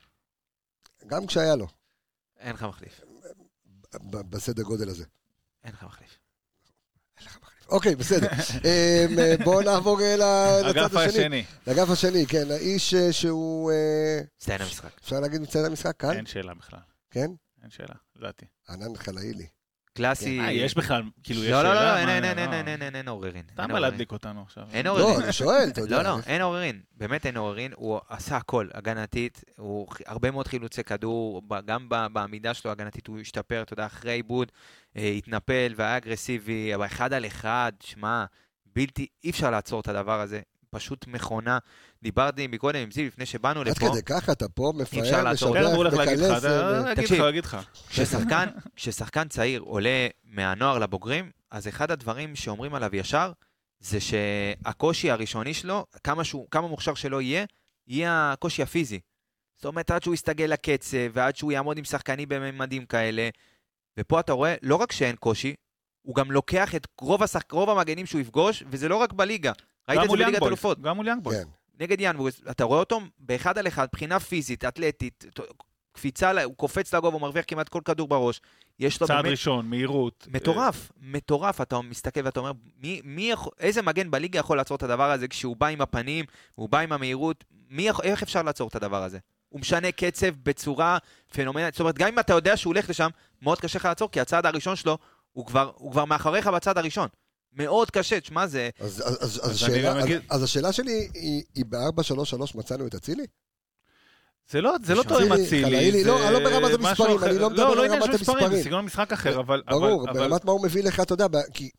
גם 1.07 1.27
כשהיה 1.27 1.57
לו, 1.57 1.67
אין 2.39 2.55
לך 2.55 2.63
מחליף. 2.63 3.01
בסדר 4.11 4.63
גודל 4.63 4.89
הזה. 4.89 5.05
אין 5.65 5.73
לך 5.73 5.85
מחליף. 5.85 6.19
אוקיי, 7.73 7.97
בסדר. 7.97 8.29
אמ, 8.65 9.19
אה, 9.19 9.35
בואו 9.45 9.61
נעבור 9.61 10.01
אה, 10.01 10.17
לצד 10.63 10.97
השני. 10.97 11.05
השני, 11.05 11.45
לאגף 11.67 11.91
השני, 11.91 12.27
כן. 12.27 12.51
האיש 12.51 12.95
אה, 12.95 13.13
שהוא... 13.13 13.73
מצטיין 14.37 14.61
המשחק. 14.63 14.91
אפשר 15.03 15.21
להגיד 15.21 15.41
מצטיין 15.41 15.65
המשחק 15.65 15.97
כאן? 15.97 16.17
אין 16.17 16.27
שאלה 16.27 16.55
בכלל, 16.55 16.81
כן? 17.11 17.31
אין 17.63 17.71
שאלה, 17.71 17.95
לדעתי. 18.17 18.47
ענן 18.69 18.97
חלאילי. 18.97 19.47
קלאסי. 19.95 20.41
אה, 20.41 20.53
יש 20.53 20.75
בכלל, 20.75 21.03
כאילו, 21.23 21.45
יש 21.45 21.51
לא, 21.51 21.63
שאלה? 21.63 21.75
לא, 21.75 21.81
לא, 21.81 21.93
מה, 21.93 22.01
אין, 22.01 22.25
אין, 22.25 22.39
אין, 22.39 22.51
לא. 22.51 22.55
אין, 22.55 22.83
אין, 22.83 22.97
אין, 22.97 23.09
עוררין. 23.09 23.37
אין 23.59 23.69
בא. 23.69 23.79
להדליק 23.79 24.13
אותנו 24.13 24.43
עכשיו. 24.43 24.65
אין 24.73 24.87
לא, 24.87 24.91
עוררין. 24.91 25.23
אני 25.23 25.33
שואל, 25.33 25.69
אתה 25.69 25.81
יודע. 25.81 25.97
לא, 25.97 26.03
לא, 26.03 26.19
אין 26.27 26.43
עוררין. 26.43 26.81
באמת 26.97 27.27
אין 27.27 27.37
עוררין. 27.37 27.73
הוא 27.77 28.01
עשה 28.09 28.37
הכל, 28.37 28.69
הגנתית, 28.75 29.45
הוא 29.57 29.89
הרבה 30.07 30.31
מאוד 30.31 30.49
חילוצי 30.49 30.85
כדור, 30.85 31.43
גם 31.65 31.89
ב- 31.89 32.07
בעמידה 32.13 32.55
שלו 32.55 32.71
הגנתית 32.71 33.07
הוא 33.07 33.21
השתפר, 33.21 33.63
אתה 33.63 33.73
יודע, 33.73 33.87
אחרי 33.87 34.13
עיבוד, 34.13 34.53
אה, 34.97 35.09
התנפל 35.09 35.73
והיה 35.77 35.97
אגרסיבי, 35.97 36.75
אבל 36.75 36.87
אחד 36.87 37.13
על 37.13 37.27
אחד, 37.27 37.73
שמע, 37.81 38.25
בלתי, 38.77 39.07
אי 39.25 39.31
אפשר 39.31 39.51
לעצור 39.51 39.81
את 39.81 39.89
הדבר 39.89 40.21
הזה. 40.21 40.41
פשוט 40.75 41.07
מכונה. 41.07 41.59
דיברתי 42.03 42.47
מקודם 42.47 42.79
עם 42.79 42.91
זיו 42.91 43.07
לפני 43.07 43.27
שבאנו 43.27 43.61
עד 43.61 43.69
לפה. 43.69 43.91
כדי 43.91 44.03
ככה 44.03 44.33
אתה 44.33 44.49
פה 44.49 44.73
אפשר 44.83 45.01
מפאר, 45.01 45.33
משבח, 45.33 45.51
מקלס. 45.93 46.45
תקשיב. 46.97 47.25
כששחקן, 48.77 49.29
צעיר 49.29 49.61
עולה 49.61 50.07
מהנוער 50.25 50.79
לבוגרים, 50.79 51.31
אז 51.51 51.69
אחד 51.69 51.91
הדברים 51.91 52.37
שאומרים 52.37 52.75
עליו 52.75 52.97
ישר, 52.97 53.33
זה 53.81 53.99
שהקושי 54.01 55.11
הראשוני 55.11 55.55
שלו, 55.55 55.87
כמה, 56.05 56.25
שהוא, 56.25 56.47
כמה 56.51 56.69
מוכשר 56.69 56.95
שלו 56.95 57.21
יהיה, 57.21 57.45
יהיה 57.87 58.33
הקושי 58.33 58.63
הפיזי. 58.63 59.01
זאת 59.57 59.65
אומרת, 59.65 59.91
עד 59.91 60.03
שהוא 60.03 60.15
יסתגל 60.15 60.45
לקצב, 60.45 60.99
ועד 61.13 61.37
שהוא 61.37 61.53
יעמוד 61.53 61.79
עם 61.79 61.85
שחקנים 61.85 62.29
בממדים 62.29 62.87
כאלה. 62.87 63.29
ופה 63.99 64.21
אתה 64.21 64.33
רואה, 64.33 64.55
לא 64.63 64.77
רק 64.77 64.93
שאין 64.93 65.17
קושי, 65.17 65.55
הוא 66.03 66.15
גם 66.15 66.31
לוקח 66.31 66.75
את 66.75 66.87
רוב, 67.01 67.23
השחק... 67.23 67.53
רוב 67.53 67.71
המגנים 67.71 68.07
שהוא 68.07 68.21
יפגוש, 68.21 68.63
וזה 68.71 68.89
לא 68.89 68.97
רק 68.97 69.13
בליגה. 69.13 69.53
ראית 69.89 70.01
את 70.05 70.11
זה 70.11 70.17
בליגת 70.17 70.43
אלופות. 70.43 70.81
גם 70.83 70.97
מול 70.97 71.09
יאנג 71.09 71.23
בויז. 71.23 71.39
כן. 71.39 71.49
נגד 71.81 72.01
יאנג 72.01 72.15
בויז, 72.15 72.33
אתה 72.51 72.65
רואה 72.65 72.79
אותו 72.81 73.01
באחד 73.19 73.59
על 73.59 73.67
אחד, 73.67 73.87
מבחינה 73.93 74.21
פיזית, 74.21 74.65
אתלטית, 74.65 75.25
קפיצה, 75.93 76.45
הוא 76.45 76.55
קופץ 76.57 76.95
לגובה, 76.95 77.15
הוא 77.15 77.23
מרוויח 77.23 77.45
כמעט 77.49 77.69
כל 77.69 77.81
כדור 77.85 78.09
בראש. 78.09 78.41
יש 78.79 79.01
לו 79.01 79.07
צעד 79.07 79.17
באמת... 79.17 79.31
ראשון, 79.31 79.67
מהירות. 79.67 80.27
מטורף, 80.31 80.93
מטורף, 81.01 81.61
אתה 81.61 81.81
מסתכל 81.81 82.21
ואתה 82.25 82.41
אומר, 82.41 82.53
מי, 82.83 83.01
מי 83.05 83.31
יכול, 83.31 83.53
איזה 83.61 83.83
מגן 83.83 84.11
בליגה 84.11 84.39
יכול 84.39 84.57
לעצור 84.57 84.77
את 84.77 84.83
הדבר 84.83 85.11
הזה 85.11 85.29
כשהוא 85.29 85.57
בא 85.57 85.67
עם 85.67 85.81
הפנים, 85.81 86.25
הוא 86.55 86.69
בא 86.69 86.79
עם 86.79 86.93
המהירות, 86.93 87.45
מי, 87.71 87.83
יכול- 87.83 88.05
איך 88.05 88.23
אפשר 88.23 88.43
לעצור 88.43 88.69
את 88.69 88.75
הדבר 88.75 89.03
הזה? 89.03 89.19
הוא 89.49 89.61
משנה 89.61 89.93
קצב 89.93 90.27
בצורה 90.43 90.99
פנומנלית, 91.33 91.75
זאת 91.75 91.81
אומרת, 91.81 91.99
גם 91.99 92.09
אם 92.09 92.19
אתה 92.19 92.33
יודע 92.33 92.57
שהוא 92.57 92.73
הולך 92.73 92.91
לשם, 92.91 93.09
מאוד 93.43 93.61
קשה 93.61 93.79
לך 93.79 93.85
לעצור, 93.85 94.11
כי 94.11 94.21
הצעד 94.21 94.47
הראשון 94.47 94.77
שלו, 94.77 94.99
הוא 95.33 95.47
כבר, 95.47 95.71
הוא 95.75 95.93
כבר 95.93 96.05
מאחוריך 96.05 96.47
בצד 96.47 96.79
הראשון. 96.79 97.09
מאוד 97.57 97.91
קשה, 97.91 98.21
תשמע, 98.21 98.47
זה... 98.47 98.71
אז- 98.81 99.03
אז- 99.07 99.19
אז- 99.21 99.23
אז 99.23 99.41
אז 99.43 99.49
אני 99.51 99.57
שאלה- 99.59 99.91
גם 99.91 99.97
אז- 99.99 100.09
אז 100.31 100.43
השאלה 100.43 100.73
שלי 100.73 101.09
היא- 101.15 101.43
היא 101.55 101.65
ב-4-3-3 101.69 101.79
מצאנו 102.59 102.87
את 102.87 102.95
אצילי? 102.95 103.25
זה 104.51 104.61
לא, 104.61 104.75
זה 104.85 104.95
לא 104.95 105.03
עם 105.21 105.33
אצילי. 105.33 106.05
לא, 106.05 106.25
אני 106.29 106.33
לא 106.35 106.39
ברמת 106.51 106.75
המספרים, 106.75 107.17
אחר. 107.17 107.27
אני 107.31 107.39
לא 107.39 107.51
מדבר 107.51 107.75
לא 107.75 107.81
על 107.81 107.85
עניין 107.85 108.03
רמת 108.03 108.13
של 108.13 108.21
מספרים, 108.21 108.39
המספרים. 108.39 108.59
זה 108.63 108.69
סגנון 108.69 108.85
משחק 108.85 109.13
אחר, 109.13 109.41
אבל... 109.41 109.63
ברור, 109.71 110.05
אבל- 110.11 110.13
ברמת 110.21 110.45
מה 110.45 110.53
הוא 110.53 110.63
מביא 110.63 110.83
לך, 110.83 111.01
אתה 111.01 111.13
יודע, 111.15 111.27
כי 111.55 111.71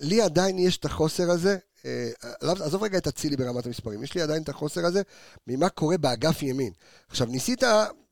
לי 0.00 0.22
עדיין 0.22 0.58
יש 0.58 0.76
את 0.76 0.84
החוסר 0.84 1.30
הזה, 1.30 1.56
אה, 1.86 2.08
עזוב 2.42 2.82
רגע 2.82 2.98
את 2.98 3.06
אצילי 3.06 3.36
ברמת 3.36 3.66
המספרים, 3.66 4.02
יש 4.04 4.14
לי 4.14 4.22
עדיין 4.22 4.42
את 4.42 4.48
החוסר 4.48 4.86
הזה 4.86 5.02
ממה 5.46 5.68
קורה 5.68 5.98
באגף 5.98 6.42
ימין. 6.42 6.72
עכשיו, 7.08 7.26
ניסית 7.26 7.62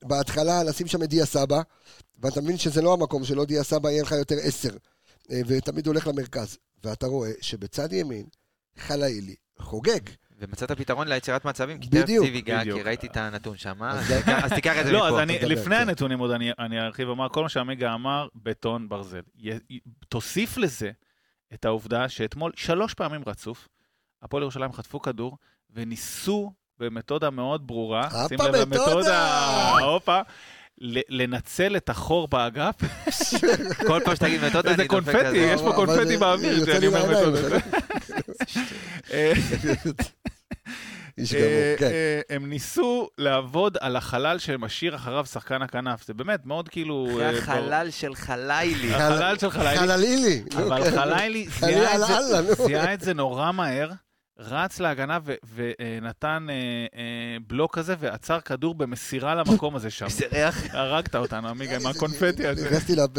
בהתחלה 0.05 0.63
לשים 0.63 0.87
שם 0.87 1.03
את 1.03 1.09
דיה 1.09 1.27
סבא, 1.27 1.61
ואתה 2.23 2.41
מבין 2.41 2.59
שזה 2.59 2.83
לא 2.83 2.93
המקום 2.93 3.25
שלו, 3.25 3.45
דיה 3.45 3.63
סבא 3.63 3.91
יהיה 3.91 4.03
לך 4.03 4.13
יותר 4.13 4.37
עשר, 4.43 4.71
ותמיד 5.47 5.87
הולך 5.87 6.07
למרכז. 6.07 6.59
ואתה 6.85 7.07
רואה 7.07 7.31
שבצד 7.41 7.93
ימין, 7.93 8.27
חלאילי 8.79 9.35
חוגג. 9.59 10.01
ומצאת 10.39 10.73
פתרון 10.73 11.09
ליצירת 11.09 11.45
מצבים, 11.45 11.79
כי 11.81 11.89
בדיוק, 11.89 12.07
תכף 12.07 12.19
זיו 12.19 12.35
ייגע, 12.35 12.63
כי. 12.65 12.71
ראיתי 12.83 13.07
את 13.07 13.17
הנתון 13.17 13.57
שם, 13.57 13.83
אז 13.83 14.13
אז 14.27 14.53
תיקח- 14.53 14.73
אז 14.77 14.81
את 14.81 14.87
זה 14.87 14.93
לא, 14.93 15.07
אז 15.07 15.13
מפה. 15.13 15.23
אני, 15.23 15.39
תדבר, 15.39 15.49
לפני 15.49 15.77
כן. 15.77 15.83
הנתונים 15.89 16.19
עוד 16.19 16.31
אני, 16.31 16.51
אני 16.59 16.81
ארחיב 16.81 17.09
ואומר, 17.09 17.29
כל 17.29 17.43
מה 17.43 17.49
שעמיגה 17.49 17.95
אמר, 17.95 18.29
בטון 18.35 18.89
ברזל. 18.89 19.21
י- 19.39 19.51
י- 19.71 19.81
תוסיף 20.09 20.57
לזה 20.57 20.91
את 21.55 21.65
העובדה 21.65 22.09
שאתמול 22.09 22.53
שלוש 22.57 22.95
פעמים 22.95 23.23
רצוף, 23.27 23.69
הפועל 24.23 24.43
ירושלים 24.43 24.73
חטפו 24.73 25.03
כדור 25.03 25.39
וניסו 25.71 26.53
במתודה 26.79 27.31
מאוד 27.31 27.67
ברורה, 27.67 28.09
שים 28.29 28.39
לב 28.41 28.69
מתודה! 28.69 28.85
למתודה, 28.95 29.79
הופה, 29.79 30.21
לנצל 31.09 31.77
את 31.77 31.89
החור 31.89 32.29
באגף. 32.29 32.75
כל 33.89 34.01
פעם 34.05 34.17
שתגיד 34.17 34.45
מתודה, 34.45 34.69
אני 34.71 34.77
דופק 34.77 34.91
קונפטי, 34.91 35.25
כזה. 35.25 35.37
יש 35.37 35.61
פה 35.61 35.73
קונפטי 35.75 36.07
זה- 36.07 36.19
באוויר, 36.19 36.53
יוצא 36.59 36.65
כשאני 36.71 36.81
לי 36.81 36.87
אומר 36.87 37.07
מהעיניים, 37.07 37.33
מתודה. 37.35 37.59
זה 41.19 41.39
אה, 41.39 41.75
כן. 41.79 41.85
אה, 41.87 42.21
הם 42.37 42.47
ניסו 42.49 43.09
לעבוד 43.19 43.77
על 43.81 43.97
החלל 43.97 44.39
שמשאיר 44.39 44.97
אחריו 44.97 45.27
שחקן 45.27 45.63
הכנף. 45.63 46.07
זה 46.07 46.15
באמת 46.15 46.47
מאוד 46.47 46.69
כאילו... 46.69 47.07
אחרי 47.11 47.25
אה, 47.25 47.39
החלל 47.39 47.89
של 47.91 48.15
חלילי. 48.15 48.91
חל- 48.93 49.01
החלל 49.03 49.39
של 49.39 49.51
חלילי. 49.51 49.79
חללילי. 49.79 50.43
אבל. 50.57 50.91
חלילי 50.99 51.47
את 51.95 52.01
זה- 52.29 52.41
נו. 52.59 52.67
זיהה 52.67 52.95
את 52.95 53.01
זה 53.01 53.15
נורא 53.15 53.53
מהר, 53.53 53.91
רץ 54.39 54.81
להגנה 54.81 55.19
ונתן 55.55 56.47
אה, 56.51 56.55
אה, 56.95 57.37
בלוק 57.47 57.75
כזה 57.75 57.95
ועצר 57.99 58.41
כדור 58.41 58.75
במסירה 58.75 59.35
למקום 59.35 59.77
הזה 59.77 59.91
שם. 59.91 60.05
איזה 60.05 60.25
ריח. 60.33 60.75
הרגת 60.75 61.17
אותנו, 61.17 61.49
עמיגה, 61.49 61.77
עם 61.77 61.87
הקונפטי 61.87 62.47
הזה. 62.47 62.67
נכנסתי 62.67 62.97
לב... 62.97 63.11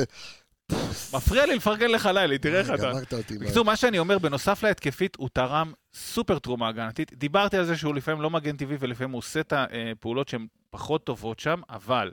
מפריע 1.14 1.46
לי 1.46 1.56
לפרגן 1.56 1.90
לך 1.90 2.10
לילי, 2.14 2.38
תראה 2.38 2.60
איך 2.60 2.70
אתה. 2.70 2.92
גמרת 2.92 3.14
אותי. 3.14 3.38
בקיצור, 3.38 3.66
מה 3.66 3.76
שאני 3.76 4.00
אומר, 4.00 4.18
בנוסף 4.18 4.64
להתקפית, 4.64 5.16
הוא 5.16 5.30
תרם 5.34 5.74
סופר 5.94 6.40
תרומה 6.40 6.68
הגנתית. 6.68 7.14
דיברתי 7.14 7.58
על 7.58 7.66
זה 7.66 7.78
שהוא 7.78 7.96
לפעמים 7.96 8.22
לא 8.22 8.30
מגן 8.30 8.58
טבעי 8.58 8.78
ולפעמים 8.80 9.12
הוא 9.12 9.20
עושה 9.20 9.40
את 9.40 9.54
הפעולות 9.56 10.28
שהן 10.28 10.48
פחות 10.70 11.06
טובות 11.06 11.40
שם, 11.40 11.62
אבל 11.70 12.12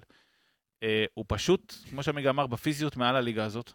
אה, 0.83 1.05
הוא 1.15 1.25
פשוט, 1.29 1.75
כמו 1.91 2.03
שעמיגה 2.03 2.31
אמר, 2.31 2.47
בפיזיות 2.47 2.97
מעל 2.97 3.17
הליגה 3.17 3.45
הזאת. 3.45 3.73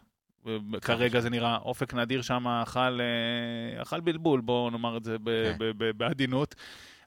כרגע 0.80 1.20
זה 1.20 1.30
נראה, 1.30 1.56
אופק 1.56 1.94
נדיר 1.94 2.22
שם 2.22 2.48
אכל, 2.48 3.00
אה, 3.00 3.82
אכל 3.82 4.00
בלבול, 4.00 4.40
בואו 4.40 4.70
נאמר 4.70 4.96
את 4.96 5.04
זה 5.04 5.16
כן. 5.24 5.56
בעדינות. 5.96 6.54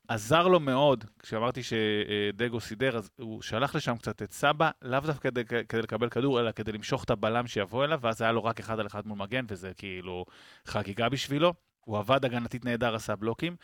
עזר 0.07 0.47
לו 0.47 0.59
מאוד, 0.59 1.05
כשאמרתי 1.19 1.61
שדגו 1.63 2.59
סידר, 2.59 2.97
אז 2.97 3.11
הוא 3.19 3.41
שלח 3.41 3.75
לשם 3.75 3.97
קצת 3.97 4.21
את 4.21 4.31
סבא, 4.31 4.69
לאו 4.81 4.99
דווקא 4.99 5.29
כדי, 5.29 5.43
כדי 5.69 5.81
לקבל 5.81 6.09
כדור, 6.09 6.39
אלא 6.39 6.51
כדי 6.51 6.71
למשוך 6.71 7.03
את 7.03 7.09
הבלם 7.09 7.47
שיבוא 7.47 7.85
אליו, 7.85 7.99
ואז 8.01 8.21
היה 8.21 8.31
לו 8.31 8.43
רק 8.43 8.59
אחד 8.59 8.79
על 8.79 8.87
אחד 8.87 9.07
מול 9.07 9.17
מגן, 9.17 9.45
וזה 9.47 9.71
כאילו 9.73 10.25
חגיגה 10.65 11.09
בשבילו. 11.09 11.53
הוא 11.79 11.97
עבד 11.97 12.25
הגנתית 12.25 12.65
נהדר, 12.65 12.95
עשה 12.95 13.15
בלוקים. 13.15 13.55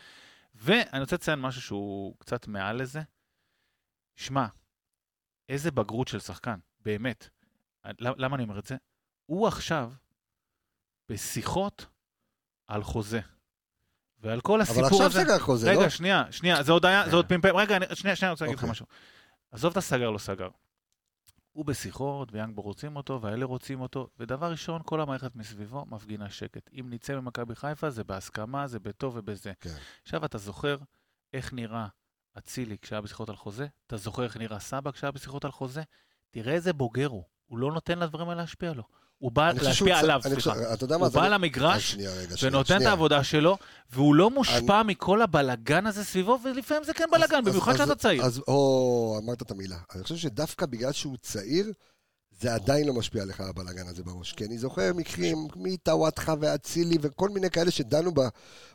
ואני 0.54 1.00
רוצה 1.00 1.16
לציין 1.16 1.38
משהו 1.40 1.62
שהוא 1.62 2.14
קצת 2.18 2.48
מעל 2.48 2.76
לזה. 2.82 3.00
שמע, 4.16 4.46
איזה 5.48 5.70
בגרות 5.70 6.08
של 6.08 6.18
שחקן, 6.18 6.58
באמת. 6.84 7.28
למ- 7.98 8.14
למה 8.16 8.36
אני 8.36 8.42
אומר 8.44 8.58
את 8.58 8.66
זה? 8.66 8.76
הוא 9.30 9.48
עכשיו 9.48 9.92
בשיחות 11.08 11.86
על 12.66 12.82
חוזה. 12.82 13.20
ועל 14.18 14.40
כל 14.40 14.60
אבל 14.60 14.62
הסיפור 14.62 15.02
הזה... 15.02 15.06
עכשיו 15.06 15.22
סגר 15.22 15.38
חוזה, 15.38 15.72
לא? 15.72 15.80
רגע, 15.80 15.90
שנייה, 15.90 16.32
שנייה, 16.32 16.62
זה 16.62 16.72
עוד 16.72 16.86
היה, 16.86 17.08
זה 17.10 17.16
עוד 17.16 17.26
כן. 17.26 17.40
פמפם, 17.40 17.56
רגע, 17.56 17.78
שנייה, 17.94 18.16
שנייה, 18.16 18.30
אני 18.30 18.32
רוצה 18.32 18.44
להגיד 18.44 18.58
לך 18.58 18.62
אוקיי. 18.62 18.70
משהו. 18.70 18.86
עזוב 19.50 19.70
את 19.70 19.76
הסגר, 19.76 20.10
לא 20.10 20.18
סגר. 20.18 20.48
הוא 21.52 21.64
בשיחות, 21.64 22.32
ויאנגבו 22.32 22.62
רוצים 22.62 22.96
אותו, 22.96 23.20
והאלה 23.22 23.44
רוצים 23.44 23.80
אותו, 23.80 24.08
ודבר 24.18 24.50
ראשון, 24.50 24.82
כל 24.84 25.00
המערכת 25.00 25.36
מסביבו 25.36 25.86
מפגינה 25.86 26.30
שקט. 26.30 26.70
אם 26.80 26.86
נצא 26.90 27.20
ממכבי 27.20 27.54
חיפה, 27.54 27.90
זה 27.90 28.04
בהסכמה, 28.04 28.66
זה 28.66 28.78
בטוב 28.78 29.16
ובזה. 29.16 29.52
כן. 29.60 29.76
עכשיו, 30.02 30.24
אתה 30.24 30.38
זוכר 30.38 30.76
איך 31.32 31.52
נראה 31.52 31.86
אצילי 32.38 32.78
כשהיה 32.78 33.00
בשיחות 33.00 33.28
על 33.28 33.36
חוזה? 33.36 33.66
אתה 33.86 33.96
זוכר 33.96 34.24
איך 34.24 34.36
נראה 34.36 34.60
סבא 34.60 34.90
כשהיה 34.90 35.12
בשיחות 35.12 35.44
על 35.44 35.50
חוזה? 35.50 35.82
תראה 36.30 36.52
איזה 36.52 36.72
בוגר 36.72 37.06
הוא. 37.06 37.24
הוא 37.46 37.58
לא 37.58 37.72
נותן 37.72 37.98
לדברים 37.98 38.28
האלה 38.28 38.40
להשפיע 38.40 38.72
לו. 38.72 38.84
הוא 39.20 39.32
בא 39.32 39.52
להשפיע 39.52 39.98
עליו, 39.98 40.20
סליחה. 40.22 40.74
אתה 40.74 40.84
יודע 40.84 40.98
מה? 40.98 41.06
הוא 41.06 41.14
בא 41.14 41.26
אז 41.26 41.32
למגרש, 41.32 41.92
שנייה, 41.92 42.10
ונותן 42.42 42.82
את. 42.82 42.86
העבודה 42.86 43.24
שלו, 43.24 43.58
והוא 43.92 44.14
לא 44.14 44.30
מושפע 44.30 44.82
מכל 44.82 45.22
הבלגן 45.22 45.86
הזה 45.86 46.04
סביבו, 46.04 46.38
ולפעמים 46.44 46.84
זה 46.84 46.94
כן 46.94 47.04
בלגן, 47.12 47.44
במיוחד 47.44 47.72
אז- 47.72 47.78
שאתה 47.78 47.94
צעיר. 47.94 48.24
אז, 48.24 48.40
או, 48.48 49.20
אמרת 49.24 49.42
את 49.42 49.50
המילה. 49.50 49.76
אני 49.94 50.02
חושב 50.02 50.16
שדווקא 50.16 50.66
בגלל 50.66 50.92
שהוא 50.92 51.16
צעיר, 51.22 51.72
זה 52.40 52.54
עדיין 52.54 52.86
לא 52.86 52.94
משפיע 52.94 53.22
עליך 53.22 53.40
הבלאגן 53.40 53.86
הזה 53.86 54.02
בראש. 54.02 54.32
כי 54.32 54.44
אני 54.44 54.58
זוכר 54.58 54.92
מקרים 54.94 55.48
מטוואטחה 55.56 56.34
ואצילי 56.40 56.96
וכל 57.00 57.28
מיני 57.28 57.50
כאלה 57.50 57.70
שדנו 57.70 58.10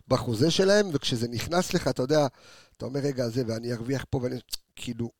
בחוזה 0.07 0.51
שלהם, 0.51 0.89
וכשזה 0.93 1.27
נכנס 1.27 1.73
לך, 1.73 1.87
אתה 1.87 2.01
יודע, 2.03 2.27
אתה 2.77 2.85
אומר, 2.85 2.99
רגע, 2.99 3.27
זה, 3.27 3.43
ואני 3.47 3.73
ארוויח 3.73 4.05
פה, 4.09 4.19
ואני... 4.23 4.35
כאילו, 4.75 5.11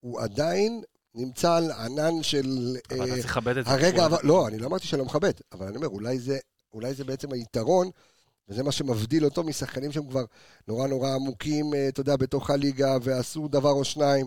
הוא 0.00 0.20
עדיין 0.20 0.82
נמצא 1.14 1.54
על 1.54 1.70
ענן 1.70 2.22
של... 2.22 2.76
אבל 2.90 3.00
אה, 3.00 3.04
אתה 3.04 3.14
צריך 3.14 3.26
לכבד 3.26 3.56
את 3.56 3.64
זה. 3.64 3.70
הרגע, 3.70 4.06
אבל, 4.06 4.18
לא, 4.22 4.48
אני 4.48 4.58
לא 4.58 4.66
אמרתי 4.66 4.86
שאני 4.86 5.00
לא 5.00 5.06
מכבד, 5.06 5.32
אבל 5.52 5.66
אני 5.66 5.76
אומר, 5.76 5.88
אולי 5.88 6.18
זה, 6.18 6.38
אולי 6.74 6.94
זה 6.94 7.04
בעצם 7.04 7.32
היתרון, 7.32 7.90
וזה 8.48 8.62
מה 8.62 8.72
שמבדיל 8.72 9.24
אותו 9.24 9.42
משחקנים 9.42 9.92
שהם 9.92 10.06
כבר 10.06 10.24
נורא 10.68 10.86
נורא 10.86 11.14
עמוקים, 11.14 11.74
אה, 11.74 11.88
אתה 11.88 12.00
יודע, 12.00 12.16
בתוך 12.16 12.50
הליגה, 12.50 12.96
ועשו 13.02 13.48
דבר 13.48 13.70
או 13.70 13.84
שניים. 13.84 14.26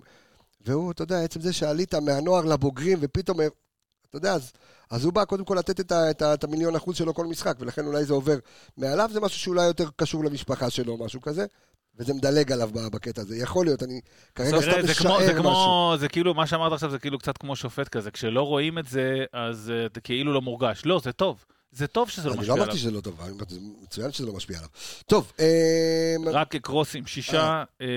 והוא, 0.66 0.92
אתה 0.92 1.04
יודע, 1.04 1.24
עצם 1.24 1.42
זה 1.42 1.54
שעלית 1.54 1.96
מהנוער 1.96 2.46
לבוגרים, 2.46 2.98
ופתאום, 3.02 3.42
אה, 3.42 3.48
אתה 4.10 4.18
יודע, 4.18 4.34
אז, 4.34 4.52
אז 4.90 5.06
הוא 5.06 5.14
בא 5.14 5.26
קודם 5.26 5.46
כל 5.46 5.56
לתת 5.56 5.80
את, 5.80 5.92
ה, 5.92 6.12
את, 6.12 6.22
ה, 6.22 6.34
את 6.34 6.44
המיליון 6.44 6.76
אחוז 6.76 6.96
שלו 6.96 7.14
כל 7.14 7.26
משחק, 7.26 7.56
ולכן 7.60 7.86
אולי 7.86 8.06
זה 8.06 8.14
עובר 8.14 8.38
מעליו, 8.78 9.10
זה 9.14 9.20
משהו 9.20 9.40
שאולי 9.40 9.66
יותר 9.66 9.90
קשור 9.96 10.24
למשפחה 10.24 10.70
שלו, 10.70 10.98
משהו 10.98 11.22
כזה, 11.22 11.46
וזה 11.98 12.14
מדלג 12.14 12.52
עליו 12.52 12.70
בקטע 12.74 13.22
הזה. 13.22 13.38
יכול 13.38 13.66
להיות, 13.66 13.84
אני 13.84 14.02
כרגע 14.36 14.62
סתם 14.62 14.72
זה 14.82 14.91
משער 14.91 15.20
זה 15.20 15.34
משהו. 15.34 15.41
כמו, 15.44 15.94
זה 16.00 16.08
כאילו, 16.08 16.34
מה 16.34 16.48
שאמרת 16.48 16.72
עכשיו 16.72 16.89
זה 16.89 17.00
כאילו 17.00 17.20
קצת 17.20 17.38
כמו 17.38 17.56
שופט 17.56 17.88
כזה, 17.88 18.12
כשלא 18.12 18.41
רואים 18.41 18.78
את 18.78 18.88
זה, 18.88 19.26
אז 19.34 19.72
אה, 19.76 19.88
זה 19.96 20.02
כאילו 20.02 20.34
לא 20.34 20.41
מורגש. 20.41 20.82
לא, 20.86 21.00
זה 21.04 21.12
טוב. 21.12 21.46
זה 21.74 21.88
טוב 21.88 22.09
שזה 22.09 22.30
לא 22.30 22.34
אני 22.34 22.39
משפיע 22.39 22.49
לא 22.49 22.61
עליו. 22.61 22.65
אמרתי 22.65 22.80
שזה 22.80 22.91
לא 22.91 23.01
טוב, 23.01 23.21
אני 23.21 23.34
מצוין 23.84 24.11
שזה 24.11 24.28
לא 24.28 24.34
משפיע 24.34 24.57
עליו. 24.57 24.69
טוב, 25.05 25.32
אה, 25.39 26.15
רק 26.32 26.55
קרוס 26.55 26.95
עם 26.95 27.05
שישה, 27.05 27.63
אה, 27.82 27.88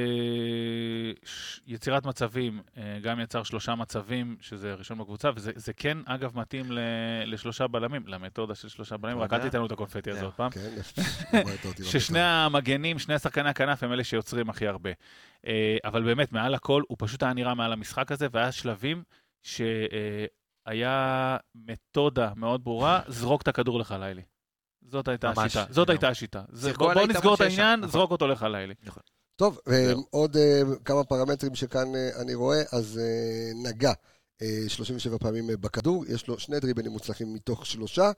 ש- 1.24 1.60
יצירת 1.66 2.06
מצבים, 2.06 2.60
אה, 2.76 2.98
גם 3.02 3.20
יצר 3.20 3.42
שלושה 3.42 3.74
מצבים, 3.74 4.36
שזה 4.40 4.74
ראשון 4.74 4.98
בקבוצה, 4.98 5.30
וזה 5.36 5.50
זה 5.56 5.72
כן, 5.72 5.98
אגב, 6.06 6.38
מתאים 6.38 6.72
ל- 6.72 6.78
לשלושה 7.26 7.66
בלמים, 7.66 8.02
למתודה 8.06 8.54
של 8.54 8.68
שלושה 8.68 8.96
בלמים, 8.96 9.18
רק 9.18 9.32
אל. 9.32 9.38
תיתן 9.42 9.58
לנו 9.58 9.66
את 9.66 9.72
הקונפטי 9.72 10.10
הזה. 10.10 10.24
עוד 10.24 10.32
פעם. 10.34 10.50
כן, 10.50 10.70
ששני 11.90 12.20
המגנים, 12.20 12.98
שני 12.98 13.14
השחקני 13.14 13.48
הכנף 13.48 13.82
הם 13.82 13.92
אלה 13.92 14.04
שיוצרים 14.04 14.50
הכי 14.50 14.66
הרבה. 14.66 14.90
אה, 15.46 15.76
אבל 15.84 16.02
באמת, 16.02 16.32
מעל 16.32 16.54
הכל, 16.54 16.82
הוא 16.88 16.96
פשוט 17.00 17.22
היה 17.22 17.32
נראה 17.32 17.54
מעל 17.54 17.72
המשחק 17.72 18.12
הזה, 18.12 18.26
והיה 18.32 18.52
שלבים 18.52 19.02
שהיה 20.66 21.36
מתודה 21.54 22.32
מאוד 22.36 22.64
ברורה, 22.64 23.00
זרוק 23.08 23.42
את 23.42 23.48
הכדור 23.48 23.78
לחלילי. 23.78 24.22
זאת 24.90 25.08
הייתה 25.08 25.28
ממש, 25.36 25.56
השיטה. 25.56 25.72
זאת. 25.72 25.90
הייתה 25.90 26.08
השיטה. 26.08 26.44
זה- 26.52 26.72
בוא 26.72 26.94
נסגור 27.06 27.34
את 27.34 27.40
העניין, 27.40 27.80
נכון. 27.80 27.92
זרוק 27.92 28.10
אותו 28.10 28.26
לחלילי. 28.26 28.74
טוב, 29.36 29.58
אה. 29.68 29.92
עוד 30.10 30.36
אה, 30.36 30.60
כמה 30.84 31.04
פרמטרים 31.04 31.54
שכאן 31.54 31.94
אה, 31.94 32.20
אני 32.22 32.34
רואה, 32.34 32.62
אז 32.72 33.00
נגע 33.64 33.92
אה, 34.42 34.64
37 34.68 35.18
פעמים 35.18 35.46
בכדור, 35.46 36.04
יש 36.06 36.28
לו 36.28 36.38
שני 36.38 36.60
דריבלים 36.60 36.92
מוצלחים 36.92 37.34
מתוך 37.34 37.66
שלושה, 37.66 38.10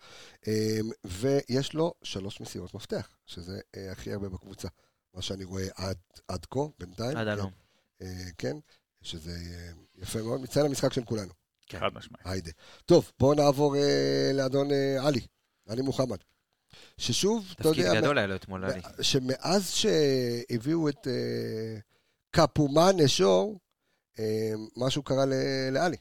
ויש 1.04 1.74
לו 1.74 1.94
שלוש 2.02 2.40
מסירות 2.40 2.74
מפתח, 2.74 3.08
שזה 3.26 3.60
הכי 3.92 4.12
הרבה 4.12 4.28
בקבוצה, 4.28 4.68
מה 5.14 5.22
שאני 5.22 5.44
רואה 5.44 5.66
עד, 5.76 5.96
עד 6.28 6.46
כה, 6.50 6.60
בינתיים. 6.78 7.16
עד 7.16 7.26
כן, 7.26 7.28
הלום. 7.28 7.50
כן, 8.38 8.56
שזה 9.02 9.32
יפה 9.96 10.22
מאוד, 10.22 10.40
מציין 10.40 10.66
המשחק 10.66 10.92
של 10.92 11.04
כולנו, 11.04 11.32
כן. 11.68 11.80
חד 11.80 11.94
משמעית. 11.94 12.26
היידה. 12.26 12.50
טוב, 12.86 13.12
בואו 13.20 13.34
נעבור 13.34 13.76
אה, 13.76 14.30
לאדון 14.34 14.70
אה, 14.72 15.06
עלי, 15.06 15.20
עלי 15.68 15.82
מוחמד. 15.82 16.16
ששוב, 16.98 17.46
אתה 17.54 17.62
תפקיד 17.64 17.84
יודע, 17.84 18.00
גדול 18.00 18.18
היה 18.18 18.26
לו 18.26 18.34
אתמול, 18.34 18.64
עלי. 18.64 18.80
שמאז 19.00 19.70
שהביאו 19.70 20.88
את 20.88 21.06
אה, 21.08 21.78
קפומן 22.30 22.96
שור, 23.06 23.58
אה, 24.18 24.24
משהו 24.76 25.02
קרה 25.02 25.24
לעלי. 25.70 25.96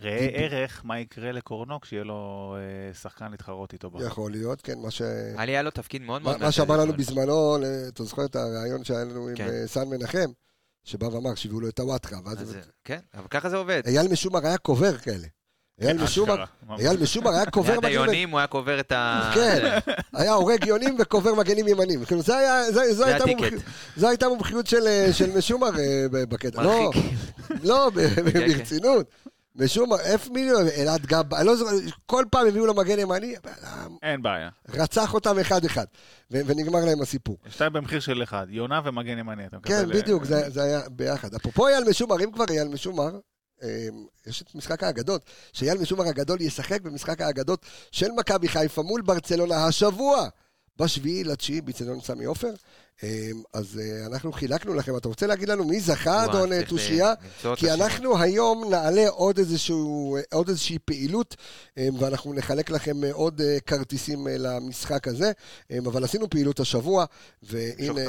ראה 0.00 0.18
דיבר- 0.20 0.38
ערך 0.38 0.80
מה 0.84 1.00
יקרה 1.00 1.32
לקורנו 1.32 1.80
כשיהיה 1.80 2.04
לו 2.04 2.54
אה, 2.58 2.94
שחקן 2.94 3.30
להתחרות 3.30 3.72
איתו. 3.72 3.90
יכול 4.06 4.30
להיות, 4.30 4.60
כן, 4.60 4.78
מה 4.78 4.90
ש... 4.90 5.02
עלי 5.36 5.52
היה 5.52 5.62
לו 5.62 5.70
תפקיד 5.70 6.02
מאוד 6.02 6.22
מאוד 6.22 6.36
מה 6.40 6.52
שאמר 6.52 6.76
לנו. 6.76 6.92
בזמנו, 6.92 7.58
ל- 7.58 7.88
אתה 7.88 8.04
זוכר 8.04 8.24
את 8.24 8.36
הריאיון 8.36 8.84
שהיה 8.84 9.04
לנו 9.04 9.28
עם 9.28 9.36
כן. 9.36 9.48
אה, 9.48 9.66
סן 9.66 9.88
מנחם, 9.88 10.30
שבא 10.84 11.06
ואמר 11.06 11.34
שהביאו 11.34 11.60
לו 11.60 11.68
את 11.68 11.78
הוואטחה, 11.78 12.16
ואז 12.24 12.56
כן, 12.84 12.98
אבל 13.14 13.26
ככה 13.30 13.48
זה 13.50 13.56
עובד. 13.56 13.82
אייל 13.86 14.08
משומר 14.12 14.46
היה 14.46 14.58
קובר 14.58 14.98
כאלה. 14.98 15.26
אייל 15.80 16.02
משומר, 16.02 16.32
אשכרה, 16.34 16.46
ממש. 16.68 16.80
אייל 16.80 17.02
משומר 17.02 17.30
היה 17.30 17.50
קובר 17.50 17.70
ליד 17.70 17.78
מגנים, 17.78 17.92
היונים 18.00 18.30
הוא 18.30 18.38
היה 18.38 18.46
קובר 18.46 18.80
את 18.80 18.92
ה... 18.92 19.30
כן, 19.34 19.78
היה 20.12 20.32
הורג 20.32 20.64
יונים 20.66 20.96
וקובר 20.98 21.34
מגנים 21.34 21.68
ימנים. 21.68 22.04
כאילו, 22.04 22.22
זה 22.22 22.36
היה, 22.36 22.72
זה- 22.72 22.88
זו 22.88 22.94
זה 22.94 23.06
הייתה 23.06 23.24
הטיקט. 23.24 23.40
מומחיות- 23.40 23.62
זו 23.96 24.08
הייתה 24.08 24.28
מומחיות 24.28 24.66
של, 24.66 24.86
אה, 24.86 25.08
של 25.12 25.36
משומר 25.36 25.70
אה, 25.78 26.06
בקטע. 26.10 26.62
לא. 26.62 26.90
לא, 27.62 27.90
ב- 27.94 28.14
כן. 28.14 28.24
ברצינות. 28.56 29.06
משום 29.56 29.90
מה, 29.90 30.00
איפה 30.00 30.32
מי, 30.32 30.50
אלעד 30.76 31.06
גב, 31.06 31.34
אני 31.34 31.46
לא 31.46 31.56
זוכר, 31.56 31.70
כל 32.06 32.24
פעם 32.30 32.46
הביאו 32.46 32.66
לו 32.66 32.74
מגן 32.74 32.98
ימני, 32.98 33.34
אין 34.02 34.22
בעיה. 34.22 34.48
רצח 34.68 35.14
אותם 35.14 35.38
אחד-אחד, 35.38 35.84
ונגמר 36.30 36.84
להם 36.84 37.02
הסיפור. 37.02 37.36
שתיים 37.48 37.72
במחיר 37.72 38.00
של 38.00 38.22
אחד, 38.22 38.46
יונה 38.50 38.80
ומגן 38.84 39.18
ימני. 39.18 39.42
כן, 39.62 39.74
אה, 39.74 39.86
בדיוק, 39.86 40.24
זה 40.24 40.50
זה 40.50 40.62
היה 40.62 40.80
ביחד. 40.90 41.34
אפרופו 41.34 41.68
אייל 41.68 41.84
משומר, 41.90 42.24
אם 42.24 42.32
כבר 42.32 42.44
אייל 42.50 42.68
משומר, 42.68 43.10
אה, 43.62 43.88
יש 44.26 44.42
את 44.42 44.54
משחק 44.54 44.82
האגדות, 44.82 45.30
שאייל 45.52 45.78
משומר 45.78 46.04
הגדול 46.08 46.40
ישחק 46.40 46.80
במשחק 46.80 47.20
האגדות 47.20 47.66
של 47.90 48.08
מכבי 48.10 48.48
חיפה 48.48 48.82
מול 48.82 49.02
ברצלונה 49.02 49.66
השבוע, 49.66 50.28
בשביעי 50.76 51.24
לתשיעי, 51.24 51.60
באצטדיון 51.60 52.00
סמי 52.00 52.24
עופר. 52.24 52.50
אה, 53.02 53.30
אז 53.52 53.80
אה, 53.82 54.06
אנחנו 54.06 54.32
חילקנו 54.32 54.74
לכם, 54.74 54.96
אתה 54.96 55.08
רוצה 55.08 55.26
להגיד 55.26 55.48
לנו 55.48 55.64
מי 55.64 55.80
זכה, 55.80 56.24
אדון 56.24 56.52
אה, 56.52 56.58
צריך 56.58 56.68
תושייה? 56.68 57.14
כי. 57.56 57.70
אנחנו 57.70 58.18
היום 58.18 58.70
נעלה 58.70 59.08
עוד, 59.08 59.38
איזשהו, 59.38 60.16
עוד 60.32 60.48
איזושהי 60.48 60.78
פעילות, 60.78 61.36
אה, 61.78 61.88
ואנחנו 61.98 62.34
נחלק 62.34 62.70
לכם 62.70 63.04
אה, 63.04 63.12
עוד 63.12 63.40
אה, 63.40 63.58
כרטיסים 63.66 64.28
אה, 64.28 64.34
למשחק 64.38 65.08
הזה, 65.08 65.32
אה, 65.70 65.78
אבל 65.86 66.04
עשינו 66.04 66.30
פעילות 66.30 66.60
השבוע, 66.60 67.04
והנה... 67.42 68.02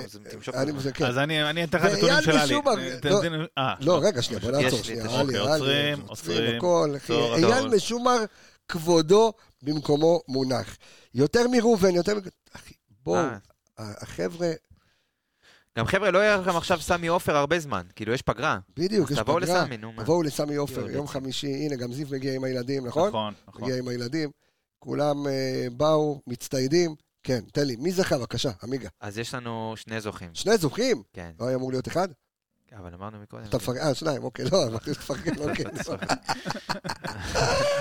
כן. 0.93 1.05
אז 1.05 1.17
אני 1.17 1.49
אני 1.49 1.63
אתן 1.63 1.77
לך 1.77 1.85
נתונים 1.85 2.21
של 2.21 2.37
עלי. 2.37 2.55
לא, 3.03 3.21
אה, 3.57 3.73
לא, 3.79 3.99
רגע, 4.03 4.21
שנייה, 4.21 4.39
בוא 4.39 4.51
נעצור 4.51 4.83
שנייה. 4.83 5.03
עלי, 5.03 5.39
אוקיי, 5.39 5.53
עלי, 5.53 5.93
עוצרים, 5.93 6.59
עוצרים, 6.61 7.43
אייל. 7.45 7.67
משומר, 7.67 8.17
כבודו 8.67 9.33
במקומו 9.63 10.21
מונח. 10.27 10.77
יותר 11.13 11.47
מראובן, 11.47 11.95
יותר. 11.95 12.17
אחי, 12.55 12.73
בואו, 13.03 13.17
אה. 13.19 13.37
החבר'ה, 13.77 14.51
גם 15.77 15.85
חבר'ה, 15.85 16.11
לא 16.11 16.19
יהיה 16.19 16.37
לכם 16.37 16.55
עכשיו 16.55 16.81
סמי 16.81 17.07
עופר 17.07 17.35
הרבה 17.35 17.59
זמן, 17.59 17.83
כאילו 17.95 18.13
יש 18.13 18.21
פגרה. 18.21 18.59
בדיוק, 18.77 19.11
יש 19.11 19.17
תבואו 19.17 19.41
פגרה. 19.41 19.63
לסמי, 19.63 19.77
נו 19.77 19.91
מה. 19.91 20.03
תבואו 20.03 20.23
לסמי 20.23 20.55
עופר, 20.55 20.89
יום. 20.89 21.07
חמישי, 21.07 21.47
הנה, 21.47 21.75
גם 21.75 21.93
זיו 21.93 22.07
מגיע 22.11 22.35
עם 22.35 22.43
הילדים, 22.43 22.87
נכון? 22.87 23.07
נכון, 23.07 23.33
נכון. 23.47 23.61
מגיע 23.63 23.77
עם 23.77 23.87
הילדים. 23.87 24.29
כולם 24.79 25.27
אה, 25.27 25.67
באו, 25.77 26.21
מצטיידים. 26.27 26.95
כן, 27.23 27.39
תן 27.53 27.67
לי, 27.67 27.75
מי 27.75 27.91
זכה? 27.91 28.17
בבקשה, 28.17 28.51
עמיגה. 28.63 28.89
אז 29.01 29.17
יש 29.17 29.33
לנו 29.33 29.73
שני 29.75 30.01
זוכים. 30.01 30.29
שני 30.33 30.57
זוכים? 30.57 31.03
כן, 31.13 31.31
לא 31.39 31.47
היה 31.47 31.55
אמור 31.55 31.71
להיות 31.71 31.87
אחד? 31.87 32.07
אבל 32.79 32.93
אמרנו 32.93 33.17
מקודם. 33.21 33.43
אתה 33.43 33.57
מפרגן, 33.57 33.81
אה, 33.81 33.93
שניים, 33.93 34.23
אוקיי, 34.23 34.45
לא, 34.51 34.63
אמרתי 34.67 34.91
לפרגן, 34.91 35.31
אוקיי. 35.37 35.65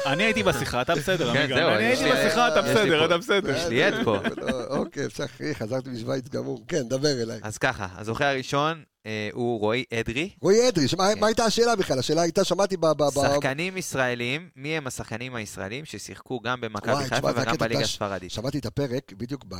אני 0.06 0.22
הייתי 0.22 0.42
בשיחה, 0.42 0.82
אתה 0.82 0.94
בסדר, 0.94 1.32
כן, 1.32 1.52
אני 1.52 1.84
הייתי 1.84 2.04
בשיחה, 2.04 2.48
אתה 2.48 2.62
בסדר, 2.62 2.98
פה- 3.00 3.04
אתה 3.06 3.18
בסדר. 3.18 3.56
יש 3.56 3.64
לי 3.66 3.84
עד 3.84 3.94
פה. 4.04 4.16
לא, 4.36 4.76
אוקיי, 4.76 5.06
אפשר, 5.06 5.24
חזרתי 5.54 5.90
משוויץ 5.90 6.28
גמור. 6.28 6.64
כן, 6.68 6.88
דבר 6.88 7.22
אליי. 7.22 7.40
אז 7.42 7.58
ככה, 7.58 7.88
הזוכה 7.96 8.30
הראשון 8.30 8.82
אה, 9.06 9.28
הוא 9.32 9.60
רועי 9.60 9.84
אדרי. 10.00 10.30
רועי 10.42 10.68
אדרי, 10.68 10.88
כן. 10.88 10.96
מה 11.20 11.26
הייתה 11.26 11.44
השאלה 11.44 11.76
בכלל? 11.76 11.98
השאלה 11.98 12.22
הייתה, 12.22 12.44
שמעתי 12.44 12.76
ב... 12.76 12.86
ב- 12.86 13.02
ב- 13.02 13.10
שחקנים 13.10 13.76
ישראלים, 13.76 14.48
מי 14.56 14.76
הם 14.76 14.86
השחקנים 14.86 15.34
הישראלים 15.34 15.84
ששיחקו 15.84 16.40
גם 16.40 16.60
במכבי 16.60 17.04
חיפה 17.04 17.30
וגם 17.36 17.56
בליגה 17.56 17.80
הספרדית. 17.80 18.30
שמעתי 18.30 18.58
את 18.58 18.66
הפרק 18.66 19.12
בדיוק 19.12 19.44
ב- 19.48 19.54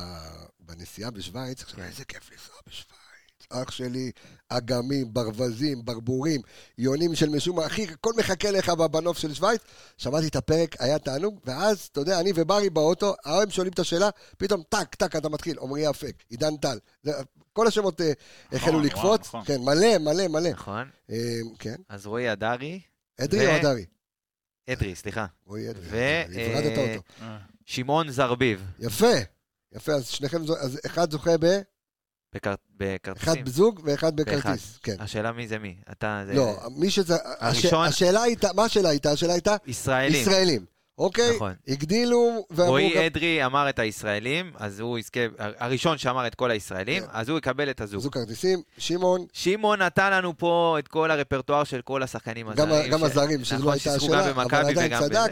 בנסיעה 0.59 1.11
בשוויץ, 1.11 1.61
עכשיו, 1.63 1.77
כן. 1.77 1.83
איזה 1.83 2.05
כיף 2.05 2.29
לנסוע 2.31 2.55
בשוויץ. 2.67 3.02
אח 3.53 3.71
שלי, 3.71 4.11
אגמים, 4.49 5.13
ברווזים, 5.13 5.85
ברבורים, 5.85 6.41
יונים 6.77 7.15
של 7.15 7.29
משום, 7.29 7.59
אחי, 7.59 7.83
הכל 7.83 8.11
מחכה 8.17 8.51
לך 8.51 8.69
בנוף 8.69 9.17
של 9.17 9.33
שוויץ. 9.33 9.61
שמעתי 9.97 10.27
את 10.27 10.35
הפרק, 10.35 10.75
היה 10.79 10.99
תענוג, 10.99 11.39
ואז, 11.45 11.89
אתה 11.91 11.99
יודע, 11.99 12.19
אני 12.19 12.31
וברי 12.35 12.69
באוטו, 12.69 13.15
הם 13.25 13.49
שואלים 13.49 13.73
את 13.73 13.79
השאלה, 13.79 14.09
פתאום 14.37 14.63
טק, 14.69 14.95
טק, 14.95 15.15
אתה 15.15 15.29
מתחיל, 15.29 15.57
עמרי 15.61 15.89
אפק, 15.89 16.23
עידן 16.29 16.57
טל. 16.57 16.77
כל 17.53 17.67
השמות 17.67 18.01
אה, 18.01 18.11
החלו 18.51 18.73
וואו, 18.73 18.85
לקפוץ. 18.85 19.27
נכון. 19.27 19.43
כן, 19.45 19.61
מלא, 19.61 19.97
מלא, 19.97 20.27
מלא. 20.27 20.49
נכון? 20.49 20.89
אה, 21.09 21.17
כן, 21.59 21.75
אז 21.89 22.05
רועי 22.05 22.31
אדרי, 22.31 22.79
אדרי 23.21 23.47
או 23.47 23.55
אדרי? 23.55 23.85
אדרי, 24.69 24.95
סליחה. 24.95 25.25
רועי 25.45 25.69
אדרי, 25.69 25.83
ו- 25.89 26.21
הפרדת 26.21 26.77
אה, 26.77 26.91
אותו. 26.91 27.03
אה, 27.21 27.37
שמעון 27.65 28.11
זרביב, 28.11 28.65
יפה, 28.79 29.13
יפה, 29.75 29.91
אז 29.91 30.07
שניכם, 30.07 30.41
אז 30.41 30.79
אחד 30.85 31.11
זוכה 31.11 31.37
ב... 31.39 31.45
אחד 32.43 32.55
בכרטיסים. 32.77 33.43
בזוג 33.43 33.81
ואחד 33.83 34.15
באחד. 34.15 34.31
בכרטיס. 34.37 34.79
כן. 34.83 34.95
השאלה 34.99 35.31
מי 35.31 35.47
זה 35.47 35.59
מי. 35.59 35.75
אתה, 35.91 36.23
זה... 36.27 36.33
לא, 36.33 36.57
מי 36.75 36.89
שזה... 36.91 37.15
הראשון- 37.39 37.85
הש- 37.87 37.93
השאלה 37.93 38.21
הייתה, 38.21 38.49
מה 38.55 38.63
השאלה 38.63 38.89
הייתה? 38.89 39.11
השאלה 39.11 39.33
הייתה 39.33 39.55
ישראלים. 39.67 40.21
ישראלים. 40.21 40.65
אוקיי? 40.97 41.35
נכון. 41.35 41.53
הגדילו 41.67 42.45
ואמרו 42.51 42.71
רועי 42.71 42.93
גם... 42.95 43.01
אדרי 43.03 43.45
אמר 43.45 43.69
את 43.69 43.79
הישראלים, 43.79 44.51
אז 44.55 44.79
הוא 44.79 44.99
יזכה, 44.99 45.19
הראשון 45.37 45.97
שאמר 45.97 46.27
את 46.27 46.35
כל 46.35 46.51
הישראלים, 46.51 47.03
כן. 47.03 47.09
אז 47.11 47.29
הוא 47.29 47.37
יקבל 47.37 47.69
את 47.69 47.81
הזוג. 47.81 48.01
זוג 48.01 48.13
כרטיסים, 48.13 48.61
שמעון, 48.77 49.25
שמעון 49.33 49.81
נתן 49.81 50.11
לנו 50.13 50.37
פה 50.37 50.75
את 50.79 50.87
כל 50.87 51.11
הרפרטואר 51.11 51.63
של 51.63 51.81
כל 51.81 52.03
השחקנים 52.03 52.45
גם 52.55 52.67
הזרים. 52.71 52.91
גם 52.91 52.99
ש- 52.99 53.03
הזרים, 53.03 53.43
שזו 53.43 53.55
נכון, 53.57 53.73
הייתה 53.73 53.93
השאלה, 53.93 54.31
גם 54.31 54.39
אבל 54.39 54.55
עדיין 54.69 54.99
צדק. 54.99 55.31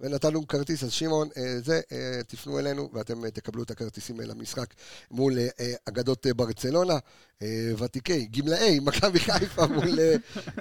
ונתנו 0.00 0.46
כרטיס, 0.46 0.84
אז 0.84 0.92
שמעון, 0.92 1.28
אה, 1.36 1.60
זה, 1.60 1.80
אה, 1.92 2.20
תפנו 2.26 2.58
אלינו 2.58 2.90
ואתם 2.92 3.24
אה, 3.24 3.30
תקבלו 3.30 3.62
את 3.62 3.70
הכרטיסים 3.70 4.20
למשחק 4.20 4.74
מול 5.10 5.38
אגדות 5.88 6.26
ברצלונה, 6.36 6.98
ותיקי, 7.78 8.26
גמלאי, 8.26 8.80
מכבי 8.86 9.18
חיפה 9.18 9.66
מול, 9.66 9.98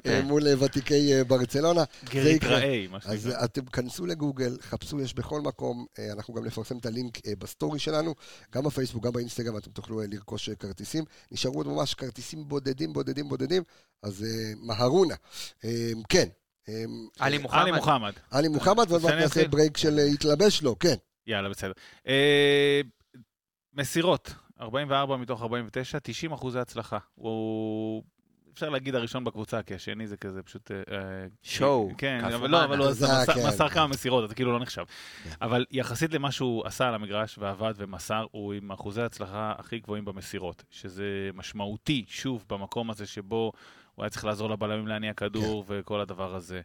אה, 0.06 0.22
מול 0.24 0.44
ותיקי 0.60 1.24
ברצלונה. 1.28 1.84
גריטראי, 2.10 2.88
מה 2.88 2.98
אז 3.06 3.22
שנקרא. 3.24 3.40
אה, 3.40 3.46
אתם 3.46 3.66
כנסו 3.66 4.06
לגוגל, 4.06 4.58
חפשו, 4.62 5.00
יש 5.00 5.14
בכל 5.14 5.42
מקום, 5.42 5.86
אנחנו 6.12 6.34
גם 6.34 6.46
נפרסם 6.46 6.78
את 6.78 6.86
הלינק 6.86 7.28
בסטורי 7.40 7.80
שלנו, 7.80 8.16
גם 8.54 8.64
בפייסבוק, 8.64 9.04
גם 9.06 9.12
באינסטגרם, 9.12 9.58
אתם 9.58 9.72
תוכלו 9.72 10.02
לרכוש 10.12 10.50
כרטיסים. 10.50 11.04
נשארו 11.32 11.56
עוד 11.56 11.68
ממש 11.68 11.94
כרטיסים 11.94 12.48
בודדים, 12.48 12.94
בודדים, 12.94 13.30
בודדים, 13.30 13.64
אז 14.04 14.26
מהרונה. 14.62 15.16
כן. 16.10 16.28
אה, 16.70 17.26
עלי 17.26 17.38
אה, 17.38 17.42
מוחמד. 17.42 17.62
עלי 17.62 17.72
מוחמד. 17.72 18.14
עלי 18.32 18.48
מוחמד, 18.48 18.86
ועוד 18.90 19.04
מעט 19.04 19.14
נעשה? 19.14 19.48
ברייק 19.48 19.78
של 19.78 20.00
אה, 20.00 20.04
התלבש 20.04 20.62
לו, 20.62 20.80
כן. 20.80 20.96
יאללה, 21.28 21.50
בסדר. 21.50 21.72
אה, 22.08 22.82
מסירות, 23.74 24.34
44 24.62 25.18
מתוך 25.18 25.42
49, 25.42 25.98
90 26.00 26.32
אחוזי 26.32 26.60
הצלחה. 26.60 26.98
הוא... 27.16 28.04
אפשר 28.54 28.70
להגיד 28.70 28.96
הראשון 28.96 29.24
בקבוצה, 29.24 29.62
כי 29.64 29.76
השני 29.76 30.08
זה 30.08 30.18
כזה 30.18 30.44
פשוט... 30.44 30.72
אה, 30.72 30.78
אה, 30.92 31.26
שואו, 31.44 31.92
כן, 31.98 32.26
אבל 32.34 32.50
לא, 32.50 32.64
אבל 32.64 32.78
הוא 32.80 32.90
מסר- 32.90 33.70
כן. 33.70 33.74
כמה 33.74 33.88
מסירות, 33.88 34.30
זה 34.30 34.36
כאילו 34.36 34.52
לא 34.54 34.60
נחשב. 34.60 34.84
כן. 35.24 35.30
אבל 35.42 35.66
יחסית 35.72 36.14
למה 36.14 36.32
שהוא 36.32 36.66
עשה 36.66 36.88
על 36.88 36.96
המגרש 36.96 37.38
ועבד 37.38 37.74
ומסר, 37.78 38.26
הוא 38.32 38.54
עם 38.54 38.72
אחוזי 38.72 39.02
הצלחה 39.02 39.54
הכי 39.58 39.80
גבוהים 39.80 40.06
במסירות, 40.06 40.64
שזה 40.70 41.30
משמעותי, 41.34 42.06
שוב, 42.08 42.46
במקום 42.50 42.90
הזה 42.90 43.06
שבו 43.06 43.52
הוא 44.00 44.04
היה 44.04 44.10
צריך 44.10 44.26
לעזור 44.26 44.50
לבלמים 44.50 44.88
להניע 44.88 45.14
כדור 45.14 45.66
כן. 45.68 45.74
וכל 45.80 46.02
הדבר 46.02 46.36
הזה. 46.36 46.62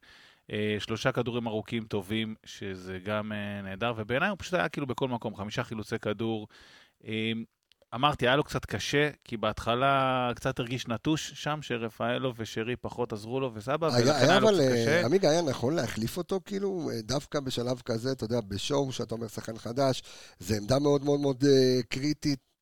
אה, 0.53 0.76
שלושה 0.78 1.12
כדורים 1.12 1.47
ארוכים 1.47 1.85
טובים, 1.85 2.35
שזה 2.45 2.99
גם 3.05 3.32
אה, 3.32 3.62
נהדר, 3.62 3.93
ובעיניי 3.97 4.28
הוא 4.28 4.37
פשוט 4.39 4.55
היה 4.55 4.68
כאילו 4.68 4.87
בכל 4.87 5.09
מקום, 5.09 5.37
חמישה 5.37 5.64
חילוצי 5.64 5.99
כדור. 5.99 6.49
אה, 7.07 7.32
אמרתי, 7.95 8.26
היה 8.26 8.37
לו 8.37 8.45
קצת 8.45 8.64
קשה, 8.64 9.11
כי 9.24 9.37
בהתחלה 9.37 10.30
קצת 10.37 10.59
הרגיש 10.59 10.89
נטוש 10.89 11.32
שם, 11.35 11.59
שרפאלו 11.62 12.32
ושרי 12.37 12.76
פחות 12.76 13.12
עזרו 13.12 13.41
לו 13.41 13.55
וסבא, 13.55 13.87
היה 13.87 13.97
ולכן 13.97 14.11
היה 14.11 14.30
היה 14.30 14.41
לו 14.41 14.49
אבל, 14.49 14.57
קצת 14.57 14.72
קשה. 14.72 15.05
עמיגה, 15.05 15.30
היה 15.30 15.43
נכון 15.43 15.74
להחליף 15.74 16.16
אותו, 16.16 16.41
כאילו, 16.45 16.91
דווקא 17.03 17.41
בשלב 17.41 17.80
כזה, 17.85 18.12
אתה 18.12 18.24
יודע, 18.24 18.41
בשואו, 18.49 18.93
שאתה 18.93 19.14
אומר 19.14 19.28
שחקן 19.28 19.59
חדש, 19.59 20.03
זו 20.39 20.55
עמדה 20.55 20.78
מאוד 20.78 21.05
מאוד 21.05 21.20
מאוד 21.20 21.45
קריטית. 21.89 22.53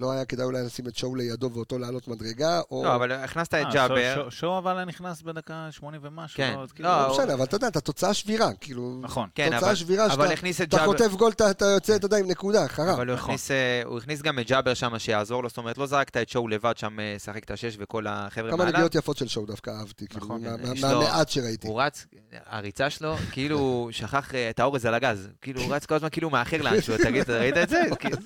לא 0.00 0.12
היה 0.12 0.24
כדאי 0.24 0.44
אולי 0.44 0.62
לשים 0.66 0.86
את 0.88 0.96
שואו 0.96 1.14
לידו 1.14 1.50
ואותו 1.54 1.78
לעלות 1.78 2.08
מדרגה, 2.08 2.60
או... 2.70 2.84
לא, 2.84 2.94
אבל 2.94 3.12
הכנסת 3.12 3.54
את 3.54 3.66
אה, 3.66 3.72
ג'אבר. 3.72 4.28
שואו- 4.30 4.58
אבל 4.58 4.84
נכנס 4.84 5.22
בדקה 5.22 5.68
80 5.70 6.00
ומשהו. 6.04 6.36
כן. 6.36 6.54
לא, 6.56 6.62
אז 6.62 6.72
כאילו- 6.72 6.88
לא, 6.88 7.06
לא 7.06 7.12
משנה, 7.12 7.34
אבל 7.34 7.44
אתה 7.44 7.56
יודע, 7.56 7.68
אתה 7.68 7.80
תוצאה 7.80 8.14
שבירה, 8.14 8.50
כאילו... 8.60 8.98
נכון. 9.02 9.28
כן, 9.34 9.50
תוצאה 9.54 9.76
שבירה 9.76 10.06
אבל 10.06 10.36
שאתה. 10.52 10.84
חוטף 10.84 11.12
גול, 11.12 11.32
אתה 11.32 11.66
יוצא, 11.66 11.96
אתה 11.96 12.06
יודע, 12.06 12.16
עם 12.16 12.26
נקודה, 12.30 12.68
חרב. 12.68 12.88
אבל 12.88 13.08
הוא 13.08 13.14
נכון. 13.16 13.24
הכניס, 13.30 13.50
אה, 13.50 13.82
הוא 13.84 13.98
הכניס 13.98 14.22
גם 14.22 14.38
את 14.38 14.46
ג'אבר 14.46 14.74
שם 14.74 14.98
שיעזור 14.98 15.42
לו, 15.42 15.48
זאת 15.48 15.58
אומרת, 15.58 15.78
לא 15.78 15.86
זרקת 15.86 16.16
את 16.16 16.28
שואו 16.28 16.48
לבד 16.48 16.76
שם 16.76 17.00
אה, 17.00 17.12
לשחק 17.16 17.44
את 17.44 17.50
השש 17.50 17.76
וכל 17.78 18.06
החבר'ה 18.08 18.50
כמה 18.50 18.56
מעליו. 18.56 18.72
נגיעות 18.72 18.94
יפות 18.94 19.16
של 19.16 19.28
שואו 19.28 19.46
דווקא 19.46 19.70
אהבתי, 19.70 20.06
כאילו, 20.08 20.26
נכון. 20.26 20.42
מהמעט 20.82 21.28
שראיתי. 21.28 21.68
הוא 21.68 21.82
רץ, 21.82 22.06
הריצה 22.46 22.90
שלו, 22.90 23.16
כאילו 23.32 23.88
שכח 23.92 24.30
את 24.50 24.60
האורז 24.60 24.84
על 24.86 24.94
הגז. 24.94 25.28
כאילו 25.42 25.60
הוא 25.60 25.74
רץ 25.74 25.86
כל 25.86 25.94
הזמן 25.94 26.08
כאילו 26.12 26.30
מאחר 26.30 26.62
לאנשהו, 26.62 26.94
תגיד, 27.04 27.30
ראית 27.30 27.56
את 27.56 27.68
זה? 27.68 27.82
כאילו, 28.00 28.16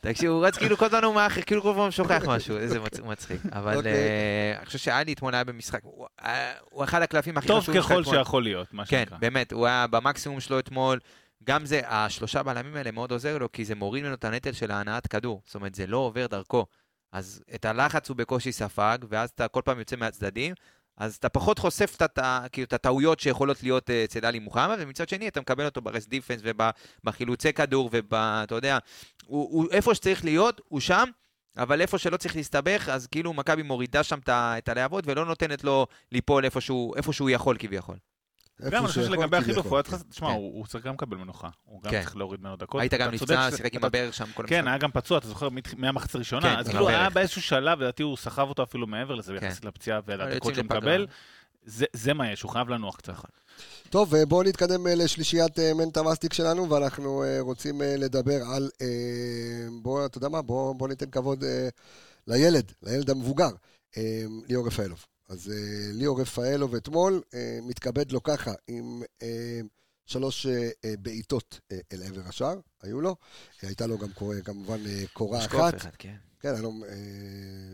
תקשיב, 0.00 0.30
הוא 0.30 0.46
רץ 0.46 0.56
כאילו 0.56 0.76
כל 0.76 0.84
הזמן 0.94 1.04
הוא 1.04 1.14
מאחר, 1.14 1.42
כאילו 1.42 1.62
כל 1.62 1.72
פעם 1.76 1.90
שוכח 1.90 2.22
משהו, 2.26 2.56
איזה 2.56 2.80
מצ- 2.80 3.00
מצחיק. 3.00 3.40
אבל 3.58 3.76
אוקיי. 3.76 3.92
אה, 3.92 4.54
אני 4.58 4.66
חושב 4.66 4.78
שאלי 4.78 5.12
אתמול 5.12 5.34
היה 5.34 5.44
במשחק, 5.44 5.80
הוא- 5.82 6.06
אה, 6.24 6.52
אחד 6.84 7.02
הקלפים 7.02 7.36
הכי 7.38 7.46
טוב 7.48 7.60
חשובים 7.60 7.82
שלך 7.82 7.90
ככל. 7.92 8.04
שיכול 8.04 8.42
להיות, 8.42 8.74
מה 8.74 8.84
כן, 8.86 8.98
שנקרא. 9.04 9.18
באמת, 9.18 9.52
הוא 9.52 9.66
היה 9.66 9.86
במקסימום 9.86 10.40
שלו 10.40 10.58
אתמול. 10.58 10.98
גם 11.44 11.66
זה, 11.66 11.80
השלושה 11.86 12.42
בלמים 12.42 12.76
האלה 12.76 12.90
מאוד 12.90 13.12
עוזר 13.12 13.38
לו, 13.38 13.52
כי 13.52 13.64
זה 13.64 13.74
מוריד 13.74 14.02
ממנו 14.02 14.14
את 14.14 14.24
הנטל 14.24 14.52
של 14.52 14.70
ההנעת 14.70 15.06
כדור. 15.06 15.42
זאת 15.46 15.54
אומרת, 15.54 15.74
זה 15.74 15.86
לא 15.86 15.96
עובר 15.96 16.26
דרכו. 16.26 16.66
אז 17.12 17.42
את 17.54 17.64
הלחץ 17.64 18.08
הוא 18.08 18.16
בקושי 18.16 18.52
ספג, 18.52 18.98
ואז 19.08 19.30
אתה 19.30 19.48
כל 19.48 19.60
פעם 19.64 19.78
יוצא 19.78 19.96
מהצדדים, 19.96 20.54
אז 20.96 21.14
אתה 21.14 21.28
פחות 21.28 21.58
חושף 21.58 21.96
את, 22.02 22.18
כאילו, 22.52 22.64
את 22.64 22.72
הטעויות 22.72 23.20
שיכולות 23.20 23.62
להיות 23.62 23.90
אה, 23.90 24.04
אצל 24.04 24.26
עלי 24.26 24.38
מוחמד, 24.38 24.76
ומצד 24.80 25.08
שני 25.08 25.28
אתה 25.28 25.40
מקבל 25.40 25.64
אותו 25.64 25.80
ברס 25.80 26.06
דיפנס 26.06 26.40
ובחילוצי 26.44 27.52
כדור, 27.52 27.90
ואתה 27.92 28.54
יודע, 28.54 28.78
הוא, 29.26 29.48
הוא 29.52 29.70
איפה 29.70 29.94
שצריך 29.94 30.24
להיות, 30.24 30.60
הוא 30.68 30.80
שם, 30.80 31.04
אבל 31.56 31.80
איפה 31.80 31.98
שלא 31.98 32.16
צריך 32.16 32.36
להסתבך, 32.36 32.88
אז 32.88 33.06
כאילו 33.06 33.32
מכבי 33.32 33.62
מורידה 33.62 34.02
שם 34.02 34.18
את 34.28 34.68
הלהבות 34.68 35.04
ולא 35.06 35.24
נותנת 35.24 35.64
לו 35.64 35.86
ליפול 36.12 36.44
איפה 36.44 36.60
שהוא, 36.60 36.96
איפה 36.96 37.12
שהוא 37.12 37.30
יכול 37.30 37.56
כביכול. 37.58 37.96
גם 38.70 38.82
אני 38.82 38.88
חושב 38.88 39.04
שלגבי 39.04 39.36
החילוף. 39.36 39.66
הוא 39.66 39.76
היה 39.76 39.82
צריך, 39.82 40.02
תשמע, 40.10 40.28
כן. 40.28 40.34
הוא 40.34 40.66
צריך 40.66 40.84
גם 40.84 40.94
לקבל 40.94 41.16
מנוחה. 41.16 41.48
הוא 41.64 41.82
גם 41.82 41.90
כן. 41.90 42.02
צריך 42.02 42.16
להוריד 42.16 42.40
ממנו 42.40 42.56
דקות. 42.56 42.80
היית 42.80 42.94
גם 42.94 43.10
נפצע, 43.10 43.50
שיחק 43.56 43.74
עם 43.74 43.84
הברך 43.84 44.14
שם 44.14 44.24
כל 44.34 44.44
כן. 44.46 44.68
היה 44.68 44.78
גם 44.78 44.90
פצוע, 44.90 45.18
אתה 45.18 45.28
זוכר, 45.28 45.48
מהמחצית 45.76 46.14
הראשונה, 46.14 46.52
כן, 46.54 46.58
אז 46.58 46.68
כאילו 46.68 46.88
היה. 46.88 47.10
באיזשהו 47.10 47.42
שלב, 47.42 47.80
לדעתי 47.80 48.02
הוא 48.02 48.16
סחב 48.16 48.48
אותו 48.48 48.62
אפילו 48.62 48.86
מעבר 48.86 49.14
לזה, 49.14 49.32
כן. 49.40 49.46
יחסית 49.46 49.64
לפציעה 49.64 50.00
ולדקות 50.06 50.54
שהוא. 50.54 50.64
מקבל. 50.64 51.06
זה, 51.64 51.86
זה 51.92 52.14
מה 52.14 52.32
יש, 52.32 52.42
הוא 52.42 52.50
חייב 52.50 52.68
לנוח 52.68 52.96
קצת. 52.96 53.14
טוב, 53.90 54.14
אה, 54.14 54.26
בואו 54.26 54.42
נתקדם 54.42 54.86
אה, 54.86 54.94
לשלישיית 54.94 55.58
אה, 55.58 55.74
מנטה 55.74 56.02
מסטיק 56.02 56.32
שלנו, 56.32 56.70
ואנחנו 56.70 57.24
רוצים 57.40 57.80
לדבר 57.84 58.42
על... 58.54 58.70
בואו, 59.82 60.06
אתה 60.06 60.18
יודע 60.18 60.28
מה? 60.28 60.42
בואו 60.42 60.74
בוא 60.74 60.88
ניתן 60.88 61.10
כבוד 61.10 61.44
לילד, 62.26 62.72
לילד 62.82 63.10
המבוגר, 63.10 63.50
ליאור 64.48 64.66
רפאלוב. 64.66 65.06
אז 65.32 65.50
אה, 65.50 65.56
ליאור 65.92 66.20
רפאלוב 66.20 66.74
אתמול 66.74 67.22
אה, 67.34 67.58
מתכבד 67.62 68.12
לו 68.12 68.22
ככה, 68.22 68.52
עם 68.68 69.02
אה, 69.22 69.60
שלוש 70.06 70.46
בעיטות 70.98 71.60
אל 71.92 72.02
עבר 72.02 72.20
השער, 72.28 72.60
היו 72.82 73.00
לו. 73.00 73.16
הייתה 73.62 73.86
לו 73.86 73.98
גם 73.98 74.12
קור- 74.12 74.40
כמובן 74.44 74.80
קורה 75.12 75.38
משקוף 75.38 75.60
אחת. 75.60 75.74
אחד, 75.76 75.90
כן. 75.98 76.14
כן, 76.40 76.48
היה 76.48 76.62
לו, 76.62 76.72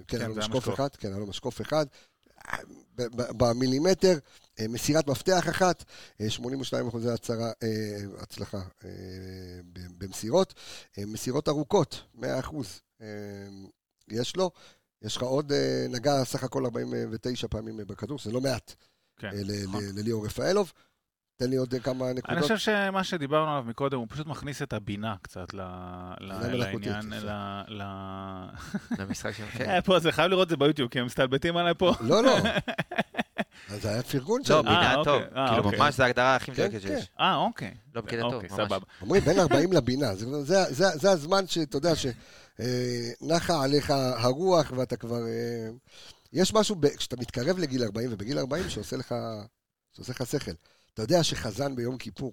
כן, 0.09 0.19
היה 0.21 0.29
משקוף 0.29 0.57
משקוף. 0.57 0.75
אחד, 0.75 0.89
כן, 0.97 1.09
היה 1.09 1.19
לו 1.19 1.27
משקוף 1.27 1.61
אחד. 1.61 1.87
במילימטר, 3.17 4.19
מסירת 4.69 5.07
מפתח 5.09 5.49
אחת, 5.49 5.85
אה, 6.21 6.31
82 6.31 6.89
אחוזי 6.89 7.11
הצהרה, 7.11 7.51
הצלחה 8.19 8.61
במסירות. 9.99 10.55
מסירות 10.99 11.49
ארוכות, 11.49 12.01
100 12.15 12.39
אחוז 12.39 12.81
יש 14.09 14.37
לו. 14.37 14.51
יש 15.03 15.17
לך 15.17 15.23
עוד, 15.23 15.53
אה, 15.53 15.87
נגע 15.91 16.25
סך 16.25 16.45
הכל 16.45 16.65
49 16.65 17.47
פעמים 17.49 17.81
אה, 17.81 17.85
בכדור, 17.85 18.19
שזה 18.19 18.33
לא 18.33 18.41
מעט 18.41 18.75
כן, 19.19 19.29
אה, 19.29 19.33
ל- 19.45 19.65
נכון. 19.69 19.85
ל- 19.85 19.99
לליאור 20.01 20.27
רפאלוב. 20.27 20.73
תן 21.37 21.51
לי 21.51 21.57
עוד 21.57 21.75
כמה 21.83 22.05
אני 22.07 22.15
נקודות. 22.15 22.43
חושב 22.43 22.59
שמה 22.59 23.05
שדיברנו 23.05 23.51
עליו 23.51 23.65
מקודם, 23.65 23.99
הוא 23.99 24.07
פשוט 24.11 24.27
מכניס 24.27 24.63
את 24.63 24.73
הבינה 24.73 25.15
קצת 25.23 25.55
בינה 25.55 26.15
לעניין, 26.21 27.11
למשחק. 28.99 29.33
כן. 29.53 29.65
אה, 29.71 29.83
פה, 29.83 29.99
זה 29.99 30.13
חייב 30.13 30.31
לראות 30.31 30.45
את 30.47 30.51
זה 30.51 30.57
ביוטיוב, 30.57 30.91
כי 30.91 31.01
הם 31.01 31.07
מסתלבטים 31.07 31.57
עליי 31.57 31.75
פה. 31.75 31.93
לא, 32.01 32.23
לא. 32.23 32.37
אז 33.71 33.83
זה 33.83 33.89
היה 33.91 34.03
פרגון 34.03 34.41
לא, 34.41 34.47
שלו. 34.47 34.63
בינה 34.63 34.95
אה, 34.95 35.05
טוב. 35.05 35.23
אוקיי. 35.23 35.47
כאילו, 35.49 35.65
אוקיי. 35.65 35.79
ממש 35.79 35.95
זו 35.97 36.03
ההגדרה 36.03 36.37
הכי 36.37 36.53
כן, 36.53 36.53
מדויקת 36.53 36.83
כן. 36.89 36.97
שיש. 36.99 37.09
אה, 37.21 37.37
אוקיי. 37.37 37.75
לא 37.95 38.01
בקטע 38.01 38.21
טוב, 38.21 38.35
אוקיי, 38.35 38.49
ממש. 38.51 38.61
סבבה. 38.61 38.87
אומרים 39.03 39.23
בין 39.23 39.39
40 39.39 39.73
לבינה, 39.73 40.15
זה, 40.15 40.43
זה, 40.45 40.65
זה, 40.71 40.87
זה 40.95 41.11
הזמן 41.11 41.47
שאתה 41.47 41.77
יודע 41.77 41.93
שנחה 42.63 43.65
עליך 43.65 43.91
הרוח 43.91 44.71
ואתה 44.77 44.97
כבר... 44.97 45.27
אה, 45.27 45.69
יש 46.33 46.55
משהו, 46.55 46.77
ב- 46.77 46.97
כשאתה 46.97 47.17
מתקרב 47.17 47.59
לגיל 47.59 47.83
40, 47.85 48.13
ובגיל 48.13 48.39
40 48.39 48.71
שעושה 48.71 48.97
לך, 48.97 49.15
שעושה 49.93 50.13
לך 50.13 50.27
שכל. 50.27 50.51
אתה 50.95 51.03
יודע 51.03 51.25
שחזן 51.25 51.77
ביום 51.77 51.99
כיפור, 51.99 52.33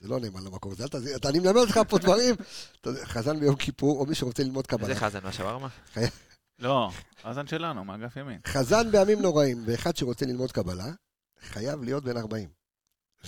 זה 0.00 0.08
לא 0.08 0.20
נאמן 0.20 0.44
למקור, 0.44 0.74
זה 0.74 0.84
אל. 0.84 1.16
אתה, 1.16 1.28
אני 1.28 1.38
מלמד 1.38 1.56
אותך 1.56 1.80
פה 1.88 1.98
דברים, 1.98 2.34
חזן 3.04 3.40
ביום 3.40 3.56
כיפור, 3.56 4.00
או 4.00 4.06
מי 4.06 4.14
שרוצה 4.14 4.42
ללמוד 4.42 4.66
קבלה. 4.66 4.94
זה 4.94 5.00
חזן 5.00 5.22
מהשווארמה? 5.22 5.68
לא, 6.58 6.90
האזן 7.22 7.46
שלנו, 7.46 7.84
מאגף 7.84 8.16
ימין. 8.16 8.40
חזן 8.46 8.90
בימים 8.90 9.22
נוראים, 9.22 9.62
ואחד 9.66 9.96
שרוצה 9.96 10.26
ללמוד 10.26 10.52
קבלה, 10.52 10.92
חייב 11.40 11.82
להיות 11.82 12.04
בן 12.04 12.16
40, 12.16 12.48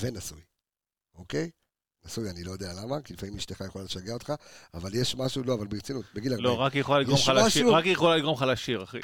ונשוי, 0.01 0.41
אוקיי? 1.15 1.51
נשוי, 2.05 2.31
אני 2.31 2.45
לא 2.45 2.53
יודע 2.53 2.73
למה, 2.73 3.01
כי 3.01 3.13
לפעמים 3.13 3.37
אשתך 3.37 3.61
יכולה 3.67 3.85
לשגע 3.85 4.13
אותך, 4.13 4.33
אבל 4.75 4.95
יש 4.95 5.17
משהו, 5.17 5.43
לא, 5.43 5.55
אבל 5.55 5.67
ברצינות, 5.67 6.05
בגיל 6.15 6.33
40. 6.33 6.45
לא, 6.45 6.61
רק 6.61 6.73
היא 6.73 6.81
יכולה 6.81 7.01
לגרום 7.01 7.19
לך 7.19 7.33
לשיר, 7.47 7.71
רק 7.71 7.85
היא 7.85 7.93
יכולה 7.93 8.17
לגרום 8.17 8.35
לך 8.35 8.43
לשיר, 8.43 8.85
אחי. 8.85 8.99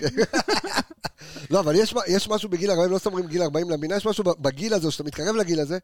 לא, 1.50 1.60
אבל 1.60 1.74
יש, 1.74 1.94
יש 2.08 2.28
משהו 2.28 2.48
בגיל 2.48 2.70
40, 2.70 2.90
לא 2.90 2.98
סתם 2.98 3.10
אומרים 3.10 3.26
גיל 3.26 3.42
40 3.42 3.70
לבינה, 3.70 3.96
יש 3.96 4.06
משהו 4.06 4.24
בגיל 4.24 4.74
הזה, 4.74 4.90
שאתה 4.90 5.04
מתקרב 5.04 5.36
לגיל 5.36 5.60
הזה, 5.60 5.78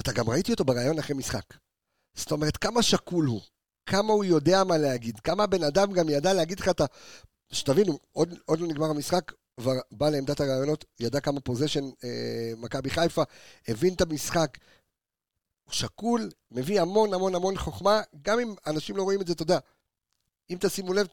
אתה 0.00 0.12
גם 0.12 0.30
ראיתי 0.30 0.52
אותו 0.52 0.64
בריאיון 0.64 0.98
אחרי 0.98 1.16
משחק. 1.16 1.54
זאת 2.14 2.32
אומרת, 2.32 2.56
כמה 2.56 2.82
שקול 2.82 3.26
הוא, 3.26 3.40
כמה 3.86 4.12
הוא 4.12 4.24
יודע 4.24 4.64
מה 4.64 4.78
להגיד, 4.78 5.20
כמה 5.20 5.44
הבן 5.44 5.62
אדם 5.62 5.92
גם 5.92 6.08
ידע 6.08 6.32
להגיד 6.32 6.60
לך 6.60 6.68
את 6.68 6.80
ה... 6.80 6.84
שתבינו, 7.52 7.98
עוד, 8.12 8.34
עוד 8.44 8.60
לא 8.60 8.66
נגמר 8.66 8.86
המשחק, 8.86 9.32
כבר 9.60 9.72
בא 9.90 10.10
לעמדת 10.10 10.40
הראיונות, 10.40 10.84
ידע 11.00 11.20
כמה 11.20 11.40
פוזיישן 11.40 11.84
אה, 12.04 12.52
מכבי 12.56 12.90
חיפה, 12.90 13.22
הבין 13.68 13.94
את 13.94 14.00
המשחק. 14.00 14.58
שקול, 15.76 16.30
מביא 16.50 16.80
המון 16.80 17.14
המון 17.14 17.34
המון 17.34 17.56
חוכמה, 17.56 18.00
גם 18.22 18.40
אם 18.40 18.54
אנשים 18.66 18.96
לא 18.96 19.02
רואים 19.02 19.20
את 19.20 19.26
זה, 19.26 19.34
יודע. 19.40 19.58
אם 20.50 20.56
תשימו 20.60 20.92
לב, 20.92 21.06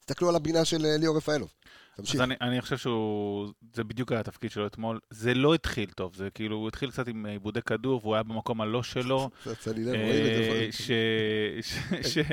תסתכלו 0.00 0.28
על 0.28 0.36
הבינה 0.36 0.64
של 0.64 0.86
אה, 0.86 0.96
ליאור 0.96 1.16
רפאלוב. 1.16 1.52
תמשיך. 1.96 2.14
אז 2.14 2.20
אני, 2.20 2.34
אני 2.40 2.60
חושב 2.60 2.76
שהוא, 2.76 3.48
זה 3.74 3.84
בדיוק 3.84 4.12
היה 4.12 4.20
התפקיד 4.20 4.50
שלו 4.50 4.66
אתמול. 4.66 5.00
זה 5.10 5.34
לא 5.34 5.54
התחיל 5.54 5.90
טוב, 5.90 6.14
זה 6.14 6.28
כאילו, 6.30 6.56
הוא 6.56 6.68
התחיל 6.68 6.90
קצת 6.90 7.08
עם 7.08 7.26
עיבודי 7.26 7.62
כדור, 7.62 8.00
והוא 8.02 8.14
היה 8.14 8.22
במקום 8.22 8.60
הלא 8.60 8.82
שלו. 8.82 9.30
זה 9.44 9.52
יצא 9.52 9.72
לי 9.72 9.84
לב, 9.84 9.94
רואים 9.94 10.24
את 10.68 10.72
זה. 10.72 12.22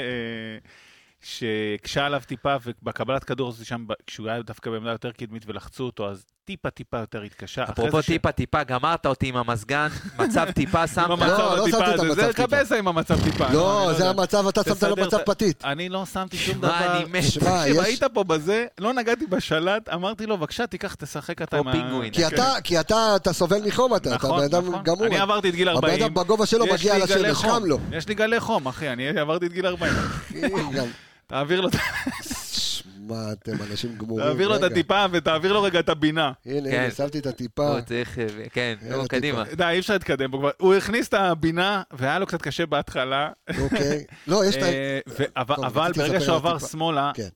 שהקשה 1.21 2.05
עליו 2.05 2.21
טיפה, 2.25 2.55
ובקבלת 2.65 3.23
כדור 3.23 3.49
הזה 3.49 3.65
שם, 3.65 3.85
כשהוא 4.07 4.29
היה 4.29 4.41
דווקא 4.41 4.69
בעמדה 4.69 4.91
יותר 4.91 5.11
קדמית 5.11 5.43
ולחצו 5.47 5.83
אותו, 5.83 6.09
אז 6.09 6.25
טיפה 6.45 6.69
טיפה 6.69 6.97
יותר 6.97 7.21
התקשה. 7.21 7.63
אפרופו 7.63 7.97
זה 7.97 8.03
ש- 8.03 8.05
טיפה 8.05 8.31
טיפה, 8.31 8.63
גמרת 8.63 9.05
אותי 9.05 9.27
עם 9.27 9.35
המזגן, 9.35 9.87
מצב 10.19 10.47
טיפה 10.55 10.81
עם 10.81 10.87
שמת. 10.87 11.19
לא, 11.19 11.57
לא 11.57 11.69
שמתי 11.71 11.93
את 11.93 11.99
זה 11.99 12.05
המצב 12.07 12.31
טיפה. 12.31 12.47
קבסה 12.47 12.77
עם 12.77 12.87
המצב 12.87 13.23
טיפה. 13.23 13.53
לא, 13.53 13.89
אני 13.89 13.97
זה. 13.97 14.09
המצב, 14.09 14.47
אתה 14.47 14.63
שמת 14.63 14.83
לו 14.83 14.95
מצב 14.95 15.17
פתית. 15.25 15.65
אני 15.65 15.89
לא 15.89 16.05
שמתי 16.05 16.37
שום 16.37 16.57
דבר. 16.57 16.97
אני 16.97 17.05
מת. 17.11 17.23
שמע, 17.23 17.59
תקשיב, 17.61 17.75
יש... 17.75 17.85
היית 17.85 18.03
פה 18.03 18.23
בזה, 18.23 18.65
לא 18.79 18.93
נגעתי 18.93 19.27
בשלט, 19.27 19.89
אמרתי 19.89 20.25
לו, 20.25 20.37
בבקשה, 20.37 20.67
תיקח, 20.67 20.95
תשחק 20.95 21.41
אתה 21.41 21.57
כמו 21.57 21.71
פינגווין. 21.71 22.11
כי 22.11 22.27
אתה, 22.27 22.53
כי 22.63 22.79
אתה, 22.79 23.15
סובל 23.31 23.61
מחום, 23.67 23.95
אתה, 23.95 24.09
אתה 24.09 24.15
נכון, 24.15 24.39
בן 24.39 24.45
אדם 24.45 24.67
נכון. 24.67 24.83
גמור. 24.83 25.05
אני 25.05 25.19
עברתי 25.19 25.49
את 25.49 25.55
גיל 25.55 25.69
הבן 25.69 25.77
40. 25.89 26.03
אדם 26.03 26.13
בגובה 26.13 26.45
שלו 26.45 26.65
מגיע 26.73 26.97
לשמש. 26.97 27.37
חם 27.37 27.65
לו. 27.65 27.79
יש 27.91 28.07
לי 28.07 28.15
גלי 28.15 28.39
חום, 28.39 28.67
אחי, 28.67 28.89
אני 28.89 29.19
עברתי 29.19 29.45
את 29.45 29.53
גיל 29.53 29.65
40. 29.67 29.93
תעביר 31.29 31.61
לו 31.61 31.67
את- 31.67 31.73
שמע, 32.51 33.31
אתם 33.31 33.51
אנשים 33.71 33.95
גמורים. 33.97 34.25
תעביר 34.25 34.47
לו 34.47 34.55
את. 34.55 34.63
הטיפה 34.63 35.05
ותעביר 35.11 35.53
לו 35.53 35.63
רגע 35.63 35.79
את 35.79 35.89
הבינה. 35.89 36.31
הנה, 36.45 36.71
כן. 36.71 36.79
הנה, 36.81 36.91
שמתי 36.91 37.19
את 37.19 37.25
הטיפה. 37.25 37.67
הוא 37.67 37.81
צריך, 37.81 38.19
אה, 38.19 38.25
כן, 38.53 38.75
נו, 38.89 39.07
קדימה. 39.07 39.43
די, 39.55 39.63
אי 39.63 39.79
אפשר 39.79 39.93
להתקדם. 39.93 40.31
הוא 40.59 40.73
הכניס 40.73 41.07
את 41.07 41.13
הבינה, 41.13 41.81
והיה 41.91 42.19
לו 42.19 42.25
קצת 42.25 42.41
קשה 42.41 42.65
בהתחלה. 42.65 43.29
אוקיי. 43.61 44.03
לא, 44.27 44.45
יש 44.45 44.55
את 44.55 44.61
ה... 44.63 44.65
אה, 44.65 44.99
אבל- 45.37 45.91
ברגע 45.95 46.19
שהוא 46.19 46.35
עבר. 46.35 46.57
שמאלה, 46.59 47.11
כן. 47.15 47.27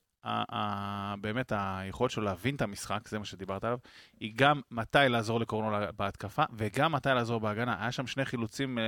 באמת 1.22 1.52
היכולת 1.56 2.12
שלו 2.12 2.24
להבין 2.24 2.56
את 2.56 2.62
המשחק, 2.62 3.08
זה 3.10 3.20
מה 3.20 3.26
שדיברת 3.26 3.64
עליו, 3.64 3.78
היא 4.20 4.32
גם 4.36 4.62
מתי 4.72 4.98
לעזור 5.10 5.40
לקורנו 5.40 5.78
בהתקפה, 5.98 6.44
וגם 6.58 6.92
מתי 6.92 7.10
לעזור 7.10 7.40
בהגנה. 7.40 7.76
היה 7.82 7.92
שם 7.92 8.08
שני 8.08 8.26
חילוצים, 8.26 8.80
אה, 8.80 8.84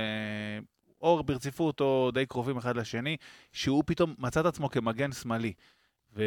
או 1.00 1.22
ברציפות 1.22 1.80
או 1.80 2.10
די 2.14 2.26
קרובים 2.26 2.56
אחד 2.56 2.76
לשני, 2.76 3.16
שהוא 3.52 3.82
פתאום 3.86 4.14
מצא 4.18 4.40
את 4.40 4.46
עצמו 4.46 4.70
כמגן 4.70 5.12
שמאלי, 5.12 5.52
ו- 6.16 6.22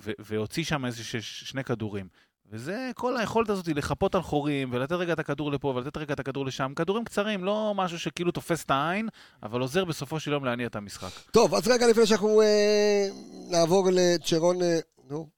ו- 0.00 0.12
והוציא 0.18 0.64
שם 0.64 0.86
איזה 0.86 1.04
ש- 1.04 1.16
שני 1.50 1.64
כדורים. 1.64 2.08
וזה 2.52 2.90
כל 2.94 3.16
היכולת 3.16 3.48
הזאת 3.48 3.68
לחפות 3.68 4.14
על 4.14 4.22
חורים, 4.22 4.68
ולתת 4.72 4.92
רגע 4.92 5.12
את 5.12 5.18
הכדור 5.18 5.52
לפה, 5.52 5.68
ולתת 5.68 5.96
רגע 5.96 6.14
את 6.14 6.20
הכדור 6.20 6.46
לשם. 6.46 6.72
כדורים 6.76 7.04
קצרים, 7.04 7.44
לא 7.44 7.72
משהו 7.76 7.98
שכאילו 7.98 8.30
תופס 8.30 8.64
את 8.64 8.70
העין, 8.70 9.08
אבל 9.42 9.60
עוזר 9.60 9.84
בסופו 9.84 10.20
של 10.20 10.32
יום 10.32 10.44
להניע 10.44 10.66
את 10.66 10.76
המשחק. 10.76 11.30
טוב, 11.30 11.54
אז 11.54 11.68
רגע 11.68 11.86
לפני 11.86 12.06
שאנחנו 12.06 12.40
אה, 12.42 13.06
נעבור 13.50 13.88
לצ'רון... 13.92 14.62
אה, 14.62 14.78
נו, 15.10 15.28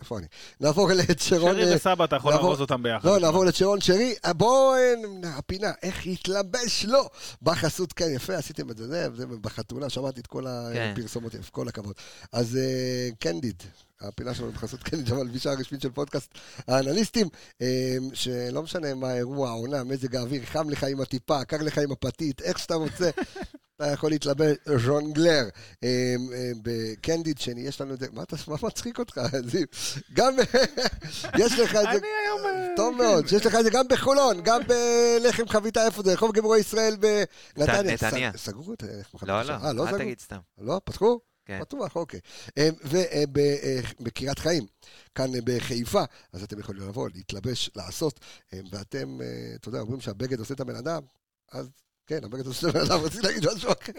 איפה 0.00 0.18
אני? 0.18 0.26
נעבור 0.60 0.90
לצ'רון... 1.08 1.54
שרי 1.54 1.70
אה, 1.70 1.76
וסבא, 1.76 2.04
אתה 2.04 2.16
יכול 2.16 2.32
לארוז 2.32 2.60
אותם 2.60 2.82
ביחד. 2.82 3.08
לא, 3.08 3.18
נעבור 3.18 3.44
לצ'רון 3.44 3.80
שרי. 3.80 4.14
אה, 4.24 4.32
בואו, 4.32 4.74
אה, 4.74 4.94
הפינה, 5.38 5.72
איך 5.82 6.06
התלבש 6.06 6.84
לו 6.84 7.08
בחסות, 7.42 7.92
כן, 7.92 8.06
יפה, 8.14 8.34
עשיתם 8.34 8.70
את 8.70 8.76
זה, 8.76 9.10
זה, 9.16 9.26
בחתונה, 9.26 9.90
שמעתי 9.90 10.20
את 10.20 10.26
כל 10.26 10.44
כן. 10.72 10.92
הפרסומות, 10.92 11.34
יפה, 11.34 11.50
כל 11.50 11.68
הכבוד. 11.68 11.94
אז 12.32 12.58
קנדיד, 13.18 13.62
הפינה 14.00 14.34
שלנו 14.34 14.52
בחסות 14.52 14.82
קנדיד, 14.82 15.06
שם 15.06 15.18
הלבישה 15.18 15.50
הרשמית 15.50 15.80
של 15.80 15.90
פודקאסט 15.90 16.30
האנליסטים, 16.68 17.28
שלא 18.12 18.62
משנה 18.62 18.94
מה 18.94 19.08
האירוע, 19.08 19.48
העונה, 19.48 19.84
מזג 19.84 20.16
האוויר, 20.16 20.42
חם 20.44 20.70
לך 20.70 20.84
עם 20.84 21.00
הטיפה, 21.00 21.44
קר 21.44 21.62
לך 21.62 21.78
עם 21.78 21.92
הפתית, 21.92 22.42
איך 22.42 22.58
שאתה 22.58 22.74
רוצה. 22.74 23.10
אתה 23.82 23.86
יכול 23.86 24.10
להתלבש 24.10 24.56
ז'ונגלר 24.84 25.48
אה, 25.84 25.88
אה, 26.34 26.50
בקנדיד 26.62 27.38
שני, 27.38 27.60
יש 27.60 27.80
לנו 27.80 27.94
את 27.94 28.00
זה, 28.00 28.06
מה 28.12 28.22
אתה- 28.22 28.36
מה 28.48 28.56
מצחיק 28.62 28.98
אותך, 28.98 29.20
זיו? 29.44 29.66
גם, 30.12 30.36
יש 31.42 31.58
לך 31.58 31.74
את 31.76 31.82
זה, 31.82 31.90
אני 31.90 32.06
היום... 32.26 32.40
אה, 32.46 32.68
טוב 32.76 32.94
כן. 32.94 33.04
מאוד, 33.04 33.28
שיש 33.28 33.46
לך 33.46 33.54
את 33.54 33.64
זה 33.64 33.70
גם 33.70 33.88
בחולון, 33.88 34.40
גם 34.42 34.60
בלחם 34.66 35.48
חביתה, 35.48 35.86
איפה 35.86 36.02
זה? 36.02 36.12
רחוב 36.12 36.32
גיבורי 36.34 36.58
ישראל 36.58 36.96
בנתניה. 37.56 37.94
נתניה. 37.94 38.32
סגרו 38.36 38.72
את 38.72 38.82
לחם 38.82 39.18
חביתה 39.18 39.42
לא. 39.42 39.58
לא, 39.72 39.72
לא 39.72 39.88
אל? 39.88 39.98
תגיד 39.98 40.20
סתם. 40.20 40.38
לא, 40.58 40.80
פתחו? 40.84 41.20
כן. 41.44 41.58
פתוח, 41.60 41.96
אוקיי. 41.96 42.20
ובקריית 42.84 44.38
חיים, 44.38 44.66
כאן 45.14 45.30
בחיפה, 45.44 46.02
אז 46.32 46.42
אתם 46.42 46.58
יכולים 46.58 46.82
לבוא, 46.88 47.08
להתלבש, 47.14 47.70
לעשות, 47.76 48.20
ואתם, 48.72 49.18
אתה 49.54 49.68
יודע, 49.68 49.80
אומרים 49.80 50.00
שהבגד 50.00 50.38
עושה 50.38 50.54
את 50.54 50.60
הבן 50.60 50.76
אדם, 50.76 51.02
אז 51.52 51.68
כן, 52.08 52.18
הבגד 52.24 52.46
עושה 52.46 52.68
את 52.68 52.74
הבן 52.74 52.84
אדם, 52.84 53.00
רציתי 53.00 53.26
להגיד 53.26 53.44
משהו 53.56 53.70
אחר, 53.72 53.92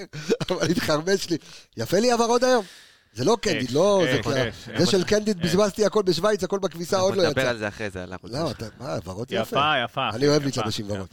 אבל 0.49 0.72
התחרבש 0.72 1.30
לי. 1.30 1.38
יפה 1.77 1.99
לי 1.99 2.11
הוורוד 2.11 2.44
היום. 2.44 2.65
זה 3.14 3.23
לא 3.23 3.38
קנדיד, 3.41 3.68
אש, 3.69 3.73
לא, 3.73 4.03
זה 4.15 4.22
כבר- 4.23 4.49
אש. 4.49 4.69
זה 4.77 4.86
של 4.86 5.03
קנדיד. 5.03 5.41
בזבזתי 5.41 5.86
הכל 5.86 6.03
בשוויץ, 6.03 6.44
הכל 6.44 6.60
בכביסה, 6.60 6.98
עוד 6.99 7.10
אנחנו 7.14 7.23
לא 7.23 7.30
נדבר 7.30 7.41
יצא. 7.41 7.49
על 7.49 7.57
זה 7.57 7.68
אחרי 7.68 7.90
זה, 7.90 8.03
על 8.03 8.11
הערוץ. 8.14 8.31
לא, 8.31 8.52
אתה, 8.52 8.65
מה, 8.80 8.98
ורוד 9.06 9.27
יפה. 9.31 9.41
יפה, 9.41 9.73
יפה. 9.86 10.10
אני 10.10 10.27
אוהב 10.27 10.44
להתלבש 10.44 10.80
עם 10.80 10.86
ורוד. 10.91 11.07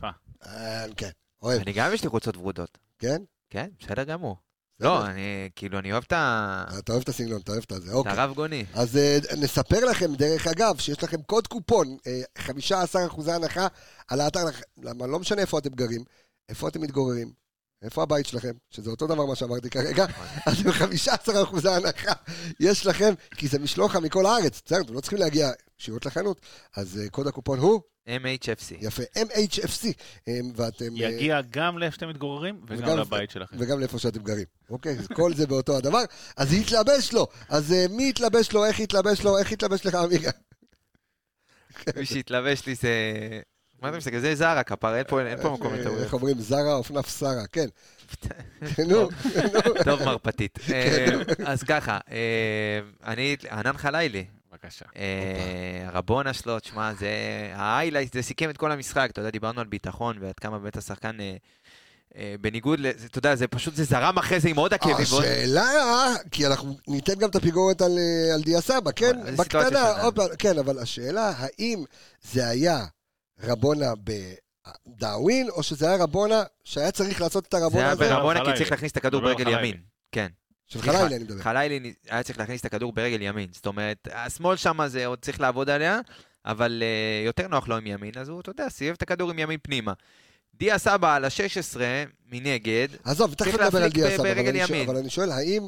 אה, 0.46 0.84
כן, 0.96 1.10
אוהב, 1.42 1.60
אני 1.60 1.72
גם 1.72 1.94
יש 1.94 2.02
לי 2.02 2.08
חולצות 2.08 2.36
ורודות. 2.36 2.78
כן? 2.98 3.22
כן, 3.50 3.66
בסדר 3.80 4.04
גמור. 4.04 4.36
לא, 4.80 5.06
אני, 5.06 5.48
כאילו, 5.56 5.78
אני 5.78 5.92
אוהב 5.92 6.04
את 6.06 6.12
ה- 6.12 6.64
אתה 6.78 6.92
אוהב 6.92 7.02
את 7.02 7.08
הסגנון, 7.08 7.40
אתה 7.40 7.52
אוהב 7.52 7.62
את 7.72 7.82
זה, 7.82 7.88
את 7.90 7.94
אוקיי. 7.94 8.12
הרב 8.12 8.34
גוני. 8.34 8.64
אז 8.74 8.96
אה, 8.96 9.18
נספר 9.36 9.84
לכם, 9.84 10.14
דרך 10.14 10.46
אגב, 10.46 10.78
שיש 10.78 11.02
לכם 11.02 11.22
קוד 11.22 11.46
קופון, 11.46 11.96
אה, 12.06 12.20
15% 12.38 12.52
הנחה 13.32 13.66
על 14.08 14.20
האתר, 14.20 14.44
למה 14.82 15.06
לא 15.06 15.18
משנה 15.18 15.40
איפה 15.40 15.58
אתם 15.58 15.70
גרים, 15.70 16.04
איפה 16.48 16.68
אתם 16.68 16.80
מתגוררים, 16.80 17.32
איפה 17.82 18.02
הבית 18.02 18.26
שלכם, 18.26 18.52
שזה 18.70 18.90
אותו 18.90 19.06
דבר 19.06 19.26
מה 19.26 19.34
שאמרתי 19.36 19.70
כרגע, 19.70 20.06
אז 20.46 20.66
עם 20.66 20.72
15% 21.64 21.68
הנחה 21.68 22.12
יש 22.60 22.86
לכם, 22.86 23.14
כי 23.36 23.48
זה 23.48 23.58
משלוחה 23.58 24.00
מכל 24.00 24.26
הארץ, 24.26 24.62
בסדר, 24.64 24.80
אתם 24.80 24.94
לא 24.94 25.00
צריכים 25.00 25.18
להגיע 25.18 25.50
ישירות 25.80 26.06
לחנות, 26.06 26.40
אז 26.76 26.98
אה, 27.02 27.08
קוד 27.10 27.26
הקופון 27.26 27.58
הוא, 27.58 27.80
MHFC. 28.08 28.74
יפה, 28.80 29.02
MHFC, 29.18 29.86
אה, 30.28 30.38
ואתם... 30.56 30.84
אה, 30.84 30.90
יגיע 31.00 31.40
גם 31.50 31.78
לאיפה 31.78 31.94
שאתם 31.94 32.08
מתגוררים 32.08 32.60
וגם- 32.68 32.98
לבית 32.98 33.30
שלכם. 33.30 33.56
וגם 33.60 33.80
לאיפה 33.80 33.98
שאתם 33.98 34.22
גרים, 34.22 34.44
אוקיי? 34.70 34.98
אז 34.98 35.06
כל 35.14 35.34
זה 35.34 35.46
באותו 35.46 35.76
הדבר, 35.76 36.02
אז 36.36 36.52
יתלבש 36.52 37.12
לו, 37.12 37.26
אז 37.48 37.72
אה, 37.72 37.86
מי 37.90 38.08
יתלבש 38.08 38.52
לו, 38.52 38.64
איך 38.64 38.80
יתלבש 38.80 39.22
לו, 39.22 39.38
איך 39.38 39.52
יתלבש 39.52 39.86
לך 39.86 39.94
עמיגה? 39.94 40.30
מי 41.96 42.06
שהתלבש 42.06 42.66
לי 42.66 42.74
זה... 42.74 42.90
מה 43.82 43.88
אתה 43.88 43.96
מסתכל? 43.96 44.18
זה 44.18 44.34
זרה, 44.34 44.62
כפרה, 44.62 44.96
אין 44.96 45.04
פה- 45.06 45.50
מקום 45.50 45.72
אה, 45.74 45.78
לטעויות. 45.80 46.02
איך 46.04 46.12
אומרים? 46.14 46.40
זרה, 46.40 46.74
אופנף 46.74 47.18
שרה, 47.18 47.46
כן. 47.52 47.66
נו, 48.78 48.86
נו. 48.88 49.08
טוב 49.84 50.02
מרפתית. 50.04 50.58
אה, 50.72 51.06
אז 51.46 51.62
ככה, 51.62 51.98
אה, 52.10 52.80
אני, 53.12 53.36
ענן 53.50 53.76
חלילי, 53.76 54.24
בבקשה. 54.52 54.84
הרבונה 55.86 56.32
שלו, 56.32 56.60
תשמע, 56.60 56.94
זה 56.94 57.08
ההיילייט, 57.54 58.12
זה 58.12 58.22
סיכם 58.22 58.50
את 58.50 58.56
כל 58.56 58.72
המשחק, 58.72 59.08
אתה 59.12 59.20
יודע, 59.20 59.30
דיברנו 59.30 59.60
על 59.60 59.66
ביטחון 59.66 60.16
ועד 60.20 60.34
כמה 60.38 60.58
באמת 60.58 60.76
השחקן, 60.76 61.16
בניגוד, 62.40 62.80
אתה 63.04 63.18
יודע, 63.18 63.34
זה 63.34 63.46
פשוט, 63.48 63.74
זה 63.74 63.84
זרם 63.84 64.18
אחרי 64.18 64.40
זה 64.40 64.48
עם 64.48 64.56
עוד 64.56 64.74
עקבים. 64.74 64.96
השאלה, 64.96 65.64
כי 66.30 66.46
אנחנו 66.46 66.76
ניתן 66.88 67.14
גם 67.14 67.28
את 67.30 67.36
הפיגורת 67.36 67.82
על, 67.82 67.98
על 68.34 68.42
דיה 68.42 68.60
סבא, 68.60 68.90
כן? 68.96 69.36
בקטנה. 69.36 70.02
עוד 70.02 70.14
פעם, 70.14 70.26
כן, 70.38 70.58
אבל 70.58 70.78
השאלה, 70.78 71.32
האם 71.36 71.84
זה 72.32 72.48
היה 72.48 72.84
רבונה 73.42 73.92
בדאווין, 74.86 75.48
או 75.50 75.62
שזה 75.62 75.86
היה 75.88 75.96
רבונה 76.02 76.42
שהיה 76.64 76.90
צריך 76.92 77.20
לעשות 77.20 77.46
את 77.46 77.52
זה 77.52 77.58
הרבונה 77.58 77.82
היה 77.84 77.92
הזה? 77.92 78.08
ברבונה 78.14 78.44
כי. 78.44 78.52
צריך 78.58 78.70
להכניס 78.70 78.92
את 78.92 78.96
הכדור 78.96 79.28
על 79.28 79.34
ברגל. 79.34 79.48
ימין. 79.58 79.76
כן. 80.12 80.26
של 80.66 80.82
חלילי 80.82 81.16
אני 81.16 81.24
מדבר. 81.24 81.42
חלילי 81.42 81.94
היה 82.08 82.22
צריך 82.22 82.38
להכניס 82.38 82.60
את 82.60 82.66
הכדור 82.66 82.92
ברגל 82.92 83.22
ימין. 83.22 83.48
זאת 83.52 83.66
אומרת, 83.66 84.08
השמאל 84.12 84.56
שם 84.56 84.80
זה 84.86 85.06
עוד 85.06 85.18
צריך 85.18 85.40
לעבוד 85.40 85.70
עליה, 85.70 86.00
אבל 86.46 86.82
אה, 86.82 87.26
יותר 87.26 87.48
נוח 87.48 87.68
לו 87.68 87.76
עם 87.76 87.86
ימין, 87.86 88.12
אז 88.20 88.28
הוא, 88.28 88.40
אתה 88.40 88.50
יודע, 88.50 88.68
סיבב 88.68 88.94
את 88.96 89.02
הכדור 89.02 89.30
עם 89.30 89.38
ימין 89.38 89.58
פנימה. 89.62 89.92
דיה 90.54 90.78
סבא 90.78 91.14
על 91.14 91.24
ה-16 91.24 91.78
מנגד, 92.26 92.88
עזוב, 93.04 93.34
תכף 93.34 93.44
צריך 93.50 93.60
נדבר 93.60 93.82
על 93.82 93.90
דיה 93.90 94.10
סבא, 94.16 94.22
ברגל 94.22 94.40
אבל 94.40 94.48
אני 94.48 94.66
שואל- 94.66 94.70
ימין. 94.76 94.88
אבל 94.88 94.96
אני 94.98 95.10
שואל, 95.10 95.30
האם 95.32 95.62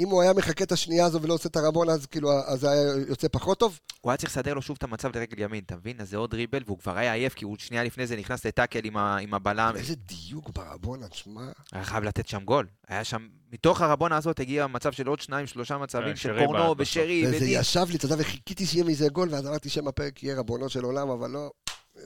אם 0.00 0.08
הוא 0.08 0.22
היה 0.22 0.32
מחכה 0.32 0.64
את 0.64 0.72
השנייה 0.72 1.06
הזו 1.06 1.22
ולא 1.22 1.34
עושה 1.34 1.48
את 1.48 1.56
הרבונה, 1.56 1.92
אז 1.92 2.06
כאילו, 2.06 2.30
אז 2.46 2.60
זה 2.60 2.70
היה 2.70 2.82
יוצא 3.08 3.28
פחות 3.32 3.58
טוב? 3.58 3.80
הוא 4.00 4.10
היה 4.10 4.16
צריך 4.16 4.30
לסדר 4.32 4.54
לו 4.54 4.62
שוב 4.62 4.76
את 4.78 4.82
המצב 4.84 5.16
לרגל 5.16 5.42
ימין, 5.42 5.64
אתה 5.66 5.76
מבין? 5.76 6.00
אז 6.00 6.10
זה 6.10 6.16
עוד 6.16 6.30
דריבל, 6.30 6.62
והוא 6.66 6.78
כבר 6.78 6.98
היה 6.98 7.12
עייף, 7.12 7.34
כי 7.34 7.44
הוא 7.44 7.56
שנייה 7.58 7.84
לפני 7.84 8.06
זה 8.06 8.16
נכנס 8.16 8.46
לטאקל 8.46 8.80
עם, 8.84 8.96
ה- 8.96 9.16
עם 9.16 9.34
הבלם. 9.34 9.72
איזה 9.76 9.94
דיוק 9.96 10.50
ברבונה, 10.50 11.08
תשמע. 11.08 11.42
היה 11.72 11.84
חייב 11.84 12.04
לתת 12.04 12.28
שם 12.28 12.44
גול. 12.44 12.66
היה 12.88 13.04
שם, 13.04 13.28
מתוך 13.52 13.80
הרבונה 13.80 14.16
הזאת 14.16 14.40
הגיע 14.40 14.66
מצב 14.66 14.92
של 14.92 15.06
עוד 15.06 15.20
שניים, 15.20 15.46
שלושה 15.46 15.78
מצבים 15.78 16.08
כן, 16.08 16.16
של 16.16 16.44
פורנו 16.46 16.74
ושרי 16.78 17.24
וזה 17.26 17.36
ודין. 17.36 17.60
ישב 17.60 17.86
לי, 17.90 17.96
אתה 17.96 18.04
יודע, 18.04 18.16
וחיכיתי 18.18 18.66
שיהיה 18.66 18.84
מזה 18.84 19.08
גול, 19.08 19.28
ואז 19.30 19.46
אמרתי 19.46 19.68
שם 19.68 19.88
הפרק 19.88 20.22
יהיה 20.22 20.38
רבונו 20.38 20.68
של 20.68 20.84
עולם, 20.84 21.08
אבל 21.10 21.30
לא, 21.30 21.50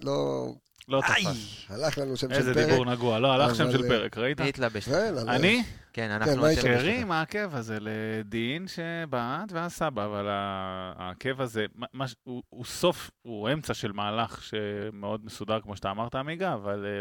לא, 0.03 0.47
לא 0.89 1.01
תפס. 1.07 1.67
הלך 1.69 1.99
לנו 1.99 2.17
שם 2.17 2.29
של 2.29 2.35
איזה 2.35 2.55
פרק. 2.55 2.69
דיבור 2.69 2.85
נגוע. 2.85 3.19
לא, 3.19 3.33
הלך 3.33 3.55
שם 3.55 3.73
של 3.73 3.83
אה, 3.83 3.89
פרק, 3.89 4.19
ראית? 4.19 4.41
התלבש? 4.41 4.85
כן, 4.89 5.15
אני? 5.29 5.63
כן, 5.63 5.69
כן, 5.93 6.11
אנחנו... 6.11 6.37
מה 6.43 6.49
התלבש? 6.49 6.63
שהרים 6.65 7.13
העקב 7.13 7.55
הזה 7.57 7.79
לדין 7.81 8.67
שבעט 8.69 9.53
ואז 9.53 9.73
סבא, 9.73 10.05
אבל 10.07 10.27
העקב 10.31 11.41
הזה, 11.41 11.65
מה- 11.75 11.87
מה 11.93 12.05
הוא- 12.25 12.65
סוף, 12.65 13.11
הוא 13.23 13.51
אמצע 13.53 13.75
של 13.75 13.93
מהלך 13.93 14.43
שמאוד 14.43 15.25
מסודר, 15.25 15.61
כמו 15.61 15.77
שאתה 15.77 15.91
אמרת, 15.91 16.15
עמיגה, 16.15 16.55
אבל 16.55 16.87
אה, 16.87 17.01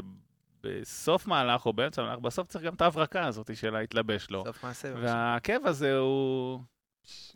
בסוף 0.63 1.27
מהלך 1.27 1.65
או 1.65 1.73
באמצע 1.73 2.01
מהלך, 2.01 2.19
בסוף 2.19 2.47
צריך 2.47 2.65
גם 2.65 2.73
את 2.73 2.81
ההברקה 2.81 3.25
הזאת 3.27 3.55
של 3.57 3.75
ההתלבש 3.75 4.27
לו. 4.29 4.43
סוף 4.45 4.63
מעשה. 4.63 4.93
והעקב 5.01 5.65
הזה 5.67 5.97
הוא 5.97 6.59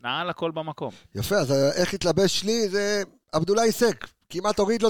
נעל 0.04 0.30
הכל 0.30 0.52
במקום. 0.52 0.92
יפה, 1.16 1.36
אז 1.36 1.52
איך 1.76 1.94
התלבש 1.94 2.44
לי 2.44 2.70
זה 2.70 3.04
עבדולאי 3.34 3.72
סק. 3.72 4.08
כמעט 4.40 4.60
הוריד 4.60 4.82
לו 4.82 4.90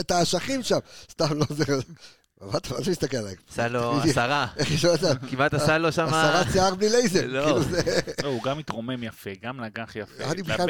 את 0.00 0.10
האשכים 0.10 0.62
שם. 0.62 0.78
סתם, 1.10 1.38
לא 1.38 1.46
זה... 1.50 1.64
מה 2.40 2.58
אתה 2.58 2.74
מסתכל 2.90 3.16
עליי? 3.16 3.34
עשה 3.52 3.68
לו 3.68 4.00
עשרה. 4.00 4.46
כמעט 5.30 5.54
עשה 5.54 5.78
לו 5.78 5.92
שם... 5.92 6.06
הסרת 6.08 6.46
שיער 6.52 6.74
בלי 6.74 6.88
לייזר. 6.88 7.26
לא. 7.26 7.44
כאילו. 7.44 7.60
לא, 8.22 8.28
הוא 8.28 8.42
גם 8.42 8.58
מתרומם 8.58 9.02
יפה, 9.02 9.30
גם 9.42 9.60
נגח 9.60 9.96
יפה. 9.96 10.24
אני 10.24 10.42
בכלל 10.42 10.66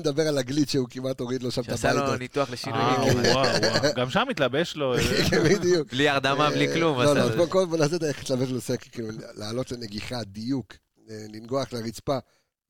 מדבר. 0.00 0.28
על- 0.28 0.38
הגליץ' 0.38 0.72
שהוא 0.72 0.86
כמעט 0.90 1.20
הוריד 1.20 1.42
לו 1.42 1.50
שם 1.50 1.60
את 1.60 1.66
שעשה 1.66 1.92
לו 1.92 2.00
הבית. 2.00 2.18
ניתוח 2.18 2.50
לשינוי 2.50 2.80
אה. 2.80 3.92
גם 3.96 4.10
שם 4.10 4.26
התלבש 4.30 4.76
לו. 4.76 4.94
אה, 4.94 5.00
כן, 5.30 5.44
בדיוק. 5.44 5.92
בלי 5.92 6.08
הרדמה, 6.08 6.50
בלי 6.50 6.74
כלום. 6.74 7.00
לא, 7.02 7.14
לא. 7.14 7.46
קודם 7.46 7.70
כל 7.70 7.76
נעשה 7.78 7.96
את 7.96 8.02
איך 8.04 8.22
התלבש 8.22 8.50
לו 8.50 8.60
סק, 8.60 8.82
כאילו, 8.92 9.08
לעלות 9.34 9.72
לנגיחה, 9.72 10.24
דיוק, 10.24 10.74
אה, 11.10 11.16
לנגוח 11.34 11.72
לרצפה. 11.72 12.18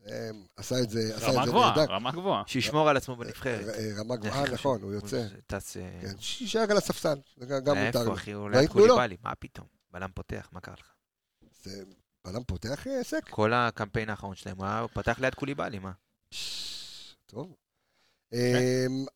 אה, 0.08 0.30
עשה 0.56 0.78
את 0.82 0.90
זה, 0.90 1.16
עשה 1.16 1.26
רמה 1.28 1.40
את 1.40 1.44
זה 1.44 1.50
גבוהה, 1.50 1.76
נהדר. 1.76 1.92
רמה 1.92 2.10
גבוהה. 2.10 2.42
שישמור 2.46 2.88
על 2.88 2.96
עצמו 2.96 3.16
בנבחרת. 3.16 3.68
אה, 3.68 3.74
אה, 3.74 3.90
רמה 4.00 4.16
גבוהה, 4.16 4.44
נכון. 4.52 4.82
הוא 4.82 4.92
יוצא. 4.92 5.26
אה, 5.52 5.58
כן, 6.00 6.12
שיישאר 6.18 6.66
על 6.70 6.76
הספסל, 6.76 7.18
גם- 7.40 7.58
מותר 7.66 7.78
איפה 7.78 8.02
לו. 8.02 8.14
אחי? 8.14 8.32
הוא? 8.32 8.48
קוליבאלי, 8.68 9.16
מה 9.22 9.34
פתאום? 9.34 9.66
בלם 9.90 10.08
פותח, 10.14 10.48
מה 10.52 10.60
קרה 10.60 10.74
לך? 10.80 10.86
זה 11.62 11.82
בלם 12.24 12.44
פותח 12.44 12.86
אה, 12.86 13.04
סק? 13.04 13.28
כל 13.30 13.52
הקמפיין 13.52 14.10
האחרון 14.10 14.34
שלהם, 14.34 14.62
הוא 14.62 14.88
פתח 14.94 15.18
ליד 15.18 15.34
קוליבאלי, 15.34 15.78
מה? 15.78 15.90
טוב. 17.26 17.54
אמ, 18.32 18.38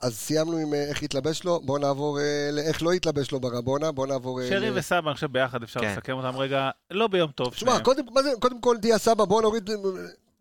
אז 0.01 0.16
סיימנו 0.16 0.56
עם 0.56 0.74
איך 0.74 1.02
התלבש 1.02 1.44
לו, 1.44 1.61
בואו 1.61 1.78
נעבור 1.78 2.19
לאיך 2.52 2.82
לא 2.82 2.93
התלבש 2.93 3.32
לו 3.32 3.40
ברבונה, 3.40 3.93
בואו 3.93 4.06
נעבור... 4.06 4.40
שרי 4.48 4.70
וסבא, 4.78 5.09
אני 5.09 5.15
חושב 5.15 5.32
ביחד 5.32 5.62
אפשר 5.62 5.81
כן. 5.81 5.93
לסכם 5.93 6.12
אותם 6.12 6.36
רגע, 6.36 6.70
לא 6.90 7.06
ביום 7.06 7.31
טוב. 7.31 7.55
תשמע, 7.55 7.78
קודם 8.40 8.61
כל 8.61 8.77
דיה 8.77 8.98
סבא, 8.98 9.24
בואו 9.24 9.40
נוריד, 9.40 9.70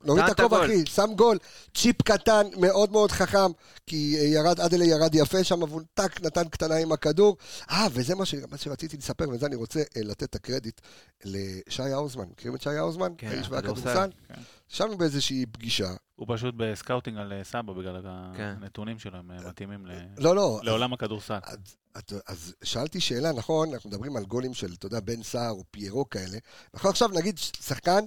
נוריד 0.06 0.26
את 0.26 0.40
הכובע. 0.40 0.66
אחי, 0.66 0.86
שם 0.86 1.10
גול, 1.16 1.38
צ'יפ 1.76 2.02
קטן, 2.02 2.48
מאוד 2.58 2.92
מאוד 2.92 3.12
חכם, 3.12 3.52
כי 3.88 4.16
אה, 4.20 4.24
ירד, 4.24 4.60
אדלי 4.60 4.86
ירד 4.86 5.16
יפה 5.16 5.44
שם, 5.44 5.64
אבל 5.64 5.84
טאק, 5.94 6.22
נתן 6.22 6.50
קטנה 6.50 6.76
עם 6.76 6.92
הכדור. 6.92 7.38
אה, 7.70 7.88
וזה 7.92 8.16
מה, 8.16 8.26
ש, 8.26 8.36
מה 8.52 8.58
שרציתי 8.58 8.98
לספר, 8.98 9.30
וזה 9.30 9.46
אני 9.46 9.56
רוצה 9.56 9.80
אה, 9.80 10.02
לתת 10.04 10.24
את 10.24 10.36
הקרדיט 10.36 10.82
לשי 11.26 11.84
האוזמן. 11.84 12.26
מכירים 12.32 12.56
את 12.56 12.62
שי 12.62 12.70
האוזמן? 12.70 13.14
כן, 13.18 13.28
האיש 13.28 13.48
כדורסל. 13.48 13.54
והכדורסל? 13.68 14.10
כן. 14.28 14.42
ישבנו 14.72 14.98
באיזושהי 14.98 15.46
פגישה, 15.46 15.90
הוא 16.16 16.28
פשוט 16.30 16.56
ב 16.58 16.64
scouting 16.64 17.18
על 17.18 17.34
אה, 17.34 17.44
סבא 17.44 17.74
בגלל 17.74 18.02
כן. 18.38 18.54
הנתונים 18.62 19.00
שלו, 19.00 19.18
הם 19.18 19.32
מתאימים 19.48 19.86
ל- 19.86 19.92
לא, 20.18 20.36
לא, 20.36 20.60
לעולם 20.64 20.94
הכדורסל. 20.94 21.40
אז, 21.44 21.58
אז, 21.96 22.04
אז 22.28 22.56
שאלתי 22.64 23.00
שאלה, 23.00 23.32
נכון, 23.32 23.74
אנחנו 23.74 23.90
מדברים 23.90 24.18
על 24.18 24.24
גולים 24.26 24.54
של, 24.54 24.74
אתה 24.74 24.86
יודע, 24.86 25.00
בן 25.00 25.24
סער 25.24 25.52
או 25.52 25.64
פיירו 25.72 26.10
כאלה, 26.10 26.38
נכון 26.74 26.92
עכשיו 26.92 27.08
נגיד 27.08 27.38
שחקן 27.38 28.00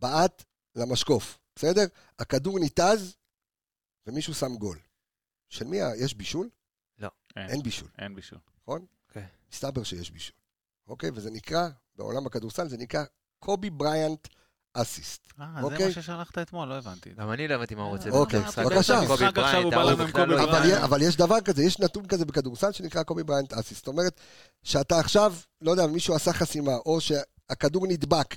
בעט 0.00 0.44
למשקוף, 0.76 1.38
בסדר? 1.56 1.84
הכדור 2.18 2.58
ניתז 2.58 3.16
ומישהו 4.06 4.34
שם 4.34 4.56
גול. 4.56 4.78
של 5.48 5.64
מי, 5.64 5.76
יש 5.96 6.14
בישול? 6.14 6.48
אין, 7.36 7.48
אין 7.50 7.62
בישול, 7.62 7.88
אין 7.98 8.14
בישול. 8.14 8.38
נכון? 8.62 8.86
אוקיי. 9.08 9.26
מסתבר 9.52 9.82
שיש 9.82 10.10
בישול. 10.10 10.36
אוקיי? 10.88 11.10
וזה 11.14 11.30
נקרא, 11.30 11.68
בעולם 11.96 12.26
הכדורסל 12.26 12.68
זה 12.68 12.76
נקרא 12.76 13.04
קובי 13.38 13.70
בריאנט 13.70 14.28
אסיסט. 14.74 15.32
אה, 15.40 15.46
זה 15.56 15.62
אוקיי. 15.62 15.86
מה 15.86 15.92
ששלחת 15.92 16.38
אתמול, 16.38 16.68
לא 16.68 16.74
הבנתי. 16.78 17.10
גם 17.10 17.32
אני 17.32 17.48
לא 17.48 17.54
הבנתי 17.54 17.74
מה 17.74 17.82
הוא 17.82 17.90
רוצה. 17.96 18.10
אוקיי, 18.10 18.40
במשחק. 18.40 18.64
בבקשה. 18.64 19.00
בריינט, 19.30 19.72
לא 19.72 19.92
אבל, 19.92 20.06
בריינט. 20.46 20.66
יש- 20.66 20.82
אבל 20.84 21.02
יש 21.02 21.16
דבר 21.16 21.40
כזה, 21.40 21.62
יש 21.62 21.78
נתון 21.80 22.06
כזה 22.06 22.24
בכדורסל 22.24 22.72
שנקרא 22.72 23.02
קובי 23.02 23.22
בריאנט 23.24 23.52
אסיסט. 23.52 23.76
זאת 23.76 23.88
אומרת, 23.88 24.20
שאתה 24.62 24.98
עכשיו, 24.98 25.34
לא 25.60 25.70
יודע, 25.70 25.86
מישהו 25.86 26.14
עשה 26.14 26.32
חסימה, 26.32 26.72
או 26.86 26.98
שהכדור 27.00 27.86
נדבק 27.86 28.34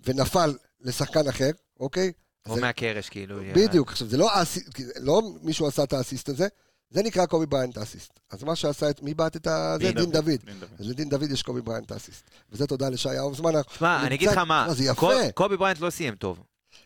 ונפל 0.00 0.56
לשחקן 0.80 1.28
אחר, 1.28 1.50
אוקיי? 1.80 2.12
או 2.48 2.54
זה- 2.54 2.60
מהקרש, 2.60 3.08
כאילו. 3.08 3.36
בדיוק, 3.54 3.88
עכשיו 3.90 4.08
זה 4.08 4.16
לא, 4.16 4.42
אסי- 4.42 4.70
כי 4.74 4.84
זה 4.84 4.92
לא 5.00 5.22
מישהו 5.42 5.66
עשה 5.66 5.82
את 5.84 5.92
האסיסט 5.92 6.28
הזה, 6.28 6.46
זה 6.90 7.02
נקרא 7.02 7.26
קובי 7.26 7.46
בריינט 7.46 7.78
אסיסט. 7.78 8.20
אז 8.30 8.42
מה 8.42 8.56
שעשה 8.56 8.90
את, 8.90 9.02
מי 9.02 9.14
בעט 9.14 9.36
את 9.36 9.46
ה... 9.46 9.76
זה 9.80 9.92
דין 9.92 9.94
דין 9.94 10.10
דוד. 10.10 10.40
אז 10.78 10.88
לדין 10.88 11.08
דוד 11.08 11.30
יש 11.30 11.42
קובי 11.42 11.60
בריינט 11.62 11.92
אסיסט. 11.92 12.22
וזה 12.52 12.66
תודה 12.66 12.88
לשי 12.88 13.08
האוזמן. 13.08 13.50
שמע, 13.78 14.06
אני 14.06 14.14
אגיד 14.14 14.28
לך 14.28 14.38
מה, 14.38 14.66
זה 14.74 14.84
יפה. 14.84 14.94
קוב- 14.94 15.30
קובי 15.34 15.56
בריינט 15.56 15.80
לא 15.80 15.90
סיים 15.90 16.14
טוב. 16.14 16.38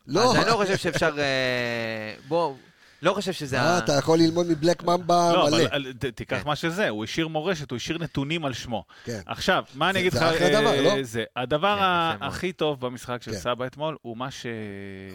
לא, 0.07 0.31
אז 0.31 0.37
אני 0.37 0.47
לא 0.47 0.57
חושב 0.57 0.77
שאפשר... 0.77 1.19
אה, 1.19 2.15
בוא, 2.29 2.55
לא 3.03 3.13
חושב 3.15 3.33
שזה... 3.33 3.61
אה, 3.61 3.75
ה- 3.75 3.79
אתה 3.79 3.93
יכול 3.93 4.19
ללמוד 4.19 4.47
מ 4.47 4.53
Black 4.53 4.83
Mamba 4.83 5.33
לא, 5.33 5.47
מלא. 5.47 5.57
אבל 5.57 5.69
אל- 5.73 5.93
ת- 5.93 6.05
תיקח 6.05 6.37
כן. 6.43 6.47
מה 6.47 6.57
שזה, 6.57 6.89
הוא 6.89 7.05
השאיר 7.05 7.29
מורשת, 7.29 7.71
הוא 7.71 7.77
השאיר 7.77 7.99
נתונים 7.99 8.45
על 8.45 8.53
שמו. 8.53 8.85
כן. 9.05 9.21
עכשיו, 9.27 9.65
מה 9.75 9.91
אני 9.91 9.95
זה- 9.95 10.01
אגיד 10.01 10.13
זה 10.13 10.19
לך? 10.19 10.23
אחלה 10.37 10.61
דבר, 10.61 10.71
אה, 10.75 10.97
לא? 10.97 11.03
זה, 11.03 11.25
הדבר 11.37 11.77
כן. 12.19 12.23
הכי 12.25 12.53
טוב 12.53 12.81
במשחק 12.87 13.23
של 13.23 13.31
כן. 13.31 13.37
סבא 13.39 13.67
אתמול, 13.67 13.97
הוא 14.03 14.17
מה 14.17 14.29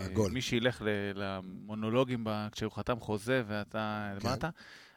הגול. 0.05 0.29
שמי 0.29 0.41
שילך 0.41 0.81
למונולוגים 1.15 2.25
כשהוא 2.51 2.71
חתם 2.71 2.99
חוזה 2.99 3.43
ואתה 3.47 4.11
כן. 4.21 4.27
הבנת, 4.27 4.45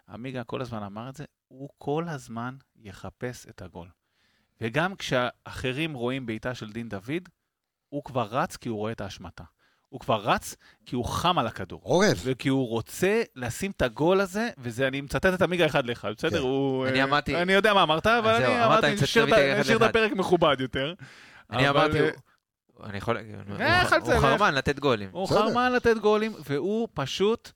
עמיגה 0.08 0.44
כל 0.44 0.60
הזמן 0.62 0.82
אמר 0.82 1.08
את 1.08 1.16
זה, 1.16 1.24
הוא 1.48 1.68
כל 1.78 2.04
הזמן 2.08 2.54
יחפש 2.82 3.46
את 3.48 3.62
הגול. 3.62 3.88
וגם 4.60 4.94
כשאחרים 4.96 5.94
רואים 5.94 6.26
בעיטה 6.26 6.54
של 6.54 6.72
דין 6.72 6.88
דוד, 6.88 7.28
הוא 7.88 8.04
כבר 8.04 8.28
רץ 8.30 8.56
כי 8.56 8.68
הוא 8.68 8.78
רואה 8.78 8.92
את 8.92 9.00
ההשמטה. 9.00 9.44
הוא 9.90 10.00
כבר 10.00 10.20
רץ 10.20 10.56
כי 10.86 10.96
הוא 10.96 11.04
חם 11.04 11.38
על 11.38 11.46
הכדור. 11.46 11.80
עורב. 11.82 12.20
וכי 12.24 12.48
הוא 12.48 12.68
רוצה 12.68 13.22
לשים 13.36 13.70
את 13.70 13.82
הגול 13.82 14.20
הזה, 14.20 14.48
וזה, 14.58 14.88
אני 14.88 15.00
מצטט 15.00 15.26
את 15.26 15.42
עמיגה 15.42 15.66
אחד 15.66 15.86
לאחד, 15.86 16.12
בסדר? 16.16 16.30
כן. 16.30 16.42
הוא... 16.42 16.86
אני 16.86 16.98
אה, 16.98 17.04
אמרתי- 17.04 17.36
אני 17.42 17.52
יודע 17.52 17.74
מה 17.74 17.82
אמרת, 17.82 18.06
אבל 18.06 18.34
אני 18.34 18.64
אמרת, 18.64 18.84
אמרתי, 18.84 19.02
נשאיר 19.02 19.76
את. 19.76 19.82
הפרק 19.82 20.12
מכובד 20.12 20.56
יותר. 20.60 20.94
אני 21.50 21.68
אבל, 21.68 21.80
אמרתי, 21.80 22.00
אה, 22.00 22.10
הוא- 22.74 22.86
אני 22.86 22.98
יכול... 22.98 23.16
הוא- 23.18 23.56
אה, 23.60 23.82
הוא. 23.82 24.20
חרמן 24.20 24.54
לתת 24.54 24.78
גולים. 24.78 25.08
הוא. 25.12 25.28
חרמן 25.28 25.72
לתת 25.72 25.96
גולים, 25.98 26.32
והוא 26.48 26.88
פשוט... 26.94 27.50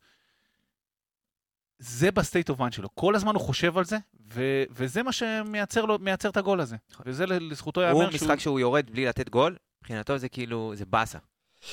זה 1.79 2.11
ב 2.11 2.17
state 2.17 2.49
of 2.51 2.59
mind 2.59 2.73
שלו. 2.73 2.89
כל 2.95 3.15
הזמן 3.15 3.35
הוא 3.35 3.43
חושב 3.43 3.79
על 3.79 3.85
זה, 3.85 3.97
ו- 4.35 4.65
וזה 4.71 5.03
מה 5.03 5.13
שמייצר 5.13 5.85
לו, 5.85 5.99
מייצר 5.99 6.29
את 6.29 6.37
הגול 6.37 6.61
הזה. 6.61 6.77
וזה 7.07 7.27
ל- 7.27 7.51
לזכותו 7.53 7.81
הוא 7.81 7.87
ייאמר 7.89 8.15
משחק 8.15 8.41
שהוא 8.41 8.61
יורד 8.61 8.91
בלי 8.91 9.07
לתת 9.07 9.29
גול, 9.29 9.57
מבחינתו 9.83 10.19
זה 10.19 10.29
כאילו, 10.29 10.73
זה 10.77 10.85
באסה. 10.85 11.19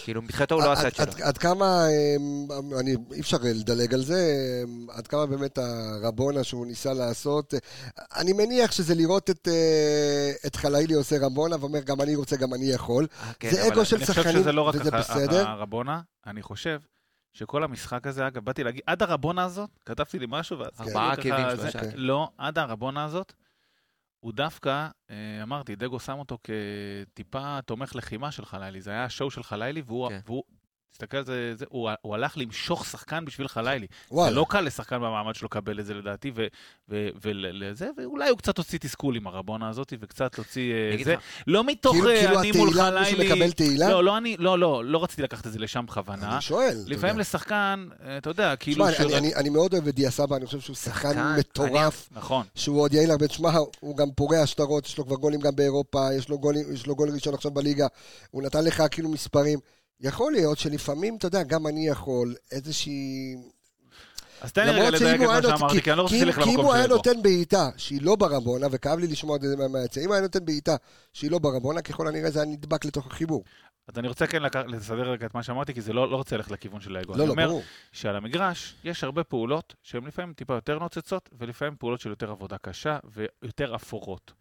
כאילו, 0.04 0.22
מבחינתו 0.22 0.56
הוא 0.56 0.64
לא 0.64 0.72
עשה 0.72 0.88
את 0.88 0.96
שלו. 0.96 1.26
עד 1.26 1.38
כמה, 1.38 1.86
אמ, 1.88 2.74
אני, 2.80 2.96
אי 3.14 3.20
אפשר 3.20 3.38
לדלג 3.44 3.94
על 3.94 4.02
זה, 4.02 4.34
אמ, 4.64 4.88
עד 4.90 5.08
כמה 5.08 5.26
באמת 5.26 5.58
הרבונה 5.58 6.44
שהוא 6.44 6.66
ניסה 6.66 6.94
לעשות, 6.94 7.54
אה, 7.54 7.60
אני 8.16 8.34
מניח 8.34 8.72
שזה 8.72 8.96
לראות 8.96 9.30
את, 9.30 9.48
אה, 9.48 10.32
את 10.48 10.56
חלילי 10.56 10.94
עושה 10.94 11.16
רבונה 11.22 11.56
ואומר 11.60 11.80
גם 11.80 12.02
אני 12.02 12.16
רוצה, 12.16 12.36
גם 12.36 12.54
אני 12.54 12.66
יכול. 12.66 13.08
אה, 13.22 13.32
כן, 13.40 13.50
זה 13.52 13.68
אגו 13.68 13.86
של 13.86 13.96
אני 13.96 14.06
חושב 14.06 14.22
שחקנים, 14.22 14.42
שזה 14.42 14.52
לא 14.52 14.62
רק 14.62 14.76
וזה 14.76 14.92
בסדר. 14.92 15.48
הרבונה, 15.48 16.02
אני 16.28 16.42
חושב 16.42 16.80
שכל 17.34 17.64
המשחק 17.64 18.08
הזה, 18.08 18.28
אגב, 18.28 18.46
באתי 18.46 18.64
להגיד, 18.64 18.82
עד 18.88 19.04
הרבונה 19.04 19.44
הזאת, 19.44 19.70
כתבתי 19.86 20.20
לי 20.20 20.26
משהו, 20.30 20.60
ואז... 20.60 20.70
ארבעה 20.80 21.16
כאילו 21.16 21.38
ככה, 21.38 21.52
עקבים, 21.52 21.72
שלושה. 21.72 21.96
לא, 21.96 22.30
עד 22.38 22.58
הרבונה 22.58 23.04
הזאת, 23.04 23.34
הוא 24.22 24.34
דווקא, 24.34 24.88
אה, 25.10 25.44
אמרתי, 25.44 25.76
דגו 25.76 26.00
שם 26.00 26.20
אותו 26.20 26.38
כטיפה 26.44 27.60
תומך 27.66 27.96
לחימה 27.96 28.32
של 28.32 28.46
חלילי, 28.46 28.82
זה 28.82 28.92
היה 28.92 29.04
השואו 29.04 29.32
של 29.32 29.44
חלילי, 29.44 29.82
והוא, 29.86 30.10
כן. 30.10 30.20
והוא 30.26 30.44
תסתכל 30.92 31.18
על 31.18 31.26
זה, 31.26 31.54
זה 31.56 31.66
הוא, 31.70 31.90
הוא 32.02 32.16
הלך 32.16 32.38
למשוך 32.38 32.86
שחקן 32.86 33.26
בשביל 33.26 33.48
חלילי. 33.48 33.88
זה. 34.10 34.30
לא 34.30 34.46
קל 34.50 34.62
לשחקן 34.62 34.96
במעמד 34.96 35.36
שלו 35.36 35.46
לקבל 35.46 35.80
את 35.80 35.86
זה 35.86 35.94
לדעתי, 35.94 36.32
ו- 36.36 36.48
ו- 36.90 37.08
ולזה, 37.22 37.90
ואולי 37.98 38.30
הוא 38.30 38.38
קצת 38.38 38.58
הוציא 38.58 38.80
תסכול 38.80 39.16
עם 39.16 39.28
הרבונה 39.28 39.70
הזאת, 39.70 39.94
וקצת 40.02 40.36
הוציא 40.38 40.74
אה, 40.74 40.94
אני 40.96 41.04
זה. 41.04 41.14
לך, 41.14 41.20
לא 41.48 41.64
מתוך 41.64 41.94
כאילו, 41.96 42.10
אה, 42.10 42.20
כאילו 42.20 42.40
אני 42.40 42.52
מול 42.52 42.70
התהילה, 42.70 43.00
מישהו 43.00 43.16
חלילי. 43.18 43.34
מקבל 43.34 43.52
תהילה? 43.52 43.90
לא, 43.90 44.04
לא, 44.04 44.18
אני, 44.18 44.36
לא, 44.40 44.60
לא, 44.60 44.86
לא 44.86 45.04
רציתי 45.04 45.22
לקחת 45.22 45.48
את 45.48 45.52
זה 45.52 45.60
לשם 45.60 45.86
בכוונה. 45.88 46.34
אני 46.34 46.42
שואל. 46.42 46.78
אתה 46.84 46.90
לפעמים 46.90 47.10
יודע. 47.10 47.22
לשחקן, 47.22 47.88
אה, 48.06 48.18
אתה 48.18 48.30
יודע, 48.30 48.56
כאילו... 48.56 48.86
תשמע, 48.92 49.06
אני- 49.06 49.18
אני- 49.18 49.36
אני 49.36 49.50
מאוד 49.50 49.74
אוהב 49.74 49.88
את 49.88 49.96
דיה 49.96 50.12
סבא, 50.12 50.36
אני 50.38 50.46
חושב 50.46 50.60
שהוא 50.60 50.76
שחקן 50.76 51.36
מטורף, 51.40 52.10
נכון. 52.12 52.46
שהוא 52.56 52.82
עוד 52.82 52.94
יעיל 52.94 53.12
הרבה. 53.12 53.28
תשמע, 53.28 53.50
הוא 53.80 53.98
גם 53.98 54.08
פורע 54.16 54.46
שטרות, 54.48 54.86
יש 54.86 54.98
לו 54.98 55.06
כבר 55.06 55.16
גולים 55.16 55.40
גם 55.42 55.56
באירופה, 55.56 56.08
יש 56.18 56.30
לו 56.30 56.40
גולים- 56.40 56.74
יש 56.74 56.88
לו 56.88 56.96
גול 56.96 57.10
ראשון 57.10 57.34
עכשיו 57.34 57.52
בליגה, 57.52 57.88
הוא 58.32 58.44
נתן 58.44 58.64
לך 58.64 58.84
כאילו 58.92 59.10
מספרים. 59.10 59.60
יכול 60.02 60.32
להיות 60.32 60.58
שלפעמים, 60.58 61.16
אתה 61.18 61.28
יודע, 61.28 61.44
גם 61.44 61.68
אני 61.68 61.88
יכול, 61.88 62.36
איזושהי... 62.52 63.36
אז 64.42 64.52
תן 64.54 64.66
לי 64.66 64.72
רגע 64.82 64.90
לדייק 64.90 65.16
את 65.22 65.26
הוא 65.28 65.34
מה 65.34 65.42
שאמרתי, 65.58 65.82
כי- 65.82 65.92
אני 65.92 65.98
לא 65.98 66.04
רוצה 66.04 66.16
כי 66.16 66.22
אם- 66.24 66.32
שתלך 66.32 66.36
כי 66.36 66.50
אם 66.50 66.50
למקום 66.50 66.66
הוא 66.66 66.74
היה. 66.74 66.88
נותן 66.88 67.22
בעיטה 67.22 67.70
שהיא 67.78 68.02
לא 68.02 68.16
ברבונה, 68.16 68.68
וכאב 68.72 69.00
לי 69.00 69.08
לשמוע 69.08 69.36
את 69.36 69.42
זה 69.42 69.68
מהיציע, 69.68 70.04
אם 70.06 70.12
היה 70.12 70.22
נותן 70.22 70.46
בעיטה 70.46 70.76
שהיא 71.14 71.32
לא 71.32 71.40
ברבונה, 71.40 71.82
ככל 71.82 72.08
הנראה 72.08 72.32
זה 72.32 72.42
היה 72.42 72.52
נדבק 72.52 72.86
לתוך 72.86 73.08
החיבור. 73.08 73.44
אז 73.88 73.98
אני 74.00 74.08
רוצה 74.08 74.28
כן 74.28 74.42
לסדר 74.68 75.12
רגע 75.12 75.26
את 75.26 75.36
מה 75.36 75.44
שאמרתי, 75.44 75.74
כי 75.74 75.82
זה 75.82 75.94
לא 75.94 76.12
לא 76.12 76.16
רוצה 76.16 76.38
ללכת 76.38 76.52
לכיוון 76.52 76.82
של 76.82 76.96
האגו. 76.96 77.14
לא, 77.14 77.18
אני 77.18 77.28
לא, 77.28 77.32
אומר 77.32 77.48
ברור. 77.48 77.62
שעל 77.92 78.16
המגרש 78.16 78.76
יש 78.84 79.04
הרבה 79.04 79.24
פעולות 79.24 79.76
שהן 79.84 80.04
לפעמים 80.08 80.34
טיפה 80.34 80.54
יותר 80.54 80.80
נוצצות, 80.80 81.30
ולפעמים 81.40 81.76
פעולות 81.80 82.00
של 82.02 82.10
יותר 82.10 82.32
עבודה 82.32 82.58
קשה 82.58 82.98
ויותר 83.44 83.76
אפורות. 83.76 84.32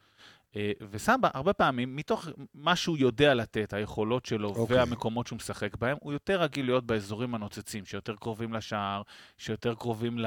אה, 0.56 0.72
וסבא, 0.90 1.28
הרבה 1.35 1.52
פעמים, 1.52 1.97
מתוך 1.97 2.28
מה 2.55 2.77
שהוא 2.77 2.97
יודע 2.98 3.35
לתת, 3.35 3.72
היכולות 3.72 4.27
שלו 4.27 4.48
אוקיי. 4.48 4.77
והמקומות 4.77 5.27
שהוא 5.27 5.36
משחק 5.36 5.77
בהם, 5.77 5.97
הוא 6.01 6.12
יותר 6.12 6.43
רגיל 6.43 6.66
להיות 6.66 6.86
באזורים 6.86 7.35
הנוצצים, 7.35 7.85
שיותר 7.85 8.14
קרובים 8.14 8.52
לשער, 8.52 9.02
שיותר 9.39 9.74
קרובים 9.74 10.18
ל... 10.18 10.27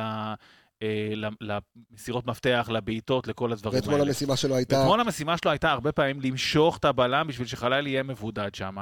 אה, 0.82 1.14
למסירות 1.42 2.28
מפתח, 2.28 2.70
לבעיטות, 2.74 3.28
לכל 3.28 3.52
הדברים 3.52 3.76
ואתמול 3.76 3.96
האלה. 3.96 4.08
המשימה 4.08 4.38
שלו 4.38 4.56
הייתה... 4.56 4.78
ואתמול 4.78 5.00
המשימה 5.00 5.38
שלו 5.38 5.52
הייתה 5.52 5.72
הרבה 5.72 5.92
פעמים 5.92 6.22
למשוך 6.22 6.78
את 6.78 6.86
הבלם 6.86 7.28
בשביל 7.28 7.48
שחלילי 7.48 7.90
יהיה 7.90 8.04
מבודד 8.04 8.56
שם, 8.56 8.78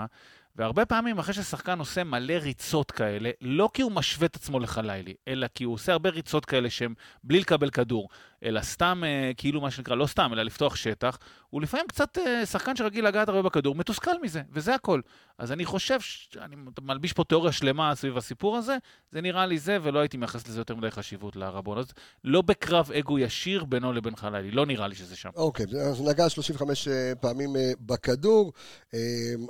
והרבה 0.55 0.85
פעמים 0.85 1.19
אחרי 1.19 1.33
ששחקן 1.33 1.79
עושה 1.79 2.03
מלא 2.03 2.33
ריצות 2.33 2.91
כאלה, 2.91 3.29
לא 3.41 3.69
כי 3.73 3.81
הוא 3.81 3.91
משווה 3.91 4.25
את 4.25 4.35
עצמו 4.35 4.59
לחלילי, 4.59 5.13
אלא 5.27 5.47
כי 5.55 5.63
הוא 5.63 5.73
עושה 5.73 5.91
הרבה 5.91 6.09
ריצות 6.09 6.45
כאלה 6.45 6.69
שהן 6.69 6.93
בלי 7.23 7.39
לקבל 7.39 7.69
כדור, 7.69 8.09
אלא 8.43 8.61
סתם, 8.61 9.03
אה, 9.05 9.31
כאילו 9.37 9.61
מה 9.61 9.71
שנקרא, 9.71 9.95
לא 9.95 10.07
סתם, 10.07 10.29
אלא 10.33 10.43
לפתוח 10.43 10.75
שטח, 10.75 11.17
הוא 11.49 11.61
לפעמים 11.61 11.87
קצת 11.87 12.17
אה, 12.17 12.45
שחקן 12.45 12.75
שרגיל 12.75 13.07
לגעת 13.07 13.29
הרבה 13.29 13.41
בכדור, 13.41 13.75
מתוסכל 13.75 14.21
מזה, 14.21 14.41
וזה 14.51 14.75
הכל. 14.75 15.01
אז 15.37 15.51
אני 15.51 15.65
חושב, 15.65 15.97
אני 16.41 16.55
מלביש 16.81 17.13
פה 17.13 17.23
תיאוריה 17.23 17.51
שלמה 17.51 17.95
סביב 17.95 18.17
הסיפור 18.17 18.57
הזה, 18.57 18.77
זה 19.11 19.21
נראה 19.21 19.45
לי 19.45 19.57
זה, 19.57 19.77
ולא 19.83 19.99
הייתי 19.99 20.17
מייחס 20.17 20.47
לזה 20.47 20.59
יותר 20.59 20.75
מדי 20.75 20.91
חשיבות 20.91 21.35
לרבון. 21.35 21.77
אז 21.77 21.93
לא 22.23 22.41
בקרב 22.41 22.91
אגו 22.91 23.19
ישיר 23.19 23.63
בינו 23.63 23.93
לבין 23.93 24.15
חלילי, 24.15 24.51
לא 24.51 24.65
נראה 24.65 24.87
לי 24.87 24.95
שזה 24.95 25.15
שם. 25.15 25.29
אוקיי, 25.35 25.65
אז 25.89 26.01
נגע 26.01 26.29
35 26.29 26.87
אה, 26.87 27.13
פעמים 27.21 27.49
בכדור, 27.79 28.53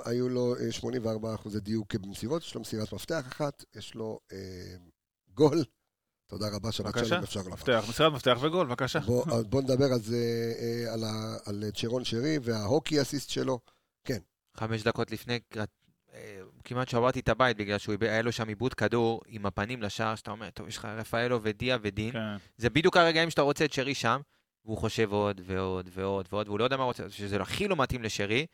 היו 0.04 0.28
לו 0.28 0.54
אה, 0.60 0.72
84 0.72 1.34
אחוזי 1.34 1.60
דיוק 1.60 1.94
במסירות, 1.94 2.42
יש 2.42 2.54
לו 2.54 2.60
מסירת 2.60 2.92
מפתח 2.92 3.24
אחת, 3.28 3.64
יש 3.76 3.94
לו 3.94 4.18
גול. 5.34 5.64
תודה 6.32 6.48
רבה, 6.48 6.72
שבת 6.72 7.06
שלום, 7.06 7.22
אפשר 7.22 7.40
לומר. 7.40 7.52
מפתח, 7.52 7.84
מסירת 7.88 8.12
מפתח 8.12 8.38
וגול, 8.40 8.66
בבקשה. 8.66 8.98
בוא, 8.98 9.24
אז 9.32 9.44
בוא 9.44 9.62
נדבר 9.62 9.84
על 9.92 10.00
זה, 10.00 10.52
אה, 10.58 10.92
על, 10.92 11.04
ה, 11.04 11.36
על 11.46 11.64
צ'רון 11.74 12.04
שרי 12.04 12.38
וההוקי 12.42 13.02
אסיסט 13.02 13.30
שלו. 13.30 13.58
חמש 14.56 14.82
דקות 14.82 15.10
לפני, 15.10 15.38
אה, 16.14 16.40
כמעט 16.64 16.88
שברתי 16.88 17.20
את 17.20 17.28
הבית 17.28 17.56
בגלל 17.56 17.78
שהיה 17.78 18.22
לו 18.22 18.32
שם 18.32 18.48
עיבוד 18.48 18.74
כדור 18.74 19.20
עם 19.26 19.46
הפנים 19.46 19.82
לשער, 19.82 20.14
שאתה 20.14 20.30
אומר, 20.30 20.50
טוב, 20.50 20.68
יש 20.68 20.76
לך 20.76 20.84
רפאלו 20.84 21.42
ודיה 21.42 21.78
ודין. 21.82 22.12
כן. 22.12 22.36
זה 22.56 22.70
בדיוק 22.70 22.96
הרגעים 22.96 23.30
שאתה 23.30 23.42
רוצה 23.42 23.64
את 23.64 23.72
שרי 23.72 23.94
שם, 23.94 24.20
והוא 24.64 24.78
חושב 24.78 25.12
עוד 25.12 25.40
ועוד 25.44 25.88
ועוד 25.94 26.28
ועוד, 26.32 26.48
והוא 26.48 26.58
לא 26.58 26.64
יודע 26.64 26.76
מה 26.76 26.84
רוצה, 26.84 27.10
שזה 27.10 27.42
הכי 27.42 27.68
לא 27.68 27.76
מתאים 27.76 28.02
לשרי, 28.02 28.46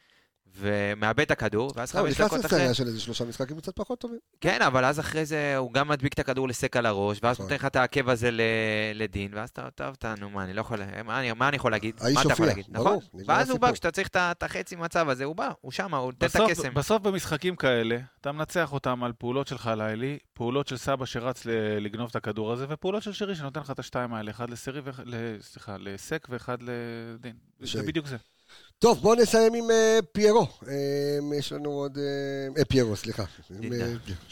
ומאבד 0.57 1.21
את 1.21 1.31
הכדור, 1.31 1.73
ואז 1.77 1.97
הוא 1.97 2.03
חמש 2.03 2.13
נכנס 2.13 2.27
דקות 2.27 2.47
אחרי... 2.47 2.59
לסצנה 2.59 2.75
של 2.75 2.87
איזה 2.87 3.01
שלושה 3.01 3.25
משחקים 3.25 3.61
קצת 3.61 3.77
פחות 3.77 4.01
טובים. 4.01 4.19
כן, 4.41 4.63
אבל 4.63 4.85
אז 4.85 5.01
אחרי 5.01 5.25
זה 5.25 5.57
הוא 5.57 5.73
גם 5.73 5.89
מדביק 5.89 6.13
את 6.13 6.19
הכדור 6.19 6.49
לסק 6.49 6.77
על 6.77 6.87
הראש, 6.87 7.19
ואז 7.23 7.37
נכון. 7.37 7.45
נותן 7.45 7.55
לך 7.55 7.65
את 7.65 7.77
העקב 7.77 8.09
הזה 8.09 8.31
לדין, 8.95 9.35
ואז 9.35 9.49
אתה, 9.49 9.71
טוב, 9.71 9.95
אתה, 9.99 10.15
נו, 10.21 10.31
מה, 10.31 10.45
אני 10.45 10.55
לא 10.55 10.61
יכול, 10.61 10.79
מה 11.05 11.19
אני, 11.49 11.57
יכול 11.57 11.71
להגיד? 11.71 11.95
האיש 12.01 12.15
מה 12.15 12.23
אתה 12.23 12.33
יכול 12.33 12.47
הופיע, 12.47 12.47
להגיד? 12.47 12.65
ברור, 12.69 12.87
נכון? 12.87 13.21
נגמר 13.21 13.35
ואז 13.35 13.51
הוא 13.51 13.61
בא. 13.61 13.73
כשאתה 13.73 13.91
צריך 13.91 14.09
את 14.09 14.43
החצי 14.43 14.77
מצב 14.77 15.09
הזה, 15.09 15.25
הוא 15.25 15.37
בא, 15.37 15.51
הוא 15.61 15.73
שם, 15.73 15.95
הוא 15.95 16.13
נותן 16.13 16.27
את 16.27 16.37
הקסם. 16.37 16.75
בסוף 16.75 17.03
במשחקים 17.03 17.57
כאלה, 17.57 17.99
אתה 18.21 18.33
מנצח 18.33 18.73
אותם 18.73 19.05
על 19.05 19.13
פעולות 19.13 19.47
של 19.47 19.59
חלילי, 19.59 20.19
פעולות 20.33 20.69
של 20.69 20.77
סבא 20.77 21.07
שרץ 21.07 21.43
לגנוב 21.81 22.09
את 22.11 22.17
הכדור 22.17 22.53
הזה, 22.53 22.67
ופעולות 22.69 23.03
של 23.03 23.13
שרי 23.13 23.35
שנותן 23.35 23.61
לך 23.61 23.71
את 23.71 23.79
השתיים 23.79 24.15
האלה, 24.15 24.31
אחד 24.31 24.49
לסק 25.79 26.27
ואחד 26.31 26.59
לדין. 26.63 27.37
זה 27.61 27.83
בדיוק 27.83 28.07
זה. 28.07 28.17
טוב, 28.81 28.99
בואו 29.03 29.15
נסיים 29.15 29.55
עם 29.55 29.71
אה, 29.71 29.99
פיירו. 30.13 30.47
אה, 30.69 30.75
יש 31.39 31.53
לנו 31.53 31.71
עוד... 31.71 31.99
אה, 31.99 32.03
אה, 32.59 32.65
פיירו, 32.65 32.97
סליחה. 32.97 33.23
אה, 33.23 33.59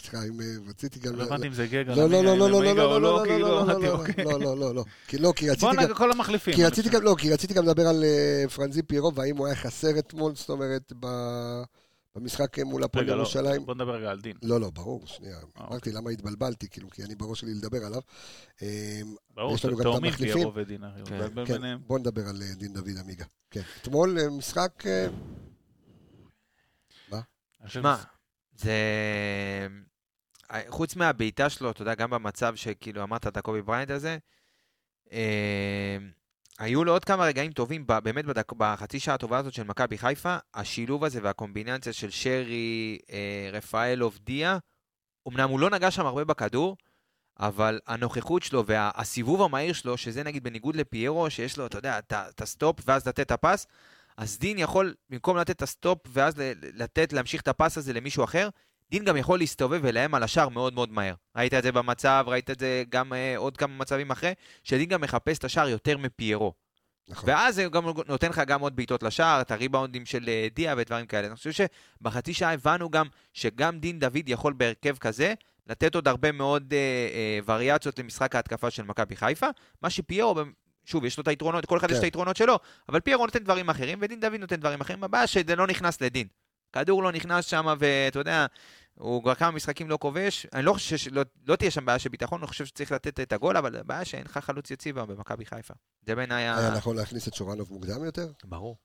סליחה, 0.01 0.17
אה, 0.17 0.23
רציתי 0.69 1.01
גם... 1.01 1.17
לא 1.17 1.23
הבנתי 1.23 1.47
אם 1.47 1.53
זה 1.53 1.67
גג 1.67 1.91
על 1.91 1.99
לא, 1.99 2.09
לא, 2.11 2.25
לא, 2.25 2.39
לא, 2.39 2.39
לא, 2.39 2.51
לא, 2.51 2.59
המיגה 2.59 2.75
לא, 2.75 2.95
או 2.95 3.01
לא, 3.01 3.11
לא, 3.11 3.19
לא, 3.19 3.25
כאילו, 3.25 3.49
לא, 3.49 3.81
לא, 3.81 3.89
אוקיי. 3.93 4.25
לא, 4.25 4.41
לא, 4.41 4.59
לא, 4.59 4.75
לא. 4.75 4.85
כי 5.09 5.19
לא, 5.19 5.29
רציתי 5.29 5.67
גם... 5.67 5.81
נגיד 5.81 5.97
כל 5.97 6.11
המחליפים. 6.13 6.55
כי 6.55 6.65
רציתי. 6.65 6.89
גם, 6.89 7.05
לא, 7.05 7.17
לדבר 7.63 7.89
על 7.89 8.05
אה, 8.05 8.49
פרנזי 8.49 8.83
פיירו, 8.83 9.15
והאם 9.15 9.37
הוא 9.37 9.47
היה 9.47 9.57
חסר 9.57 9.99
אתמול, 9.99 10.35
זאת 10.35 10.51
אומרת, 10.51 10.93
ב- 11.01 11.63
במשחק 12.17 12.59
מול 12.59 12.85
הפועל 12.85 13.05
לא, 13.05 13.13
ירושלים. 13.13 13.67
בוא 13.67 13.75
נדבר 13.75 13.95
רגע 13.95 14.11
על 14.11 14.21
דין. 14.21 14.37
לא, 14.43 14.61
לא, 14.61 14.71
ברור, 14.71 15.07
שנייה. 15.07 15.39
אוקיי. 15.41 15.67
אמרתי 15.67 15.93
למה 15.93 16.11
התבלבלתי, 16.11 16.69
כאילו, 16.69 16.91
כי 16.91 17.03
אני 17.03 17.15
בראש 17.15 17.41
שלי 17.41 17.55
לדבר 17.55 17.85
עליו. 17.87 18.01
אה, 18.63 19.01
ברור, 19.35 19.55
יש 19.55 19.65
לנו 19.65 19.77
גם 19.77 19.81
את 19.81 19.87
תאומים 19.87 20.13
המחליפים. 20.13 20.35
פיירו 20.35 20.55
ודין, 20.55 20.85
כן, 21.05 21.47
כן. 21.47 21.77
בוא 21.87 21.99
נדבר 21.99 22.29
על 22.29 22.43
אה, 22.43 22.55
דין 22.55 22.73
דוד 22.73 22.99
עמיגה. 23.01 23.25
כן. 23.51 23.61
אתמול 23.83 24.19
אה, 24.19 24.31
משחק... 24.31 24.87
אה, 24.87 25.07
חושב 27.67 27.81
שמע, 27.81 27.97
זה... 28.57 28.73
חוץ 30.69 30.97
מהבעיטה 30.97 31.51
שלו, 31.51 31.71
אתה 31.71 31.83
יודע, 31.83 31.95
גם 31.95 32.11
במצב 32.11 32.57
שכאילו 32.57 33.03
אמרת 33.03 33.27
את 33.27 33.37
הקובי 33.37 33.63
בריינט 33.63 33.91
הזה, 33.91 34.19
אה, 35.13 35.97
היו 36.59 36.85
לו 36.85 36.93
עוד 36.93 37.05
כמה 37.05 37.25
רגעים 37.25 37.53
טובים, 37.53 37.87
באמת 37.87 38.25
בדק, 38.25 38.53
בחצי 38.53 39.01
שעה 39.01 39.15
הטובה 39.15 39.39
הזאת 39.39 39.53
של 39.53 39.63
מכבי 39.63 39.99
חיפה, 39.99 40.37
השילוב 40.55 41.05
הזה 41.05 41.21
והקומבינציה 41.23 41.93
של 41.93 42.11
שרי, 42.11 42.99
אה, 43.11 43.51
רפאלוב, 43.53 44.19
דיה, 44.23 44.59
אמנם 45.29 45.49
הוא 45.51 45.61
לא 45.61 45.71
נגע 45.71 45.91
שם 45.91 46.07
הרבה 46.07 46.25
בכדור, 46.25 46.77
אבל 47.41 47.81
הנוכחות 47.87 48.43
שלו 48.43 48.67
והסיבוב 48.67 49.43
המהיר 49.43 49.73
שלו, 49.73 49.97
שזה 49.97 50.23
נגיד 50.23 50.43
בניגוד 50.45 50.77
לפיירו, 50.77 51.31
שיש 51.31 51.59
לו, 51.59 51.67
אתה 51.67 51.79
יודע, 51.79 51.99
את 51.99 52.41
ה 52.41 52.48
stop 52.48 52.77
ואז 52.87 53.09
לתת 53.09 53.21
את 53.21 53.31
ה 53.31 53.37
pass, 53.37 53.67
אז 54.17 54.39
דין 54.39 54.59
יכול, 54.59 54.95
במקום 55.11 55.37
לתת 55.37 55.51
את 55.51 55.63
ה 55.63 55.70
stop 55.70 55.99
ואז 56.09 56.35
לתת, 56.75 57.13
להמשיך 57.13 57.41
את 57.41 57.49
ה 57.49 57.55
pass 57.55 57.79
הזה 57.79 57.93
למישהו 57.93 58.25
אחר, 58.25 58.49
דין 58.91 59.05
גם 59.05 59.17
יכול 59.17 59.39
להסתובב 59.39 59.81
ולאיים 59.83 60.15
על 60.15 60.23
השער 60.23 60.49
מאוד 60.49 60.75
מאוד 60.75 60.93
מהר. 60.93 61.15
ראית 61.37 61.55
את 61.55 61.63
זה 61.63 61.73
במצב, 61.73 62.25
ראית 62.27 62.51
את 62.51 62.61
זה 62.61 62.85
גם 62.89 63.13
אה, 63.13 63.37
עוד 63.37 63.57
כמה 63.57 63.77
מצבים 63.77 64.11
אחרי, 64.11 64.33
שדין 64.63 64.89
גם 64.89 65.01
מחפש 65.01 65.39
את 65.39 65.45
השער 65.45 65.69
יותר 65.69 65.99
מפיירו. 65.99 66.53
נכון. 67.09 67.31
ואז 67.31 67.55
זה 67.55 67.65
גם 67.65 67.85
נותן 68.09 68.29
לך 68.29 68.43
גם 68.47 68.61
עוד 68.61 68.77
בעיטות 68.77 69.03
לשער, 69.03 69.41
את 69.41 69.51
הריבאונדים 69.51 70.07
של 70.07 70.25
אה, 70.29 70.49
דיה 70.55 70.75
ודברים 70.79 71.07
כאלה. 71.07 71.27
אני 71.27 71.37
חושב 71.37 71.51
שבחצי 72.01 72.35
שעה 72.35 72.53
הבנו 72.53 72.91
גם 72.91 73.07
שגם 73.33 73.79
דין 73.79 73.99
דוד 73.99 74.29
יכול 74.29 74.53
בהרכב 74.53 74.97
כזה 74.97 75.35
לתת 75.67 75.95
עוד 75.95 76.09
הרבה 76.09 76.33
מאוד 76.33 76.73
אה, 76.73 76.79
אה, 76.79 77.39
וריאציות 77.47 77.99
למשחק 77.99 78.35
ההתקפה 78.35 78.71
של 78.71 78.83
מכבי 78.83 79.17
חיפה, 79.17 79.47
מה 79.83 79.91
שפיירו, 79.91 80.35
שוב, 80.85 81.05
יש 81.05 81.17
לו 81.19 81.23
את 81.23 81.29
היתרונות, 81.29 81.67
כל 81.67 81.79
אחד 81.79 81.91
יש 81.91 81.93
כן. 81.93 81.99
את 81.99 82.05
היתרונות 82.05 82.37
שלו, 82.37 82.59
אבל 82.89 83.01
פיירו 83.01 83.27
נותן 83.27 83.39
דברים 83.39 83.69
אחרים, 83.69 83.99
ודין 84.03 84.21
דוד 84.21 84.41
נותן 84.41 84.57
דברים 84.57 84.81
אחרים, 84.81 85.05
הבעיה 85.05 85.27
שזה 85.27 85.57
לא 85.57 85.67
נכנס 85.67 86.01
לדין. 86.01 86.27
כדור 86.77 87.03
לא 87.03 87.13
נכנס 87.13 87.45
שם, 87.45 87.67
ואתה 87.79 88.19
יודע, 88.19 88.47
הוא 88.95 89.23
כבר 89.23 89.35
כמה 89.35 89.51
משחקים 89.51 89.91
לא 89.91 89.99
כובש. 90.01 90.47
אני 90.53 90.63
לא 90.63 90.73
חושב 90.73 90.97
שלא 90.97 91.23
לא 91.47 91.57
תהיה 91.57 91.71
שם 91.71 91.85
בעיה 91.85 91.99
של 91.99 92.09
ביטחון, 92.09 92.41
אני 92.41 92.47
חושב 92.47 92.67
שצריך 92.67 92.93
לתת 92.93 93.21
את 93.21 93.33
הגול, 93.33 93.57
אבל 93.57 93.77
הבעיה 93.77 94.05
שאין 94.05 94.25
לך 94.25 94.39
חלוץ 94.39 94.71
יציב 94.71 94.99
היום 94.99 95.09
במכבי 95.09 95.45
חיפה. 95.45 95.75
זה 96.03 96.15
בעיניי 96.15 96.47
ה... 96.47 96.59
היה 96.59 96.71
נכון 96.77 96.97
להכניס 96.97 97.29
את 97.29 97.35
שורנוב 97.35 97.73
מוקדם 97.73 98.05
יותר? 98.05 98.27
ברור. 98.45 98.77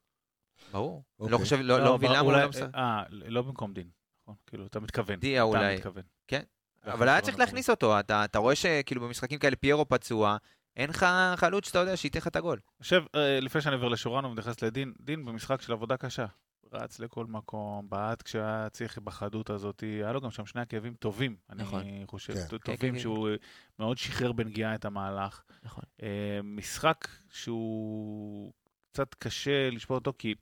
ברור. 0.71 0.91
אני 0.93 1.03
אוקיי. 1.19 1.31
לא 1.31 1.37
חושב, 1.37 1.55
לא 1.61 1.79
לא 1.79 1.97
מבין 1.97 2.09
אבל 2.09 2.19
למה 2.19 2.31
הוא 2.31 2.41
לא 2.41 2.49
משחק. 2.49 2.75
אה, 2.75 3.03
לא 3.09 3.41
במקום 3.41 3.73
דין. 3.73 3.89
נכון, 4.23 4.35
כאילו, 4.47 4.65
אתה 4.65 4.79
מתכוון. 4.79 5.19
דיה 5.19 5.41
אתה 5.41 5.41
אולי. 5.41 5.75
מתכוון. 5.75 6.03
כן. 6.27 6.41
אבל 6.83 7.09
היה 7.09 7.21
צריך. 7.21 7.39
להכניס 7.39 7.69
אותו, 7.69 7.99
אתה 7.99 8.25
אתה 8.25 8.39
רואה 8.39 8.55
שכאילו 8.55 9.01
במשחקים 9.01 9.39
כאלה 9.39 9.55
פיירו 9.55 9.89
פצוע, 9.89 10.37
אין 10.75 10.89
לך 10.89 11.05
חלוץ 11.35 11.67
שאתה 11.67 11.79
יודע 11.79 11.97
שייתן 11.97 12.19
לך 12.19 12.27
את 12.27 12.35
הגול. 12.35 12.59
חושב, 12.77 13.03
אה, 13.15 13.39
לפני 13.39 13.61
שאני 13.61 13.75
עובר 13.75 13.87
לשורנו 13.87 14.31
ונכנס 14.31 14.61
לדין, 14.61 14.93
דין 14.99 15.25
במשחק 15.25 15.61
של 15.61 15.71
עבודה 15.71 15.97
קשה. 15.97 16.25
רץ 16.73 16.99
לכל 16.99 17.25
מקום, 17.25 17.89
בעט 17.89 18.21
כשהיה 18.21 18.67
צריך 18.71 18.97
בחדות 18.97 19.49
הזאת, 19.49 19.79
היה 19.79 20.11
לו 20.11 20.21
גם 20.21 20.31
שם 20.31 20.45
שני 20.45 20.61
עקבים 20.61 20.93
טובים, 20.93 21.35
אני 21.49 21.63
נכון. 21.63 21.83
חושב, 22.05 22.33
כן. 22.33 22.47
טובים, 22.47 22.59
כן, 22.63 22.75
כן, 22.77 22.93
כן. 22.93 22.99
שהוא 22.99 23.29
אה, 23.29 23.35
מאוד 23.79 23.97
שחרר 23.97 24.31
בנגיעה 24.31 24.75
את 24.75 24.85
המהלך. 24.85 25.43
נכון. 25.63 25.83
אה, 26.03 26.39
משחק 26.43 27.07
שהוא 27.31 28.53
קצת 28.91 29.13
קשה 29.13 29.69
לשפוט 29.69 29.95
אותו, 29.95 30.13
כי 30.17 30.35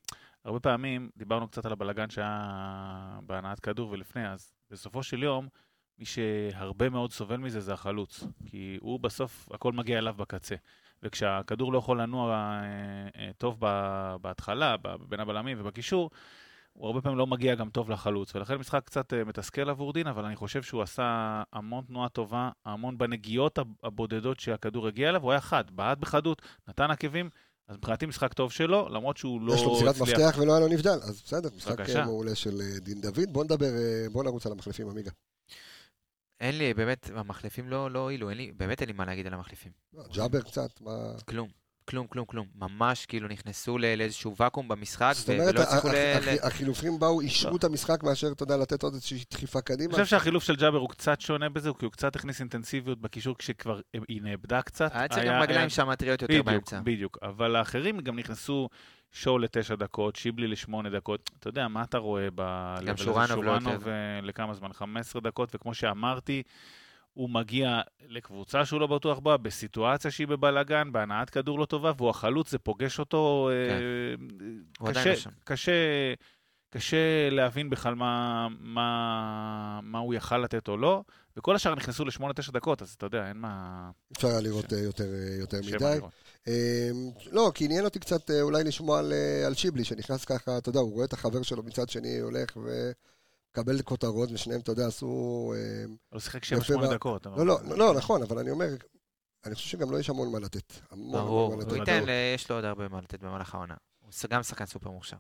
הרבה 0.45 0.59
פעמים 0.59 1.09
דיברנו 1.17 1.47
קצת 1.47 1.65
על 1.65 1.71
הבלגן 1.71 2.09
שהיה 2.09 3.19
בהנעת 3.23 3.59
כדור 3.59 3.89
ולפני, 3.91 4.29
אז 4.29 4.53
בסופו 4.71 5.03
של 5.03 5.23
יום, 5.23 5.47
מי 5.99 6.05
שהרבה 6.05 6.89
מאוד 6.89 7.11
סובל 7.11 7.37
מזה 7.37 7.59
זה 7.59 7.73
החלוץ, 7.73 8.23
כי 8.45 8.77
הוא 8.81 8.99
בסוף, 8.99 9.49
הכל 9.51 9.73
מגיע 9.73 9.97
אליו 9.97 10.13
בקצה. 10.13 10.55
וכשהכדור 11.03 11.73
לא 11.73 11.77
יכול 11.77 12.01
לנוע 12.01 12.33
אה, 12.33 13.21
אה, 13.21 13.31
טוב 13.37 13.59
בהתחלה, 14.21 14.75
בין 15.09 15.19
הבלמים 15.19 15.57
ובקישור, 15.59 16.09
הוא 16.73 16.87
הרבה 16.87 17.01
פעמים 17.01 17.17
לא 17.17 17.27
מגיע 17.27 17.55
גם 17.55 17.69
טוב 17.69 17.89
לחלוץ, 17.89 18.35
ולכן 18.35 18.55
משחק 18.55 18.81
קצת 18.85 19.13
אה, 19.13 19.23
מתסכל 19.23 19.69
עבור 19.69 19.93
דין, 19.93 20.07
אבל 20.07 20.25
אני 20.25 20.35
חושב 20.35 20.63
שהוא 20.63 20.81
עשה 20.81 21.41
המון 21.53 21.83
תנועה 21.87 22.09
טובה, 22.09 22.49
המון 22.65 22.97
בנגיעות 22.97 23.57
הב- 23.57 23.67
הבודדות 23.83 24.39
שהכדור 24.39 24.87
הגיע 24.87 25.09
אליו, 25.09 25.21
הוא 25.23 25.31
היה 25.31 25.41
חד, 25.41 25.63
בעט 25.71 25.97
בחדות, 25.97 26.41
נתן 26.67 26.91
עקבים, 26.91 27.29
אז 27.67 27.77
מבחינתי 27.77 28.05
משחק 28.05 28.33
טוב 28.33 28.51
שלו, 28.51 28.89
למרות 28.89 29.17
שהוא 29.17 29.41
לא 29.41 29.53
יש 29.53 29.63
לו 29.63 29.73
מסירת 29.73 29.95
הצליח. 29.95 30.19
מפתח 30.19 30.37
ולא 30.41 30.51
היה 30.51 30.59
לו 30.59 30.67
נבדל, 30.67 30.99
אז 31.03 31.21
בסדר, 31.25 31.49
משחק 31.57 31.79
מעולה 32.05 32.35
של 32.35 32.61
דין 32.81 33.01
דוד. 33.01 33.29
בוא 33.33 33.43
נדבר, 33.43 33.69
בוא 34.11 34.23
נרוץ 34.23 34.45
על 34.45 34.51
המחליפים, 34.51 34.89
עמיגה. 34.89 35.11
אין 36.39 36.57
לי, 36.57 36.73
באמת, 36.73 37.09
המחליפים 37.15 37.69
לא 37.69 37.91
לא 37.91 37.99
הועילו, 37.99 38.29
אין 38.29 38.37
לי, 38.37 38.51
באמת 38.51 38.81
אין 38.81 38.89
לי 38.89 38.93
מה 38.93 39.05
להגיד 39.05 39.27
על 39.27 39.33
המחליפים. 39.33 39.71
לא, 39.93 40.03
ג'אבר 40.13 40.41
קצת, 40.41 40.81
מה... 40.81 41.13
כלום. 41.25 41.49
כלום, 41.89 42.07
כלום, 42.07 42.25
כלום. 42.25 42.47
ממש 42.55 43.05
כאילו 43.05 43.27
נכנסו 43.27 43.77
לאיזשהו 43.77 44.35
ואקום 44.39 44.67
במשחק, 44.67 45.11
זאת 45.15 45.29
אומרת, 45.29 45.53
ולא 45.55 45.61
הצליחו 45.63 45.87
ל... 45.87 45.91
ה- 45.91 46.17
ה- 46.17 46.19
ל- 46.35 46.37
החילופים 46.43 46.99
באו, 46.99 47.21
אישרו 47.21 47.51
לא. 47.51 47.55
את 47.55 47.63
המשחק 47.63 48.03
מאשר, 48.03 48.27
אתה 48.31 48.43
יודע, 48.43 48.57
לתת 48.57 48.83
עוד 48.83 48.93
איזושהי 48.93 49.23
דחיפה 49.31 49.59
אני 49.59 49.63
קדימה. 49.65 49.91
חושב 49.93 50.05
שהחילוף 50.05 50.43
של 50.43 50.55
ג'אבר 50.55 50.77
הוא 50.77 50.89
קצת 50.89 51.21
שונה 51.21 51.49
בזה, 51.49 51.69
כי 51.79 51.85
הוא 51.85 51.91
קצת 51.91 52.15
הכניס 52.15 52.39
אינטנסיביות 52.39 53.01
בקישור 53.01 53.35
כשכבר 53.37 53.79
היא 54.07 54.21
נאבדה 54.21 54.61
קצת. 54.61 54.91
היה 54.93 55.07
צריך 55.07 55.25
גם 55.25 55.41
רגליים 55.41 55.69
שם 55.69 55.89
מטריות 55.89 56.21
יותר 56.21 56.43
באמצע. 56.43 56.79
בדיוק. 56.83 57.17
אבל 57.21 57.55
האחרים 57.55 57.99
גם 57.99 58.19
נכנסו 58.19 58.69
שואו 59.11 59.39
לתשע 59.39 59.75
דקות, 59.75 60.15
שיבלי 60.15 60.47
לשמונה 60.47 60.89
דקות. 60.89 61.29
אתה 61.39 61.47
יודע, 61.47 61.67
מה 61.67 61.83
אתה 61.83 61.97
רואה 61.97 62.27
ב... 62.35 62.41
שורנוב 62.95 63.43
לא 63.43 63.51
יותר. 63.51 63.63
שורנוב 63.63 63.87
אה, 63.87 63.93
לכמה 64.23 64.53
זמן? 64.53 64.73
15 64.73 65.21
דקות, 65.21 65.55
וכמו 65.55 65.73
שאמרתי, 65.73 66.43
הוא 67.19 67.29
מגיע 67.29 67.81
לקבוצה 68.07 68.65
שהוא 68.65 68.79
לא 68.79 68.87
בטוח 68.87 69.19
בה, 69.19 69.37
בסיטואציה 69.37 70.11
שהיא 70.11 70.27
בבלאגן, 70.27 70.91
בהנעת 70.91 71.29
כדור 71.29 71.59
לא 71.59 71.65
טובה, 71.65 71.91
והוא 71.97 72.09
החלוץ, 72.09 72.51
זה 72.51 72.59
פוגש 72.59 72.99
אותו. 72.99 73.49
אה, 73.51 73.75
הוא 74.79 74.89
עדיין 74.89 75.05
קשה, 75.05 75.21
שם. 75.21 75.29
קשה, 75.43 75.71
קשה 76.69 77.29
להבין 77.31 77.69
בכלל 77.69 77.95
מה, 77.95 78.47
מה, 78.59 79.79
מה 79.83 79.99
הוא 79.99 80.13
יכל 80.13 80.37
לתת 80.37 80.67
או 80.67 80.77
לא, 80.77 81.03
וכל 81.37 81.55
השאר 81.55 81.75
נכנסו 81.75 82.05
לשמונה, 82.05 82.33
תשע 82.33 82.51
דקות, 82.51 82.81
אז 82.81 82.93
אתה 82.97 83.05
יודע, 83.05 83.27
אין 83.27 83.37
מה... 83.37 83.89
אפשר 84.11 84.27
היה 84.27 84.41
לראות 84.41 84.73
אה, 84.73 84.79
יותר 84.79 85.13
אה, 85.13 85.35
יותר 85.39 85.57
מדי. 85.57 85.95
לראות. 85.95 86.11
אה, 86.47 86.89
לא, 87.31 87.51
כי 87.53 87.65
עניין 87.65 87.85
אותי 87.85 87.99
קצת 87.99 88.31
אה, 88.31 88.41
אולי 88.41 88.63
לשמוע 88.63 88.99
על, 88.99 89.13
אה, 89.13 89.47
על 89.47 89.53
שיבלי, 89.53 89.83
שנכנס 89.83 90.25
ככה, 90.25 90.57
אתה 90.57 90.69
יודע, 90.69 90.79
הוא 90.79 90.93
רואה 90.93 91.05
את 91.05 91.13
החבר 91.13 91.41
שלו 91.41 91.63
מצד 91.63 91.89
שני 91.89 92.19
הולך 92.19 92.57
ומקבל 93.59 93.81
כותרות, 93.81 94.29
ושניהם, 94.31 94.59
אתה 94.61 94.71
יודע, 94.71 94.87
עשו... 94.87 95.05
הוא 96.09 96.19
שיחק 96.19 96.51
יפה 96.51 96.73
7-8 96.73 96.77
מאוד. 96.77 96.93
דקות. 96.93 97.25
לא, 97.25 97.45
לא, 97.45 97.59
לא, 97.63 97.77
לא, 97.77 97.93
נכון, 97.93 98.21
אבל 98.23 98.39
אני 98.39 98.49
אומר, 98.51 98.67
אני 99.45 99.55
חושב 99.55 99.67
שגם 99.67 99.91
לו 99.91 99.99
יש 99.99 100.09
המון 100.09 100.31
מה 100.31 100.39
לתת. 100.39 100.73
המון 100.91 101.11
ברור, 101.21 101.53
הוא 101.53 101.61
לתת. 101.61 101.71
ייתן, 101.77 102.03
ל- 102.05 102.09
יש 102.35 102.49
לו 102.49 102.55
עוד 102.55 102.65
הרבה 102.65 102.87
מה 102.87 103.01
לתת 103.01 103.19
במהלך 103.19 103.55
העונה. 103.55 103.75
הוא 103.99 104.11
גם 104.29 104.43
שחקן 104.43 104.65
סופר 104.65 104.89
מוכשר. 104.89 105.17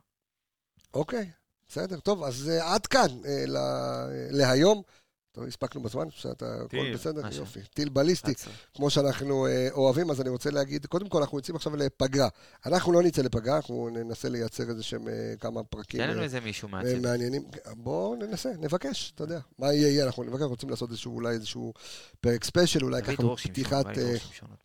אוקיי, 0.93 1.29
בסדר, 1.67 1.99
טוב, 1.99 2.23
אז 2.23 2.49
אה, 2.49 2.73
עד 2.73 2.85
כאן 2.87 3.07
אה, 3.25 3.43
ל- 3.47 4.37
להיום. 4.37 4.81
טוב, 5.31 5.43
הספקנו 5.43 5.81
בזמן, 5.81 6.05
שאתה, 6.09 6.55
הכל 6.65 6.93
בסדר? 6.93 7.27
משהו. 7.27 7.41
יופי. 7.41 7.59
טיל 7.73 7.89
בליסטי. 7.89 8.31
עצור. 8.31 8.53
כמו 8.73 8.89
שאנחנו 8.89 9.47
אה, 9.47 9.67
אוהבים, 9.71 10.11
אז 10.11 10.21
אני 10.21 10.29
רוצה 10.29 10.51
להגיד, 10.51 10.85
קודם 10.85 11.09
כל 11.09 11.21
אנחנו 11.21 11.37
יוצאים 11.37 11.55
עכשיו 11.55 11.75
לפגרה. 11.75 12.27
אנחנו 12.65 12.91
לא 12.91 13.03
נצא 13.03 13.21
לפגרה, 13.21 13.55
אנחנו 13.55 13.89
ננסה 13.89 14.29
לייצר 14.29 14.69
איזה 14.69 14.83
שהם 14.83 15.07
אה, 15.07 15.33
כמה 15.39 15.63
פרקים 15.63 15.99
תן 15.99 16.09
לנו 16.09 16.19
אה, 16.19 16.23
איזה 16.23 16.39
מישהו 16.39 16.67
אה, 16.67 16.71
מהצוות. 16.71 17.01
מעניינים. 17.01 17.43
בואו 17.77 18.15
ננסה, 18.15 18.49
נבקש, 18.59 19.11
אתה 19.15 19.23
יודע. 19.23 19.39
מה 19.59 19.73
יהיה, 19.73 19.87
יהיה, 19.87 20.05
אנחנו 20.05 20.23
נבקש, 20.23 20.41
רוצים 20.41 20.69
לעשות 20.69 20.89
איזשהו, 20.89 21.15
אולי 21.15 21.33
איזשהו 21.33 21.73
פרק 22.21 22.43
ספיישל, 22.43 22.83
אולי 22.83 23.01
ככה 23.01 23.23
פתיחת... 23.43 23.85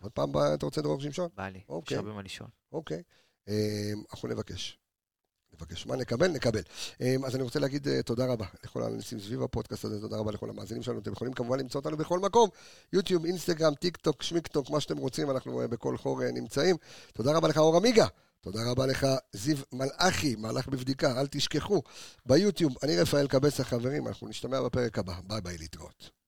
עוד 0.03 0.13
פעם. 0.13 0.31
אתה 0.55 0.67
רוצה 0.67 0.83
דרור 0.83 1.01
שמשון? 1.01 1.29
בא 1.37 1.49
לי, 1.49 1.59
יש 1.59 1.65
אוקיי. 1.69 1.97
הרבה 1.97 2.13
מה 2.13 2.23
לשאול. 2.23 2.49
אוקיי. 2.73 3.03
אנחנו 4.13 4.29
נבקש. 4.29 4.79
נבקש 5.61 5.87
מה 5.87 5.97
נקבל, 5.97 6.29
נקבל. 6.29 6.63
אה, 7.01 7.17
אז 7.27 7.35
אני 7.35 7.43
רוצה 7.43 7.59
להגיד 7.59 7.89
אה, 7.89 8.03
תודה 8.03 8.27
רבה 8.27 8.47
לכל 8.65 8.83
האנשים 8.83 9.21
סביב 9.21 9.43
הפודקאסט 9.43 9.85
הזה, 9.85 10.01
תודה 10.01 10.17
רבה 10.17 10.33
לכל 10.33 10.51
המאזינים 10.51 10.83
שלנו. 10.83 10.99
אתם 10.99 11.13
יכולים 11.13 11.35
כמובן 11.35 11.61
למצוא 11.61 11.81
אותנו 11.81 11.97
בכל 11.97 12.19
מקום, 12.19 12.49
יוטיוב, 12.93 13.25
אינסטגרם, 13.25 13.75
טיק 13.75 13.97
טוק, 13.97 14.23
שמיקטוק, 14.23 14.71
מה 14.71 14.81
שאתם 14.81 14.97
רוצים, 14.97 15.31
אנחנו 15.31 15.61
אה, 15.61 15.67
בכל 15.67 15.97
חור 15.97 16.23
אה, 16.23 16.31
נמצאים. 16.31 16.77
תודה 17.13 17.33
רבה 17.33 17.49
לך, 17.49 17.59
אור 17.59 17.77
עמיגה. 17.77 18.07
תודה 18.41 18.61
רבה 18.71 18.87
לך, 18.87 19.07
זיו 19.33 19.57
מלאכי, 19.73 20.37
מהלך 20.37 20.69
בבדיקה, 20.69 21.21
אל 21.21 21.27
תשכחו. 21.27 21.83
ביוטיוב, 22.27 22.73
אני 22.83 22.97
רפאל 22.97 23.27
קבס 23.27 23.61
החברים, 23.61 24.09
אנחנו 24.09 24.29
נשתמע 24.29 24.63
בפרק 24.63 24.99
הבא. 24.99 25.15
ביי 25.27 25.41
ביי, 25.41 25.59
להתראות. 25.59 26.24